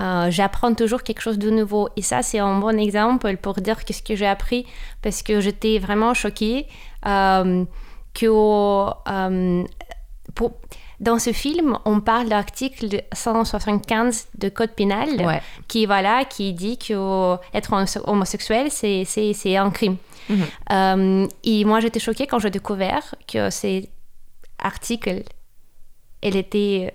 euh, 0.01 0.27
j'apprends 0.37 0.73
toujours 0.81 1.01
quelque 1.03 1.21
chose 1.27 1.39
de 1.47 1.49
nouveau. 1.59 1.83
Et 1.99 2.01
ça, 2.11 2.19
c'est 2.27 2.39
un 2.39 2.57
bon 2.65 2.77
exemple 2.87 3.37
pour 3.37 3.55
dire 3.67 3.77
qu'est-ce 3.85 4.03
que 4.09 4.15
j'ai 4.19 4.27
appris, 4.37 4.61
parce 5.03 5.19
que 5.27 5.33
j'étais 5.45 5.75
vraiment 5.79 6.13
choquée 6.23 6.59
euh, 7.05 7.63
que 8.19 8.27
pour- 10.35 10.53
dans 10.99 11.19
ce 11.19 11.33
film, 11.33 11.77
on 11.85 11.99
parle 11.99 12.25
de 12.25 12.29
l'article 12.29 12.87
175 13.13 14.27
de 14.43 14.47
Code 14.49 14.71
pénal, 14.71 15.09
Ouais. 15.29 15.41
qui, 15.67 15.85
voilà, 15.85 16.23
qui 16.33 16.53
dit 16.53 16.77
que 16.77 17.35
être 17.53 17.71
homosexuel, 18.11 18.67
c'est 18.79 19.03
c'est- 19.05 19.33
c'est 19.41 19.55
un 19.57 19.69
crime. 19.77 19.97
Mhm. 20.29 20.45
Euh, 20.77 21.27
et 21.43 21.65
moi, 21.65 21.77
j'étais 21.81 21.99
choquée 22.07 22.27
quand 22.29 22.39
j'ai 22.39 22.51
découvert 22.59 23.05
que 23.31 23.49
cet 23.49 23.89
article, 24.63 25.23
elle 26.21 26.35
était 26.35 26.93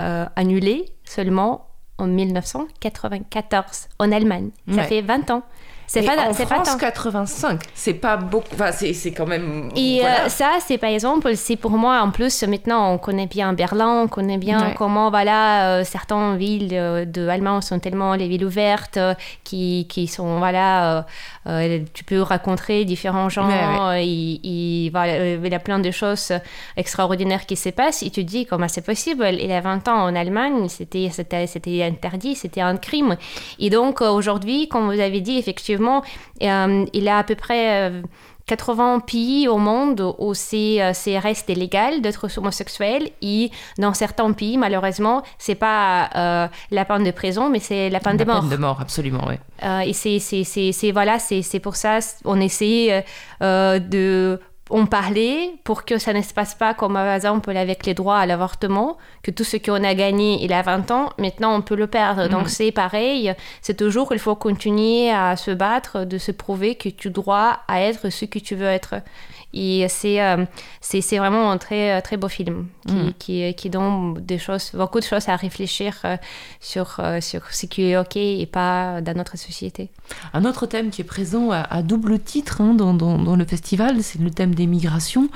euh, 0.00 0.26
annulé 0.36 0.86
seulement 1.04 1.68
en 1.98 2.06
1994 2.08 3.88
en 3.98 4.10
Allemagne. 4.12 4.50
Ça 4.68 4.74
Ouais. 4.76 4.84
fait 4.84 5.02
20 5.02 5.30
ans. 5.30 5.42
C'est 5.86 6.02
pas, 6.02 6.28
en 6.28 6.32
c'est 6.32 6.46
pas 6.48 6.56
France, 6.56 6.68
tant. 6.72 6.78
85, 6.78 7.60
c'est 7.74 7.94
pas 7.94 8.16
beaucoup. 8.16 8.48
Enfin, 8.54 8.72
c'est 8.72 9.12
quand 9.12 9.26
même. 9.26 9.68
Et 9.76 10.00
voilà. 10.00 10.24
euh, 10.24 10.28
ça, 10.28 10.52
c'est 10.66 10.78
par 10.78 10.90
exemple, 10.90 11.36
c'est 11.36 11.56
pour 11.56 11.72
moi, 11.72 12.00
en 12.00 12.10
plus, 12.10 12.42
maintenant, 12.44 12.90
on 12.92 12.98
connaît 12.98 13.26
bien 13.26 13.52
Berlin, 13.52 14.02
on 14.04 14.08
connaît 14.08 14.38
bien 14.38 14.68
Ouais. 14.68 14.74
comment, 14.76 15.10
voilà, 15.10 15.78
euh, 15.78 15.84
certaines 15.84 16.36
villes 16.36 16.70
euh, 16.72 17.04
de 17.04 17.28
Allemagne 17.28 17.60
sont 17.60 17.78
tellement 17.78 18.14
les 18.14 18.28
villes 18.28 18.44
ouvertes, 18.44 18.96
euh, 18.96 19.14
qui, 19.44 19.86
qui 19.88 20.06
sont, 20.06 20.38
voilà, 20.38 21.06
tu 21.92 22.04
peux 22.04 22.22
rencontrer 22.22 22.84
différents 22.84 23.28
gens, 23.28 23.46
Ouais, 23.46 23.88
ouais. 23.88 24.06
et, 24.06 24.86
et 24.86 24.90
voilà, 24.90 25.34
il 25.34 25.46
y 25.46 25.54
a 25.54 25.58
plein 25.58 25.78
de 25.78 25.90
choses 25.90 26.32
extraordinaires 26.76 27.46
qui 27.46 27.56
se 27.56 27.68
passent, 27.70 28.02
et 28.02 28.10
tu 28.10 28.24
te 28.24 28.30
dis 28.30 28.46
comment 28.46 28.68
c'est 28.68 28.84
possible? 28.84 29.26
Il 29.32 29.46
y 29.46 29.52
a 29.52 29.60
20 29.60 29.86
ans 29.88 30.02
en 30.04 30.14
Allemagne, 30.16 30.68
c'était 30.68 31.10
c'était- 31.12 31.46
c'était 31.46 31.82
interdit, 31.82 32.34
c'était 32.34 32.60
un 32.62 32.76
crime. 32.76 33.16
Et 33.58 33.70
donc, 33.70 34.00
aujourd'hui, 34.00 34.68
comme 34.68 34.86
vous 34.92 35.00
avez 35.00 35.20
dit, 35.20 35.38
effectivement, 35.38 35.73
euh, 36.42 36.84
il 36.92 37.02
y 37.04 37.08
a 37.08 37.18
à 37.18 37.24
peu 37.24 37.34
près... 37.34 37.90
euh, 37.90 38.02
80 38.46 39.00
pays 39.06 39.48
au 39.48 39.56
monde 39.56 40.14
où 40.18 40.34
c'est 40.34 40.82
euh, 40.82 40.90
c'est 40.92 41.18
reste 41.18 41.48
illégal 41.48 42.02
d'être 42.02 42.28
homosexuel 42.36 43.08
et 43.22 43.50
dans 43.78 43.94
certains 43.94 44.30
pays 44.32 44.58
malheureusement 44.58 45.22
c'est 45.38 45.54
pas 45.54 46.10
euh, 46.14 46.48
la 46.70 46.84
peine 46.84 47.04
de 47.04 47.10
prison 47.10 47.48
mais 47.48 47.58
c'est 47.58 47.88
la 47.88 48.00
peine 48.00 48.18
La 48.18 48.24
de 48.26 48.30
mort. 48.30 48.40
peine 48.42 48.50
de 48.50 48.56
mort, 48.56 48.78
absolument, 48.82 49.24
oui. 49.28 49.36
Euh, 49.62 49.78
et 49.80 49.94
c'est 49.94 50.90
voilà 50.92 51.18
c'est 51.18 51.58
pour 51.60 51.76
ça 51.76 52.00
on 52.26 52.38
essaie 52.38 52.92
euh, 52.92 53.00
euh, 53.42 53.78
de 53.78 54.38
en 54.70 54.86
parler 54.86 55.54
pour 55.62 55.84
que 55.84 55.98
ça 55.98 56.12
ne 56.14 56.22
se 56.22 56.32
passe 56.32 56.54
pas 56.54 56.72
comme 56.72 56.94
par 56.94 57.14
exemple 57.14 57.54
avec 57.56 57.84
les 57.84 57.92
droits 57.92 58.18
à 58.18 58.26
l'avortement, 58.26 58.96
que 59.22 59.30
tout 59.30 59.44
ce 59.44 59.58
qu'on 59.58 59.84
a 59.84 59.94
gagné 59.94 60.42
il 60.42 60.50
y 60.50 60.54
a 60.54 60.62
20 60.62 60.90
ans, 60.90 61.10
maintenant 61.18 61.54
on 61.54 61.60
peut 61.60 61.74
le 61.76 61.86
perdre. 61.86 62.28
Donc 62.28 62.44
Mhm. 62.44 62.48
c'est 62.48 62.72
pareil, 62.72 63.34
c'est 63.60 63.76
toujours, 63.76 64.12
il 64.12 64.18
faut 64.18 64.34
continuer 64.34 65.10
à 65.10 65.36
se 65.36 65.50
battre, 65.50 66.04
de 66.04 66.16
se 66.18 66.32
prouver 66.32 66.76
que 66.76 66.88
tu 66.88 67.10
dois 67.10 67.58
à 67.68 67.80
être 67.82 68.08
ce 68.10 68.24
que 68.24 68.38
tu 68.38 68.54
veux 68.54 68.66
être. 68.66 68.94
Et 69.56 69.86
c'est 69.88 70.20
euh, 70.20 70.44
c'est 70.80 71.00
c'est 71.00 71.18
vraiment 71.18 71.50
un 71.50 71.58
très, 71.58 72.02
très 72.02 72.16
beau 72.16 72.28
film 72.28 72.66
qui, 72.86 72.92
Mhm. 72.94 73.12
qui, 73.18 73.54
qui 73.54 73.70
donne 73.70 74.14
des 74.20 74.38
choses, 74.38 74.72
beaucoup 74.74 74.98
de 75.00 75.04
choses 75.04 75.28
à 75.28 75.36
réfléchir 75.36 75.94
euh, 76.04 76.16
sur, 76.60 76.96
euh, 76.98 77.20
sur 77.22 77.40
ce 77.52 77.64
qui 77.66 77.82
est 77.84 77.96
OK 77.96 78.16
et 78.16 78.46
pas 78.46 79.00
dans 79.00 79.16
notre 79.16 79.38
société. 79.38 79.90
Un 80.34 80.44
autre 80.44 80.66
thème 80.66 80.90
qui 80.90 81.00
est 81.00 81.04
présent 81.16 81.50
à, 81.50 81.60
à 81.60 81.82
double 81.82 82.18
titre 82.18 82.60
hein, 82.60 82.74
dans, 82.74 82.92
dans- 82.92 83.18
dans 83.18 83.36
le 83.36 83.44
festival, 83.46 84.02
c'est 84.02 84.20
le 84.20 84.30
thème 84.30 84.54
des 84.54 84.66
migrations. 84.66 85.28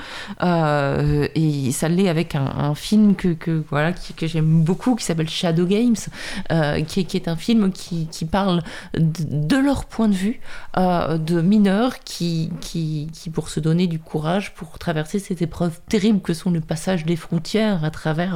Euh, 0.43 1.27
et 1.35 1.71
ça 1.71 1.89
l'est 1.89 2.09
avec 2.09 2.35
un, 2.35 2.45
un 2.45 2.75
film 2.75 3.15
que, 3.15 3.29
que, 3.29 3.63
voilà, 3.69 3.93
qui- 3.93 4.13
que 4.13 4.27
j'aime 4.27 4.63
beaucoup, 4.63 4.95
qui 4.95 5.05
s'appelle 5.05 5.29
Shadow 5.29 5.65
Games, 5.65 5.95
euh, 6.51 6.81
qui, 6.83 7.01
est, 7.01 7.03
qui 7.05 7.17
est 7.17 7.27
un 7.27 7.35
film 7.35 7.71
qui, 7.71 8.07
qui 8.07 8.25
parle 8.25 8.61
de, 8.95 9.23
de 9.47 9.57
leur 9.57 9.85
point 9.85 10.07
de 10.07 10.13
vue 10.15 10.39
euh, 10.77 11.17
de 11.17 11.41
mineurs 11.41 11.99
qui, 11.99 12.51
qui, 12.61 13.09
qui, 13.13 13.29
pour 13.29 13.49
se 13.49 13.59
donner 13.59 13.87
du 13.87 13.99
courage, 14.09 14.53
pour 14.55 14.79
traverser 14.79 15.19
cette 15.19 15.41
épreuve 15.41 15.79
terrible 15.87 16.19
que 16.21 16.33
sont 16.33 16.51
le 16.51 16.61
passage 16.61 17.05
des 17.05 17.15
frontières 17.15 17.83
à 17.83 17.91
travers 17.91 18.33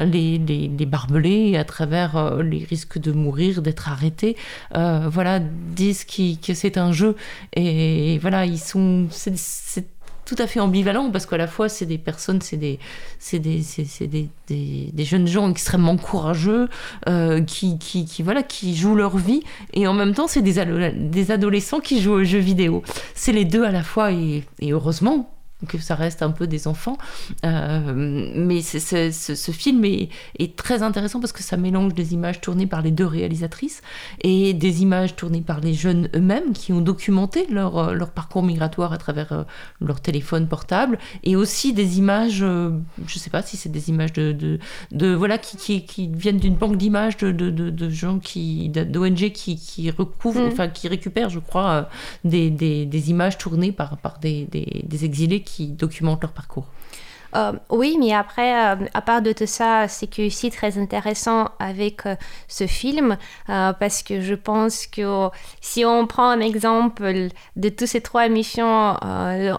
euh, 0.00 0.04
les, 0.04 0.38
barbelés, 0.86 1.56
à 1.56 1.64
travers 1.64 2.16
euh, 2.16 2.42
les 2.42 2.64
risques 2.64 2.98
de 2.98 3.12
mourir, 3.12 3.62
d'être 3.62 3.88
arrêtés, 3.88 4.36
euh, 4.76 5.08
voilà, 5.08 5.38
disent 5.80 6.04
qui- 6.04 6.38
que 6.38 6.52
c'est 6.54 6.76
un 6.78 6.92
jeu. 6.92 7.16
Et 7.54 8.18
voilà, 8.18 8.44
ils 8.46 8.58
sont. 8.58 9.06
Tout 10.24 10.36
à 10.38 10.46
fait 10.46 10.60
ambivalent 10.60 11.10
parce 11.10 11.26
qu'à 11.26 11.36
la 11.36 11.46
fois 11.46 11.68
c'est 11.68 11.86
des 11.86 11.98
personnes, 11.98 12.40
c'est 12.40 12.56
des, 12.56 12.78
c'est 13.18 13.38
des, 13.38 15.04
jeunes 15.04 15.26
gens 15.26 15.50
extrêmement 15.50 15.96
courageux 15.96 16.68
euh, 17.08 17.42
qui, 17.42 17.78
qui, 17.78 18.04
qui, 18.06 18.76
jouent 18.76 18.94
leur 18.94 19.16
vie 19.16 19.42
et 19.72 19.86
en 19.86 19.94
même 19.94 20.14
temps 20.14 20.26
c'est 20.26 20.42
des, 20.42 20.58
ado- 20.58 20.92
des 20.94 21.30
adolescents 21.30 21.80
qui 21.80 22.00
jouent 22.00 22.14
aux 22.14 22.24
jeux 22.24 22.38
vidéo. 22.38 22.82
C'est 23.14 23.32
les 23.32 23.44
deux 23.44 23.64
à 23.64 23.70
la 23.70 23.82
fois 23.82 24.12
et 24.12 24.44
heureusement 24.62 25.33
que 25.66 25.78
ça 25.78 25.94
reste 25.94 26.22
un 26.22 26.30
peu 26.30 26.46
des 26.46 26.66
enfants. 26.68 26.98
Euh, 27.44 27.92
mais 28.34 28.62
ce, 28.62 29.10
ce 29.10 29.50
film 29.52 29.84
est, 29.84 30.08
est 30.38 30.56
très 30.56 30.82
intéressant 30.82 31.20
parce 31.20 31.32
que 31.32 31.42
ça 31.42 31.56
mélange 31.56 31.94
des 31.94 32.14
images 32.14 32.40
tournées 32.40 32.66
par 32.66 32.82
les 32.82 32.90
deux 32.90 33.06
réalisatrices 33.06 33.82
et 34.22 34.54
des 34.54 34.82
images 34.82 35.16
tournées 35.16 35.40
par 35.40 35.60
les 35.60 35.74
jeunes 35.74 36.08
eux-mêmes 36.14 36.52
qui 36.52 36.72
ont 36.72 36.80
documenté 36.80 37.46
leur, 37.50 37.78
euh, 37.78 37.92
leur 37.94 38.10
parcours 38.10 38.42
migratoire 38.42 38.92
à 38.92 38.98
travers 38.98 39.32
euh, 39.32 39.42
leur 39.80 40.00
téléphone 40.00 40.48
portable 40.48 40.98
et 41.22 41.36
aussi 41.36 41.72
des 41.72 41.98
images, 41.98 42.44
je 42.44 43.18
sais 43.18 43.30
pas 43.30 43.42
si 43.42 43.56
c'est 43.56 43.68
des 43.68 43.88
images 43.88 44.12
de, 44.12 44.32
de, 44.32 44.58
de- 44.92 45.14
voilà 45.14 45.38
qui, 45.38 45.56
qui, 45.56 45.84
qui 45.84 46.08
viennent 46.08 46.38
d'une 46.38 46.56
banque 46.56 46.76
d'images 46.76 47.16
de, 47.16 47.88
gens 47.90 48.18
qui 48.18 48.68
d'ONG 48.68 49.30
qui, 49.32 49.56
qui 49.56 49.90
recouvrent, 49.90 50.34
Mm. 50.44 50.48
enfin 50.48 50.68
qui 50.68 50.88
récupèrent, 50.88 51.30
je 51.30 51.38
crois, 51.38 51.88
des, 52.24 52.50
des, 52.50 52.86
des 52.86 53.10
images 53.10 53.38
tournées 53.38 53.70
par, 53.72 53.96
des, 54.20 54.48
des 54.50 55.04
exilés 55.04 55.42
qui 55.42 55.53
documentent 55.62 56.22
leur 56.22 56.32
parcours. 56.32 56.68
Euh, 57.36 57.52
oui, 57.70 57.96
mais 57.98 58.12
après, 58.12 58.74
euh, 58.74 58.86
à 58.94 59.02
part 59.02 59.20
de 59.20 59.32
tout 59.32 59.46
ça, 59.46 59.88
c'est 59.88 60.06
que 60.06 60.24
aussi 60.26 60.50
très 60.52 60.78
intéressant 60.78 61.48
avec 61.58 62.06
euh, 62.06 62.14
ce 62.46 62.66
film, 62.68 63.16
parce 63.46 64.02
que 64.04 64.20
je 64.20 64.34
pense 64.34 64.86
que 64.86 65.28
si 65.60 65.84
on 65.84 66.06
prend 66.06 66.28
un 66.30 66.40
exemple 66.40 67.28
de 67.56 67.68
toutes 67.68 67.88
ces 67.88 68.00
trois 68.00 68.28
missions 68.28 68.96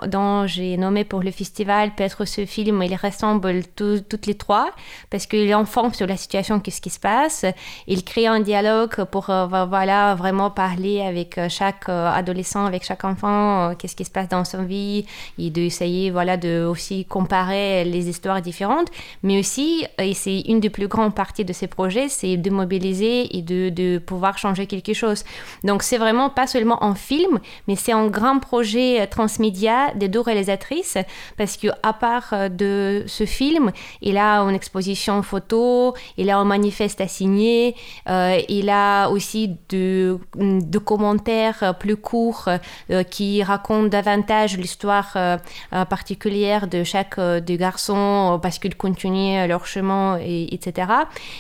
dont 0.08 0.48
j'ai 0.48 0.78
nommé 0.78 1.04
pour 1.04 1.22
le 1.22 1.32
festival, 1.32 1.92
peut-être 1.96 2.26
ce 2.26 2.46
film, 2.46 2.82
il 2.84 2.96
ressemble 2.96 3.64
tout- 3.76 4.00
toutes 4.10 4.26
les 4.26 4.36
trois, 4.36 4.70
parce 5.10 5.26
qu'il 5.26 5.52
informe 5.52 5.94
sur 5.94 6.08
la 6.08 6.18
situation, 6.18 6.60
qu'est-ce 6.60 6.82
qui 6.82 6.90
se 6.90 7.00
passe, 7.00 7.46
il 7.88 8.04
crée 8.04 8.28
un 8.28 8.40
dialogue 8.40 9.04
pour 9.12 9.26
voilà, 9.26 10.16
vraiment 10.16 10.50
parler 10.50 11.02
avec 11.02 11.40
chaque 11.50 11.90
adolescent, 11.90 12.66
avec 12.66 12.84
chaque 12.86 13.04
enfant, 13.04 13.76
qu'est-ce 13.78 13.96
qui 13.96 14.06
se 14.06 14.12
passe 14.12 14.30
dans 14.30 14.46
sa 14.46 14.60
vie, 14.64 15.06
et 15.38 15.50
d'essayer 15.50 16.10
voilà, 16.12 16.38
de 16.38 16.66
aussi 16.66 17.06
comparer 17.06 17.65
les 17.86 18.10
histoires 18.10 18.42
différentes, 18.42 18.90
mais 19.24 19.40
aussi, 19.40 19.86
et 20.00 20.14
c'est 20.14 20.42
une 20.52 20.60
des 20.60 20.70
plus 20.70 20.88
grandes 20.88 21.16
parties 21.16 21.46
de 21.46 21.54
ces 21.54 21.68
projets, 21.68 22.10
c'est 22.10 22.38
de 22.38 22.50
mobiliser 22.50 23.38
et 23.38 23.42
de, 23.42 23.70
de 23.70 23.98
pouvoir 24.00 24.38
changer 24.38 24.66
quelque 24.68 24.94
chose. 24.94 25.24
Donc 25.64 25.84
c'est 25.84 25.98
vraiment 25.98 26.30
pas 26.30 26.48
seulement 26.48 26.80
en 26.84 26.96
film, 26.96 27.40
mais 27.68 27.76
c'est 27.76 27.92
un 27.92 28.08
grand 28.08 28.40
projet 28.40 29.02
euh, 29.02 29.06
transmédia 29.06 29.94
des 29.96 30.08
deux 30.08 30.22
réalisatrices, 30.22 30.98
parce 31.38 31.58
que 31.58 31.68
à 31.84 31.94
part 31.94 32.30
euh, 32.34 32.50
de 32.50 33.04
ce 33.08 33.26
film, 33.26 33.72
il 34.02 34.18
a 34.18 34.40
une 34.40 34.56
exposition 34.56 35.22
photo, 35.22 35.94
il 36.18 36.30
a 36.30 36.38
un 36.38 36.46
manifeste 36.46 37.02
à 37.02 37.08
signer, 37.08 37.76
euh, 38.10 38.40
il 38.50 38.70
a 38.70 39.10
aussi 39.10 39.56
de, 39.70 40.20
de 40.36 40.80
commentaires 40.80 41.76
plus 41.80 41.98
courts 41.98 42.46
euh, 42.48 43.04
qui 43.04 43.44
racontent 43.44 43.88
davantage 43.88 44.58
l'histoire 44.58 45.12
euh, 45.16 45.38
euh, 45.74 45.86
particulière 45.86 46.68
de 46.68 46.84
chaque 46.84 47.18
euh, 47.18 47.40
euh, 47.62 48.38
parce 48.38 48.60
qu'ils 48.60 48.76
continuent 48.76 49.48
leur 49.48 49.66
chemin, 49.66 50.18
et, 50.20 50.54
etc. 50.54 50.92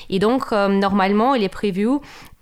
Et 0.09 0.19
donc, 0.19 0.51
euh, 0.51 0.67
normalement, 0.67 1.35
il 1.35 1.43
est 1.43 1.49
prévu 1.49 1.87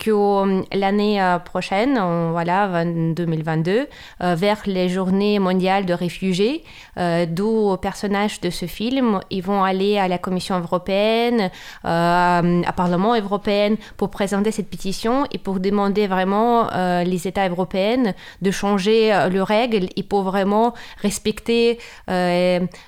que 0.03 0.11
euh, 0.11 0.61
l'année 0.73 1.21
euh, 1.21 1.39
prochaine, 1.39 1.97
en, 1.97 2.31
voilà, 2.31 2.67
20- 2.83 3.13
2022, 3.13 3.87
euh, 4.21 4.35
vers 4.35 4.61
les 4.65 4.89
journées 4.89 5.39
mondiales 5.39 5.85
de 5.85 5.93
réfugiés, 5.93 6.63
euh, 6.97 7.25
d'où 7.37 7.75
personnages 7.77 8.41
de 8.41 8.49
ce 8.49 8.65
film, 8.65 9.19
ils 9.29 9.41
vont 9.43 9.63
aller 9.63 9.97
à 9.97 10.07
la 10.07 10.17
Commission 10.17 10.55
européenne, 10.59 11.49
euh, 11.85 12.61
à 12.71 12.73
Parlement 12.75 13.15
européen 13.15 13.75
pour 13.97 14.09
présenter 14.09 14.51
cette 14.51 14.69
pétition 14.69 15.25
et 15.31 15.37
pour 15.37 15.59
demander 15.59 16.05
vraiment 16.07 16.69
les 17.11 17.21
États 17.27 17.47
européens 17.47 18.13
de 18.41 18.51
changer 18.51 18.99
leurs 19.31 19.47
règles 19.47 19.87
et 19.95 20.03
pour 20.03 20.23
vraiment 20.23 20.73
respecter, 21.01 21.77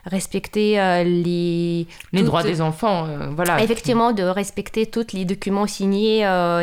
respecter 0.06 0.76
les, 1.06 1.88
Les 2.14 2.20
toutes- 2.20 2.26
droits 2.28 2.44
des 2.44 2.62
enfants, 2.62 3.06
voilà. 3.36 3.62
Effectivement, 3.64 4.12
de 4.12 4.24
respecter 4.24 4.86
tous 4.86 5.08
les 5.14 5.26
documents 5.26 5.68
signés 5.68 6.26
euh, 6.26 6.60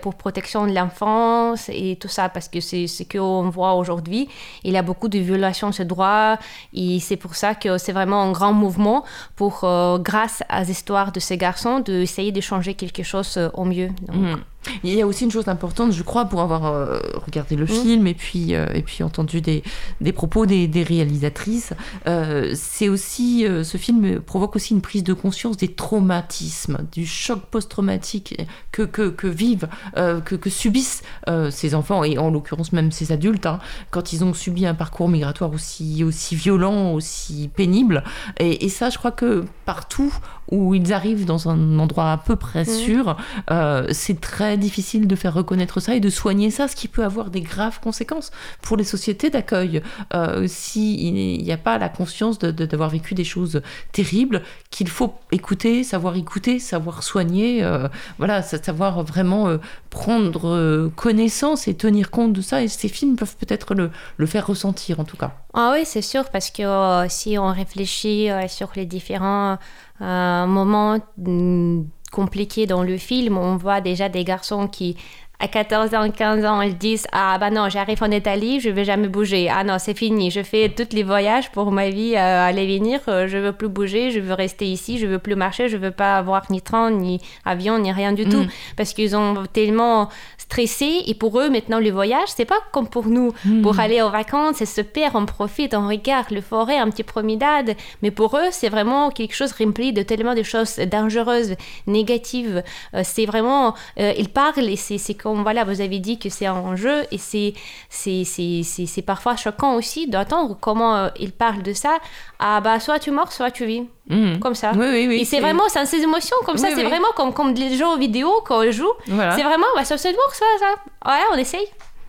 pour 0.00 0.14
protection 0.14 0.66
de 0.66 0.72
l'enfance 0.72 1.68
et 1.68 1.96
tout 2.00 2.08
ça, 2.08 2.28
parce 2.28 2.48
que 2.48 2.60
c'est 2.60 2.86
ce 2.86 3.02
qu'on 3.02 3.48
voit 3.50 3.74
aujourd'hui. 3.74 4.28
Il 4.64 4.72
y 4.72 4.76
a 4.76 4.82
beaucoup 4.82 5.08
de 5.08 5.18
violations 5.18 5.70
de 5.70 5.74
ce 5.74 5.82
droit 5.82 6.38
et 6.72 7.00
c'est 7.00 7.16
pour 7.16 7.34
ça 7.34 7.54
que 7.54 7.78
c'est 7.78 7.92
vraiment 7.92 8.22
un 8.22 8.32
grand 8.32 8.52
mouvement 8.52 9.04
pour, 9.36 9.60
euh, 9.64 9.98
grâce 9.98 10.42
à 10.48 10.62
l'histoire 10.64 11.12
de 11.12 11.20
ces 11.20 11.36
garçons, 11.36 11.80
d'essayer 11.80 12.32
de 12.32 12.40
changer 12.40 12.74
quelque 12.74 13.02
chose 13.02 13.36
euh, 13.36 13.50
au 13.54 13.64
mieux. 13.64 13.90
Mhm. 14.12 14.40
Il 14.84 14.92
y 14.92 15.02
a 15.02 15.06
aussi 15.06 15.24
une 15.24 15.30
chose 15.30 15.48
importante, 15.48 15.92
je 15.92 16.02
crois, 16.02 16.26
pour 16.26 16.40
avoir 16.40 16.66
euh, 16.66 16.98
regardé 17.24 17.56
le 17.56 17.66
film 17.66 18.06
et 18.06 18.14
puis, 18.14 18.54
euh, 18.54 18.66
et 18.74 18.82
puis 18.82 19.02
entendu 19.02 19.40
des, 19.40 19.62
des 20.00 20.12
propos 20.12 20.46
des, 20.46 20.66
des 20.68 20.82
réalisatrices, 20.82 21.72
euh, 22.06 22.52
c'est 22.54 22.88
aussi, 22.88 23.46
ce 23.62 23.76
film 23.76 24.20
provoque 24.20 24.56
aussi 24.56 24.74
une 24.74 24.80
prise 24.80 25.04
de 25.04 25.12
conscience 25.12 25.56
des 25.56 25.68
traumatismes, 25.68 26.78
du 26.92 27.06
choc 27.06 27.40
post-traumatique 27.50 28.40
que, 28.72 28.82
que, 28.82 29.08
que 29.08 29.26
vivent, 29.26 29.68
que, 29.94 30.34
que 30.34 30.50
subissent 30.50 31.02
ces 31.50 31.74
enfants, 31.74 32.04
et 32.04 32.18
en 32.18 32.30
l'occurrence 32.30 32.72
même 32.72 32.92
ces 32.92 33.12
adultes, 33.12 33.46
hein, 33.46 33.58
quand 33.90 34.12
ils 34.12 34.24
ont 34.24 34.34
subi 34.34 34.66
un 34.66 34.74
parcours 34.74 35.08
migratoire 35.08 35.52
aussi, 35.52 36.04
aussi 36.04 36.36
violent, 36.36 36.92
aussi 36.92 37.50
pénible. 37.54 38.04
Et, 38.38 38.64
et 38.64 38.68
ça, 38.68 38.90
je 38.90 38.98
crois 38.98 39.12
que 39.12 39.44
partout 39.64 40.12
où 40.50 40.74
ils 40.74 40.92
arrivent 40.92 41.24
dans 41.24 41.48
un 41.48 41.78
endroit 41.78 42.12
à 42.12 42.16
peu 42.18 42.36
près 42.36 42.60
Mhm. 42.64 42.74
sûr, 42.74 43.16
euh, 43.50 43.86
c'est 43.92 44.20
très 44.20 44.56
difficile 44.56 45.06
de 45.06 45.16
faire 45.16 45.34
reconnaître 45.34 45.80
ça 45.80 45.94
et 45.94 46.00
de 46.00 46.10
soigner 46.10 46.50
ça, 46.50 46.68
ce 46.68 46.76
qui 46.76 46.88
peut 46.88 47.04
avoir 47.04 47.30
des 47.30 47.40
graves 47.40 47.80
conséquences 47.80 48.30
pour 48.62 48.76
les 48.76 48.84
sociétés 48.84 49.30
d'accueil. 49.30 49.82
Euh, 50.14 50.46
S'il 50.48 51.14
n'y 51.42 51.52
a 51.52 51.56
pas 51.58 51.78
la 51.78 51.88
conscience 51.88 52.38
de- 52.38 52.50
de- 52.50 52.66
d'avoir 52.66 52.88
vécu 52.90 53.14
des 53.14 53.24
choses 53.24 53.60
terribles, 53.92 54.42
qu'il 54.70 54.88
faut 54.88 55.14
écouter, 55.32 55.84
savoir 55.84 56.16
écouter, 56.16 56.58
savoir 56.58 57.02
soigner, 57.02 57.62
euh, 57.64 57.88
voilà, 58.18 58.42
sa- 58.42 58.62
savoir 58.62 59.02
vraiment 59.02 59.48
euh, 59.48 59.58
prendre 59.90 60.90
connaissance 60.96 61.68
et 61.68 61.74
tenir 61.74 62.10
compte 62.10 62.32
de 62.32 62.40
ça. 62.40 62.62
Et 62.62 62.68
ces 62.68 62.88
films 62.88 63.16
peuvent 63.16 63.36
peut-être 63.36 63.74
le, 63.74 63.90
le 64.16 64.26
faire 64.26 64.46
ressentir 64.46 65.00
en 65.00 65.04
tout 65.04 65.16
cas. 65.16 65.32
Ah 65.58 65.72
oui, 65.72 65.86
c'est 65.86 66.02
sûr, 66.02 66.28
parce 66.28 66.50
que 66.50 66.62
euh, 66.62 67.08
si 67.08 67.38
on 67.38 67.50
réfléchit 67.50 68.30
euh, 68.30 68.46
sur 68.46 68.68
les 68.76 68.84
différents 68.84 69.56
euh, 70.02 70.46
moments 70.46 70.98
mm, 71.16 71.84
compliqués 72.12 72.66
dans 72.66 72.82
le 72.82 72.98
film, 72.98 73.38
on 73.38 73.56
voit 73.56 73.80
déjà 73.80 74.10
des 74.10 74.22
garçons 74.22 74.68
qui, 74.68 74.98
à 75.38 75.48
14 75.48 75.94
ans, 75.94 76.10
15 76.10 76.44
ans, 76.46 76.62
ils 76.62 76.76
disent 76.76 77.06
Ah 77.12 77.36
bah 77.38 77.50
non, 77.50 77.68
j'arrive 77.68 78.02
en 78.02 78.10
Italie, 78.10 78.58
je 78.60 78.70
vais 78.70 78.84
jamais 78.84 79.08
bouger. 79.08 79.50
Ah 79.50 79.64
non, 79.64 79.78
c'est 79.78 79.96
fini, 79.96 80.30
je 80.30 80.42
fais 80.42 80.70
tous 80.70 80.94
les 80.94 81.02
voyages 81.02 81.52
pour 81.52 81.70
ma 81.72 81.90
vie 81.90 82.14
euh, 82.14 82.46
aller 82.46 82.66
venir, 82.78 83.00
euh, 83.08 83.26
je 83.28 83.36
veux 83.36 83.52
plus 83.52 83.68
bouger, 83.68 84.10
je 84.10 84.20
veux 84.20 84.32
rester 84.32 84.64
ici, 84.66 84.98
je 84.98 85.06
veux 85.06 85.18
plus 85.18 85.36
marcher, 85.36 85.68
je 85.68 85.76
veux 85.76 85.90
pas 85.90 86.16
avoir 86.16 86.50
ni 86.50 86.62
train, 86.62 86.90
ni 86.90 87.20
avion, 87.44 87.78
ni 87.78 87.92
rien 87.92 88.12
du 88.12 88.24
tout. 88.24 88.44
Mm. 88.44 88.48
Parce 88.76 88.94
qu'ils 88.94 89.14
ont 89.14 89.44
tellement 89.52 90.08
stressé 90.48 91.02
et 91.06 91.14
pour 91.14 91.40
eux 91.40 91.50
maintenant 91.50 91.80
le 91.80 91.90
voyage 91.90 92.28
c'est 92.28 92.44
pas 92.44 92.60
comme 92.72 92.88
pour 92.88 93.06
nous. 93.06 93.32
Pour 93.62 93.80
aller 93.80 94.00
aux 94.02 94.10
vacances 94.10 94.56
c'est 94.56 94.66
super 94.66 95.14
on 95.14 95.26
profite 95.26 95.74
on 95.74 95.88
regarde 95.88 96.30
le 96.30 96.40
forêt 96.40 96.78
un 96.78 96.88
petit 96.90 97.02
promenade. 97.02 97.74
Mais 98.02 98.10
pour 98.10 98.36
eux 98.36 98.48
c'est 98.52 98.68
vraiment 98.68 99.10
quelque 99.10 99.34
chose 99.34 99.52
rempli 99.52 99.92
de 99.92 100.02
tellement 100.02 100.34
de 100.34 100.42
choses 100.42 100.76
dangereuses 100.76 101.54
négatives. 101.86 102.62
Euh, 102.94 103.02
c'est 103.04 103.26
vraiment 103.26 103.74
euh, 103.98 104.12
ils 104.16 104.28
parlent 104.28 104.68
et 104.68 104.76
c'est 104.76 104.98
c'est 104.98 105.14
comme 105.14 105.42
voilà 105.42 105.64
vous 105.64 105.80
avez 105.80 105.98
dit 105.98 106.18
que 106.18 106.28
c'est 106.28 106.46
un 106.46 106.76
jeu 106.76 107.02
et 107.10 107.18
c'est 107.18 107.54
c'est 107.90 108.24
c'est 108.24 108.62
c'est 108.62 108.86
c'est 108.86 109.02
parfois 109.02 109.36
choquant 109.36 109.74
aussi 109.74 110.06
d'entendre 110.06 110.56
comment 110.60 110.96
euh, 110.96 111.08
ils 111.18 111.32
parlent 111.32 111.62
de 111.62 111.72
ça. 111.72 111.98
Ah 112.38 112.60
bah 112.60 112.78
soit 112.80 112.98
tu 112.98 113.10
mords 113.10 113.32
soit 113.32 113.50
tu 113.50 113.66
vis 113.66 113.82
Mhm. 114.08 114.38
comme 114.38 114.54
ça 114.54 114.72
Oui, 114.74 114.86
oui, 114.90 115.06
oui, 115.08 115.20
et 115.20 115.24
c'est 115.24 115.40
vraiment 115.40 115.64
c'est 115.68 115.84
ces 115.86 116.00
émotions 116.02 116.36
comme 116.46 116.56
ça 116.58 116.68
c'est 116.74 116.84
vraiment 116.84 117.08
comme 117.16 117.32
comme 117.32 117.52
les 117.54 117.76
jeux 117.76 117.96
vidéo 117.98 118.30
quand 118.46 118.60
on 118.64 118.70
joue 118.70 118.92
Voilà. 119.08 119.32
c'est 119.34 119.42
vraiment 119.42 119.66
bah, 119.74 119.84
ça 119.84 119.98
se 119.98 120.08
mord 120.08 120.32
ça 120.32 120.44
ça 120.60 121.10
ouais 121.10 121.24
on 121.32 121.36
essaye 121.36 121.66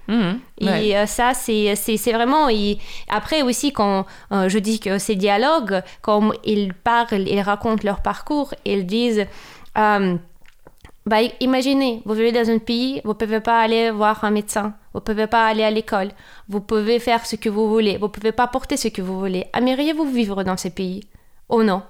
Mhm. 0.10 0.40
et 0.62 0.96
euh, 0.98 1.06
ça, 1.06 1.34
c'est 1.34 1.76
c'est- 1.76 2.14
vraiment... 2.14 2.48
et 2.48 2.78
après 3.10 3.42
aussi, 3.42 3.74
quand 3.74 4.06
euh, 4.32 4.48
je 4.48 4.58
dis 4.58 4.80
que 4.80 5.00
ces 5.00 5.16
dialogues, 5.16 5.82
quand 6.02 6.32
ils 6.46 6.74
parlent, 6.74 7.28
ils 7.28 7.42
racontent 7.42 7.82
leur 7.84 8.00
parcours, 8.02 8.54
ils 8.64 8.86
disent... 8.86 9.26
euh, 9.78 10.16
bah, 11.06 11.18
imaginez, 11.42 12.02
vous 12.06 12.14
vivez 12.14 12.32
dans 12.32 12.50
un 12.50 12.58
pays, 12.60 13.02
vous 13.04 13.10
ne 13.10 13.16
pouvez 13.16 13.42
pas 13.42 13.60
aller 13.60 13.92
voir 13.92 14.24
un 14.24 14.32
médecin, 14.32 14.74
vous 14.94 15.02
ne 15.02 15.04
pouvez 15.04 15.28
pas 15.28 15.46
aller 15.46 15.64
à 15.64 15.72
l'école, 15.72 16.12
vous 16.48 16.62
pouvez 16.62 17.00
faire 17.00 17.26
ce 17.26 17.36
que 17.36 17.50
vous 17.50 17.68
voulez, 17.70 17.98
vous 17.98 18.08
ne 18.08 18.12
pouvez 18.12 18.32
pas 18.32 18.48
porter 18.48 18.78
ce 18.78 18.88
que 18.88 19.02
vous 19.02 19.20
voulez. 19.20 19.48
Aimeriez-vous 19.54 20.06
vivre 20.10 20.42
dans 20.44 20.56
ces 20.56 20.70
pays? 20.70 21.02
Oh 21.50 21.64
non. 21.64 21.82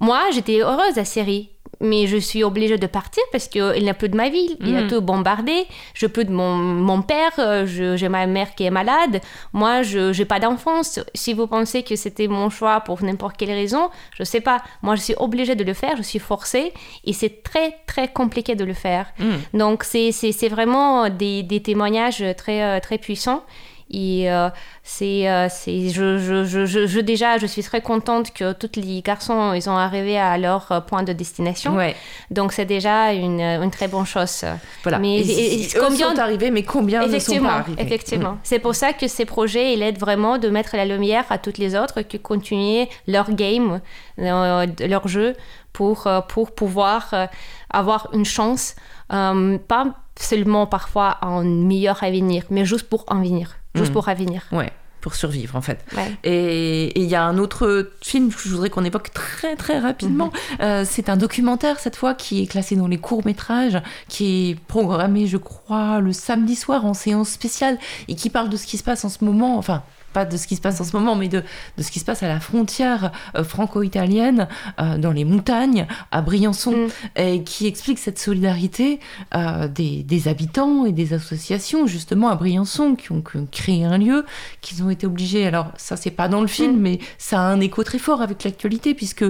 Moi, 0.00 0.20
j'étais 0.32 0.60
heureuse 0.60 0.98
à 0.98 1.04
Syrie, 1.04 1.50
mais 1.80 2.06
je 2.08 2.16
suis 2.16 2.42
obligée 2.42 2.76
de 2.76 2.86
partir 2.88 3.22
parce 3.30 3.46
qu'il 3.48 3.82
n'y 3.82 3.88
a 3.90 3.94
plus 3.94 4.08
de 4.08 4.16
ma 4.16 4.28
ville, 4.28 4.56
il 4.60 4.76
a 4.76 4.82
Mhm. 4.82 4.88
tout 4.88 5.00
bombardé, 5.00 5.64
je 5.94 6.06
plus 6.06 6.24
de 6.24 6.32
mon, 6.32 6.56
mon 6.56 7.02
père, 7.02 7.30
euh, 7.38 7.66
j'ai 7.66 8.08
ma 8.08 8.26
mère 8.26 8.54
qui 8.56 8.64
est 8.64 8.70
malade, 8.70 9.20
moi, 9.52 9.82
je 9.82 10.16
n'ai 10.16 10.24
pas 10.24 10.40
d'enfance. 10.40 10.98
Si 11.14 11.32
vous 11.34 11.46
pensez 11.46 11.84
que 11.84 11.94
c'était 11.94 12.26
mon 12.26 12.50
choix 12.50 12.80
pour 12.80 13.02
n'importe 13.04 13.36
quelle 13.36 13.50
raison, 13.52 13.90
je 14.18 14.24
sais 14.24 14.40
pas. 14.40 14.60
Moi, 14.82 14.96
je 14.96 15.02
suis 15.02 15.14
obligée 15.18 15.54
de 15.54 15.64
le 15.64 15.72
faire, 15.74 15.96
je 15.96 16.02
suis 16.02 16.18
forcée, 16.18 16.72
et 17.04 17.12
c'est 17.12 17.42
très, 17.44 17.76
très 17.86 18.08
compliqué 18.08 18.56
de 18.56 18.64
le 18.64 18.74
faire. 18.74 19.06
Mhm. 19.20 19.38
Donc, 19.60 19.84
c'est 19.84 20.10
c'est- 20.12 20.32
c'est 20.32 20.48
vraiment 20.48 21.08
des, 21.08 21.42
des 21.44 21.62
témoignages 21.62 22.24
très, 22.36 22.62
euh, 22.62 22.80
très 22.80 22.98
puissants. 22.98 23.44
Et 23.92 24.30
euh, 24.30 24.48
c'est, 24.82 25.28
euh, 25.28 25.48
c'est, 25.50 25.90
je, 25.90 26.18
je, 26.18 26.64
je, 26.66 27.00
déjà, 27.00 27.36
je 27.38 27.46
suis 27.46 27.62
très 27.62 27.80
contente 27.82 28.32
que 28.32 28.52
tous 28.52 28.80
les 28.80 29.02
garçons, 29.02 29.52
ils 29.52 29.68
ont 29.68 29.76
arrivé 29.76 30.18
à 30.18 30.38
leur 30.38 30.72
euh, 30.72 30.80
point 30.80 31.02
de 31.02 31.12
destination. 31.12 31.76
Ouais. 31.76 31.94
Donc 32.30 32.52
c'est 32.52 32.64
déjà 32.64 33.12
une, 33.12 33.40
une 33.40 33.70
très 33.70 33.88
bonne 33.88 34.06
chose. 34.06 34.44
Voilà. 34.82 34.98
Mais 34.98 35.18
Et 35.18 35.20
et- 35.20 35.62
si- 35.68 35.76
eux 35.76 35.90
sont 35.96 36.18
arrivés, 36.18 36.50
mais 36.50 36.62
combien 36.62 37.06
ne 37.06 37.18
sont 37.18 37.38
pas 37.40 37.50
arrivés 37.58 37.82
Effectivement. 37.82 38.32
Mm. 38.32 38.38
C'est 38.42 38.58
pour 38.58 38.74
ça 38.74 38.92
que 38.94 39.06
ces 39.08 39.24
projets, 39.26 39.74
ils 39.74 39.82
aident 39.82 39.98
vraiment 39.98 40.38
de 40.38 40.48
mettre 40.48 40.74
la 40.76 40.84
lumière 40.86 41.24
à 41.30 41.38
toutes 41.38 41.58
les 41.58 41.76
autres 41.76 42.00
qui 42.02 42.18
continuent 42.18 42.86
leur 43.06 43.30
game, 43.32 43.80
euh, 44.18 44.66
leur 44.80 45.06
jeu, 45.08 45.34
pour, 45.72 46.08
pour 46.28 46.54
pouvoir 46.54 47.08
euh, 47.12 47.26
avoir 47.70 48.08
une 48.12 48.24
chance, 48.24 48.74
euh, 49.12 49.58
pas 49.68 49.86
seulement 50.18 50.66
parfois 50.66 51.16
à 51.20 51.26
un 51.26 51.44
meilleur 51.44 52.02
avenir, 52.02 52.44
mais 52.50 52.64
juste 52.64 52.88
pour 52.88 53.04
en 53.08 53.20
venir, 53.22 53.56
juste 53.74 53.90
Mm. 53.90 53.92
pour 53.92 54.08
avenir. 54.08 54.42
Ouais, 54.52 54.70
pour 55.00 55.14
survivre 55.14 55.56
en 55.56 55.60
fait. 55.62 55.84
Ouais. 55.96 56.12
Et 56.24 56.84
et 56.88 57.00
il 57.00 57.08
y 57.08 57.14
a 57.14 57.24
un 57.24 57.38
autre 57.38 57.90
film 58.02 58.32
que 58.32 58.38
je 58.40 58.48
voudrais 58.50 58.70
qu'on 58.70 58.84
évoque 58.84 59.12
très 59.12 59.56
très 59.56 59.78
rapidement. 59.78 60.26
Mhm. 60.26 60.60
Euh, 60.60 60.84
c'est 60.86 61.08
un 61.08 61.16
documentaire 61.16 61.78
cette 61.80 61.96
fois 61.96 62.14
qui 62.14 62.42
est 62.42 62.46
classé 62.46 62.76
dans 62.76 62.86
les 62.86 62.98
courts 62.98 63.24
métrages, 63.26 63.80
qui 64.08 64.50
est 64.50 64.54
programmé 64.68 65.26
je 65.26 65.38
crois 65.38 66.00
le 66.00 66.12
samedi 66.12 66.54
soir 66.54 66.84
en 66.86 66.94
séance 66.94 67.30
spéciale 67.30 67.78
et 68.08 68.14
qui 68.14 68.30
parle 68.30 68.48
de 68.48 68.56
ce 68.56 68.66
qui 68.66 68.78
se 68.78 68.84
passe 68.84 69.04
en 69.04 69.08
ce 69.08 69.24
moment, 69.24 69.56
enfin 69.58 69.82
pas 70.12 70.24
de 70.24 70.36
ce 70.36 70.46
qui 70.46 70.56
se 70.56 70.60
passe 70.60 70.80
en 70.80 70.84
ce 70.84 70.96
moment, 70.96 71.16
mais 71.16 71.28
de, 71.28 71.42
de 71.76 71.82
ce 71.82 71.90
qui 71.90 71.98
se 71.98 72.04
passe 72.04 72.22
à 72.22 72.28
la 72.28 72.40
frontière 72.40 73.12
euh, 73.36 73.44
franco-italienne, 73.44 74.48
euh, 74.80 74.98
dans 74.98 75.12
les 75.12 75.24
montagnes, 75.24 75.86
à 76.10 76.22
Briançon, 76.22 76.88
et 77.16 77.42
qui 77.42 77.66
explique 77.66 77.98
cette 77.98 78.18
solidarité 78.18 79.00
euh, 79.34 79.68
des, 79.68 80.02
des 80.02 80.28
habitants 80.28 80.86
et 80.86 80.92
des 80.92 81.12
associations, 81.14 81.86
justement, 81.86 82.28
à 82.28 82.36
Briançon, 82.36 82.94
qui 82.94 83.12
ont, 83.12 83.22
qui 83.22 83.36
ont 83.36 83.48
créé 83.50 83.84
un 83.84 83.98
lieu, 83.98 84.24
qu'ils 84.60 84.82
ont 84.82 84.90
été 84.90 85.06
obligés, 85.06 85.46
alors 85.46 85.72
ça 85.76 85.96
c'est 85.96 86.10
pas 86.10 86.28
dans 86.28 86.40
le 86.40 86.46
film, 86.46 86.78
mais 86.78 86.98
ça 87.18 87.40
a 87.40 87.44
un 87.44 87.60
écho 87.60 87.82
très 87.82 87.98
fort 87.98 88.22
avec 88.22 88.44
l'actualité, 88.44 88.94
puisque 88.94 89.24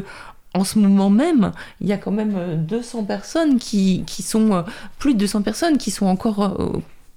en 0.55 0.65
ce 0.65 0.79
moment 0.79 1.09
même, 1.09 1.53
il 1.81 1.89
y 1.89 1.93
a 1.93 1.97
quand 1.97 2.11
même 2.11 2.35
euh, 2.37 2.57
200 2.57 3.05
personnes 3.05 3.59
qui, 3.59 4.05
qui 4.07 4.23
sont, 4.23 4.65
plus 4.99 5.15
de 5.15 5.21
200 5.21 5.43
personnes 5.43 5.79
qui 5.79 5.91
sont 5.91 6.07
encore, 6.07 6.57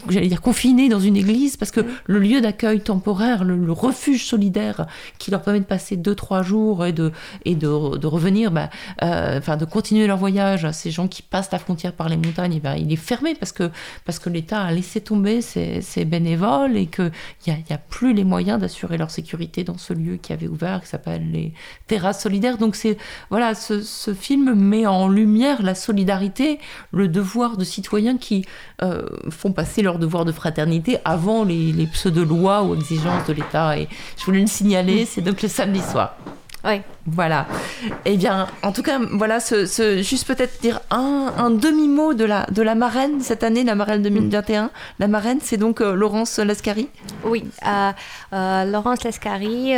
j'allais 0.10 0.27
dire, 0.27 0.41
confinées 0.41 0.90
dans 0.90 0.99
une 0.99 1.18
église 1.18 1.57
parce 1.57 1.72
que 1.72 1.82
le 2.06 2.19
lieu 2.19 2.41
d'accueil 2.41 2.82
temporaire, 2.82 3.44
le, 3.44 3.57
le 3.57 3.72
refuge 3.72 4.26
solidaire 4.26 4.86
qui 5.18 5.32
leur 5.32 5.41
permet 5.41 5.60
de 5.60 5.65
passer 5.65 5.98
2-3 5.98 6.44
jours 6.44 6.86
et 6.86 6.94
de, 6.94 7.11
et 7.45 7.56
de, 7.56 7.98
de 7.98 8.07
revenir, 8.07 8.52
bah, 8.52 8.69
euh, 9.03 9.38
enfin 9.38 9.57
de 9.57 9.65
continuer 9.65 10.07
leur 10.07 10.18
voyage, 10.18 10.69
ces 10.72 10.91
gens 10.91 11.07
qui 11.07 11.22
passent 11.22 11.52
la 11.52 11.60
frontière 11.60 11.94
par 11.94 12.10
les 12.10 12.18
montagnes, 12.18 12.53
eh 12.56 12.60
ben, 12.60 12.76
il 12.76 12.91
est 12.91 12.98
fermé 12.98 13.36
parce 13.36 13.52
que, 13.52 13.69
parce 14.06 14.19
que 14.19 14.30
l'État 14.30 14.61
a 14.61 14.72
laissé 14.72 15.02
tomber 15.02 15.41
ses, 15.41 15.82
ses 15.82 16.06
bénévoles 16.06 16.77
et 16.77 16.88
qu'il 16.88 17.11
n'y 17.48 17.53
a, 17.53 17.57
il 17.57 17.69
y 17.69 17.73
a 17.73 17.77
plus 17.77 18.14
les 18.14 18.23
moyens 18.23 18.60
d'assurer 18.60 18.98
leur 18.98 19.11
sécurité 19.11 19.64
dans 19.64 19.77
ce 19.77 19.94
lieu 19.94 20.18
qui 20.18 20.34
avait 20.34 20.48
ouvert, 20.48 20.82
qui 20.82 20.88
s'appelle 20.88 21.32
les 21.32 21.53
terrasses 21.88 22.22
solidaires. 22.22 22.57
Donc 22.57 22.76
c'est 22.76 22.98
voilà, 23.30 23.56
ce, 23.56 23.82
ce 23.82 24.14
film 24.14 24.53
met 24.53 24.86
en 24.86 25.07
lumière 25.07 25.61
la 25.61 25.76
solidarité, 25.76 26.60
le 26.91 27.07
devoir 27.07 27.57
de 27.57 27.64
citoyens 27.64 28.18
qui 28.18 28.45
euh, 28.82 29.06
font 29.30 29.52
passer 29.52 29.82
leur 29.82 29.95
devoir 30.00 30.26
de 30.26 30.32
fraternité 30.32 30.98
avant 31.06 31.44
les, 31.44 31.88
pseudo-lois 31.92 32.64
ou 32.64 32.76
exigences 32.76 33.28
de 33.28 33.34
l'État. 33.34 33.78
Et 33.78 33.88
je 34.18 34.26
voulais 34.26 34.42
le 34.42 34.48
signaler, 34.48 35.06
c'est 35.06 35.22
donc 35.22 35.42
le 35.42 35.48
samedi 35.50 35.82
soir. 35.82 36.16
Voilà. 37.07 37.45
Eh 38.06 38.18
bien, 38.18 38.48
en 38.64 38.72
tout 38.72 38.82
cas, 38.82 38.99
voilà, 39.11 39.40
ce, 39.40 40.02
juste 40.02 40.26
peut-être 40.26 40.60
dire 40.61 40.82
un, 40.90 41.52
demi-mot 41.52 42.15
de 42.15 42.26
la, 42.26 42.48
de 42.48 42.64
la 42.64 42.73
marraine 42.73 43.22
cette 43.22 43.44
année, 43.44 43.64
la 43.64 43.76
marraine 43.76 44.02
2021. 44.02 44.72
La 44.98 45.07
marraine, 45.07 45.38
c'est 45.40 45.57
donc 45.57 45.82
euh, 45.82 45.94
Laurence 45.94 46.40
Lascari. 46.40 46.90
Oui, 47.23 47.45
euh, 47.65 47.91
euh, 48.34 48.65
Laurence 48.65 49.03
Lascari, 49.03 49.73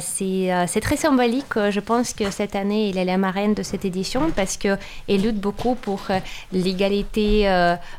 c'est 0.00 0.80
très 0.80 0.96
symbolique. 0.96 1.58
Je 1.70 1.80
pense 1.80 2.14
que 2.14 2.30
cette 2.30 2.56
année, 2.56 2.88
elle 2.88 2.98
est 2.98 3.04
la 3.04 3.18
marraine 3.18 3.52
de 3.52 3.62
cette 3.62 3.84
édition 3.84 4.30
parce 4.34 4.56
qu'elle 4.56 4.78
lutte 5.08 5.40
beaucoup 5.40 5.74
pour 5.74 6.06
l'égalité 6.52 7.44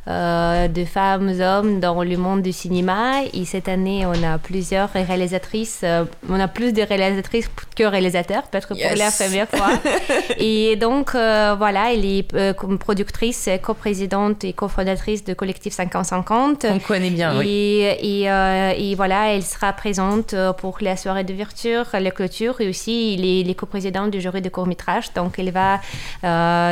de 0.08 0.86
femmes 0.86 1.34
hommes 1.40 1.80
dans 1.80 2.02
le 2.04 2.18
monde 2.18 2.42
du 2.42 2.54
cinéma. 2.54 3.22
Et 3.34 3.46
cette 3.46 3.70
année, 3.70 4.04
on 4.08 4.24
a 4.24 4.40
plusieurs 4.40 4.92
réalisatrices, 4.94 5.86
on 6.28 6.40
a 6.40 6.48
plus 6.48 6.74
de 6.74 6.82
réalisatrices 6.82 7.50
que 7.76 7.84
réalisateurs, 7.84 8.31
peut-être 8.40 8.70
pour 8.70 8.78
Yes. 8.78 8.98
la 8.98 9.12
première 9.12 9.50
fois. 9.50 9.70
et 10.38 10.76
donc, 10.78 11.14
euh, 11.16 11.56
voilà, 11.58 11.94
elle 11.94 12.06
est 12.06 12.34
euh, 12.34 12.54
comme 12.54 12.78
productrice, 12.78 13.50
coprésidente 13.62 14.44
et 14.44 14.54
cofondatrice 14.54 15.24
de 15.24 15.34
Collectif 15.34 15.78
50-50. 15.78 16.68
On 16.72 16.80
connaît 16.80 17.10
bien, 17.10 17.34
et, 17.34 17.38
oui. 17.38 17.84
et, 18.02 18.32
euh, 18.32 18.74
et 18.78 18.96
voilà, 18.96 19.34
elle 19.34 19.44
sera 19.44 19.74
présente 19.74 20.34
pour 20.58 20.78
la 20.82 20.96
soirée 20.96 21.24
d'ouverture, 21.24 21.86
la 21.94 22.12
clôture 22.12 22.62
et 22.62 22.70
aussi 22.70 23.18
les, 23.18 23.44
les 23.44 23.56
coprésidents 23.56 24.08
du 24.08 24.22
jury 24.22 24.42
de 24.42 24.50
court-métrage. 24.50 25.14
Donc, 25.14 25.38
elle 25.40 25.52
va 25.52 25.80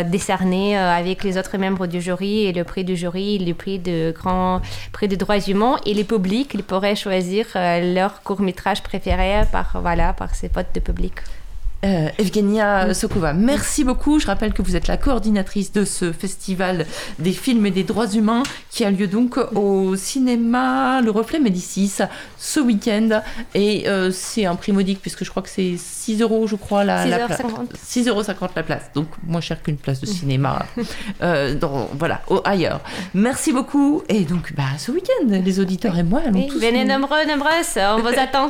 décerner 0.03 0.77
avec 0.77 1.23
les 1.23 1.37
autres 1.37 1.57
membres 1.57 1.87
du 1.87 2.01
jury 2.01 2.45
et 2.45 2.53
le 2.53 2.63
prix 2.63 2.83
du 2.83 2.95
jury, 2.95 3.39
le 3.39 3.53
prix 3.53 3.79
de 3.79 4.13
grand 4.17 4.61
prix 4.93 5.07
des 5.07 5.17
droits 5.17 5.39
humains 5.39 5.77
et 5.85 5.93
le 5.93 6.03
public, 6.03 6.51
ils 6.53 6.63
pourraient 6.63 6.95
choisir 6.95 7.45
leur 7.55 8.21
court-métrage 8.23 8.83
préféré 8.83 9.41
par, 9.51 9.77
voilà, 9.81 10.13
par 10.13 10.35
ses 10.35 10.49
potes 10.49 10.73
de 10.73 10.79
public. 10.79 11.13
Euh, 11.85 12.09
Evgenia 12.17 12.93
Sokova, 12.93 13.31
merci 13.31 13.85
beaucoup. 13.85 14.19
Je 14.19 14.27
rappelle 14.27 14.51
que 14.51 14.61
vous 14.61 14.75
êtes 14.75 14.87
la 14.87 14.97
coordinatrice 14.97 15.71
de 15.71 15.85
ce 15.85 16.11
festival 16.11 16.85
des 17.19 17.31
films 17.31 17.65
et 17.67 17.71
des 17.71 17.85
droits 17.85 18.09
humains 18.11 18.43
qui 18.69 18.83
a 18.83 18.91
lieu 18.91 19.07
donc 19.07 19.37
au 19.55 19.95
cinéma 19.95 20.99
Le 21.01 21.09
Reflet 21.09 21.39
Médicis 21.39 21.99
ce 22.37 22.59
week-end. 22.59 23.21
Et 23.55 23.87
euh, 23.87 24.11
c'est 24.11 24.43
un 24.45 24.55
prix 24.55 24.73
modique 24.73 24.99
puisque 25.01 25.23
je 25.23 25.29
crois 25.29 25.41
que 25.41 25.47
c'est 25.47 25.75
6 25.77 26.21
euros, 26.21 26.47
je 26.47 26.57
crois, 26.57 26.83
la, 26.83 27.05
la 27.05 27.19
place. 27.27 27.39
6,50. 27.39 28.03
6,50 28.03 28.09
euros 28.09 28.23
la 28.57 28.63
place. 28.63 28.83
Donc 28.93 29.07
moins 29.25 29.39
cher 29.39 29.63
qu'une 29.63 29.77
place 29.77 30.01
de 30.01 30.05
cinéma 30.05 30.65
euh, 31.21 31.55
voilà, 31.97 32.19
au- 32.27 32.41
ailleurs. 32.43 32.81
Merci 33.13 33.53
beaucoup. 33.53 34.03
Et 34.09 34.25
donc, 34.25 34.53
bah, 34.53 34.63
ce 34.77 34.91
week-end, 34.91 35.27
les 35.29 35.59
auditeurs 35.61 35.97
et 35.97 36.03
moi 36.03 36.23
allons 36.25 36.39
Oui, 36.39 36.47
tous 36.47 36.59
venez 36.59 36.83
nous- 36.83 36.91
nombreux, 36.99 37.25
nombreuses, 37.25 37.77
on 37.77 38.01
vous 38.01 38.07
attend. 38.19 38.49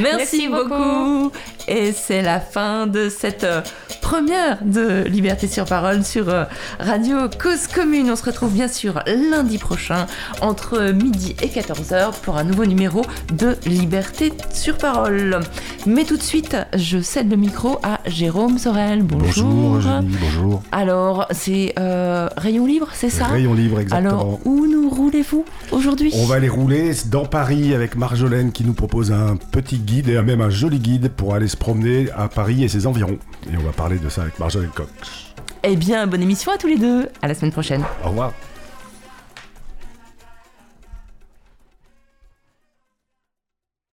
Merci, 0.00 0.46
beaucoup. 0.46 1.32
Et 1.66 1.90
c'est 1.90 2.22
la 2.22 2.35
fin 2.40 2.86
de 2.86 3.08
cette 3.08 3.44
euh, 3.44 3.60
première 4.02 4.58
de 4.64 5.04
Liberté 5.04 5.48
sur 5.48 5.64
parole 5.64 6.04
sur 6.04 6.28
euh, 6.28 6.44
Radio 6.78 7.28
Cause 7.40 7.66
Commune. 7.66 8.10
On 8.10 8.16
se 8.16 8.24
retrouve 8.24 8.52
bien 8.52 8.68
sûr 8.68 9.02
lundi 9.06 9.58
prochain 9.58 10.06
entre 10.40 10.92
midi 10.92 11.34
et 11.42 11.48
14h 11.48 12.20
pour 12.22 12.36
un 12.36 12.44
nouveau 12.44 12.66
numéro 12.66 13.02
de 13.32 13.56
Liberté 13.66 14.32
sur 14.52 14.78
parole. 14.78 15.40
Mais 15.86 16.04
tout 16.04 16.16
de 16.16 16.22
suite, 16.22 16.56
je 16.76 17.00
cède 17.00 17.30
le 17.30 17.36
micro 17.36 17.78
à 17.82 18.00
Jérôme 18.06 18.58
Sorel. 18.58 19.02
Bonjour. 19.02 19.46
Bonjour, 19.46 19.76
Eugénie, 19.76 20.16
bonjour. 20.20 20.62
Alors, 20.72 21.26
c'est 21.30 21.74
euh, 21.78 22.28
Rayon 22.36 22.66
Libre, 22.66 22.88
c'est 22.92 23.10
ça? 23.10 23.26
Rayon 23.26 23.54
Libre, 23.54 23.80
exactement. 23.80 24.10
Alors, 24.10 24.40
où 24.44 24.66
nous 24.66 24.88
roulez-vous 24.88 25.44
aujourd'hui? 25.72 26.12
On 26.14 26.26
va 26.26 26.36
aller 26.36 26.48
rouler 26.48 26.92
dans 27.06 27.24
Paris 27.24 27.74
avec 27.74 27.96
Marjolaine 27.96 28.52
qui 28.52 28.64
nous 28.64 28.72
propose 28.72 29.12
un 29.12 29.36
petit 29.36 29.78
guide 29.78 30.08
et 30.08 30.20
même 30.22 30.40
un 30.40 30.50
joli 30.50 30.78
guide 30.78 31.08
pour 31.08 31.34
aller 31.34 31.48
se 31.48 31.56
promener 31.56 32.08
à 32.26 32.28
Paris 32.28 32.64
et 32.64 32.68
ses 32.68 32.86
environs. 32.86 33.18
Et 33.50 33.56
on 33.56 33.62
va 33.62 33.72
parler 33.72 33.98
de 33.98 34.08
ça 34.08 34.22
avec 34.22 34.38
Marjolaine 34.38 34.70
Cox. 34.70 35.32
Eh 35.62 35.76
bien, 35.76 36.06
bonne 36.06 36.22
émission 36.22 36.52
à 36.52 36.58
tous 36.58 36.68
les 36.68 36.78
deux. 36.78 37.08
À 37.22 37.28
la 37.28 37.34
semaine 37.34 37.52
prochaine. 37.52 37.82
Au 38.04 38.08
revoir. 38.08 38.32